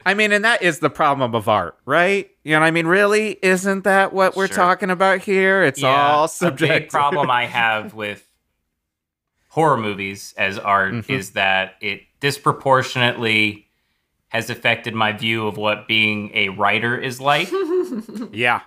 I 0.04 0.14
mean, 0.14 0.30
and 0.32 0.44
that 0.44 0.62
is 0.62 0.78
the 0.80 0.90
problem 0.90 1.34
of 1.34 1.48
art, 1.48 1.76
right? 1.84 2.30
You 2.44 2.52
know, 2.52 2.60
what 2.60 2.66
I 2.66 2.70
mean, 2.70 2.86
really, 2.86 3.38
isn't 3.42 3.84
that 3.84 4.12
what 4.12 4.36
we're 4.36 4.46
Sure. 4.46 4.56
talking 4.56 4.90
about 4.90 5.20
here? 5.20 5.64
It's 5.64 5.82
all 5.82 6.24
a 6.24 6.28
subjective. 6.28 6.82
big 6.82 6.90
problem 6.90 7.30
I 7.30 7.46
have 7.46 7.94
with 7.94 8.25
horror 9.56 9.78
movies 9.78 10.34
as 10.36 10.58
art 10.58 10.92
Mm-hmm. 10.92 11.12
is 11.12 11.30
that 11.30 11.76
it 11.80 12.02
disproportionately 12.20 13.66
has 14.28 14.50
affected 14.50 14.94
my 14.94 15.12
view 15.12 15.46
of 15.46 15.56
what 15.56 15.88
being 15.88 16.30
a 16.34 16.48
writer 16.50 16.96
is 16.98 17.20
like. 17.20 17.48
Yeah, 18.32 18.60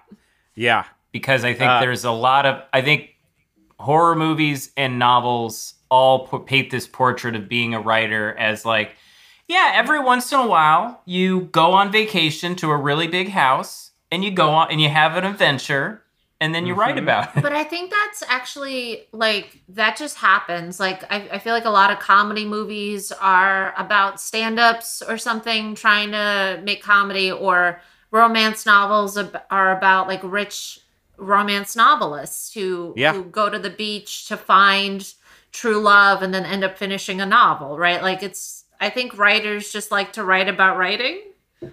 yeah. 0.55 0.85
because 1.11 1.43
I 1.43 1.53
think 1.53 1.69
Uh, 1.69 1.79
there's 1.81 2.05
a 2.05 2.11
lot 2.11 2.45
of 2.45 2.63
I 2.73 2.81
think 2.81 3.09
horror 3.79 4.15
movies 4.15 4.71
and 4.75 4.97
novels 4.97 5.75
all 5.91 6.27
p- 6.27 6.39
paint 6.45 6.71
this 6.71 6.87
portrait 6.87 7.35
of 7.35 7.47
being 7.47 7.73
a 7.75 7.79
writer 7.79 8.35
as 8.37 8.65
like 8.65 8.95
yeah 9.47 9.71
every 9.75 9.99
once 9.99 10.31
in 10.31 10.39
a 10.39 10.47
while 10.47 11.01
you 11.05 11.41
go 11.51 11.71
on 11.73 11.91
vacation 11.91 12.55
to 12.55 12.71
a 12.71 12.77
really 12.77 13.07
big 13.07 13.29
house 13.29 13.91
and 14.11 14.23
you 14.23 14.31
go 14.31 14.49
on 14.49 14.69
and 14.71 14.81
you 14.81 14.89
have 14.89 15.15
an 15.17 15.23
adventure 15.23 16.01
and 16.41 16.55
then 16.55 16.65
you 16.65 16.73
write 16.73 16.95
Mm-hmm. 16.95 17.03
about 17.03 17.35
it 17.37 17.43
But 17.43 17.53
I 17.53 17.63
think 17.63 17.91
that's 17.91 18.23
actually 18.27 19.07
like 19.11 19.59
that 19.69 19.97
just 19.97 20.17
happens. 20.17 20.79
Like 20.79 21.03
I, 21.11 21.27
I 21.33 21.39
feel 21.39 21.53
like 21.53 21.65
a 21.65 21.69
lot 21.69 21.91
of 21.91 21.99
comedy 21.99 22.45
movies 22.45 23.11
are 23.11 23.73
about 23.77 24.19
stand-ups 24.21 25.01
or 25.01 25.17
something 25.17 25.75
trying 25.75 26.11
to 26.11 26.61
make 26.63 26.81
comedy 26.81 27.31
or 27.31 27.81
romance 28.11 28.65
novels 28.65 29.17
ab- 29.17 29.41
are 29.51 29.75
about 29.77 30.07
like 30.07 30.21
rich 30.23 30.79
romance 31.17 31.75
novelists 31.75 32.53
who 32.53 32.93
Yeah. 32.95 33.13
who 33.13 33.23
go 33.25 33.49
to 33.49 33.59
the 33.59 33.69
beach 33.69 34.27
to 34.29 34.37
find 34.37 35.13
true 35.51 35.79
love 35.81 36.21
and 36.21 36.33
then 36.33 36.45
end 36.45 36.63
up 36.63 36.77
finishing 36.77 37.19
a 37.21 37.25
novel, 37.25 37.77
right? 37.77 38.01
Like 38.01 38.23
it's 38.23 38.63
I 38.79 38.89
think 38.89 39.17
writers 39.17 39.71
just 39.73 39.91
like 39.91 40.13
to 40.13 40.23
write 40.23 40.47
about 40.47 40.77
writing. 40.77 41.21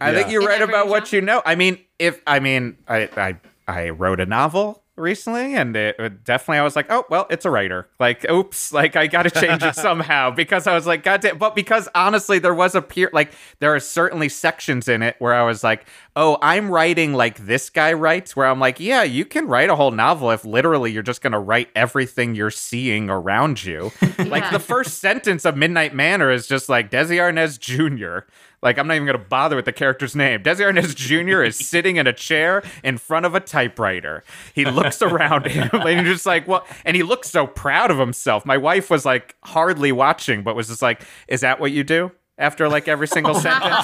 I 0.00 0.12
think 0.12 0.30
you're 0.30 0.42
In 0.42 0.48
right 0.48 0.60
every 0.60 0.74
about 0.74 0.88
what 0.88 1.12
you 1.12 1.20
know. 1.20 1.40
I 1.46 1.54
mean, 1.54 1.78
if 2.00 2.20
I 2.26 2.40
mean, 2.40 2.76
I 2.88 3.08
I 3.16 3.36
I 3.68 3.90
wrote 3.90 4.20
a 4.20 4.26
novel 4.26 4.82
recently, 4.96 5.54
and 5.54 5.76
it, 5.76 5.96
it 5.98 6.24
definitely 6.24 6.58
I 6.58 6.62
was 6.62 6.74
like, 6.74 6.86
oh 6.90 7.04
well, 7.10 7.26
it's 7.30 7.44
a 7.44 7.50
writer. 7.50 7.88
Like, 8.00 8.28
oops, 8.30 8.72
like 8.72 8.96
I 8.96 9.06
got 9.06 9.24
to 9.24 9.30
change 9.30 9.62
it 9.62 9.74
somehow 9.76 10.30
because 10.30 10.66
I 10.66 10.74
was 10.74 10.86
like, 10.86 11.02
God 11.02 11.20
damn. 11.20 11.38
But 11.38 11.54
because 11.54 11.88
honestly, 11.94 12.38
there 12.38 12.54
was 12.54 12.74
a 12.74 12.82
peer 12.82 13.10
like 13.12 13.32
there 13.58 13.74
are 13.74 13.80
certainly 13.80 14.28
sections 14.28 14.88
in 14.88 15.02
it 15.02 15.16
where 15.18 15.34
I 15.34 15.42
was 15.42 15.62
like, 15.62 15.86
oh, 16.14 16.38
I'm 16.40 16.70
writing 16.70 17.12
like 17.12 17.46
this 17.46 17.70
guy 17.70 17.92
writes, 17.92 18.34
where 18.34 18.46
I'm 18.46 18.60
like, 18.60 18.80
yeah, 18.80 19.02
you 19.02 19.24
can 19.24 19.46
write 19.46 19.70
a 19.70 19.76
whole 19.76 19.90
novel 19.90 20.30
if 20.30 20.44
literally 20.44 20.92
you're 20.92 21.02
just 21.02 21.22
gonna 21.22 21.40
write 21.40 21.68
everything 21.76 22.34
you're 22.34 22.50
seeing 22.50 23.10
around 23.10 23.64
you. 23.64 23.92
like 24.18 24.50
the 24.50 24.60
first 24.60 24.98
sentence 24.98 25.44
of 25.44 25.56
Midnight 25.56 25.94
Manor 25.94 26.30
is 26.30 26.46
just 26.46 26.68
like 26.68 26.90
Desi 26.90 27.18
Arnaz 27.18 27.58
Jr. 27.58 28.26
Like 28.62 28.78
I'm 28.78 28.86
not 28.86 28.94
even 28.94 29.07
gonna 29.07 29.18
bother 29.18 29.57
with 29.57 29.64
the 29.64 29.72
character's 29.72 30.16
name. 30.16 30.42
Desi 30.42 30.61
Arnaz 30.61 30.94
Jr. 30.94 31.42
is 31.42 31.57
sitting 31.68 31.96
in 31.96 32.07
a 32.07 32.12
chair 32.12 32.62
in 32.82 32.98
front 32.98 33.26
of 33.26 33.34
a 33.34 33.40
typewriter. 33.40 34.24
He 34.54 34.64
looks 34.64 35.02
around 35.02 35.46
him 35.46 35.68
and 35.72 36.00
he's 36.00 36.09
just 36.16 36.26
like, 36.26 36.48
well, 36.48 36.66
and 36.84 36.96
he 36.96 37.02
looks 37.02 37.30
so 37.30 37.46
proud 37.46 37.90
of 37.90 37.98
himself. 37.98 38.44
My 38.46 38.57
wife 38.57 38.90
was 38.90 39.04
like 39.04 39.36
hardly 39.44 39.92
watching, 39.92 40.42
but 40.42 40.57
was 40.57 40.68
just 40.68 40.82
like, 40.82 41.02
is 41.28 41.42
that 41.42 41.61
what 41.61 41.72
you 41.72 41.84
do? 41.84 42.12
After 42.38 42.68
like 42.68 42.86
every 42.86 43.09
single 43.09 43.34
oh 43.36 43.40
sentence. 43.40 43.74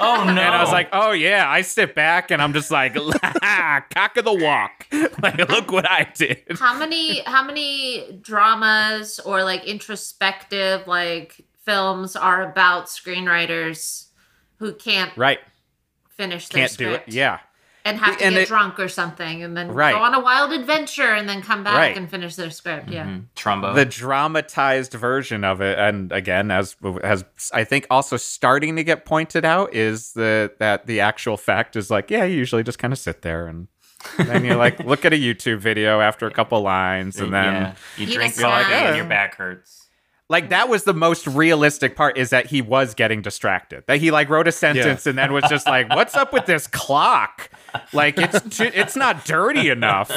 oh 0.00 0.22
no 0.24 0.30
And 0.30 0.38
I 0.54 0.60
was 0.62 0.70
like, 0.70 0.88
oh 0.92 1.10
yeah, 1.12 1.48
I 1.50 1.62
sit 1.62 1.94
back 1.96 2.30
and 2.30 2.40
I'm 2.40 2.52
just 2.52 2.70
like, 2.70 2.94
cock 3.92 4.16
of 4.16 4.24
the 4.24 4.34
walk. 4.40 4.86
Like, 5.20 5.38
look 5.48 5.72
what 5.72 5.88
I 5.90 6.06
did. 6.14 6.44
how 6.60 6.78
many 6.78 7.20
how 7.22 7.42
many 7.42 8.18
dramas 8.20 9.18
or 9.20 9.42
like 9.42 9.64
introspective 9.64 10.86
like 10.86 11.44
films 11.64 12.14
are 12.14 12.48
about 12.48 12.86
screenwriters 12.86 14.07
who 14.58 14.72
can't 14.74 15.16
Right. 15.16 15.40
finish 16.10 16.48
their 16.48 16.66
Can't 16.66 16.76
do 16.76 16.90
it. 16.90 17.04
Yeah. 17.06 17.38
and 17.84 17.98
have 18.00 18.18
to 18.18 18.24
And 18.24 18.34
get 18.34 18.42
it- 18.42 18.48
drunk 18.48 18.78
or 18.78 18.88
something 18.88 19.42
and 19.42 19.56
then 19.56 19.68
Right. 19.72 19.94
go 19.94 20.02
on 20.02 20.12
a 20.12 20.20
wild 20.20 20.52
adventure 20.52 21.14
and 21.14 21.26
then 21.28 21.40
come 21.40 21.64
back 21.64 21.74
Right. 21.76 21.96
and 21.96 22.10
finish 22.10 22.34
their 22.34 22.50
script 22.50 22.90
yeah 22.90 23.04
Mhm. 23.06 23.24
Trumbo 23.34 23.74
the 23.74 23.86
dramatized 23.86 24.92
version 24.92 25.42
of 25.44 25.62
it 25.62 25.78
and 25.78 26.12
again 26.12 26.50
as 26.50 26.76
has 27.02 27.24
i 27.54 27.64
think 27.64 27.86
also 27.88 28.16
starting 28.18 28.76
to 28.76 28.84
get 28.84 29.06
pointed 29.06 29.44
out 29.46 29.72
is 29.74 30.12
the 30.12 30.52
that 30.58 30.86
the 30.86 31.00
actual 31.00 31.36
fact 31.38 31.76
is 31.76 31.90
like 31.90 32.10
yeah 32.10 32.24
you 32.24 32.36
usually 32.36 32.62
just 32.64 32.78
kind 32.78 32.92
of 32.92 32.98
sit 32.98 33.22
there 33.22 33.46
and 33.46 33.68
then 34.18 34.44
you 34.44 34.54
like 34.54 34.80
look 34.84 35.04
at 35.06 35.12
a 35.14 35.16
youtube 35.16 35.58
video 35.58 36.00
after 36.00 36.26
a 36.26 36.30
couple 36.30 36.60
lines 36.60 37.18
and 37.20 37.32
then 37.32 37.52
yeah 37.54 37.72
you 37.96 38.06
Eat 38.06 38.10
a 38.10 38.14
drink 38.14 38.34
snack. 38.34 38.64
coffee 38.64 38.74
and 38.74 38.96
your 38.96 39.06
back 39.06 39.36
hurts 39.36 39.77
Like 40.30 40.50
that 40.50 40.68
was 40.68 40.84
the 40.84 40.92
most 40.92 41.26
realistic 41.26 41.96
part 41.96 42.18
is 42.18 42.28
that 42.30 42.46
he 42.46 42.60
was 42.60 42.92
getting 42.94 43.22
distracted. 43.22 43.84
That 43.86 43.98
he 43.98 44.10
like 44.10 44.28
wrote 44.28 44.46
a 44.46 44.52
sentence 44.52 45.06
and 45.06 45.16
then 45.16 45.32
was 45.32 45.44
just 45.48 45.66
like, 45.66 45.88
"What's 45.88 46.14
up 46.14 46.34
with 46.34 46.44
this 46.44 46.66
clock? 46.66 47.48
Like 47.94 48.18
it's 48.18 48.40
too, 48.58 48.70
it's 48.74 48.94
not 48.94 49.24
dirty 49.24 49.70
enough." 49.70 50.10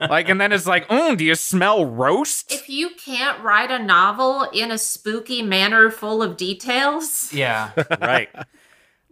Like 0.00 0.30
and 0.30 0.40
then 0.40 0.52
it's 0.52 0.66
like, 0.66 0.88
mm, 0.88 1.18
"Do 1.18 1.24
you 1.24 1.34
smell 1.34 1.84
roast?" 1.84 2.50
If 2.50 2.70
you 2.70 2.90
can't 2.96 3.42
write 3.44 3.70
a 3.70 3.78
novel 3.78 4.44
in 4.54 4.70
a 4.70 4.78
spooky 4.78 5.42
manner 5.42 5.90
full 5.90 6.22
of 6.22 6.38
details, 6.38 7.30
Yeah. 7.34 7.72
right. 8.00 8.30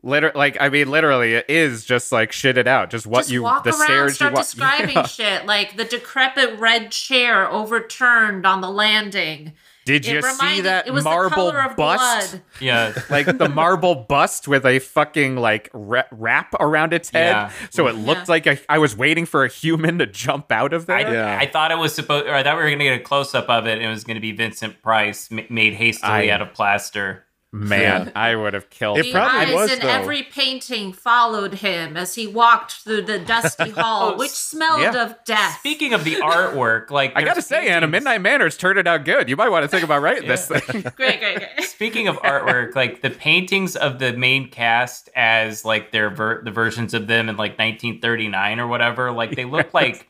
Liter- 0.03 0.33
like 0.35 0.57
I 0.61 0.69
mean, 0.69 0.89
literally, 0.91 1.35
it 1.35 1.47
is 1.49 1.85
just 1.85 2.13
like 2.13 2.33
shit 2.33 2.57
it 2.57 2.67
out. 2.69 2.91
Just 2.91 3.07
what 3.07 3.21
just 3.23 3.31
you 3.33 3.43
walk 3.43 3.65
the 3.65 3.71
around, 3.71 3.81
stairs 3.85 4.15
start 4.15 4.31
you 4.33 4.35
wa- 4.37 4.41
describing 4.43 4.95
Yeah. 4.97 5.07
shit 5.07 5.47
like 5.47 5.77
the 5.77 5.85
decrepit 5.85 6.59
red 6.61 6.91
chair 6.93 7.51
overturned 7.51 8.47
on 8.47 8.61
the 8.63 8.71
landing. 8.71 9.53
Did 9.87 10.05
It 10.05 10.13
you 10.13 10.23
see 10.23 10.61
that 10.63 10.87
it 10.89 10.91
was 10.93 11.05
the 11.05 11.11
marble 11.11 11.31
color 11.51 11.63
of 11.63 11.77
bust? 11.77 12.33
blood. 12.33 12.43
Yeah. 12.61 12.93
like 13.09 13.39
the 13.39 13.49
marble 13.49 13.95
bust 13.95 14.47
with 14.49 14.67
a 14.67 14.81
fucking 14.81 15.37
like 15.37 15.71
wrap 15.73 16.55
around 16.61 16.93
its 16.93 17.09
head, 17.11 17.31
Yeah. 17.31 17.51
so 17.71 17.87
it 17.87 17.95
looked 17.95 18.23
Yeah. 18.29 18.33
like 18.33 18.47
a, 18.47 18.59
I 18.69 18.79
was 18.79 18.97
waiting 18.97 19.27
for 19.27 19.45
a 19.45 19.49
human 19.49 19.99
to 20.01 20.07
jump 20.07 20.51
out 20.51 20.73
of 20.73 20.87
there. 20.87 20.97
I, 20.97 21.13
Yeah. 21.13 21.39
I 21.41 21.47
thought 21.47 21.71
it 21.71 21.79
was 21.79 21.95
supposed, 21.95 22.27
or 22.27 22.35
I 22.35 22.43
thought 22.43 22.57
we 22.57 22.65
were 22.65 22.69
going 22.69 22.81
to 22.81 22.85
get 22.85 23.01
a 23.01 23.05
close 23.05 23.33
up 23.35 23.49
of 23.49 23.67
it. 23.69 23.75
And 23.79 23.83
it 23.83 23.89
was 23.89 24.03
going 24.03 24.17
to 24.17 24.21
be 24.21 24.33
Vincent 24.33 24.83
Price 24.83 25.29
m- 25.31 25.47
made 25.49 25.75
hastily 25.75 26.31
I- 26.31 26.35
out 26.35 26.43
of 26.43 26.53
plaster. 26.53 27.23
Man, 27.59 28.07
Yeah. 28.07 28.13
I 28.15 28.35
would 28.37 28.55
have 28.55 28.69
killed. 28.71 28.99
It 28.99 29.05
The 29.05 29.13
probably 29.13 29.39
eyes 29.47 29.55
was, 29.55 29.73
in 29.73 29.79
though. 29.81 29.89
every 29.89 30.23
painting 30.23 30.93
followed 30.93 31.55
him 31.55 31.97
as 31.97 32.15
he 32.15 32.27
walked 32.27 32.73
through 32.73 33.03
the 33.03 33.19
dusty 33.19 33.71
hall, 33.77 34.13
Oh, 34.15 34.17
which 34.19 34.31
smelled 34.31 34.83
yeah. 34.83 35.03
of 35.05 35.17
death. 35.25 35.59
Speaking 35.61 35.93
of 35.95 36.05
the 36.05 36.17
artwork, 36.23 36.91
like 36.91 37.13
I 37.17 37.23
gotta 37.23 37.41
say, 37.43 37.69
Anna, 37.69 37.87
Midnight 37.87 38.21
Manor 38.21 38.51
turned 38.51 38.79
it 38.79 38.87
out 38.87 39.05
good. 39.05 39.29
You 39.29 39.37
might 39.37 39.49
want 39.49 39.63
to 39.65 39.69
think 39.69 39.83
about 39.85 40.03
writing 40.03 40.29
this 40.29 40.47
thing. 40.49 40.61
great, 40.97 41.21
great, 41.21 41.37
great. 41.39 41.63
Speaking 41.63 42.09
of 42.09 42.17
artwork, 42.19 42.75
like 42.75 43.01
the 43.03 43.11
paintings 43.11 43.75
of 43.77 43.99
the 43.99 44.13
main 44.13 44.51
cast 44.51 45.09
as 45.17 45.65
like 45.65 45.93
their 45.93 46.11
ver- 46.11 46.43
the 46.43 46.51
versions 46.51 46.93
of 46.95 47.07
them 47.07 47.29
in 47.29 47.37
like 47.37 47.53
1939 47.59 48.61
or 48.61 48.67
whatever, 48.67 49.13
like 49.13 49.35
they 49.35 49.45
look 49.45 49.73
like 49.73 50.09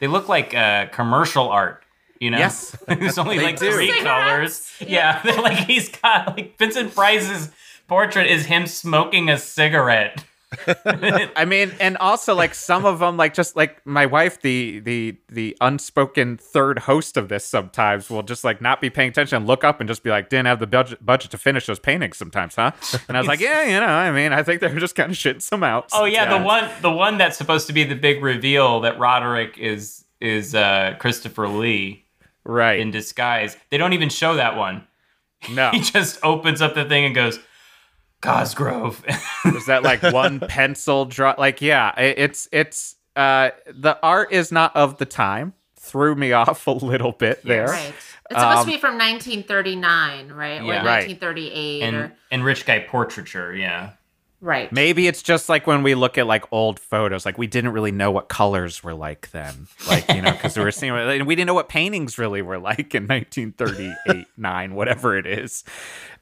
they 0.00 0.06
look 0.06 0.28
like 0.28 0.54
uh, 0.54 0.86
commercial 0.86 1.48
art. 1.48 1.84
You 2.20 2.30
know, 2.30 2.38
Yes. 2.38 2.76
there's 2.86 3.18
only 3.18 3.38
They 3.38 3.44
like 3.44 3.58
do. 3.58 3.72
three 3.72 3.86
Cigarettes. 3.90 4.04
colors. 4.04 4.72
Yeah, 4.86 5.20
they're 5.24 5.40
like 5.42 5.66
he's 5.66 5.88
got 5.88 6.36
like 6.36 6.56
Vincent 6.58 6.94
Price's 6.94 7.50
portrait 7.88 8.26
is 8.28 8.46
him 8.46 8.66
smoking 8.66 9.28
a 9.30 9.38
cigarette. 9.38 10.24
I 10.66 11.44
mean, 11.44 11.70
and 11.78 11.96
also 11.98 12.34
like 12.34 12.54
some 12.56 12.84
of 12.84 12.98
them, 12.98 13.16
like 13.16 13.34
just 13.34 13.54
like 13.54 13.86
my 13.86 14.06
wife, 14.06 14.42
the 14.42 14.80
the 14.80 15.16
the 15.28 15.56
unspoken 15.60 16.36
third 16.38 16.80
host 16.80 17.16
of 17.16 17.28
this, 17.28 17.44
sometimes 17.44 18.10
will 18.10 18.24
just 18.24 18.42
like 18.42 18.60
not 18.60 18.80
be 18.80 18.90
paying 18.90 19.10
attention 19.10 19.36
and 19.36 19.46
look 19.46 19.62
up 19.62 19.78
and 19.80 19.88
just 19.88 20.02
be 20.02 20.10
like, 20.10 20.28
"Didn't 20.28 20.46
have 20.46 20.58
the 20.58 20.66
budget 20.66 21.06
budget 21.06 21.30
to 21.30 21.38
finish 21.38 21.66
those 21.66 21.78
paintings 21.78 22.16
sometimes, 22.18 22.56
huh?" 22.56 22.72
And 23.08 23.16
I 23.16 23.20
was 23.20 23.28
like, 23.28 23.38
"Yeah, 23.38 23.62
you 23.62 23.78
know, 23.78 23.86
I 23.86 24.10
mean, 24.10 24.32
I 24.32 24.42
think 24.42 24.60
they're 24.60 24.76
just 24.78 24.96
kind 24.96 25.12
of 25.12 25.16
shitting 25.16 25.40
some 25.40 25.62
out." 25.62 25.88
Oh 25.92 26.04
yeah, 26.04 26.36
the 26.36 26.44
one 26.44 26.68
the 26.82 26.90
one 26.90 27.16
that's 27.16 27.38
supposed 27.38 27.68
to 27.68 27.72
be 27.72 27.84
the 27.84 27.94
big 27.94 28.20
reveal 28.20 28.80
that 28.80 28.98
Roderick 28.98 29.56
is 29.56 30.04
is 30.20 30.56
uh, 30.56 30.96
Christopher 30.98 31.46
Lee 31.48 32.04
right? 32.44 32.78
in 32.80 32.90
disguise. 32.90 33.56
They 33.70 33.76
don't 33.78 33.92
even 33.92 34.08
show 34.08 34.34
that 34.36 34.56
one. 34.56 34.86
no, 35.52 35.70
He 35.74 35.80
just 35.80 36.18
opens 36.22 36.60
up 36.62 36.74
the 36.74 36.84
thing 36.84 37.04
and 37.04 37.14
goes, 37.14 37.38
Cosgrove. 38.22 39.02
Is 39.46 39.66
that 39.66 39.82
like 39.82 40.02
one 40.02 40.40
pencil 40.48 41.04
draw? 41.06 41.34
Like, 41.38 41.62
yeah, 41.62 41.98
it's 41.98 42.48
it's 42.52 42.96
uh 43.16 43.50
the 43.66 43.98
art 44.02 44.32
is 44.32 44.52
not 44.52 44.74
of 44.76 44.98
the 44.98 45.06
time. 45.06 45.54
Threw 45.78 46.14
me 46.14 46.32
off 46.32 46.66
a 46.66 46.70
little 46.72 47.12
bit 47.12 47.42
there. 47.44 47.66
Right. 47.68 47.94
It's 48.30 48.38
supposed 48.38 48.58
Um, 48.58 48.64
to 48.66 48.70
be 48.70 48.78
from 48.78 48.98
1939, 48.98 50.28
right? 50.32 50.60
Or 50.60 50.64
Yeah. 50.64 50.84
Right. 50.84 51.08
1938. 51.08 51.82
and 51.82 51.96
or, 51.96 52.12
and 52.30 52.44
rich 52.44 52.66
guy 52.66 52.80
portraiture, 52.80 53.54
yeah. 53.54 53.92
Right. 54.40 54.72
Maybe 54.72 55.06
it's 55.06 55.22
just 55.22 55.48
like 55.48 55.66
when 55.66 55.82
we 55.82 55.94
look 55.94 56.18
at 56.18 56.26
like 56.26 56.44
old 56.52 56.78
photos, 56.80 57.24
like 57.26 57.38
we 57.38 57.46
didn't 57.46 57.72
really 57.72 57.92
know 57.92 58.10
what 58.10 58.28
colors 58.28 58.82
were 58.82 58.94
like 58.94 59.30
then, 59.32 59.66
like 59.88 60.08
you 60.12 60.22
know, 60.22 60.32
because 60.32 60.56
we 60.56 60.64
were 60.64 60.72
seeing, 60.72 60.92
and 60.92 61.26
we 61.26 61.34
didn't 61.36 61.46
know 61.46 61.54
what 61.54 61.68
paintings 61.68 62.18
really 62.18 62.42
were 62.42 62.58
like 62.58 62.94
in 62.94 63.06
1938, 63.06 64.26
nine, 64.36 64.74
whatever 64.74 65.16
it 65.16 65.26
is. 65.26 65.64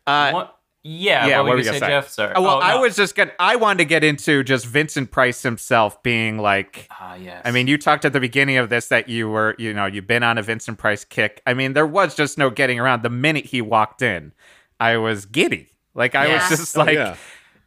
Uh, 0.07 0.31
What- 0.32 0.55
yeah, 0.85 1.27
yeah, 1.27 1.36
what 1.40 1.45
were 1.45 1.49
what 1.51 1.51
you 1.51 1.57
were 1.57 1.59
you 1.59 1.65
gonna 1.66 1.78
say. 1.81 1.86
Jeff? 1.89 2.09
Sorry. 2.09 2.32
oh, 2.36 2.40
well, 2.40 2.62
I 2.62 2.74
no. 2.74 2.81
was 2.82 2.97
just 2.97 3.15
gonna, 3.16 3.32
I 3.39 3.57
wanted 3.57 3.78
to 3.78 3.85
get 3.85 4.05
into 4.05 4.43
just 4.45 4.65
Vincent 4.65 5.11
Price 5.11 5.43
himself 5.43 6.03
being 6.05 6.39
like, 6.39 6.86
Ah, 6.90 7.16
yes. 7.16 7.43
I 7.45 7.51
mean, 7.51 7.66
you 7.66 7.77
talked 7.77 8.05
at 8.05 8.12
the 8.12 8.20
beginning 8.20 8.57
of 8.57 8.70
this 8.70 8.89
that 8.89 9.09
you 9.09 9.28
were, 9.28 9.55
you 9.59 9.74
know, 9.74 9.86
you've 9.86 10.07
been 10.07 10.23
on 10.23 10.39
a 10.39 10.43
Vincent 10.43 10.78
Price 10.78 11.05
kick. 11.05 11.43
I 11.47 11.53
mean, 11.53 11.73
there 11.74 11.86
was 11.86 12.15
just 12.15 12.39
no 12.39 12.49
getting 12.49 12.78
around. 12.78 13.03
The 13.03 13.11
minute 13.11 13.47
he 13.47 13.61
walked 13.61 14.01
in, 14.03 14.32
I 14.81 14.97
was 14.99 15.27
giddy. 15.27 15.69
Like 15.95 16.15
I 16.15 16.28
Yeah. 16.28 16.49
was 16.49 16.59
just 16.61 16.77
Oh, 16.77 16.85
like, 16.85 16.95
yeah. 16.95 17.16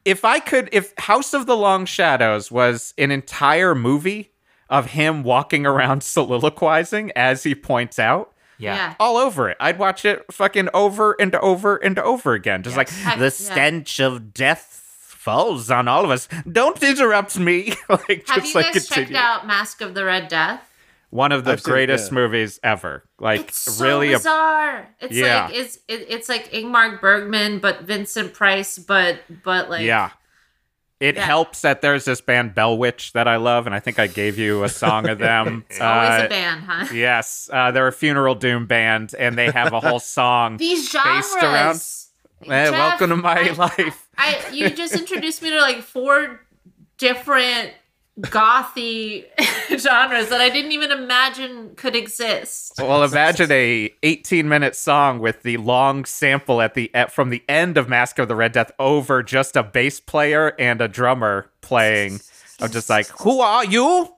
If 0.05 0.25
I 0.25 0.39
could, 0.39 0.69
if 0.71 0.93
House 0.97 1.33
of 1.33 1.45
the 1.45 1.55
Long 1.57 1.85
Shadows 1.85 2.51
was 2.51 2.93
an 2.97 3.11
entire 3.11 3.75
movie 3.75 4.31
of 4.69 4.87
him 4.87 5.23
walking 5.23 5.65
around 5.65 6.01
soliloquizing 6.15 7.11
as 7.15 7.43
he 7.43 7.53
points 7.55 7.99
out. 7.99 8.33
yeah. 8.57 8.75
Yeah. 8.75 8.95
All 8.99 9.17
over 9.17 9.49
it. 9.49 9.57
I'd 9.59 9.77
watch 9.79 10.05
it 10.05 10.23
fucking 10.31 10.69
over 10.73 11.13
and 11.19 11.35
over 11.35 11.75
and 11.77 11.97
over 11.99 12.33
again. 12.33 12.63
Just 12.63 12.77
like 12.77 12.89
Heck, 12.89 13.17
the 13.17 13.25
yeah. 13.25 13.29
stench 13.29 13.99
of 13.99 14.33
death 14.33 14.77
falls 14.97 15.69
on 15.69 15.87
all 15.87 16.03
of 16.05 16.09
us. 16.11 16.27
Don't 16.51 16.81
interrupt 16.81 17.37
me. 17.37 17.73
like 17.89 18.27
Have 18.27 18.37
just 18.43 18.53
you 18.55 18.61
like 18.61 18.73
guys 18.73 18.87
checked 18.87 19.11
out 19.13 19.45
Mask 19.45 19.81
of 19.81 19.93
the 19.93 20.03
Red 20.05 20.27
Death? 20.29 20.70
One 21.11 21.31
of 21.33 21.43
the 21.43 21.51
I've 21.51 21.61
seen 21.61 21.73
greatest 21.73 22.11
yeah. 22.11 22.15
movies 22.15 22.59
ever. 22.63 23.03
Like 23.19 23.41
It's 23.41 23.57
so 23.59 23.85
really 23.85 24.13
a 24.13 24.17
bizarre. 24.17 24.87
It's 24.99 25.13
Yeah. 25.13 25.45
like 25.45 25.55
it's 25.55 25.75
it, 25.87 26.05
it's 26.09 26.27
like 26.29 26.51
Ingmar 26.51 26.99
Bergman, 26.99 27.59
but 27.59 27.81
Vincent 27.83 28.33
Price, 28.33 28.79
but 28.79 29.19
but 29.43 29.69
like 29.69 29.85
yeah. 29.85 30.11
It 31.01 31.15
Yeah. 31.15 31.25
helps 31.25 31.61
that 31.63 31.81
there's 31.81 32.05
this 32.05 32.21
band 32.21 32.53
Bell 32.55 32.77
Witch 32.77 33.13
that 33.13 33.27
I 33.27 33.37
love, 33.37 33.65
and 33.65 33.73
I 33.75 33.79
think 33.79 33.97
I 33.99 34.05
gave 34.07 34.37
you 34.37 34.63
a 34.63 34.69
song 34.69 35.09
of 35.09 35.17
them. 35.29 35.65
it's 35.69 35.81
always 35.81 36.09
Uh, 36.21 36.25
a 36.25 36.29
band, 36.29 36.61
huh? 36.63 36.85
Yes, 36.93 37.49
uh, 37.51 37.71
they're 37.71 37.87
a 37.87 37.91
funeral 37.91 38.35
doom 38.35 38.67
band, 38.67 39.13
and 39.17 39.35
they 39.37 39.49
have 39.51 39.73
a 39.73 39.79
whole 39.79 39.99
song. 40.17 40.57
These 40.57 40.89
genres. 40.91 41.25
Based 41.33 41.43
around- 41.43 41.81
Eh, 42.43 42.65
Jeff, 42.65 42.71
welcome 42.73 43.09
to 43.09 43.15
my 43.17 43.49
I- 43.49 43.51
life. 43.67 44.07
I 44.17 44.41
you 44.53 44.69
just 44.69 44.93
introduced 44.95 45.41
me 45.41 45.49
to 45.51 45.59
like 45.59 45.81
four 45.81 46.39
different 46.97 47.71
gothy 48.21 49.25
genres 49.77 50.29
that 50.29 50.41
I 50.41 50.49
didn't 50.49 50.71
even 50.71 50.91
imagine 50.91 51.75
could 51.75 51.95
exist. 51.95 52.73
Well, 52.77 53.03
imagine 53.03 53.51
a 53.51 53.93
18 54.03 54.47
minute 54.47 54.75
song 54.75 55.19
with 55.19 55.43
the 55.43 55.57
long 55.57 56.05
sample 56.05 56.61
at 56.61 56.73
the 56.73 56.93
at, 56.93 57.11
from 57.11 57.29
the 57.29 57.43
end 57.49 57.77
of 57.77 57.89
Mask 57.89 58.19
of 58.19 58.27
the 58.27 58.35
Red 58.35 58.51
Death 58.51 58.71
over 58.79 59.23
just 59.23 59.55
a 59.55 59.63
bass 59.63 59.99
player 59.99 60.53
and 60.59 60.81
a 60.81 60.87
drummer 60.87 61.49
playing. 61.61 62.19
I'm 62.59 62.71
just 62.71 62.89
like, 62.89 63.07
who 63.07 63.39
are 63.41 63.65
you? 63.65 64.13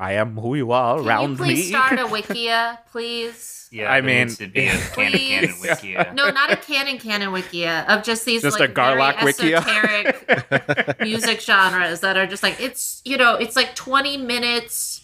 I 0.00 0.14
am 0.14 0.36
who 0.36 0.54
you 0.54 0.72
are 0.72 0.96
Can 0.98 1.06
around 1.06 1.30
you 1.32 1.36
please 1.36 1.58
me. 1.58 1.62
start 1.76 1.92
a 1.98 2.04
wikia, 2.04 2.78
please? 2.90 3.56
Yeah, 3.72 3.92
I 3.92 4.00
mean, 4.00 4.26
to 4.30 4.48
be 4.48 4.66
a 4.66 4.72
cannon 4.96 5.12
canon 5.20 5.48
Please. 5.52 5.62
wikia. 5.64 6.12
No, 6.20 6.28
not 6.30 6.50
a 6.52 6.56
cannon 6.56 6.98
canon 6.98 7.28
wikia 7.30 7.86
of 7.86 8.02
just 8.02 8.24
these 8.24 8.42
Just 8.42 8.58
like 8.58 8.70
a 8.70 8.72
Garlock 8.72 9.20
very 9.20 9.32
wikia? 9.32 9.58
esoteric 9.64 11.00
music 11.00 11.40
genres 11.40 12.00
that 12.00 12.16
are 12.16 12.26
just 12.26 12.42
like 12.42 12.60
it's 12.60 13.00
you 13.04 13.16
know 13.16 13.34
it's 13.36 13.54
like 13.54 13.76
20 13.76 14.16
minutes 14.16 15.02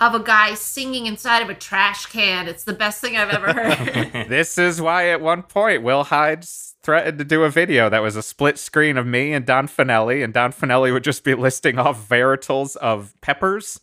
of 0.00 0.14
a 0.16 0.20
guy 0.20 0.54
singing 0.54 1.06
inside 1.06 1.42
of 1.42 1.48
a 1.48 1.54
trash 1.54 2.06
can. 2.06 2.48
It's 2.48 2.64
the 2.64 2.72
best 2.72 3.00
thing 3.00 3.16
I've 3.16 3.30
ever 3.30 3.52
heard. 3.52 4.28
This 4.28 4.58
is 4.58 4.80
why 4.80 5.10
at 5.10 5.20
one 5.20 5.44
point 5.44 5.84
Will 5.84 6.02
Hines 6.02 6.74
threatened 6.82 7.18
to 7.18 7.24
do 7.24 7.44
a 7.44 7.50
video 7.50 7.88
that 7.88 8.02
was 8.02 8.16
a 8.16 8.22
split 8.22 8.58
screen 8.58 8.96
of 8.96 9.06
me 9.06 9.32
and 9.32 9.46
Don 9.46 9.68
Fanelli, 9.68 10.24
and 10.24 10.32
Don 10.34 10.52
Fanelli 10.52 10.92
would 10.92 11.04
just 11.04 11.22
be 11.22 11.34
listing 11.34 11.78
off 11.78 12.08
varietals 12.08 12.74
of 12.76 13.14
peppers. 13.20 13.78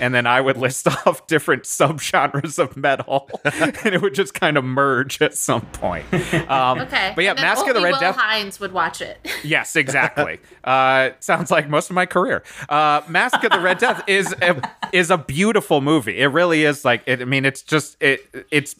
And 0.00 0.14
then 0.14 0.26
I 0.26 0.40
would 0.40 0.56
list 0.56 0.86
off 1.06 1.26
different 1.26 1.62
subgenres 1.64 2.58
of 2.58 2.76
metal, 2.76 3.30
and 3.44 3.94
it 3.94 4.02
would 4.02 4.14
just 4.14 4.34
kind 4.34 4.56
of 4.56 4.64
merge 4.64 5.20
at 5.22 5.34
some 5.36 5.62
point. 5.62 6.04
Um, 6.50 6.80
Okay. 6.80 7.12
but 7.14 7.24
yeah, 7.24 7.30
and 7.30 7.38
then 7.38 7.44
Mask 7.44 7.66
of 7.66 7.74
the 7.74 7.80
Red 7.80 7.92
Will 7.92 8.00
Death. 8.00 8.16
Hines 8.16 8.60
would 8.60 8.72
watch 8.72 9.00
it. 9.00 9.18
Yes, 9.44 9.76
exactly. 9.76 10.40
uh, 10.64 11.10
sounds 11.20 11.50
like 11.50 11.68
most 11.68 11.88
of 11.90 11.94
my 11.94 12.04
career. 12.06 12.42
Uh, 12.68 13.00
Mask 13.08 13.42
of 13.44 13.52
the 13.52 13.60
Red 13.60 13.78
Death 13.78 14.02
is 14.06 14.34
a, 14.42 14.60
is 14.92 15.10
a 15.10 15.18
beautiful 15.18 15.80
movie. 15.80 16.18
It 16.18 16.26
really 16.26 16.64
is. 16.64 16.84
Like, 16.84 17.02
it, 17.06 17.22
I 17.22 17.24
mean, 17.24 17.44
it's 17.44 17.62
just 17.62 17.96
it 18.02 18.20
it's 18.50 18.74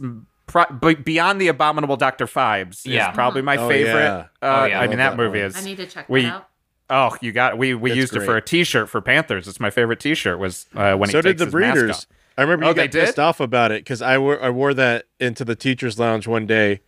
pro- 0.46 0.66
beyond 0.94 1.40
the 1.40 1.48
abominable 1.48 1.96
Doctor 1.96 2.26
Phibes. 2.26 2.82
Yeah. 2.84 3.10
is 3.10 3.14
probably 3.14 3.42
my 3.42 3.56
Oh, 3.56 3.68
favorite. 3.68 4.02
yeah. 4.02 4.26
Uh, 4.42 4.60
Oh, 4.62 4.64
yeah. 4.64 4.80
I 4.80 4.86
mean, 4.88 4.98
that 4.98 5.10
that 5.10 5.16
movie 5.16 5.38
one. 5.38 5.46
is. 5.48 5.56
I 5.56 5.60
need 5.64 5.76
to 5.76 5.86
check 5.86 6.08
we- 6.08 6.22
that 6.22 6.34
out. 6.34 6.48
Oh, 6.88 7.16
you 7.20 7.32
got 7.32 7.58
we 7.58 7.74
we 7.74 7.90
It's 7.90 7.96
used 7.96 8.16
it 8.16 8.22
for 8.22 8.36
a 8.36 8.42
T-shirt 8.42 8.88
for 8.88 9.00
Panthers. 9.00 9.48
It's 9.48 9.58
my 9.58 9.70
favorite 9.70 9.98
T-shirt. 10.00 10.38
Was 10.38 10.66
uh, 10.74 10.94
when 10.96 11.10
so 11.10 11.20
did 11.20 11.38
the 11.38 11.46
breeders. 11.46 12.06
I 12.38 12.42
remember 12.42 12.66
Oh, 12.66 12.68
you 12.68 12.74
they 12.74 12.88
got 12.88 13.00
pissed 13.00 13.18
off 13.18 13.40
about 13.40 13.72
it 13.72 13.80
because 13.80 14.02
I 14.02 14.18
wore 14.18 14.40
I 14.42 14.50
wore 14.50 14.74
that 14.74 15.06
into 15.18 15.44
the 15.44 15.56
teachers' 15.56 15.98
lounge 15.98 16.26
one 16.26 16.46
day, 16.46 16.80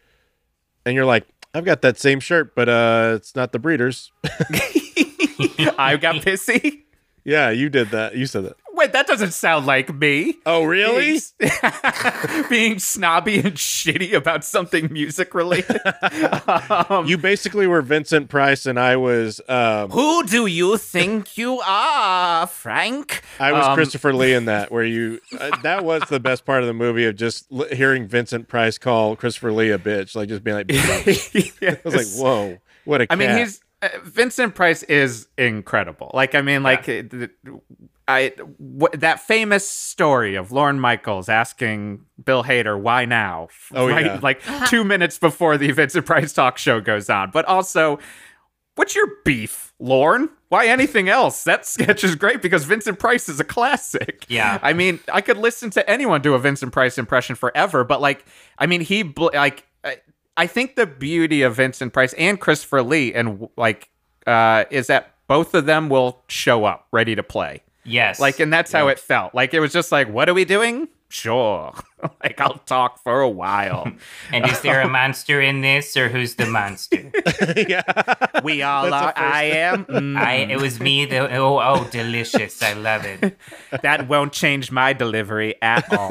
and 0.85 0.95
you're 0.95 1.07
like, 1.07 1.27
I've 1.55 1.65
got 1.65 1.83
that 1.83 1.99
same 1.99 2.21
shirt, 2.21 2.55
but 2.55 2.69
uh, 2.69 3.15
it's 3.17 3.35
not 3.35 3.53
the 3.53 3.59
breeders. 3.59 4.13
I 4.25 5.97
got 6.01 6.17
pissy. 6.17 6.83
yeah, 7.25 7.51
you 7.51 7.69
did 7.69 7.91
that. 7.91 8.15
You 8.15 8.27
said 8.27 8.45
that. 8.45 8.57
Wait, 8.89 8.93
that 8.95 9.07
doesn't 9.07 9.33
sound 9.33 9.67
like 9.67 9.93
me. 9.95 10.39
Oh, 10.47 10.65
really? 10.65 11.21
Being, 11.39 11.53
being 12.49 12.79
snobby 12.79 13.39
and 13.39 13.53
shitty 13.55 14.15
about 14.15 14.45
something 14.47 14.91
music 14.91 15.35
related. 15.35 15.79
you 17.07 17.19
basically 17.19 17.67
were 17.67 17.83
Vincent 17.83 18.31
Price, 18.31 18.65
and 18.65 18.81
I 18.81 18.97
was 18.97 19.43
um, 19.47 19.91
Who 19.91 20.25
do 20.25 20.47
you 20.47 20.79
think 20.79 21.37
you 21.37 21.61
are, 21.67 22.47
Frank? 22.47 23.21
I 23.39 23.53
was 23.53 23.67
Um, 23.67 23.75
Christopher 23.75 24.15
Lee 24.15 24.33
in 24.33 24.47
that. 24.47 24.73
Where 24.73 24.85
you 24.85 25.21
uh, 25.39 25.55
that 25.63 25.85
was 25.85 26.03
the 26.09 26.21
best 26.21 26.47
part 26.47 26.63
of 26.63 26.67
the 26.67 26.73
movie 26.75 27.05
of 27.05 27.15
just 27.17 27.47
l- 27.53 27.67
hearing 27.71 28.09
Vincent 28.09 28.49
Price 28.49 28.79
call 28.79 29.17
Christopher 29.17 29.53
Lee 29.53 29.71
a 29.71 29.79
bitch, 29.79 30.17
like 30.17 30.31
just 30.31 30.43
being 30.43 30.57
like, 30.57 30.67
I 30.73 31.79
was 31.85 31.95
like, 31.95 32.07
whoa, 32.17 32.57
what 32.87 33.03
a 33.03 33.07
I 33.13 33.17
mean, 33.17 33.37
he's 33.37 33.61
Uh, 33.81 33.89
Vincent 34.03 34.55
Price 34.55 34.83
is 34.85 35.29
incredible. 35.39 36.11
Like, 36.15 36.35
I 36.35 36.43
mean, 36.43 36.63
like, 36.63 36.89
uh, 36.89 37.03
th- 37.03 37.31
I 38.09 38.31
w- 38.31 38.89
that 38.99 39.21
famous 39.21 39.69
story 39.69 40.35
of 40.35 40.51
Lorne 40.51 40.81
Michaels 40.81 41.29
asking 41.29 42.05
Bill 42.25 42.43
Hader 42.43 42.81
why 42.81 43.05
now, 43.05 43.49
Oh, 43.75 43.89
right, 43.89 44.07
yeah. 44.07 44.19
like 44.23 44.39
uh-huh. 44.49 44.67
two 44.67 44.83
minutes 44.83 45.19
before 45.19 45.59
the 45.59 45.71
Vincent 45.73 46.07
Price 46.07 46.33
talk 46.33 46.59
show 46.59 46.81
goes 46.81 47.09
on. 47.11 47.31
But 47.31 47.45
also, 47.45 47.99
what's 48.77 48.97
your 48.97 49.07
beef, 49.25 49.75
Lorne? 49.79 50.31
Why 50.49 50.67
anything 50.67 51.09
else? 51.11 51.45
That 51.45 51.67
sketch 51.67 52.03
is 52.03 52.15
great 52.15 52.41
because 52.41 52.65
Vincent 52.65 52.99
Price 52.99 53.29
is 53.29 53.39
a 53.39 53.45
classic. 53.45 54.25
Yeah. 54.29 54.59
I 54.63 54.73
mean, 54.73 54.99
I 55.13 55.21
could 55.21 55.37
listen 55.37 55.69
to 55.71 55.89
anyone 55.89 56.23
do 56.23 56.33
a 56.35 56.39
Vincent 56.39 56.73
Price 56.73 56.97
impression 56.99 57.37
forever, 57.37 57.85
but 57.85 58.01
like, 58.01 58.25
I 58.59 58.67
mean, 58.67 58.81
he 58.81 59.03
bl- 59.03 59.29
like, 59.35 59.67
uh, 59.85 59.91
I, 60.39 60.45
I 60.45 60.47
think 60.47 60.77
the 60.77 60.87
beauty 60.87 61.43
of 61.43 61.57
Vincent 61.57 61.93
Price 61.93 62.13
and 62.15 62.41
Christopher 62.41 62.83
Lee 62.83 63.13
and 63.13 63.49
like, 63.57 63.91
uh, 64.27 64.65
is 64.71 64.87
that 64.87 65.15
both 65.27 65.55
of 65.55 65.67
them 65.67 65.89
will 65.89 66.23
show 66.29 66.65
up 66.65 66.87
ready 66.93 67.15
to 67.15 67.23
play. 67.23 67.63
Yes. 67.85 68.21
Like, 68.21 68.41
and 68.41 68.53
that's 68.53 68.73
how 68.73 68.89
it 68.89 68.99
felt. 68.99 69.35
Like, 69.35 69.55
it 69.55 69.61
was 69.61 69.73
just 69.73 69.91
like, 69.91 70.09
what 70.09 70.29
are 70.29 70.35
we 70.35 70.45
doing? 70.45 70.89
Sure. 71.11 71.73
like, 72.23 72.39
I'll 72.39 72.59
talk 72.67 73.03
for 73.03 73.23
a 73.23 73.29
while. 73.29 73.91
and 74.33 74.47
is 74.47 74.61
there 74.61 74.83
a 74.83 74.89
monster 74.91 75.41
in 75.41 75.63
this, 75.63 75.97
or 75.97 76.09
who's 76.11 76.35
the 76.35 76.47
monster? 76.47 77.11
yeah. 77.69 77.83
we 78.45 78.63
all 78.63 78.93
are. 78.93 79.15
I 79.17 79.45
am. 79.45 79.87
Mm, 79.87 80.19
I. 80.19 80.35
It 80.35 80.61
was 80.61 80.81
me. 80.81 81.07
The, 81.07 81.35
oh, 81.37 81.59
oh, 81.59 81.89
delicious! 81.91 82.63
I 82.63 82.75
love 82.75 83.07
it. 83.07 83.39
that 83.83 84.07
won't 84.07 84.35
change 84.35 84.71
my 84.71 84.93
delivery 84.93 85.55
at 85.63 85.91
all. 85.91 86.11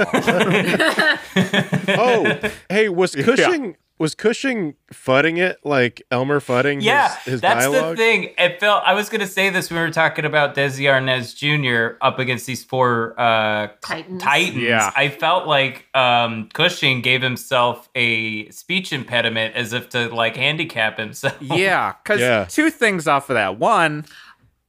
oh, 1.90 2.40
hey, 2.70 2.90
was 2.90 3.16
Cushing 3.16 3.76
was 4.00 4.14
Cushing 4.16 4.76
fudding 4.94 5.38
it 5.40 5.58
like 5.64 6.02
Elmer 6.12 6.40
fudding 6.40 6.82
Yeah, 6.84 7.16
his, 7.20 7.34
his 7.34 7.42
that's 7.42 7.66
dialogue? 7.66 7.92
the 7.92 7.96
thing. 7.98 8.30
It 8.38 8.60
felt. 8.60 8.84
I 8.86 8.94
was 8.94 9.10
gonna 9.10 9.26
say 9.28 9.50
this 9.50 9.70
when 9.70 9.80
we 9.80 9.86
were 9.86 9.92
talking 9.92 10.24
about 10.26 10.54
Desi 10.56 10.82
Arnaz 10.86 11.36
Jr. 11.36 11.98
up 12.02 12.20
against 12.20 12.46
these 12.46 12.64
four 12.64 13.20
uh, 13.20 13.70
Titans. 13.82 14.22
Titans. 14.22 14.62
Yeah. 14.64 14.92
I 14.96 15.10
felt 15.10 15.48
like 15.48 15.86
um, 15.96 16.50
Cushing 16.54 17.02
gave 17.02 17.22
himself 17.22 17.90
a 17.96 18.50
speech 18.50 18.94
impediment 18.94 19.56
as 19.56 19.74
if 19.74 19.90
to 19.90 20.10
like 20.14 20.36
handicap 20.36 20.98
himself. 21.00 21.36
yeah, 21.42 21.94
because 22.04 22.20
Yeah. 22.20 22.46
two 22.46 22.70
things 22.70 23.08
off 23.08 23.30
of 23.30 23.34
that. 23.34 23.58
One, 23.58 24.06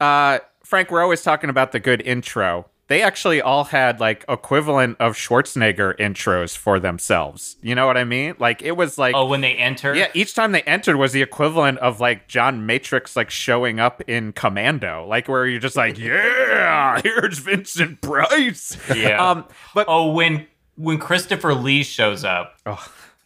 uh, 0.01 0.39
Frank, 0.65 0.91
we're 0.91 1.03
always 1.03 1.23
talking 1.23 1.51
about 1.51 1.73
the 1.73 1.81
good 1.81 2.01
intro. 2.03 2.67
They 2.89 3.03
actually 3.03 3.41
all 3.43 3.65
had 3.65 4.01
like 4.01 4.25
equivalent 4.29 4.97
of 4.99 5.15
Schwarzenegger 5.15 5.97
intros 5.99 6.57
for 6.57 6.81
themselves. 6.81 7.57
You 7.63 7.75
know 7.75 7.87
what 7.87 7.97
I 7.99 8.05
mean? 8.05 8.35
Like 8.39 8.63
it 8.63 8.73
was 8.73 8.97
like 8.99 9.15
Oh, 9.15 9.27
when 9.27 9.43
they 9.43 9.55
enter. 9.55 9.95
yeah, 9.95 10.09
each 10.15 10.35
time 10.35 10.53
they 10.53 10.63
entered 10.63 10.97
was 10.97 11.13
the 11.13 11.21
equivalent 11.23 11.79
of 11.79 12.01
like 12.01 12.29
John 12.29 12.65
Matrix 12.67 13.15
like 13.15 13.29
showing 13.31 13.79
up 13.79 14.01
in 14.09 14.33
Commando, 14.33 15.07
like 15.07 15.29
where 15.29 15.47
you're 15.47 15.61
just 15.61 15.77
like, 15.77 15.99
yeah, 15.99 17.01
here's 17.03 17.39
Vincent 17.39 18.01
Price. 18.01 18.77
Yeah. 18.95 19.23
Um, 19.31 19.45
but 19.75 19.85
Oh, 19.89 20.11
when 20.13 20.47
when 20.77 20.99
Christopher 20.99 21.55
Lee 21.55 21.83
shows 21.83 22.25
up. 22.25 22.55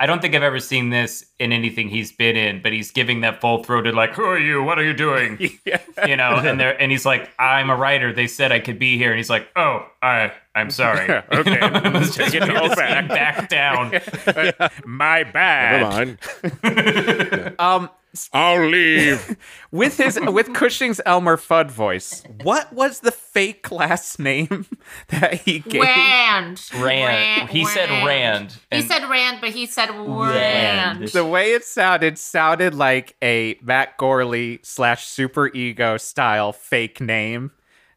I 0.02 0.06
don't 0.06 0.20
think 0.20 0.34
I've 0.34 0.42
ever 0.42 0.58
seen 0.58 0.90
this 0.90 1.24
in 1.38 1.52
anything 1.52 1.88
he's 1.88 2.10
been 2.10 2.34
in, 2.36 2.60
but 2.60 2.72
he's 2.72 2.90
giving 2.90 3.20
that 3.20 3.40
full 3.40 3.62
throated 3.62 3.94
like, 3.94 4.14
"Who 4.14 4.24
are 4.24 4.38
you? 4.38 4.60
What 4.60 4.76
are 4.76 4.82
you 4.84 4.94
doing?" 4.94 5.38
You 6.06 6.16
know, 6.16 6.34
and 6.38 6.58
they 6.58 6.74
and 6.80 6.90
he's 6.90 7.06
like, 7.06 7.30
"I'm 7.38 7.70
a 7.70 7.76
writer. 7.76 8.12
They 8.12 8.26
said 8.26 8.50
I 8.50 8.58
could 8.58 8.80
be 8.80 8.98
here." 8.98 9.10
And 9.10 9.16
he's 9.18 9.30
like, 9.30 9.46
"Oh, 9.54 9.86
I 10.02 10.32
I'm 10.56 10.70
sorry." 10.70 11.08
Okay. 11.08 11.22
You 11.52 11.70
know, 11.70 11.80
it 11.84 11.92
was 11.92 12.16
just 12.16 12.32
Take 12.32 12.42
it 12.42 12.48
weird 12.48 12.56
all 12.56 12.68
to 12.70 12.74
see 12.76 12.82
him 12.82 13.06
back. 13.06 13.48
back 13.48 13.48
down. 13.48 14.70
my 14.84 15.22
bad. 15.22 16.18
Come 16.62 17.54
on, 17.60 17.82
Um, 17.84 17.90
I'll 18.32 18.68
leave. 18.68 19.36
with 19.70 19.96
his 19.96 20.18
with 20.20 20.52
Cushing's 20.52 21.00
Elmer 21.06 21.36
Fudd 21.36 21.70
voice. 21.70 22.22
What 22.42 22.72
was 22.72 23.00
the 23.00 23.10
fake 23.12 23.70
last 23.70 24.18
name 24.18 24.66
that 25.08 25.34
he 25.34 25.60
gave? 25.60 25.82
Rand. 25.82 26.62
Rand. 26.78 27.48
He 27.50 27.64
said 27.64 27.88
Rand, 28.04 28.56
He 28.70 28.82
said 28.82 29.08
Rand, 29.08 29.38
but 29.40 29.50
he 29.50 29.66
said 29.66 29.90
Rand. 29.90 31.00
Rand. 31.00 31.08
The 31.08 31.24
way 31.24 31.52
it 31.52 31.64
sounded 31.64 32.18
sounded 32.18 32.74
like 32.74 33.16
a 33.22 33.58
Matt 33.62 33.96
Gourley 33.98 34.64
slash 34.64 35.06
super 35.06 35.48
ego 35.48 35.96
style 35.96 36.52
fake 36.52 37.00
name. 37.00 37.50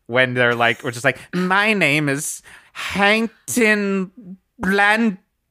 When 0.07 0.35
they're 0.35 0.55
like, 0.55 0.83
we're 0.83 0.91
just 0.91 1.03
like, 1.03 1.19
my 1.33 1.73
name 1.73 2.09
is 2.09 2.43
Hankton 2.73 4.37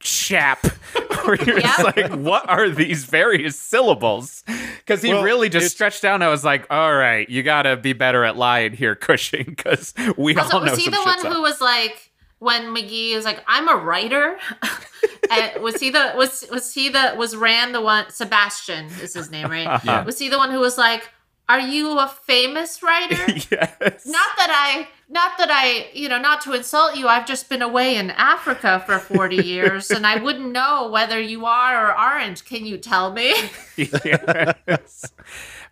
Blanchap. 0.05 0.71
Where 1.25 1.35
you're 1.43 1.59
just 1.59 1.79
Yeah. 1.79 1.83
like, 1.83 2.11
what 2.13 2.47
are 2.49 2.69
these 2.69 3.05
various 3.05 3.59
syllables? 3.59 4.43
Because 4.77 5.01
he 5.01 5.13
Well, 5.13 5.23
really 5.23 5.49
just 5.49 5.71
stretched 5.71 6.01
down. 6.01 6.21
I 6.21 6.29
was 6.29 6.43
like, 6.43 6.67
all 6.69 6.93
right, 6.93 7.27
you 7.29 7.43
gotta 7.43 7.75
be 7.77 7.93
better 7.93 8.23
at 8.23 8.37
lying 8.37 8.73
here, 8.73 8.95
Cushing, 9.07 9.45
because 9.45 9.93
we 10.17 10.35
Also, 10.35 10.57
all 10.57 10.59
know 10.65 10.71
was 10.71 10.77
he 10.79 10.85
some 10.85 10.91
the 10.91 10.97
shit's 10.97 11.23
one 11.23 11.27
up. 11.27 11.33
who 11.33 11.41
was 11.41 11.59
like 11.61 12.11
when 12.39 12.73
Magee 12.73 13.15
was 13.15 13.25
like, 13.25 13.43
"I'm 13.47 13.67
a 13.67 13.75
writer"? 13.75 14.37
and 15.31 15.63
was 15.63 15.79
he 15.79 15.89
the 15.89 16.13
was 16.15 16.45
was 16.51 16.73
he 16.73 16.89
the 16.89 17.13
was 17.17 17.35
Rand 17.35 17.73
the 17.73 17.81
one? 17.81 18.09
Sebastian 18.09 18.85
is 19.01 19.13
his 19.13 19.31
name, 19.31 19.49
right? 19.49 19.81
Yeah. 19.83 20.03
Was 20.03 20.19
he 20.19 20.29
the 20.29 20.37
one 20.37 20.51
who 20.51 20.59
was 20.59 20.77
like, 20.77 21.09
"Are 21.49 21.59
you 21.61 21.97
a 21.97 22.07
famous 22.07 22.83
writer?" 22.83 23.15
yes. 23.27 24.05
not 24.05 24.29
that 24.37 24.51
I, 24.51 24.87
not 25.09 25.37
that 25.37 25.49
I, 25.51 25.89
you 25.93 26.09
know, 26.09 26.19
not 26.19 26.41
to 26.41 26.53
insult 26.53 26.95
you. 26.95 27.07
I've 27.07 27.27
just 27.27 27.49
been 27.49 27.61
away 27.61 27.95
in 27.97 28.11
Africa 28.11 28.83
for 28.85 28.99
forty 28.99 29.37
years, 29.43 29.91
and 29.91 30.05
I 30.05 30.21
wouldn't 30.21 30.51
know 30.51 30.89
whether 30.89 31.19
you 31.19 31.45
are 31.45 31.87
or 31.87 31.91
aren't. 31.91 32.43
Can 32.45 32.65
you 32.65 32.77
tell 32.77 33.11
me? 33.11 33.33
Yes. 33.77 35.11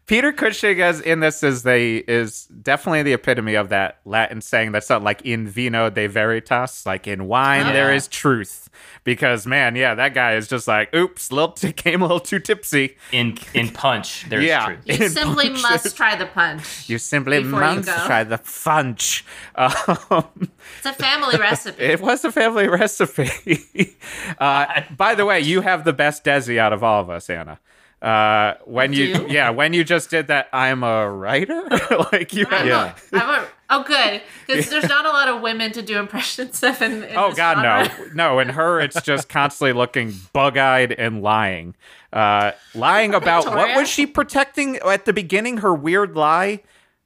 Peter 0.05 0.34
Cushing 0.34 0.81
as 0.81 0.99
in 0.99 1.21
this 1.21 1.43
is 1.43 1.63
they 1.63 1.95
is 1.97 2.45
definitely 2.61 3.03
the 3.03 3.13
epitome 3.13 3.55
of 3.55 3.69
that 3.69 3.99
Latin 4.03 4.41
saying 4.41 4.73
that's 4.73 4.89
not 4.89 5.01
like 5.01 5.21
in 5.21 5.47
vino 5.47 5.89
de 5.89 6.07
veritas, 6.07 6.85
like 6.85 7.07
in 7.07 7.27
wine 7.27 7.67
there 7.73 7.89
Yeah. 7.89 7.95
is 7.95 8.07
truth. 8.09 8.69
Because 9.05 9.47
man, 9.47 9.75
yeah, 9.77 9.95
that 9.95 10.13
guy 10.13 10.35
is 10.35 10.47
just 10.49 10.67
like, 10.67 10.93
oops, 10.93 11.31
little 11.31 11.51
t- 11.53 11.71
came 11.71 12.01
a 12.01 12.05
little 12.05 12.19
too 12.19 12.39
tipsy. 12.39 12.97
in 13.13 13.38
in 13.53 13.69
Punch. 13.69 14.25
There's 14.30 14.43
yeah, 14.45 14.65
truth. 14.65 14.80
You 14.85 15.05
In 15.05 15.09
simply 15.11 15.49
punch, 15.49 15.61
must 15.61 15.95
try 15.97 16.15
the 16.15 16.25
punch. 16.25 16.89
You 16.89 16.97
simply 16.97 17.39
before 17.41 17.59
you 17.61 17.75
must 17.77 18.05
try 18.05 18.23
the 18.25 18.39
punch. 18.39 19.23
Um, 19.55 20.49
It's 20.77 20.85
a 20.85 20.93
family 20.93 21.38
recipe. 21.38 21.81
it 21.84 22.01
was 22.01 22.25
a 22.25 22.31
family 22.31 22.67
recipe. 22.80 23.95
uh, 24.39 24.81
by 24.97 25.15
the 25.15 25.25
way, 25.25 25.39
you 25.39 25.61
have 25.61 25.85
the 25.85 25.93
best 25.93 26.23
Desi 26.25 26.57
out 26.57 26.73
of 26.73 26.84
all 26.84 26.99
of 27.01 27.09
us, 27.09 27.30
Anna. 27.30 27.59
Uh, 28.03 28.55
when 28.65 28.91
you, 28.91 29.15
Do? 29.15 29.27
yeah, 29.30 29.49
when 29.49 29.71
you 29.71 29.85
just 29.85 30.09
did 30.09 30.27
that, 30.27 30.49
I'm 30.51 30.84
a 30.84 31.09
writer. 31.09 31.63
like 32.11 32.34
you, 32.34 32.45
I'm 32.51 32.67
Yeah. 32.67 32.95
A, 33.13 33.15
I'm 33.15 33.43
a, 33.43 33.47
oh, 33.69 33.84
good. 33.84 34.21
Because 34.45 34.69
there's 34.69 34.89
not 34.89 35.05
a 35.05 35.09
lot 35.09 35.30
of 35.30 35.41
women 35.41 35.71
to 35.71 35.81
do 35.81 35.97
impressions 35.97 36.61
of 36.63 36.81
in, 36.81 37.03
in 37.03 37.17
Oh 37.17 37.30
this 37.30 37.38
God, 37.38 37.63
genre. 37.63 38.07
no, 38.13 38.34
no! 38.34 38.39
In 38.39 38.49
her, 38.49 38.81
it's 38.81 39.01
just 39.03 39.30
constantly 39.30 39.71
looking 39.71 40.13
bug-eyed 40.34 40.91
and 40.91 41.21
lying, 41.21 41.75
uh, 42.11 42.51
lying 42.75 43.13
about 43.13 43.45
what 43.45 43.73
was 43.77 43.88
she 43.88 44.05
protecting 44.05 44.75
at 44.77 45.05
the 45.05 45.13
beginning? 45.13 45.57
Her 45.59 45.73
weird 45.73 46.17
lie 46.17 46.61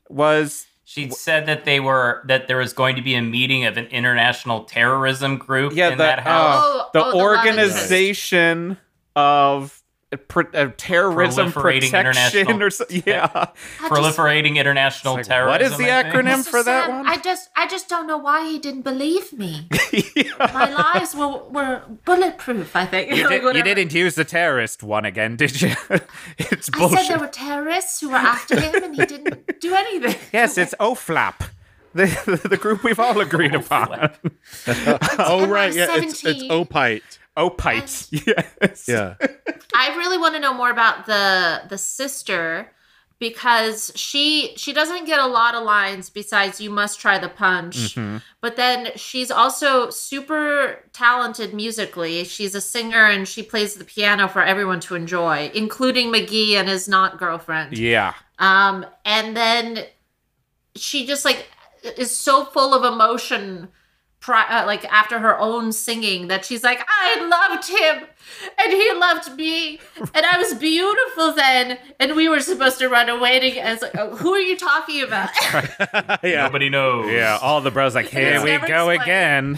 was 0.10 0.66
She 0.84 1.12
said 1.12 1.46
that 1.46 1.64
they 1.66 1.80
were 1.80 2.24
that 2.26 2.48
there 2.48 2.58
was 2.58 2.74
going 2.74 2.96
to 2.96 3.04
be 3.04 3.14
a 3.14 3.22
meeting 3.22 3.66
of 3.66 3.78
an 3.78 3.86
international 3.86 4.64
terrorism 4.64 5.38
group 5.38 5.74
yeah, 5.76 5.90
in 5.90 6.00
the 6.00 6.04
that 6.04 6.22
house. 6.22 6.64
Oh, 6.66 6.90
the 6.94 7.06
oh, 7.06 7.12
the 7.12 7.18
organization 7.18 8.78
of 9.16 9.84
pro- 10.16 10.50
uh, 10.54 10.72
terrorism 10.78 11.52
Proliferating 11.52 11.92
protection 11.92 12.00
international- 12.00 12.64
or 12.64 12.70
so, 12.70 12.86
yeah. 12.90 13.30
I 13.34 13.46
just- 13.46 13.92
Proliferating 13.92 14.56
international 14.56 15.16
like, 15.16 15.26
terrorism. 15.26 15.52
what 15.52 15.62
is 15.62 15.78
the 15.78 15.92
I 15.92 16.04
acronym 16.04 16.44
Mr. 16.44 16.48
for 16.48 16.64
that 16.64 16.86
Sam, 16.88 16.96
one? 16.98 17.08
I 17.08 17.18
just, 17.18 17.50
I 17.56 17.68
just 17.68 17.90
don't 17.90 18.08
know 18.08 18.18
why 18.18 18.48
he 18.50 18.58
didn't 18.60 18.84
believe 18.84 19.34
me. 19.34 19.68
My 20.40 20.70
lies 20.94 21.14
were, 21.16 21.44
were 21.50 21.82
bulletproof. 22.06 22.76
I 22.76 22.86
think. 22.86 23.12
You, 23.16 23.28
did, 23.30 23.44
you 23.56 23.64
didn't 23.64 23.94
use 23.94 24.16
the 24.16 24.26
terrorist 24.26 24.82
one 24.84 25.04
again, 25.06 25.36
did 25.36 25.62
you? 25.62 25.74
it's 26.38 26.70
bullshit. 26.70 27.00
I 27.00 27.02
said 27.04 27.10
there 27.12 27.20
were 27.20 27.28
terrorists 27.32 28.00
who 28.00 28.10
were 28.10 28.16
after 28.16 28.60
him, 28.60 28.84
and 28.84 28.96
he 28.96 29.06
didn't 29.06 29.60
do 29.60 29.74
anything. 29.76 30.16
Yes, 30.32 30.58
it's 30.58 30.74
OFLAP. 30.80 31.50
The, 31.94 32.42
the 32.48 32.58
group 32.58 32.84
we've 32.84 33.00
all 33.00 33.20
agreed 33.22 33.56
upon. 33.56 34.12
oh 35.18 35.48
right, 35.48 35.74
yeah, 35.74 35.88
it's 35.98 36.24
it's 36.24 36.44
MI17. 36.44 36.50
Opite. 37.38 37.84
Opite. 37.84 38.26
Yes. 38.62 38.86
Yeah, 38.88 39.16
I 39.76 39.96
really 39.96 40.18
want 40.18 40.34
to 40.36 40.40
know 40.40 40.54
more 40.54 40.72
about 40.72 41.06
the 41.06 41.62
the 41.70 41.78
sister 41.78 42.72
because 43.20 43.92
she 43.96 44.54
she 44.58 44.74
doesn't 44.74 45.06
get 45.06 45.20
a 45.20 45.26
lot 45.26 45.56
of 45.56 45.64
lines 45.64 46.10
besides 46.10 46.62
you 46.62 46.70
must 46.70 47.00
try 47.00 47.18
the 47.18 47.30
punch 47.30 47.96
Mm-hmm. 47.96 48.18
but 48.42 48.56
then 48.58 48.90
she's 48.96 49.32
also 49.32 49.90
super 49.90 50.84
talented 50.94 51.52
musically 51.54 52.24
she's 52.26 52.54
a 52.54 52.62
singer 52.62 53.06
and 53.10 53.28
she 53.28 53.42
plays 53.42 53.74
the 53.74 53.86
piano 53.86 54.28
for 54.28 54.44
everyone 54.44 54.80
to 54.82 54.94
enjoy 54.94 55.50
including 55.56 56.12
magee 56.12 56.56
and 56.58 56.70
his 56.70 56.88
not 56.88 57.18
girlfriend 57.18 57.76
Yeah. 57.76 58.14
um 58.38 58.86
and 59.04 59.36
then 59.36 59.86
she 60.76 61.08
just 61.08 61.26
like 61.26 61.48
is 61.98 62.16
so 62.16 62.46
full 62.46 62.76
of 62.76 62.84
emotion 62.94 63.70
pri- 64.20 64.48
uh, 64.50 64.66
like 64.66 64.84
after 64.86 65.20
her 65.20 65.38
own 65.40 65.72
singing 65.72 66.28
that 66.28 66.44
she's 66.46 66.64
like 66.64 66.80
i 66.88 67.20
loved 67.28 67.68
him 67.70 68.08
and 68.64 68.72
he 68.74 68.92
loved 68.94 69.36
me 69.38 69.80
and 70.14 70.26
i 70.26 70.38
was 70.38 70.54
beautiful 70.56 71.32
then 71.34 71.78
and 72.00 72.16
we 72.16 72.28
were 72.28 72.40
supposed 72.40 72.78
to 72.80 72.88
run 72.90 73.10
away 73.10 73.40
together 73.40 73.72
it's 73.74 73.82
like 73.82 73.96
oh, 73.98 74.16
who 74.16 74.34
are 74.34 74.40
you 74.40 74.58
talking 74.58 75.02
about 75.04 75.30
yeah. 76.24 76.44
Nobody 76.44 76.70
knows. 76.70 77.12
Yeah. 77.12 77.38
All 77.42 77.62
the 77.62 77.72
bros 77.72 77.96
like, 77.96 78.08
here 78.08 78.42
we 78.44 78.58
go 78.68 78.90
explained. 78.90 79.02
again. 79.02 79.58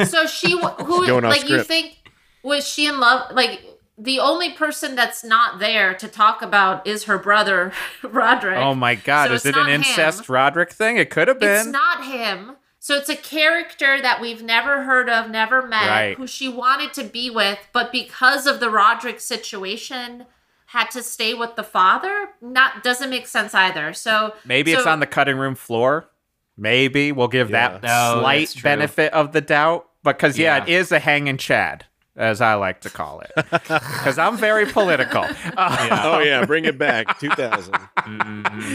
so 0.06 0.26
she 0.26 0.52
who 0.52 1.06
Going 1.06 1.24
off 1.24 1.30
like 1.32 1.48
you 1.48 1.62
think 1.62 1.96
was 2.42 2.66
she 2.68 2.86
in 2.86 3.00
love 3.00 3.32
like 3.34 3.64
the 3.98 4.18
only 4.20 4.52
person 4.52 4.94
that's 4.96 5.24
not 5.24 5.58
there 5.60 5.94
to 5.94 6.08
talk 6.08 6.42
about 6.42 6.86
is 6.86 7.04
her 7.04 7.18
brother 7.18 7.72
roderick 8.02 8.58
Oh 8.58 8.74
my 8.74 8.94
god, 8.96 9.28
So 9.28 9.34
is 9.34 9.46
it 9.46 9.54
an 9.56 9.62
not 9.62 9.68
him. 9.70 9.74
incest 9.80 10.28
Roderick 10.28 10.70
thing? 10.72 10.96
It 10.96 11.10
could 11.10 11.28
have 11.28 11.38
It's 11.40 11.64
been. 11.64 11.72
not 11.72 12.04
him. 12.04 12.56
So 12.84 12.96
it's 12.98 13.08
a 13.08 13.16
character 13.16 13.98
that 14.02 14.20
we've 14.20 14.42
never 14.42 14.82
heard 14.82 15.08
of, 15.08 15.30
never 15.30 15.66
met, 15.66 15.88
Right. 15.88 16.16
who 16.18 16.26
she 16.26 16.50
wanted 16.50 16.92
to 16.92 17.04
be 17.04 17.30
with, 17.30 17.58
but 17.72 17.90
because 17.90 18.46
of 18.46 18.60
the 18.60 18.68
Roderick 18.68 19.20
situation, 19.20 20.26
had 20.66 20.90
to 20.90 21.02
stay 21.02 21.32
with 21.32 21.56
the 21.56 21.62
father. 21.62 22.32
Not 22.42 22.82
doesn't 22.84 23.08
make 23.08 23.26
sense 23.26 23.54
either. 23.54 23.94
So 23.94 24.34
Maybe 24.44 24.72
it's 24.74 24.84
on 24.84 25.00
the 25.00 25.06
cutting 25.06 25.38
room 25.38 25.54
floor. 25.54 26.10
Maybe 26.58 27.10
we'll 27.10 27.28
give 27.28 27.48
that 27.52 27.82
No, 27.82 28.18
slight 28.20 28.54
benefit 28.62 29.14
of 29.14 29.32
the 29.32 29.40
doubt. 29.40 29.88
Because 30.02 30.38
yeah, 30.38 30.58
Yeah. 30.58 30.62
it 30.64 30.68
is 30.68 30.92
a 30.92 30.98
hanging 30.98 31.38
Chad, 31.38 31.86
as 32.16 32.40
I 32.40 32.54
like 32.54 32.80
to 32.82 32.90
call 32.90 33.20
it. 33.20 33.32
Because 33.64 34.18
I'm 34.18 34.36
very 34.36 34.66
political. 34.66 35.24
Uh, 35.56 36.00
Oh 36.04 36.18
yeah, 36.20 36.44
bring 36.44 36.64
it 36.64 36.78
back. 36.78 37.18
2000. 37.18 37.74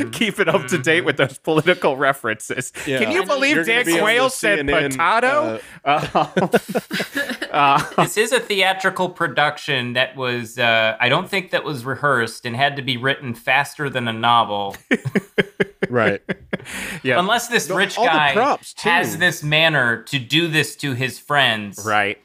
keep 0.12 0.40
it 0.40 0.48
up 0.50 0.68
to 0.68 0.78
date 0.78 1.02
with 1.02 1.18
those 1.18 1.38
political 1.38 1.96
references. 1.98 2.72
Yeah. 2.88 3.00
Can 3.00 3.12
you 3.12 3.26
believe 3.26 3.56
you're 3.56 3.66
gonna 3.66 3.84
Dan 3.84 3.94
be 3.94 4.00
Quayle 4.00 4.30
said 4.30 4.60
CNN, 4.60 4.92
potato? 4.92 5.60
This 7.98 8.18
is 8.18 8.32
a 8.32 8.40
theatrical 8.40 9.10
production 9.10 9.94
that 9.94 10.16
was, 10.16 10.58
uh, 10.58 10.96
I 11.00 11.10
don't 11.10 11.30
think 11.30 11.52
that 11.52 11.64
was 11.64 11.86
rehearsed 11.86 12.46
and 12.46 12.56
had 12.56 12.76
to 12.76 12.82
be 12.82 12.98
written 12.98 13.34
faster 13.34 13.90
than 13.90 14.08
a 14.08 14.14
novel. 14.14 14.76
Right. 15.90 16.22
yeah, 17.04 17.20
Unless 17.20 17.48
this 17.48 17.70
rich 17.70 17.96
the 17.96 18.04
guy 18.04 18.34
props, 18.34 18.74
too. 18.74 18.90
has 18.90 19.18
this 19.18 19.44
manner 19.44 20.04
to 20.04 20.20
do 20.20 20.48
this 20.48 20.76
to 20.78 20.94
his 20.94 21.20
friends. 21.20 21.84
right. 21.86 22.20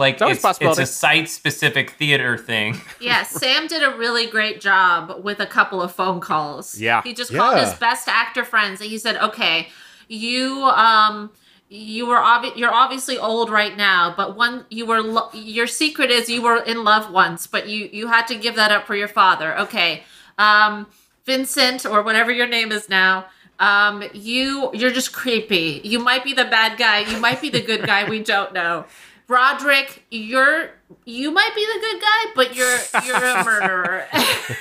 Like 0.00 0.20
always 0.22 0.42
it's, 0.42 0.58
it's 0.62 0.78
a 0.78 0.86
site 0.86 1.28
specific 1.28 1.90
theater 1.90 2.38
thing. 2.38 2.80
yeah, 3.00 3.22
Sam 3.22 3.66
did 3.66 3.82
a 3.82 3.94
really 3.96 4.26
great 4.26 4.60
job 4.60 5.22
with 5.22 5.40
a 5.40 5.46
couple 5.46 5.82
of 5.82 5.92
phone 5.92 6.20
calls. 6.20 6.80
Yeah. 6.80 7.02
He 7.02 7.12
just 7.12 7.32
called 7.32 7.58
his 7.58 7.74
best 7.74 8.08
actor 8.08 8.42
friends 8.44 8.80
and 8.80 8.88
he 8.88 8.96
said, 8.96 9.16
"Okay, 9.18 9.68
you 10.08 10.64
um 10.64 11.30
you 11.68 12.06
were 12.06 12.16
obvi- 12.16 12.56
you're 12.56 12.72
obviously 12.72 13.18
old 13.18 13.50
right 13.50 13.76
now, 13.76 14.12
but 14.16 14.36
one 14.36 14.64
you 14.70 14.86
were 14.86 15.02
lo- 15.02 15.28
your 15.34 15.66
secret 15.66 16.10
is 16.10 16.28
you 16.30 16.40
were 16.42 16.62
in 16.62 16.82
love 16.82 17.12
once, 17.12 17.46
but 17.46 17.68
you 17.68 17.90
you 17.92 18.08
had 18.08 18.26
to 18.28 18.34
give 18.36 18.56
that 18.56 18.72
up 18.72 18.86
for 18.86 18.96
your 18.96 19.08
father. 19.08 19.56
Okay. 19.60 20.02
Um 20.38 20.86
Vincent 21.26 21.84
or 21.84 22.02
whatever 22.02 22.32
your 22.32 22.48
name 22.48 22.72
is 22.72 22.88
now. 22.88 23.26
Um 23.58 24.02
you 24.14 24.70
you're 24.72 24.90
just 24.90 25.12
creepy. 25.12 25.82
You 25.84 25.98
might 25.98 26.24
be 26.24 26.32
the 26.32 26.46
bad 26.46 26.78
guy, 26.78 27.00
you 27.00 27.20
might 27.20 27.42
be 27.42 27.50
the 27.50 27.60
good 27.60 27.84
guy, 27.86 28.08
we 28.08 28.22
don't 28.22 28.54
know. 28.54 28.86
Roderick, 29.30 30.04
you're 30.10 30.70
you 31.04 31.30
might 31.30 31.52
be 31.54 31.64
the 31.64 31.80
good 31.80 32.00
guy, 32.00 32.32
but 32.34 32.54
you're 32.56 32.78
you're 33.06 33.24
a 33.24 33.44
murderer. 33.44 34.06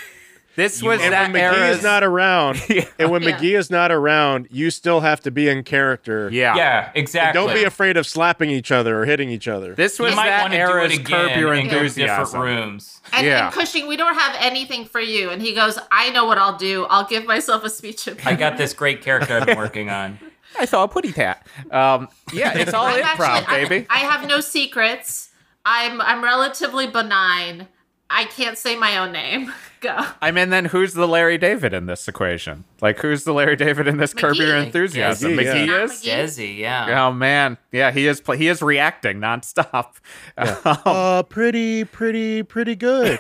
This 0.56 0.84
was 0.84 1.00
And 1.00 1.14
that 1.14 1.32
when 1.32 1.32
Magee 1.32 1.46
era. 1.58 1.70
is 1.70 1.84
not 1.84 2.04
around, 2.04 2.62
and 3.00 3.10
when 3.12 3.22
Yeah. 3.24 3.32
Magee 3.32 3.56
is 3.56 3.70
not 3.70 3.92
around, 3.94 4.48
you 4.52 4.72
still 4.72 5.00
have 5.00 5.22
to 5.22 5.32
be 5.32 5.48
in 5.48 5.64
character. 5.64 6.28
yeah. 6.34 6.54
Yeah, 6.58 6.92
exactly. 6.96 7.40
Don't 7.40 7.54
be 7.54 7.64
afraid 7.64 7.96
of 7.96 8.06
slapping 8.06 8.50
each 8.50 8.70
other 8.70 9.00
or 9.00 9.06
hitting 9.06 9.30
each 9.30 9.48
other. 9.48 9.74
This 9.74 10.00
was 10.00 10.10
You 10.10 10.16
might 10.18 10.26
that 10.28 10.42
want 10.42 10.52
to 10.52 10.58
do 10.58 10.62
era's 10.64 11.00
curb 11.00 11.38
your 11.40 11.54
and 11.54 11.70
go 11.70 11.84
different 11.84 11.98
enthusiasm. 11.98 12.42
rooms. 12.42 13.00
And, 13.14 13.26
Yeah. 13.26 13.46
and 13.46 13.54
Cushing, 13.56 13.88
we 13.88 13.96
don't 13.96 14.16
have 14.16 14.36
anything 14.38 14.84
for 14.84 15.00
you. 15.00 15.30
And 15.30 15.42
he 15.42 15.54
goes, 15.56 15.80
I 15.94 16.10
know 16.10 16.26
what 16.26 16.38
I'll 16.38 16.58
do. 16.58 16.86
I'll 16.90 17.08
give 17.08 17.26
myself 17.26 17.64
a 17.64 17.70
speech 17.70 18.10
I 18.26 18.36
got 18.36 18.58
this 18.58 18.74
great 18.74 19.02
character 19.02 19.38
I've 19.38 19.46
been 19.46 19.58
working 19.58 19.90
on. 19.90 20.20
I 20.58 20.66
saw 20.66 20.84
a 20.84 20.88
putty 20.88 21.12
tat. 21.12 21.46
Um, 21.72 22.08
yeah, 22.34 22.58
it's 22.58 22.74
all 22.74 22.86
I'm 22.88 23.04
improv, 23.04 23.20
actually- 23.42 23.56
I- 23.58 23.66
baby. 23.68 23.88
I, 23.90 24.00
have 24.00 24.28
no 24.28 24.40
secrets. 24.42 25.30
I'm 25.66 26.02
I'm 26.02 26.24
relatively 26.24 26.88
benign. 26.88 27.68
I 28.12 28.24
can't 28.26 28.58
say 28.58 28.76
my 28.76 28.98
own 28.98 29.12
name. 29.12 29.54
Go. 29.82 29.96
I 30.22 30.32
mean, 30.32 30.50
then 30.50 30.66
who's 30.66 30.94
the 30.94 31.08
Larry 31.08 31.38
David 31.38 31.74
in 31.74 31.86
this 31.86 32.08
equation? 32.08 32.66
Like, 32.82 32.98
who's 33.00 33.24
the 33.24 33.32
Larry 33.34 33.56
David 33.56 33.88
in 33.88 33.98
this 33.98 34.14
Curb 34.14 34.36
Your 34.36 34.48
Magee. 34.48 34.66
Enthusiasm? 34.66 35.36
Magee, 35.38 35.46
yeah. 35.68 35.84
Is. 35.84 36.04
Magee. 36.04 36.10
Desi, 36.10 36.58
yeah. 36.58 37.06
Oh 37.08 37.14
man, 37.14 37.58
yeah, 37.72 37.92
he 37.92 38.08
is. 38.08 38.20
Pl- 38.20 38.34
he 38.36 38.48
is 38.48 38.62
reacting 38.62 39.20
nonstop. 39.20 39.94
Uh, 40.38 41.24
pretty, 41.24 41.84
pretty, 41.86 42.42
pretty 42.44 42.76
good. 42.76 43.20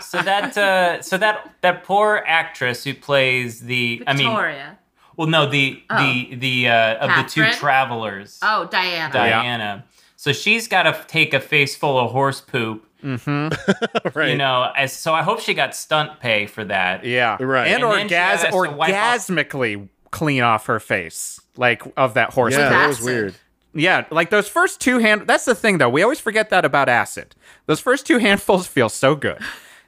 So 0.00 0.20
that 0.22 0.56
uh, 0.58 1.00
so 1.02 1.16
that 1.18 1.54
that 1.62 1.82
poor 1.84 2.22
actress 2.26 2.84
who 2.84 2.92
plays 2.94 3.60
the 3.60 4.02
I 4.06 4.12
mean 4.12 4.26
Victoria. 4.28 4.78
Well 5.16 5.26
no 5.28 5.46
the 5.46 5.82
the 5.90 6.34
the 6.36 6.68
uh, 6.68 6.94
of 7.06 7.24
the 7.24 7.30
two 7.30 7.50
travelers 7.52 8.38
oh, 8.42 8.66
Diana. 8.70 9.12
Diana. 9.12 9.84
So 10.16 10.32
she's 10.32 10.66
got 10.66 10.84
to 10.84 11.04
take 11.08 11.34
a 11.34 11.40
face 11.40 11.76
full 11.76 11.98
of 11.98 12.10
horse 12.10 12.40
poop. 12.40 12.82
right. 13.02 14.30
You 14.30 14.36
know, 14.36 14.70
as 14.76 14.92
so 14.92 15.14
I 15.14 15.22
hope 15.22 15.40
she 15.40 15.54
got 15.54 15.74
stunt 15.76 16.18
pay 16.20 16.46
for 16.46 16.64
that. 16.64 17.04
yeah, 17.04 17.36
Right. 17.40 17.68
and, 17.68 17.82
And 17.82 17.92
then 17.92 18.08
she 18.08 18.14
orgas- 18.14 18.18
has 18.18 18.44
off- 18.44 18.52
orgasmically 18.54 19.88
clean 20.10 20.42
off 20.42 20.66
her 20.66 20.80
face, 20.80 21.40
like 21.56 21.82
of 21.96 22.14
that 22.14 22.32
horse. 22.32 22.54
yeah, 22.54 22.68
poop. 22.68 22.70
that 22.70 22.86
was 22.88 22.96
acid. 22.98 23.06
weird. 23.06 23.34
Yeah, 23.74 24.06
like 24.10 24.30
those 24.30 24.48
first 24.48 24.80
two 24.80 24.98
hand. 24.98 25.26
That's 25.26 25.44
the 25.44 25.54
thing, 25.54 25.78
though. 25.78 25.90
We 25.90 26.02
always 26.02 26.18
forget 26.20 26.48
that 26.50 26.64
about 26.64 26.88
acid. 26.88 27.34
Those 27.66 27.80
first 27.80 28.06
two 28.06 28.18
handfuls 28.26 28.66
feel 28.66 28.88
so 28.88 29.14
good, 29.14 29.38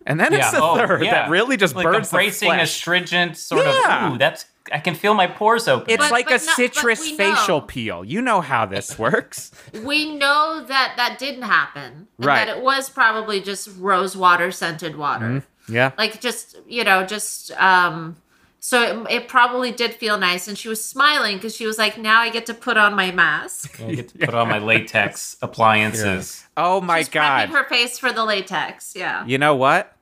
and 0.07 0.21
then 0.21 0.35
it's 0.35 0.51
the 0.51 0.63
oh, 0.63 0.77
third 0.77 1.03
yeah. 1.05 1.13
that 1.13 1.31
really 1.31 1.57
just 1.57 1.75
like 1.75 1.85
burns 1.85 2.09
a 2.09 2.11
the 2.11 2.17
bracing, 2.19 2.49
flesh. 2.51 2.63
astringent 2.63 3.37
sort 3.39 3.65
Yeah. 3.65 4.07
of. 4.09 4.13
Ooh, 4.15 4.19
that's 4.19 4.45
I 4.73 4.79
can 4.81 4.95
feel 4.95 5.15
my 5.15 5.27
pores 5.27 5.67
open. 5.69 5.91
It's 5.91 5.99
But- 6.05 6.11
like 6.13 6.27
but 6.29 6.43
a 6.43 6.47
no- 6.47 6.53
citrus 6.55 7.11
facial 7.11 7.61
know. 7.61 7.67
peel. 7.67 8.05
You 8.05 8.21
know 8.23 8.41
how 8.41 8.67
this 8.67 8.99
works. 8.99 9.51
We 9.85 10.15
know 10.17 10.65
that 10.67 10.95
that 10.97 11.19
didn't 11.19 11.43
happen. 11.43 12.09
And 12.19 12.27
Right. 12.27 12.47
that 12.47 12.57
it 12.57 12.63
was 12.63 12.89
probably 12.91 13.41
just 13.41 13.69
rose 13.79 14.17
water 14.17 14.51
scented 14.53 14.97
water. 14.97 15.43
yeah. 15.69 15.93
Like 15.99 16.21
just, 16.21 16.57
you 16.67 16.85
know, 16.85 17.05
just 17.05 17.51
um 17.61 18.17
so 18.61 18.83
it, 19.07 19.11
it 19.23 19.29
probably 19.29 19.71
did 19.71 19.95
feel 19.95 20.19
nice 20.19 20.49
and 20.49 20.59
she 20.59 20.69
was 20.69 20.85
smiling 20.85 21.37
because 21.37 21.55
she 21.55 21.65
was 21.65 21.79
like 21.79 21.97
now 21.97 22.21
i 22.21 22.29
get 22.29 22.45
to 22.47 22.53
put 22.55 22.77
on 22.77 22.93
my 22.93 23.13
mask 23.13 23.81
I 23.81 23.95
get 23.95 24.09
to 24.09 24.19
put 24.19 24.35
on 24.35 24.49
my 24.49 24.59
latex 24.59 25.37
appliances. 25.43 26.45
Oh 26.57 26.81
my 26.81 26.99
She's 26.99 27.09
god. 27.09 27.49
prepping 27.49 27.53
her 27.53 27.69
face 27.69 27.99
for 28.01 28.13
the 28.13 28.25
latex 28.25 28.95
yeah 28.97 29.25
You 29.27 29.39
know 29.39 29.55
what? 29.55 29.95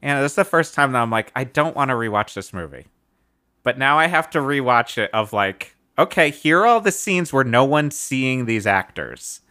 Anna, 0.00 0.22
this 0.22 0.32
is 0.32 0.36
the 0.36 0.44
first 0.44 0.74
time 0.74 0.92
that 0.92 1.02
I'm 1.02 1.10
like, 1.10 1.32
I 1.34 1.42
don't 1.44 1.74
want 1.76 1.90
to 1.90 1.94
rewatch 1.94 2.32
this 2.32 2.52
movie. 2.52 2.86
But 3.68 3.76
now 3.76 3.98
I 3.98 4.06
have 4.06 4.30
to 4.30 4.38
rewatch 4.38 4.96
it 4.96 5.10
of 5.12 5.34
like, 5.34 5.76
okay, 5.98 6.30
here 6.30 6.60
are 6.60 6.66
all 6.66 6.80
the 6.80 6.90
scenes 6.90 7.34
where 7.34 7.44
no 7.44 7.64
one's 7.66 7.94
seeing 7.94 8.46
these 8.46 8.66
actors. 8.66 9.42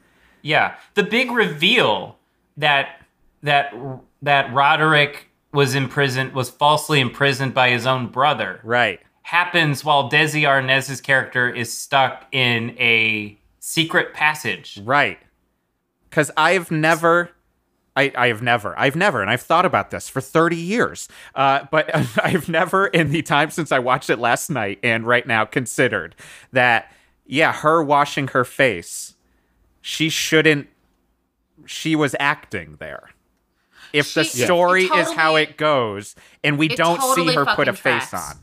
Yeah, 0.41 0.73
the 0.95 1.03
big 1.03 1.29
reveal 1.29 2.17
that 2.57 2.99
that 3.43 3.71
that 4.23 4.51
Roderick 4.51 5.27
was 5.53 5.75
imprisoned 5.75 6.33
was 6.33 6.49
falsely 6.49 6.99
imprisoned 6.99 7.53
by 7.53 7.69
his 7.69 7.85
own 7.85 8.07
brother 8.07 8.59
Right. 8.63 8.99
happens 9.21 9.85
while 9.85 10.09
Desi 10.09 10.47
Arnaz's 10.49 10.99
character 10.99 11.47
is 11.47 11.71
stuck 11.71 12.25
in 12.31 12.71
a 12.79 13.37
secret 13.59 14.15
passage. 14.15 14.81
Right. 14.83 15.19
Because 16.09 16.31
I've 16.35 16.71
never. 16.71 17.29
I, 17.97 18.11
I 18.15 18.27
have 18.27 18.43
never, 18.43 18.77
I've 18.79 18.95
never, 18.95 19.21
and 19.21 19.29
I've 19.31 19.41
thought 19.41 19.65
about 19.65 19.89
this 19.89 20.07
for 20.07 20.21
30 20.21 20.55
years, 20.55 21.09
uh, 21.33 21.65
but 21.71 21.89
I've 22.23 22.47
never, 22.47 22.85
in 22.87 23.11
the 23.11 23.23
time 23.23 23.49
since 23.49 23.71
I 23.71 23.79
watched 23.79 24.11
it 24.11 24.19
last 24.19 24.49
night 24.51 24.79
and 24.83 25.05
right 25.07 25.25
now, 25.25 25.45
considered 25.45 26.15
that, 26.53 26.91
yeah, 27.25 27.51
her 27.51 27.81
washing 27.83 28.27
her 28.29 28.45
face, 28.45 29.15
she 29.81 30.09
shouldn't, 30.09 30.67
she 31.65 31.95
was 31.95 32.15
acting 32.19 32.75
there. 32.79 33.09
If 33.93 34.13
the 34.13 34.25
She- 34.25 34.43
it 34.43 34.45
story 34.45 34.83
is 34.83 35.11
how 35.13 35.35
it 35.35 35.57
goes, 35.57 36.15
and 36.43 36.59
we 36.59 36.67
don't 36.67 37.01
see 37.15 37.33
her 37.33 37.45
put 37.45 37.67
a 37.67 37.73
fucking 37.73 38.01
face 38.01 38.13
on. 38.13 38.35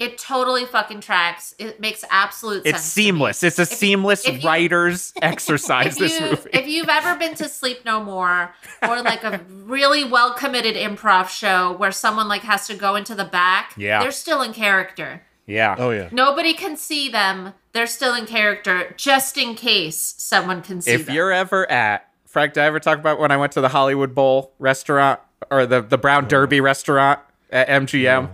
It 0.00 0.16
totally 0.18 0.64
fucking 0.64 1.00
tracks. 1.02 1.54
It 1.58 1.78
makes 1.78 2.02
absolute 2.10 2.64
sense. 2.64 2.76
It's 2.76 2.94
to 2.94 2.98
me. 3.00 3.04
seamless. 3.04 3.42
It's 3.42 3.58
a 3.58 3.62
If- 3.62 3.68
seamless 3.68 4.26
if 4.26 4.42
you- 4.42 4.48
writer's 4.48 5.12
exercise. 5.22 5.96
This 5.96 6.18
you 6.18 6.26
movie. 6.30 6.50
if 6.54 6.66
you've 6.66 6.88
ever 6.88 7.16
been 7.16 7.34
to 7.34 7.48
Sleep 7.48 7.84
No 7.84 8.02
More 8.02 8.54
or 8.82 9.02
like 9.02 9.22
a 9.24 9.40
really 9.50 10.02
well 10.04 10.32
committed 10.32 10.74
improv 10.74 11.28
show 11.28 11.72
where 11.72 11.92
someone 11.92 12.28
like 12.28 12.42
has 12.42 12.66
to 12.68 12.74
go 12.74 12.96
into 12.96 13.14
the 13.14 13.24
back, 13.26 13.74
Yeah. 13.76 14.00
they're 14.02 14.10
still 14.10 14.40
in 14.42 14.52
character. 14.54 15.22
yeah. 15.46 15.76
Oh 15.78 15.90
yeah. 15.90 16.08
Nobody 16.10 16.54
can 16.54 16.76
see 16.78 17.08
them. 17.10 17.52
They're 17.72 17.86
still 17.86 18.14
in 18.14 18.26
character, 18.26 18.94
just 18.96 19.36
in 19.38 19.54
case 19.54 20.14
someone 20.18 20.62
can 20.62 20.80
see 20.80 20.92
if 20.92 21.00
them. 21.06 21.08
If 21.10 21.14
you're 21.14 21.30
ever 21.32 21.70
at 21.70 22.08
Frank, 22.26 22.54
did 22.54 22.62
I 22.62 22.66
ever 22.66 22.80
talk 22.80 22.98
about 22.98 23.18
when 23.20 23.30
I 23.30 23.36
went 23.36 23.52
to 23.52 23.60
the 23.60 23.68
Hollywood 23.68 24.14
Bowl 24.14 24.54
restaurant 24.58 25.20
or 25.50 25.66
the 25.66 25.82
the 25.82 25.98
Brown 25.98 26.24
oh, 26.24 26.28
Derby 26.28 26.60
restaurant 26.60 27.20
at 27.50 27.68
MGM? 27.68 28.30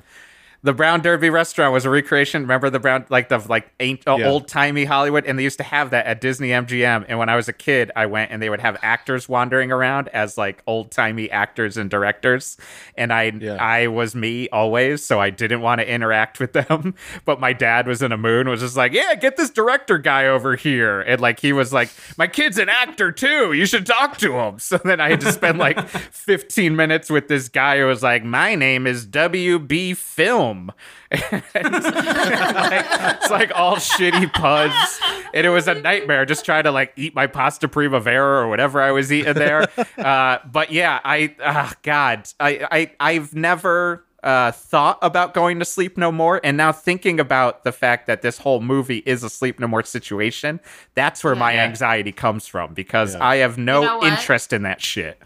The 0.62 0.72
Brown 0.72 1.00
Derby 1.00 1.30
restaurant 1.30 1.72
was 1.72 1.84
a 1.84 1.90
recreation. 1.90 2.42
Remember 2.42 2.70
the 2.70 2.80
Brown, 2.80 3.04
like 3.08 3.28
the 3.28 3.38
like 3.48 3.70
ain't 3.78 4.06
uh, 4.08 4.16
Yeah. 4.18 4.28
old 4.28 4.48
timey 4.48 4.84
Hollywood, 4.84 5.24
and 5.26 5.38
they 5.38 5.44
used 5.44 5.58
to 5.58 5.64
have 5.64 5.90
that 5.90 6.06
at 6.06 6.20
Disney 6.20 6.48
MGM. 6.48 7.04
And 7.08 7.18
when 7.18 7.28
I 7.28 7.36
was 7.36 7.48
a 7.48 7.52
kid, 7.52 7.92
I 7.94 8.06
went 8.06 8.32
and 8.32 8.42
they 8.42 8.50
would 8.50 8.60
have 8.60 8.76
actors 8.82 9.28
wandering 9.28 9.70
around 9.70 10.08
as 10.08 10.36
like 10.36 10.62
old 10.66 10.90
timey 10.90 11.30
actors 11.30 11.76
and 11.76 11.88
directors. 11.88 12.56
And 12.96 13.12
I 13.12 13.32
Yeah. 13.38 13.56
I 13.60 13.86
was 13.86 14.14
me 14.16 14.48
always, 14.48 15.04
so 15.04 15.20
I 15.20 15.30
didn't 15.30 15.60
want 15.60 15.80
to 15.80 15.88
interact 15.88 16.40
with 16.40 16.52
them. 16.52 16.94
But 17.24 17.38
my 17.40 17.52
dad 17.52 17.86
was 17.86 18.02
in 18.02 18.10
a 18.12 18.16
mood, 18.16 18.40
and 18.40 18.48
was 18.50 18.60
just 18.60 18.76
like, 18.76 18.92
"Yeah, 18.92 19.14
get 19.14 19.36
this 19.36 19.50
director 19.50 19.98
guy 19.98 20.26
over 20.26 20.56
here." 20.56 21.00
And 21.00 21.20
like 21.20 21.38
he 21.40 21.52
was 21.52 21.72
like, 21.72 21.90
"My 22.16 22.26
kid's 22.26 22.58
an 22.58 22.68
actor 22.68 23.12
too. 23.12 23.52
You 23.52 23.66
should 23.66 23.86
talk 23.86 24.16
to 24.18 24.32
him." 24.38 24.58
So 24.66 24.78
then 24.78 25.00
I 25.00 25.10
had 25.10 25.20
to 25.20 25.30
spend 25.32 25.58
like 25.58 25.78
15 25.88 26.74
minutes 26.74 27.08
with 27.08 27.28
this 27.28 27.48
guy 27.48 27.78
who 27.78 27.86
was 27.86 28.02
like, 28.02 28.24
"My 28.24 28.54
name 28.56 28.86
is 28.86 29.06
WB 29.06 29.96
Film." 29.96 30.55
like, 31.10 31.22
it's 31.54 33.30
like 33.30 33.52
all 33.54 33.76
shitty 33.76 34.32
puns, 34.32 35.00
and 35.34 35.46
it 35.46 35.50
was 35.50 35.68
a 35.68 35.74
nightmare 35.74 36.24
just 36.24 36.44
trying 36.44 36.64
to 36.64 36.70
like 36.70 36.92
eat 36.96 37.14
my 37.14 37.26
pasta 37.26 37.68
primavera 37.68 38.42
or 38.44 38.48
whatever 38.48 38.80
I 38.80 38.90
was 38.90 39.12
eating 39.12 39.34
there. 39.34 39.68
Uh, 39.98 40.38
but 40.50 40.70
yeah, 40.72 41.00
I 41.04 41.34
uh, 41.42 41.70
God, 41.82 42.28
I, 42.40 42.66
I 42.70 42.92
I've 43.12 43.34
never 43.34 44.04
uh, 44.22 44.50
thought 44.52 44.98
about 45.02 45.34
going 45.34 45.58
to 45.58 45.64
sleep 45.64 45.96
no 45.96 46.10
more, 46.10 46.40
and 46.42 46.56
now 46.56 46.72
thinking 46.72 47.20
about 47.20 47.64
the 47.64 47.72
fact 47.72 48.06
that 48.06 48.22
this 48.22 48.38
whole 48.38 48.60
movie 48.60 49.02
is 49.06 49.22
a 49.22 49.30
sleep 49.30 49.60
no 49.60 49.66
more 49.68 49.82
situation, 49.84 50.58
that's 50.94 51.22
where 51.22 51.36
my 51.36 51.56
anxiety 51.58 52.12
comes 52.12 52.46
from 52.46 52.74
because 52.74 53.14
Yeah. 53.14 53.24
I 53.24 53.36
have 53.36 53.56
no 53.58 53.82
You 53.82 53.86
know 53.86 54.02
interest 54.04 54.52
in 54.52 54.62
that 54.62 54.80
shit. 54.80 55.20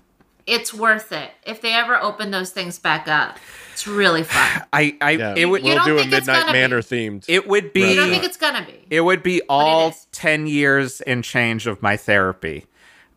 it's 0.46 0.74
worth 0.74 1.12
it. 1.12 1.30
If 1.46 1.60
they 1.62 1.72
ever 1.74 1.96
open 2.02 2.30
those 2.30 2.50
things 2.50 2.78
back 2.78 3.06
up, 3.08 3.38
it's 3.80 3.86
really 3.88 4.22
fun. 4.22 4.62
I, 4.72 4.96
I 5.00 5.10
Yeah. 5.12 5.34
it 5.36 5.46
would 5.46 5.62
we'll 5.62 5.76
don't 5.76 5.88
a 5.98 6.00
think 6.02 6.12
it's 6.12 6.26
Midnight 6.26 6.46
gonna 6.46 6.52
be- 6.52 6.82
themed. 6.82 7.24
it 7.28 7.46
would 7.48 7.72
be 7.72 7.88
You 7.90 7.96
don't 7.96 8.10
think 8.10 8.24
it's 8.24 8.36
gonna 8.36 8.64
be? 8.66 8.86
It 8.90 9.00
would 9.00 9.22
be 9.22 9.40
all 9.48 9.94
10 10.12 10.46
years 10.46 11.00
and 11.02 11.24
change 11.24 11.66
of 11.66 11.80
my 11.82 11.96
therapy. 11.96 12.66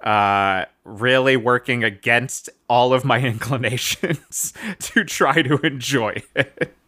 Uh, 0.02 0.66
really 0.84 1.38
working 1.38 1.84
against 1.84 2.50
all 2.70 2.94
of 2.94 3.06
my 3.06 3.20
inclinations 3.34 4.54
to 4.80 5.04
try 5.06 5.42
to 5.42 5.58
enjoy 5.66 6.22
it. 6.36 6.74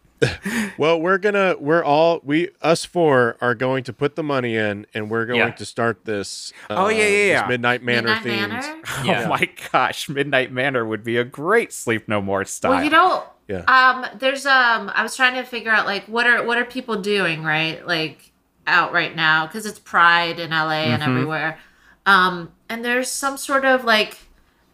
Well, 0.78 0.98
we're 0.98 1.18
gonna 1.18 1.56
we're 1.60 1.84
all 1.84 2.20
we 2.24 2.48
us 2.62 2.86
four 2.86 3.36
are 3.42 3.54
going 3.54 3.84
to 3.84 3.92
put 3.92 4.16
the 4.16 4.22
money 4.22 4.56
in, 4.56 4.86
and 4.94 5.10
we're 5.10 5.26
going 5.26 5.40
Yeah. 5.40 5.50
to 5.50 5.64
start 5.66 6.06
this. 6.06 6.54
Oh, 6.70 6.88
yeah, 6.88 6.96
yeah, 6.96 7.02
this 7.04 7.28
yeah. 7.42 7.46
Midnight 7.48 7.82
Manor 7.82 8.14
Midnight 8.22 8.22
themed. 8.24 8.48
Manor. 8.48 8.82
Yeah. 9.04 9.24
Oh 9.24 9.28
my 9.28 9.48
gosh, 9.72 10.08
Midnight 10.08 10.50
Manor 10.52 10.86
would 10.86 11.04
be 11.04 11.18
a 11.18 11.24
great 11.24 11.70
Sleep 11.70 12.08
No 12.08 12.22
More 12.22 12.46
style. 12.46 12.72
Well, 12.72 12.84
you 12.84 12.88
know, 12.88 13.24
Yeah. 13.48 13.62
um, 13.68 14.06
there's 14.18 14.44
um, 14.46 14.90
I 14.94 15.02
was 15.02 15.14
trying 15.16 15.34
to 15.34 15.44
figure 15.44 15.70
out 15.70 15.86
like 15.86 16.04
what 16.06 16.26
are 16.26 16.44
what 16.44 16.58
are 16.58 16.64
people 16.64 17.00
doing 17.00 17.42
right, 17.44 17.86
like 17.86 18.32
out 18.66 18.92
right 18.92 19.14
now 19.14 19.46
because 19.46 19.66
it's 19.66 19.78
Pride 19.78 20.38
in 20.40 20.50
LA 20.50 20.86
and 20.90 21.02
Mm-hmm. 21.02 21.10
everywhere, 21.12 21.58
um, 22.06 22.52
and 22.68 22.84
there's 22.84 23.08
some 23.10 23.36
sort 23.36 23.64
of 23.64 23.84
like 23.84 24.18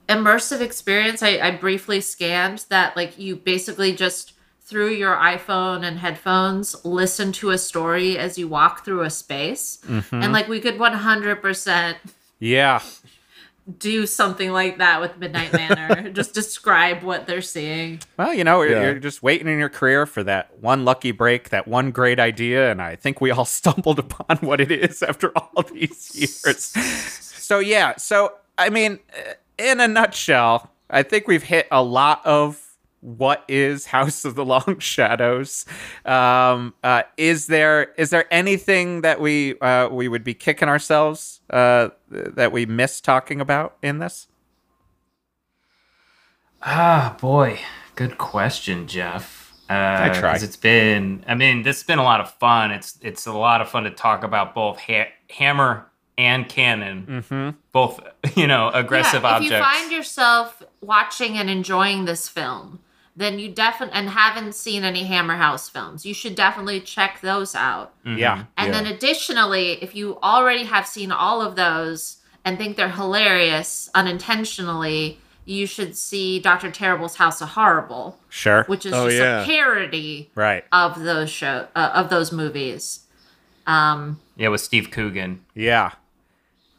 immersive 0.09 0.61
experience. 0.61 1.23
I, 1.23 1.39
I 1.39 1.51
briefly 1.53 2.01
scanned 2.01 2.65
that 2.71 2.97
like 2.97 3.19
you 3.19 3.37
basically 3.37 3.95
just 3.95 4.33
through 4.65 4.91
your 4.91 5.17
iPhone 5.17 5.85
and 5.87 5.99
headphones 5.99 6.75
listen 6.85 7.31
to 7.33 7.51
a 7.51 7.59
story 7.59 8.17
as 8.17 8.39
you 8.39 8.49
walk 8.49 8.85
through 8.85 9.03
a 9.03 9.11
space, 9.11 9.79
Mm-hmm. 9.87 10.23
and 10.23 10.33
like 10.33 10.49
we 10.49 10.61
could 10.61 10.79
100 10.79 11.43
percent 11.43 11.99
yeah. 12.39 12.81
Do 13.79 14.07
something 14.07 14.51
like 14.51 14.79
that 14.79 15.01
with 15.01 15.17
Midnight 15.19 15.53
Manor. 15.53 16.11
just 16.11 16.35
describe 16.35 17.03
what 17.03 17.27
they're 17.27 17.41
seeing. 17.43 18.01
Well, 18.17 18.35
you 18.35 18.43
know, 18.45 18.63
you're- 18.63 18.75
Yeah. 18.75 18.83
you're 18.91 18.99
just 18.99 19.23
waiting 19.23 19.47
in 19.49 19.59
your 19.59 19.69
career 19.69 20.05
for 20.07 20.25
that 20.25 20.59
one 20.61 20.85
lucky 20.85 21.13
break, 21.13 21.51
that 21.51 21.69
one 21.69 21.91
great 21.93 22.19
idea, 22.19 22.71
and 22.71 22.83
I 22.83 22.97
think 22.97 23.21
we 23.21 23.31
all 23.31 23.45
stumbled 23.61 23.99
upon 23.99 24.39
what 24.39 24.61
it 24.61 24.71
is 24.73 25.03
after 25.03 25.31
all 25.37 25.63
these 25.63 26.15
years. 26.15 26.67
So 26.67 27.59
yeah, 27.59 27.95
so 27.97 28.35
I 28.59 28.69
mean, 28.71 28.99
uh, 29.17 29.33
in 29.59 29.81
a 29.81 29.89
nutshell, 29.89 30.71
I 30.91 31.03
think 31.03 31.27
we've 31.29 31.43
hit 31.43 31.69
a 31.71 31.83
lot 31.83 32.21
of 32.25 32.62
what 33.03 33.45
is 33.49 33.87
House 33.87 34.25
of 34.25 34.37
the 34.37 34.45
Long 34.45 34.77
Shadows. 34.81 35.67
Um, 36.07 36.73
uh, 36.83 37.03
is 37.17 37.49
there 37.49 37.93
is 37.99 38.11
there 38.11 38.33
anything 38.33 39.03
that 39.03 39.21
we 39.21 39.59
uh, 39.61 39.89
we 39.89 40.09
would 40.09 40.25
be 40.25 40.35
kicking 40.35 40.69
ourselves 40.69 41.41
uh, 41.51 41.91
that 42.09 42.53
we 42.53 42.65
missed 42.65 43.05
talking 43.05 43.41
about 43.41 43.77
in 43.83 43.99
this? 43.99 44.29
Ah, 46.63 47.17
boy, 47.21 47.59
good 47.97 48.19
question, 48.19 48.87
Jeff. 48.87 49.53
Uh, 49.69 49.75
I 49.75 50.09
try. 50.11 50.37
It's 50.37 50.57
been. 50.57 51.25
I 51.27 51.35
mean, 51.35 51.63
this 51.63 51.79
has 51.79 51.87
been 51.87 51.99
a 51.99 52.05
lot 52.05 52.21
of 52.21 52.33
fun. 52.35 52.71
It's 52.71 52.99
it's 53.03 53.27
a 53.27 53.33
lot 53.33 53.61
of 53.61 53.69
fun 53.69 53.85
to 53.85 53.91
talk 53.91 54.23
about 54.23 54.55
both 54.55 54.79
ha- 54.79 55.11
Hammer 55.31 55.87
and 56.19 56.49
Cannon. 56.49 57.25
Mm-hmm. 57.25 57.59
Both, 57.73 58.01
you 58.37 58.47
know, 58.47 58.71
aggressive 58.73 59.23
yeah, 59.23 59.29
objects. 59.31 59.53
If 59.53 59.59
you 59.59 59.65
find 59.65 59.93
yourself 59.93 60.63
watching 60.81 61.37
and 61.37 61.51
enjoying 61.51 62.05
this 62.05 62.29
film, 62.29 62.81
then 63.15 63.39
you 63.39 63.49
definitely 63.51 63.95
and 63.99 64.09
haven't 64.11 64.55
seen 64.55 64.85
any 64.85 65.05
Hammer 65.05 65.37
House 65.37 65.69
films, 65.69 66.07
you 66.07 66.15
should 66.15 66.35
definitely 66.35 66.81
check 66.81 67.21
those 67.21 67.55
out. 67.55 67.93
Yeah. 68.07 68.45
And 68.57 68.73
then 68.73 68.87
additionally, 68.87 69.73
if 69.83 69.95
you 69.95 70.19
already 70.23 70.65
have 70.65 70.87
seen 70.87 71.13
all 71.13 71.43
of 71.43 71.55
those 71.57 72.19
and 72.45 72.57
think 72.59 72.77
they're 72.77 72.89
hilarious 72.89 73.91
unintentionally, 73.95 75.19
you 75.45 75.67
should 75.67 75.97
see 75.97 76.39
Dr. 76.41 76.71
Terrible's 76.71 77.17
House 77.17 77.41
of 77.41 77.51
Horrible, 77.51 78.19
Sure. 78.29 78.65
which 78.65 78.87
is 78.87 78.93
Oh, 78.93 79.07
just 79.09 79.19
yeah. 79.19 79.43
a 79.43 79.45
parody 79.47 80.31
right. 80.35 80.65
of 80.73 81.01
those 81.01 81.31
show 81.31 81.67
uh, 81.75 81.91
of 81.95 82.09
those 82.11 82.33
movies. 82.33 83.01
Um, 83.67 84.21
yeah, 84.37 84.49
with 84.49 84.61
Steve 84.61 84.91
Coogan. 84.91 85.45
Yeah. 85.55 85.93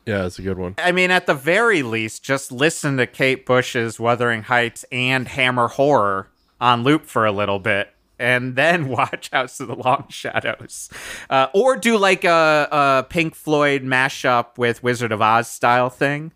Yeah, 0.05 0.25
it's 0.25 0.37
a 0.39 0.41
good 0.41 0.57
one. 0.57 0.75
I 0.77 0.91
mean, 0.91 1.11
at 1.11 1.27
the 1.27 1.33
very 1.33 1.81
least, 1.83 2.23
just 2.23 2.51
listen 2.51 2.97
to 2.97 3.07
Kate 3.07 3.45
Bush's 3.45 3.99
Wuthering 3.99 4.43
Heights 4.43 4.83
and 4.91 5.27
Hammer 5.27 5.67
Horror 5.69 6.27
on 6.59 6.83
loop 6.83 7.05
for 7.05 7.25
a 7.25 7.31
little 7.31 7.59
bit, 7.59 7.89
and 8.19 8.55
then 8.55 8.87
watch 8.89 9.29
House 9.31 9.59
of 9.59 9.67
the 9.69 9.75
Long 9.75 10.05
Shadows, 10.09 10.89
uh, 11.29 11.47
or 11.53 11.77
do 11.77 11.97
like 11.97 12.23
a, 12.25 12.67
a 12.71 13.05
Pink 13.09 13.33
Floyd 13.35 13.83
mashup 13.83 14.57
with 14.57 14.83
Wizard 14.83 15.11
of 15.11 15.21
Oz 15.21 15.47
style 15.49 15.89
thing. 15.89 16.31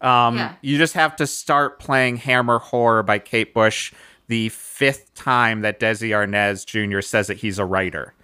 Um, 0.00 0.36
Yeah. 0.36 0.54
You 0.62 0.78
just 0.78 0.94
have 0.94 1.14
to 1.16 1.26
start 1.28 1.78
playing 1.78 2.16
Hammer 2.16 2.58
Horror 2.58 3.04
by 3.04 3.20
Kate 3.20 3.54
Bush 3.54 3.92
the 4.26 4.48
fifth 4.48 5.14
time 5.14 5.60
that 5.60 5.78
Desi 5.78 6.08
Arnaz 6.10 6.64
Jr. 6.66 7.00
says 7.02 7.28
that 7.28 7.36
he's 7.38 7.58
a 7.60 7.64
writer. 7.64 8.14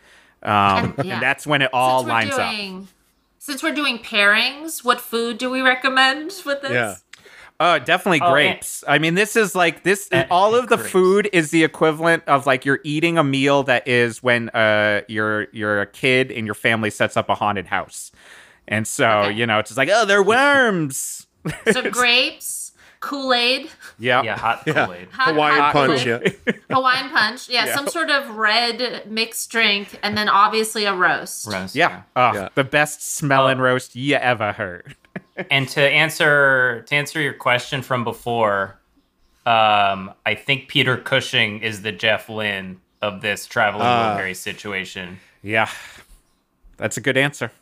Um, 0.42 0.52
And- 0.52 0.94
yeah. 1.06 1.14
and 1.14 1.22
that's 1.22 1.46
when 1.46 1.62
it 1.62 1.70
all 1.72 2.00
since 2.00 2.06
we're 2.08 2.12
lines 2.14 2.34
up. 2.34 2.38
Doing, 3.48 3.58
Since 3.58 3.62
we're 3.62 3.74
doing 3.74 3.98
pairings, 3.98 4.84
what 4.84 5.00
food 5.00 5.38
do 5.38 5.50
we 5.50 5.60
recommend 5.62 6.32
with 6.46 6.62
this? 6.62 6.72
Yeah. 6.72 6.94
Oh, 7.60 7.78
definitely 7.80 8.20
Oh, 8.22 8.30
grapes. 8.30 8.84
I 8.86 8.98
mean, 8.98 9.14
this 9.14 9.34
is 9.34 9.56
like 9.56 9.82
this. 9.82 10.08
Eh, 10.12 10.26
all 10.30 10.54
of 10.54 10.68
the 10.68 10.76
grapes. 10.76 10.92
food 10.92 11.28
is 11.32 11.50
the 11.50 11.64
equivalent 11.64 12.22
of 12.28 12.46
like 12.46 12.64
you're 12.64 12.78
eating 12.84 13.18
a 13.18 13.24
meal 13.24 13.64
that 13.64 13.88
is 13.88 14.22
when 14.22 14.48
uh 14.50 15.00
you're 15.08 15.48
you're 15.52 15.80
a 15.80 15.86
kid 15.86 16.30
and 16.30 16.46
your 16.46 16.54
family 16.54 16.90
sets 16.90 17.16
up 17.16 17.28
a 17.28 17.34
haunted 17.34 17.66
house, 17.66 18.12
and 18.68 18.86
so 18.86 19.24
Okay. 19.24 19.32
you 19.38 19.44
know 19.46 19.58
it's 19.58 19.70
just 19.70 19.78
like 19.78 19.88
oh 19.92 20.04
they're 20.04 20.22
worms. 20.22 21.26
So 21.72 21.82
grapes, 21.90 22.57
Kool 23.00 23.32
Aid, 23.32 23.70
yeah. 23.98 24.22
Yeah, 24.22 24.36
hot 24.38 24.62
Yeah. 24.66 24.86
Kool-Aid. 24.86 25.08
hot, 25.12 25.34
Hawaiian 25.34 25.60
hot 25.60 25.72
punch. 25.72 26.04
Yeah. 26.06 26.18
Hawaiian 26.70 27.10
punch. 27.10 27.48
Yeah, 27.48 27.66
Yeah. 27.66 27.74
some 27.76 27.88
sort 27.88 28.10
of 28.10 28.30
red 28.36 29.08
mixed 29.08 29.50
drink, 29.50 29.98
and 30.02 30.16
then 30.18 30.28
obviously 30.28 30.84
a 30.84 30.94
roast. 30.94 31.46
Roast, 31.46 31.74
Yeah. 31.76 32.02
Oh, 32.16 32.32
Yeah. 32.34 32.48
the 32.54 32.64
best 32.64 33.02
smelling 33.16 33.58
Oh. 33.60 33.62
roast 33.62 33.94
you 33.96 34.16
ever 34.16 34.52
heard. 34.52 34.96
And 35.50 35.68
to 35.68 35.80
answer 35.80 36.82
to 36.88 36.94
answer 36.96 37.20
your 37.20 37.32
question 37.32 37.82
from 37.82 38.02
before, 38.02 38.80
um, 39.46 40.12
I 40.26 40.34
think 40.34 40.66
Peter 40.68 40.96
Cushing 40.96 41.60
is 41.62 41.82
the 41.82 41.92
Jeff 41.92 42.28
Lynne 42.28 42.80
of 43.00 43.20
this 43.20 43.46
traveling. 43.46 43.86
Wilbury 43.86 44.34
situation. 44.34 45.20
Yeah. 45.42 45.68
That's 46.76 46.96
a 46.96 47.00
good 47.00 47.16
answer. 47.16 47.52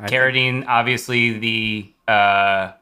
I 0.00 0.08
think- 0.08 0.64
obviously 0.68 1.38
the 1.38 1.92
uh, 2.10 2.72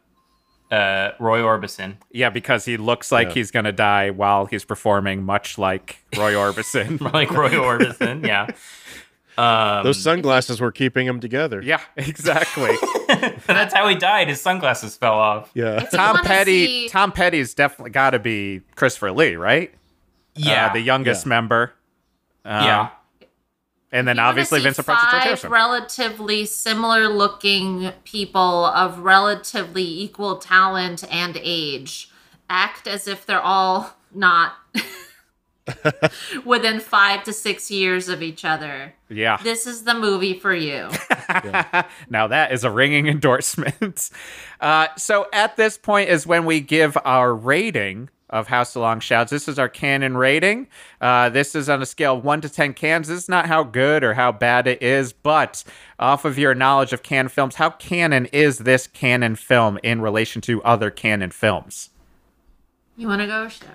uh, 0.71 1.11
Roy 1.21 1.41
Orbison. 1.41 1.97
Yeah, 2.11 2.31
because 2.31 2.65
he 2.65 2.77
looks 2.77 3.13
like 3.13 3.29
Yeah. 3.29 3.35
he's 3.35 3.51
gonna 3.51 3.73
die 3.73 4.11
while 4.11 4.47
he's 4.47 4.65
performing, 4.65 5.23
much 5.25 5.59
like 5.59 5.99
Roy 6.17 6.33
Orbison. 6.45 7.01
like 7.13 7.31
Roy 7.31 7.51
Orbison, 7.51 8.27
yeah. 8.27 8.47
Um, 9.39 9.85
Those 9.85 9.99
sunglasses 10.03 10.63
were 10.63 10.73
keeping 10.73 11.07
him 11.07 11.21
together. 11.21 11.61
yeah, 11.63 11.83
exactly. 11.99 12.75
that's 13.47 13.75
how 13.75 13.87
he 13.87 13.95
died. 13.95 14.29
His 14.29 14.41
sunglasses 14.41 14.97
fell 14.97 15.13
off. 15.13 15.51
Yeah. 15.53 15.83
If 15.83 15.91
Tom 15.91 16.17
Petty. 16.25 16.67
see- 16.67 16.89
Tom 16.89 17.13
Petty's 17.13 17.53
definitely 17.53 17.91
got 17.91 18.13
to 18.13 18.19
be 18.19 18.63
Christopher 18.77 19.13
Lee, 19.13 19.37
right? 19.37 19.75
Yeah, 20.37 20.69
uh, 20.69 20.73
the 20.73 20.81
youngest 20.81 21.27
Yeah. 21.27 21.29
member. 21.29 21.75
Um, 22.47 22.65
yeah. 22.65 22.89
And 23.97 24.07
then 24.07 24.17
You 24.17 24.23
obviously 24.23 24.61
see 24.61 24.65
Vincent 24.65 24.87
Price 24.87 25.03
and 25.03 25.23
George 25.25 25.41
five 25.41 25.51
relatively 25.51 26.45
similar 26.45 27.09
looking 27.09 27.93
people 28.05 28.67
of 28.67 28.99
relatively 28.99 29.85
equal 29.85 30.37
talent 30.37 31.05
and 31.11 31.39
age 31.43 32.11
act 32.49 32.87
as 32.87 33.09
if 33.09 33.27
they're 33.27 33.41
all 33.41 33.97
not 34.15 34.55
within 36.45 36.79
five 36.81 37.25
to 37.25 37.33
six 37.33 37.71
years 37.71 38.09
of 38.09 38.23
each 38.23 38.45
other. 38.45 38.95
yeah. 39.09 39.39
This 39.43 39.67
is 39.67 39.83
the 39.83 39.95
movie 39.95 40.39
for 40.39 40.55
you. 40.55 40.89
now 42.09 42.27
that 42.29 42.53
is 42.53 42.65
a 42.65 42.71
ringing 42.71 43.07
endorsement. 43.09 44.11
Uh, 44.61 44.89
so 44.97 45.27
at 45.33 45.57
this 45.57 45.77
point 45.79 46.09
is 46.09 46.27
when 46.27 46.45
we 46.45 46.61
give 46.61 46.97
our 47.05 47.35
rating 47.35 48.11
of 48.31 48.49
House 48.49 48.75
of 48.75 48.83
Long 48.83 49.01
Shouts. 49.01 49.31
This 49.31 49.47
is 49.49 49.59
our 49.59 49.69
canon 49.69 50.17
rating. 50.17 50.67
Uh, 51.01 51.29
this 51.29 51.55
is 51.55 51.69
on 51.69 51.81
a 51.81 51.87
scale 51.87 52.17
of 52.19 52.25
1 52.25 52.41
to 52.43 52.49
10 52.49 52.75
cans. 52.75 53.09
This 53.09 53.19
is 53.19 53.29
not 53.29 53.47
how 53.47 53.63
good 53.63 54.03
or 54.03 54.15
how 54.15 54.33
bad 54.33 54.67
it 54.67 54.83
is, 54.83 55.13
but 55.13 55.63
off 55.99 56.25
of 56.25 56.39
your 56.39 56.55
knowledge 56.55 56.93
of 56.93 57.03
Cannon 57.03 57.29
films, 57.29 57.55
how 57.57 57.71
Cannon 57.71 58.27
is 58.27 58.59
this 58.59 58.87
Cannon 58.87 59.37
film 59.37 59.79
in 59.83 60.01
relation 60.01 60.43
to 60.43 60.63
other 60.65 60.91
Cannon 60.91 61.31
films? 61.31 61.91
You 62.97 63.07
want 63.09 63.21
to 63.21 63.27
go? 63.27 63.49
Sure. 63.49 63.69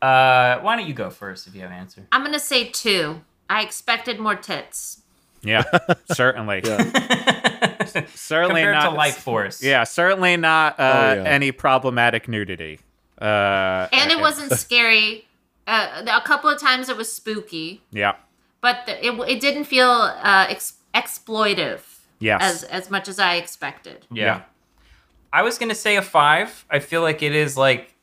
Uh, 0.00 0.60
why 0.60 0.76
don't 0.76 0.86
you 0.86 0.94
go 0.94 1.10
first 1.10 1.46
if 1.46 1.54
you 1.54 1.60
have 1.62 1.70
an 1.70 1.76
answer? 1.76 2.06
I'm 2.12 2.22
gonna 2.22 2.38
say 2.38 2.68
two. 2.68 3.20
I 3.50 3.62
expected 3.62 4.20
more 4.20 4.36
tits. 4.36 5.02
Yeah, 5.42 5.64
certainly. 6.12 6.62
certainly 8.14 8.60
Compared 8.62 8.74
not 8.74 8.90
to 8.90 8.96
Life 8.96 9.16
Force. 9.18 9.62
Yeah, 9.62 9.84
certainly 9.84 10.36
not 10.36 10.78
uh, 10.78 10.82
Oh, 10.82 11.22
yeah. 11.22 11.28
any 11.28 11.52
problematic 11.52 12.28
nudity. 12.28 12.78
Uh, 13.20 13.88
And 13.92 14.10
it 14.10 14.20
wasn't 14.20 14.52
scary. 14.52 15.26
Uh, 15.66 16.02
a 16.06 16.20
couple 16.26 16.48
of 16.48 16.58
times 16.60 16.88
it 16.88 16.96
was 16.96 17.12
spooky, 17.12 17.82
yeah. 17.92 18.14
but 18.62 18.86
the, 18.86 19.04
it 19.06 19.12
it 19.28 19.40
didn't 19.40 19.64
feel 19.64 19.90
uh, 19.90 20.46
ex- 20.48 20.74
exploitive 20.94 21.80
Yes. 22.20 22.40
as 22.42 22.62
as 22.64 22.90
much 22.90 23.06
as 23.08 23.18
I 23.18 23.34
expected. 23.34 24.06
Yeah. 24.10 24.24
Yeah. 24.24 24.40
I 25.32 25.42
was 25.42 25.58
gonna 25.58 25.74
say 25.74 25.96
a 25.96 26.02
five. 26.02 26.64
I 26.70 26.78
feel 26.78 27.02
like 27.02 27.22
it 27.22 27.34
is 27.34 27.56
like 27.56 27.94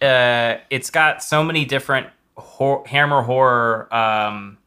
uh 0.00 0.56
it's 0.70 0.90
got 0.90 1.22
so 1.22 1.44
many 1.44 1.64
different 1.64 2.08
hor- 2.36 2.84
hammer 2.86 3.22
horror 3.22 3.86
um 3.94 4.58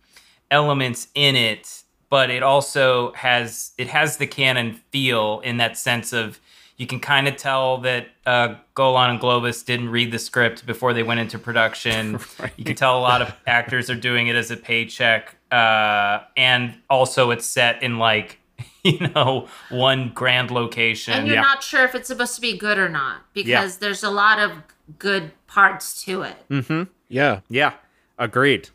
elements 0.49 1.07
in 1.15 1.35
it, 1.35 1.83
but 2.09 2.29
it 2.29 2.43
also 2.43 3.11
has 3.13 3.73
it 3.77 3.87
has 3.87 4.17
the 4.17 4.27
Cannon 4.27 4.79
feel 4.91 5.41
in 5.43 5.57
that 5.57 5.77
sense 5.77 6.13
of 6.13 6.39
you 6.77 6.85
can 6.87 6.99
kind 6.99 7.27
of 7.27 7.37
tell 7.37 7.77
that 7.79 8.07
uh, 8.25 8.55
Golan 8.73 9.11
and 9.11 9.19
Globus 9.19 9.65
didn't 9.65 9.89
read 9.89 10.11
the 10.11 10.19
script 10.19 10.65
before 10.65 10.93
they 10.93 11.03
went 11.03 11.19
into 11.21 11.39
production. 11.39 12.19
You 12.57 12.63
can 12.65 12.75
tell 12.75 12.97
a 12.97 13.01
lot 13.01 13.21
of 13.21 13.33
actors 13.47 13.89
are 13.89 13.95
doing 13.95 14.27
it 14.27 14.35
as 14.35 14.51
a 14.51 14.57
paycheck, 14.57 15.35
uh, 15.51 16.19
and 16.35 16.75
also 16.89 17.31
it's 17.31 17.45
set 17.45 17.81
in 17.83 17.97
like 17.97 18.39
you 18.83 19.07
know 19.09 19.47
one 19.69 20.11
grand 20.13 20.51
location. 20.51 21.13
And 21.13 21.27
you're 21.27 21.35
Yeah. 21.37 21.41
not 21.41 21.63
sure 21.63 21.83
if 21.85 21.95
it's 21.95 22.07
supposed 22.07 22.35
to 22.35 22.41
be 22.41 22.57
good 22.57 22.77
or 22.77 22.89
not 22.89 23.21
because 23.33 23.77
there's 23.77 24.03
a 24.03 24.09
lot 24.11 24.39
of 24.39 24.51
good 24.99 25.31
parts 25.47 26.03
to 26.05 26.21
it. 26.23 26.85
Yeah. 27.09 27.39
Yeah, 27.49 27.73
agreed. 28.17 28.69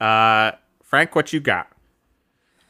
Uh, 0.00 0.52
Frank, 0.82 1.14
what 1.14 1.32
you 1.32 1.40
got? 1.40 1.68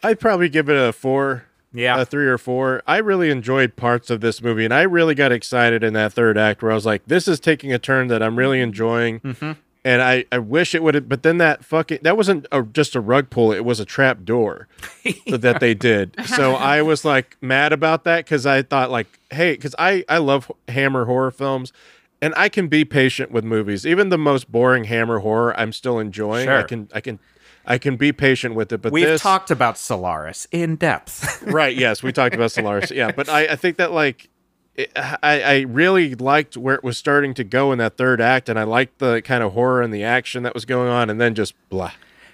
I'd 0.03 0.21
probably 0.21 0.49
give 0.49 0.69
it 0.69 0.77
a 0.77 0.93
four. 0.93 1.45
Yeah. 1.77 2.01
A 2.01 2.05
three 2.05 2.27
or 2.27 2.39
four. 2.39 2.83
I 2.87 2.99
really 2.99 3.31
enjoyed 3.31 3.77
parts 3.77 4.09
of 4.09 4.23
this 4.23 4.41
movie, 4.43 4.65
and 4.65 4.73
I 4.73 4.83
really 4.83 5.15
got 5.15 5.31
excited 5.31 5.85
in 5.85 5.93
that 5.93 6.13
third 6.13 6.39
act 6.39 6.63
where 6.63 6.73
I 6.73 6.75
was 6.75 6.87
like, 6.87 7.05
"This 7.07 7.29
is 7.29 7.39
taking 7.39 7.73
a 7.73 7.79
turn 7.79 8.09
that 8.09 8.23
I'm 8.23 8.37
really 8.37 8.61
enjoying." 8.61 9.21
Mm-hmm. 9.21 9.53
And 9.85 10.03
I, 10.03 10.25
I 10.33 10.39
wish 10.39 10.75
it 10.75 10.83
would 10.83 10.97
have, 10.97 11.09
but 11.09 11.23
then 11.23 11.39
that 11.39 11.65
fucking 11.65 12.01
that 12.03 12.17
wasn't 12.17 12.47
a, 12.51 12.63
just 12.63 12.97
a 12.97 13.01
rug 13.01 13.29
pull; 13.29 13.53
it 13.53 13.65
was 13.65 13.79
a 13.79 13.85
trap 13.85 14.25
door 14.25 14.69
that 15.29 15.61
they 15.61 15.75
did. 15.75 16.17
So 16.25 16.55
I 16.55 16.81
was 16.81 17.05
like 17.05 17.37
mad 17.41 17.73
about 17.73 18.05
that 18.05 18.25
because 18.25 18.47
I 18.47 18.63
thought 18.63 18.91
like, 18.91 19.21
hey, 19.31 19.53
because 19.53 19.75
I 19.79 20.03
I 20.09 20.17
love 20.19 20.51
Hammer 20.69 21.05
horror 21.05 21.31
films, 21.31 21.75
and 22.23 22.33
I 22.37 22.49
can 22.49 22.69
be 22.69 22.87
patient 22.87 23.31
with 23.31 23.45
movies, 23.45 23.87
even 23.87 24.09
the 24.09 24.19
most 24.19 24.51
boring 24.51 24.85
Hammer 24.85 25.19
horror. 25.19 25.59
I'm 25.61 25.73
still 25.73 25.99
enjoying. 25.99 26.49
I 26.49 26.63
can 26.63 26.89
I 26.95 27.01
can 27.01 27.19
I 27.67 27.79
can 27.79 27.97
be 27.97 28.13
patient 28.13 28.55
with 28.55 28.73
it. 28.73 28.81
But 28.83 28.93
We've 28.93 29.07
this, 29.07 29.21
talked 29.21 29.51
about 29.51 29.77
Solaris 29.79 30.47
in 30.53 30.77
depth. 30.77 31.43
right 31.47 31.77
yes 31.77 32.03
we 32.03 32.13
talked 32.13 32.35
about 32.35 32.51
solaris 32.51 32.91
yeah 32.91 33.11
but 33.13 33.29
i, 33.29 33.47
I 33.47 33.57
think 33.57 33.77
that 33.77 33.93
like 33.93 34.29
it, 34.75 34.91
I, 34.97 35.41
I 35.43 35.61
really 35.61 36.15
liked 36.15 36.57
where 36.57 36.75
it 36.75 36.85
was 36.85 36.99
starting 36.99 37.35
to 37.35 37.45
go 37.45 37.73
in 37.73 37.79
that 37.79 37.97
third 37.97 38.21
act 38.21 38.49
and 38.49 38.59
i 38.59 38.63
liked 38.65 38.99
the 38.99 39.23
kind 39.23 39.43
of 39.43 39.53
horror 39.53 39.83
and 39.83 39.93
the 39.93 40.03
action 40.05 40.43
that 40.43 40.55
was 40.55 40.65
going 40.65 40.89
on 40.89 41.09
and 41.11 41.21
then 41.21 41.35
just 41.35 41.55
blah 41.69 41.93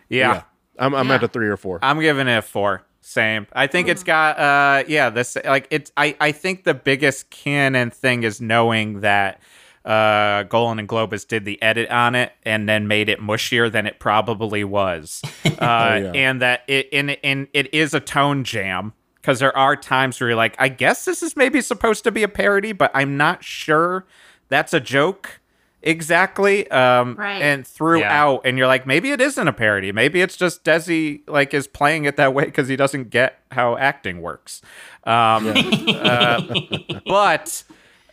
yeah. 0.08 0.42
i'm, 0.78 0.94
I'm 0.94 1.08
Yeah. 1.08 1.14
at 1.16 1.22
a 1.24 1.28
three 1.28 1.48
or 1.48 1.56
four 1.56 1.78
I'm 1.82 2.00
giving 2.00 2.28
it 2.28 2.36
a 2.36 2.42
four. 2.42 2.84
Same. 3.04 3.48
I 3.52 3.66
think 3.66 3.88
it's 3.88 4.04
got 4.04 4.38
uh 4.38 4.84
yeah, 4.86 5.10
this 5.10 5.36
like 5.44 5.66
it's 5.70 5.90
I 5.96 6.16
I 6.20 6.30
think 6.32 6.62
the 6.62 6.74
biggest 6.74 7.30
Cannon 7.30 7.90
thing 7.90 8.22
is 8.22 8.40
knowing 8.40 9.00
that 9.00 9.40
uh 9.84 10.44
Golan 10.44 10.78
and 10.78 10.88
Globus 10.88 11.26
did 11.26 11.44
the 11.44 11.60
edit 11.62 11.90
on 11.90 12.14
it 12.14 12.32
and 12.44 12.68
then 12.68 12.86
made 12.86 13.08
it 13.08 13.20
mushier 13.20 13.70
than 13.70 13.86
it 13.86 13.98
probably 13.98 14.64
was. 14.64 15.22
Uh 15.62 16.00
yeah. 16.02 16.12
and 16.14 16.42
that 16.42 16.62
it 16.66 16.88
in 16.90 17.10
in 17.10 17.46
it 17.52 17.72
is 17.74 17.94
a 17.94 18.00
tone 18.00 18.42
jam 18.44 18.92
because 19.20 19.38
there 19.38 19.56
are 19.56 19.76
times 19.76 20.20
where 20.20 20.30
you're 20.30 20.36
like, 20.36 20.56
I 20.58 20.68
guess 20.68 21.04
this 21.04 21.22
is 21.22 21.36
maybe 21.36 21.60
supposed 21.60 22.02
to 22.04 22.10
be 22.10 22.24
a 22.24 22.28
parody, 22.28 22.72
but 22.72 22.90
I'm 22.94 23.16
not 23.16 23.44
sure 23.44 24.04
that's 24.48 24.72
a 24.74 24.80
joke 24.80 25.40
exactly. 25.82 26.68
Um 26.70 27.14
Right. 27.16 27.40
and 27.42 27.66
throughout 27.66 28.40
and 28.44 28.56
you're 28.58 28.66
like 28.66 28.86
maybe 28.86 29.10
it 29.12 29.20
isn't 29.20 29.46
a 29.46 29.52
parody 29.52 29.92
maybe 29.92 30.20
it's 30.20 30.36
just 30.36 30.64
desi 30.64 31.20
like 31.28 31.52
is 31.54 31.66
playing 31.66 32.04
it 32.06 32.16
that 32.16 32.34
way 32.34 32.44
because 32.46 32.66
he 32.68 32.76
doesn't 32.76 33.10
get 33.10 33.38
how 33.50 33.76
acting 33.76 34.20
works 34.22 34.62
um 35.04 35.52
uh, 35.56 36.40
but 37.06 37.64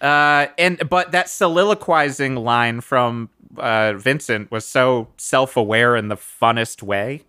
uh 0.02 0.48
and 0.58 0.88
but 0.90 1.12
that 1.12 1.30
soliloquizing 1.30 2.36
line 2.36 2.82
from 2.82 3.30
uh 3.58 3.94
vincent 3.94 4.50
was 4.52 4.66
so 4.66 5.08
self-aware 5.18 5.96
in 5.96 6.08
the 6.08 6.16
funnest 6.16 6.82
way 6.84 7.22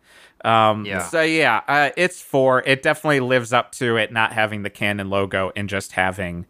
um 0.45 0.85
Yeah. 0.87 1.03
so 1.03 1.23
yeah 1.23 1.61
uh, 1.69 1.91
it's 1.97 2.21
four 2.23 2.63
it 2.67 2.83
definitely 2.83 3.21
lives 3.21 3.53
up 3.53 3.73
to 3.73 3.97
it 3.97 4.13
not 4.13 4.33
having 4.33 4.63
the 4.63 4.71
Cannon 4.71 5.11
logo 5.11 5.53
and 5.57 5.69
just 5.69 5.93
having 5.93 6.47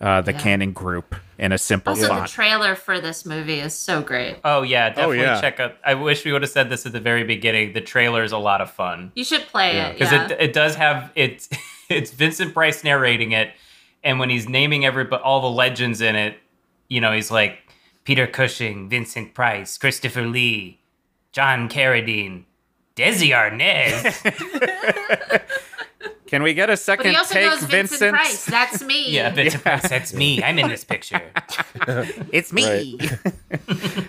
uh 0.00 0.20
the 0.20 0.32
Yeah. 0.32 0.38
Cannon 0.40 0.72
group 0.72 1.14
in 1.38 1.50
a 1.52 1.58
simple 1.58 1.90
Also, 1.90 2.20
the 2.20 2.26
trailer 2.26 2.74
for 2.76 3.00
this 3.00 3.24
movie 3.26 3.58
is 3.58 3.74
so 3.74 4.00
great. 4.02 4.36
Oh 4.44 4.62
yeah, 4.62 4.90
definitely 4.90 5.18
yeah. 5.20 5.40
check 5.40 5.58
out. 5.58 5.74
I 5.84 5.94
wish 5.94 6.24
we 6.24 6.30
would 6.32 6.42
have 6.42 6.50
said 6.50 6.70
this 6.70 6.86
at 6.86 6.92
the 6.92 7.00
very 7.00 7.24
beginning. 7.24 7.72
The 7.72 7.80
trailer 7.80 8.22
is 8.22 8.30
a 8.30 8.38
lot 8.38 8.60
of 8.60 8.70
fun 8.70 9.10
You 9.16 9.24
should 9.24 9.42
play 9.48 9.74
Yeah. 9.74 9.88
it. 9.88 9.92
because 9.98 10.12
Yeah. 10.12 10.24
it 10.26 10.36
it 10.40 10.52
does 10.52 10.76
have 10.76 11.10
it's 11.16 11.48
it's 11.88 12.12
Vincent 12.12 12.54
Price 12.54 12.84
narrating 12.84 13.32
it, 13.32 13.50
and 14.04 14.18
when 14.18 14.30
he's 14.30 14.48
naming 14.48 14.84
every 14.84 15.04
but 15.04 15.22
all 15.22 15.40
the 15.40 15.50
legends 15.50 16.00
in 16.00 16.14
it, 16.14 16.36
you 16.88 17.00
know, 17.00 17.12
he's 17.12 17.30
like 17.30 17.58
Peter 18.04 18.26
Cushing, 18.26 18.88
Vincent 18.88 19.34
Price, 19.34 19.78
Christopher 19.78 20.22
Lee, 20.22 20.80
John 21.32 21.68
Carradine, 21.68 22.44
Desi 22.96 23.30
Arnaz. 23.30 24.20
Can 26.26 26.42
we 26.42 26.52
get 26.54 26.68
a 26.70 26.76
second 26.76 27.12
but 27.12 27.12
second 27.12 27.12
he 27.12 27.16
also 27.16 27.34
take, 27.34 27.44
knows 27.44 27.70
Vincent, 27.70 28.00
Vincent? 28.00 28.14
Price. 28.14 28.44
That's 28.46 28.82
me. 28.82 29.10
yeah, 29.12 29.30
Vincent 29.30 29.62
Price. 29.62 29.88
That's 29.88 30.12
me. 30.14 30.42
I'm 30.42 30.58
in 30.58 30.68
this 30.68 30.84
picture. 30.84 31.20
It's 32.32 32.52
me. 32.52 32.98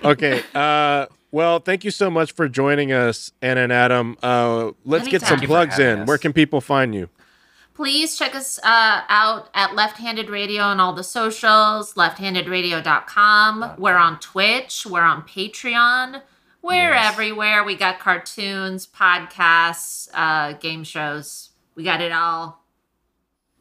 okay 0.03 0.41
uh 0.55 1.05
well 1.31 1.59
thank 1.59 1.83
you 1.83 1.91
so 1.91 2.09
much 2.09 2.31
for 2.31 2.47
joining 2.47 2.91
us 2.91 3.31
anna 3.41 3.61
and 3.61 3.73
adam 3.73 4.17
uh 4.23 4.71
let's 4.85 5.07
get 5.07 5.21
some 5.21 5.29
Thank 5.39 5.41
you 5.41 5.47
for 5.47 5.51
plugs 5.51 5.79
in 5.79 5.99
us. 5.99 6.07
where 6.07 6.17
can 6.17 6.31
people 6.33 6.61
find 6.61 6.95
you 6.95 7.09
Please 7.75 8.17
check 8.17 8.33
us 8.35 8.57
uh, 8.63 9.01
out 9.09 9.49
at 9.53 9.75
Left 9.75 9.97
Handed 9.97 10.29
Radio 10.29 10.63
on 10.63 10.79
all 10.79 10.93
the 10.93 11.03
socials, 11.03 11.93
lefthandedradio.com. 11.95 13.73
We're 13.77 13.97
on 13.97 14.19
Twitch. 14.19 14.85
We're 14.85 15.01
on 15.01 15.23
Patreon. 15.23 16.21
We're 16.61 16.93
Yes. 16.93 17.11
everywhere. 17.13 17.63
We 17.65 17.75
got 17.75 17.99
cartoons, 17.99 18.87
podcasts, 18.87 20.07
uh, 20.13 20.53
game 20.53 20.83
shows. 20.85 21.49
We 21.75 21.83
got 21.83 21.99
it 22.01 22.11
all. 22.13 22.63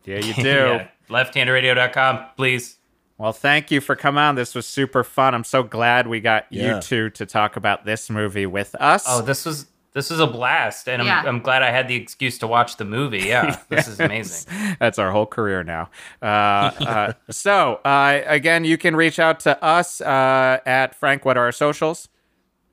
Yeah, 0.05 0.19
you 0.20 0.32
do. 0.43 0.43
yeah. 0.43 0.89
Lefthandradio.com, 1.11 2.24
please. 2.36 2.77
Well, 3.19 3.32
thank 3.32 3.70
you 3.70 3.81
for 3.81 3.95
coming 3.97 4.23
on. 4.23 4.36
This 4.36 4.55
was 4.55 4.66
super 4.66 5.05
fun. 5.05 5.35
I'm 5.35 5.45
so 5.45 5.62
glad 5.62 6.07
we 6.07 6.20
got 6.20 6.47
Yeah. 6.51 6.77
you 6.77 6.81
two 6.81 7.11
to 7.11 7.27
talk 7.27 7.57
about 7.57 7.85
this 7.85 8.09
movie 8.09 8.47
with 8.47 8.74
us. 8.77 9.05
Oh, 9.09 9.23
this 9.23 9.45
was 9.45 9.66
This 9.95 10.11
is 10.11 10.19
a 10.21 10.27
blast, 10.27 10.89
and 10.89 11.01
I'm, 11.03 11.07
Yeah. 11.07 11.23
I'm 11.25 11.41
glad 11.41 11.62
I 11.62 11.71
had 11.71 11.87
the 11.89 11.95
excuse 11.95 12.37
to 12.39 12.47
watch 12.47 12.77
the 12.77 12.85
movie. 12.85 13.21
Yeah, 13.21 13.59
this 13.69 13.87
is 13.89 14.01
amazing. 14.01 14.53
That's 14.81 14.99
our 14.99 15.12
whole 15.12 15.27
career 15.27 15.62
now. 15.62 15.89
Uh, 16.21 16.27
uh, 16.27 17.12
so, 17.31 17.77
uh, 17.85 18.21
again, 18.27 18.65
you 18.65 18.77
can 18.77 18.97
reach 18.97 19.19
out 19.19 19.41
to 19.41 19.62
us 19.65 20.01
uh, 20.01 20.59
at 20.66 20.95
Frank. 20.95 21.25
What 21.25 21.37
are 21.39 21.45
our 21.45 21.53
socials? 21.53 22.09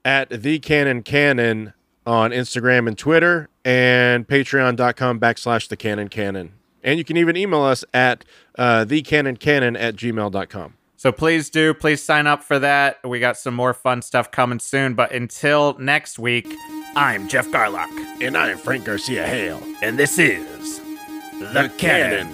at 0.04 0.30
the 0.32 0.58
Cannon 0.58 1.04
Canon 1.04 1.74
on 2.08 2.32
Instagram 2.32 2.88
and 2.88 2.98
Twitter, 2.98 3.50
and 3.64 4.28
patreon.com 4.28 5.20
backslash 5.20 5.68
the 5.68 5.78
Cannon 5.78 6.08
Canon. 6.08 6.54
And 6.84 6.98
you 6.98 7.04
can 7.06 7.18
even 7.18 7.38
email 7.38 7.62
us 7.62 7.86
at 7.94 8.26
uh, 8.58 8.84
thecannoncanon 8.88 9.80
at 9.80 9.96
gmail.com. 9.96 10.74
So 10.98 11.12
please 11.12 11.52
do, 11.52 11.76
please 11.76 12.02
sign 12.02 12.26
up 12.26 12.44
for 12.44 12.58
that. 12.58 12.98
We 13.08 13.20
got 13.20 13.38
some 13.38 13.54
more 13.54 13.76
fun 13.76 14.02
stuff 14.02 14.32
coming 14.32 14.58
soon. 14.58 14.96
But 14.96 15.12
until 15.12 15.78
next 15.78 16.18
week, 16.18 16.48
I'm 16.96 17.28
Jeff 17.28 17.48
Garlock. 17.48 17.90
And 18.22 18.36
I'm 18.38 18.58
Frank 18.58 18.84
Garcia 18.86 19.26
Hale. 19.26 19.62
And 19.82 19.98
this 19.98 20.20
is 20.20 20.82
The 21.40 21.72
Cannon 21.78 22.28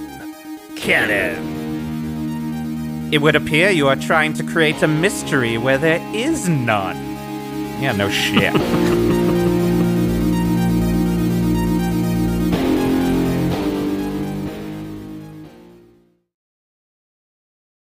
Canon. 0.76 1.58
it 3.14 3.20
would 3.20 3.36
appear 3.36 3.70
you 3.70 3.88
are 3.88 3.96
trying 3.96 4.34
to 4.34 4.44
create 4.44 4.82
a 4.82 4.88
mystery 4.88 5.58
where 5.58 5.78
there 5.78 6.02
is 6.16 6.50
none. 6.50 6.98
Yeah, 7.82 7.92
no 7.92 8.10
shit. 8.10 8.54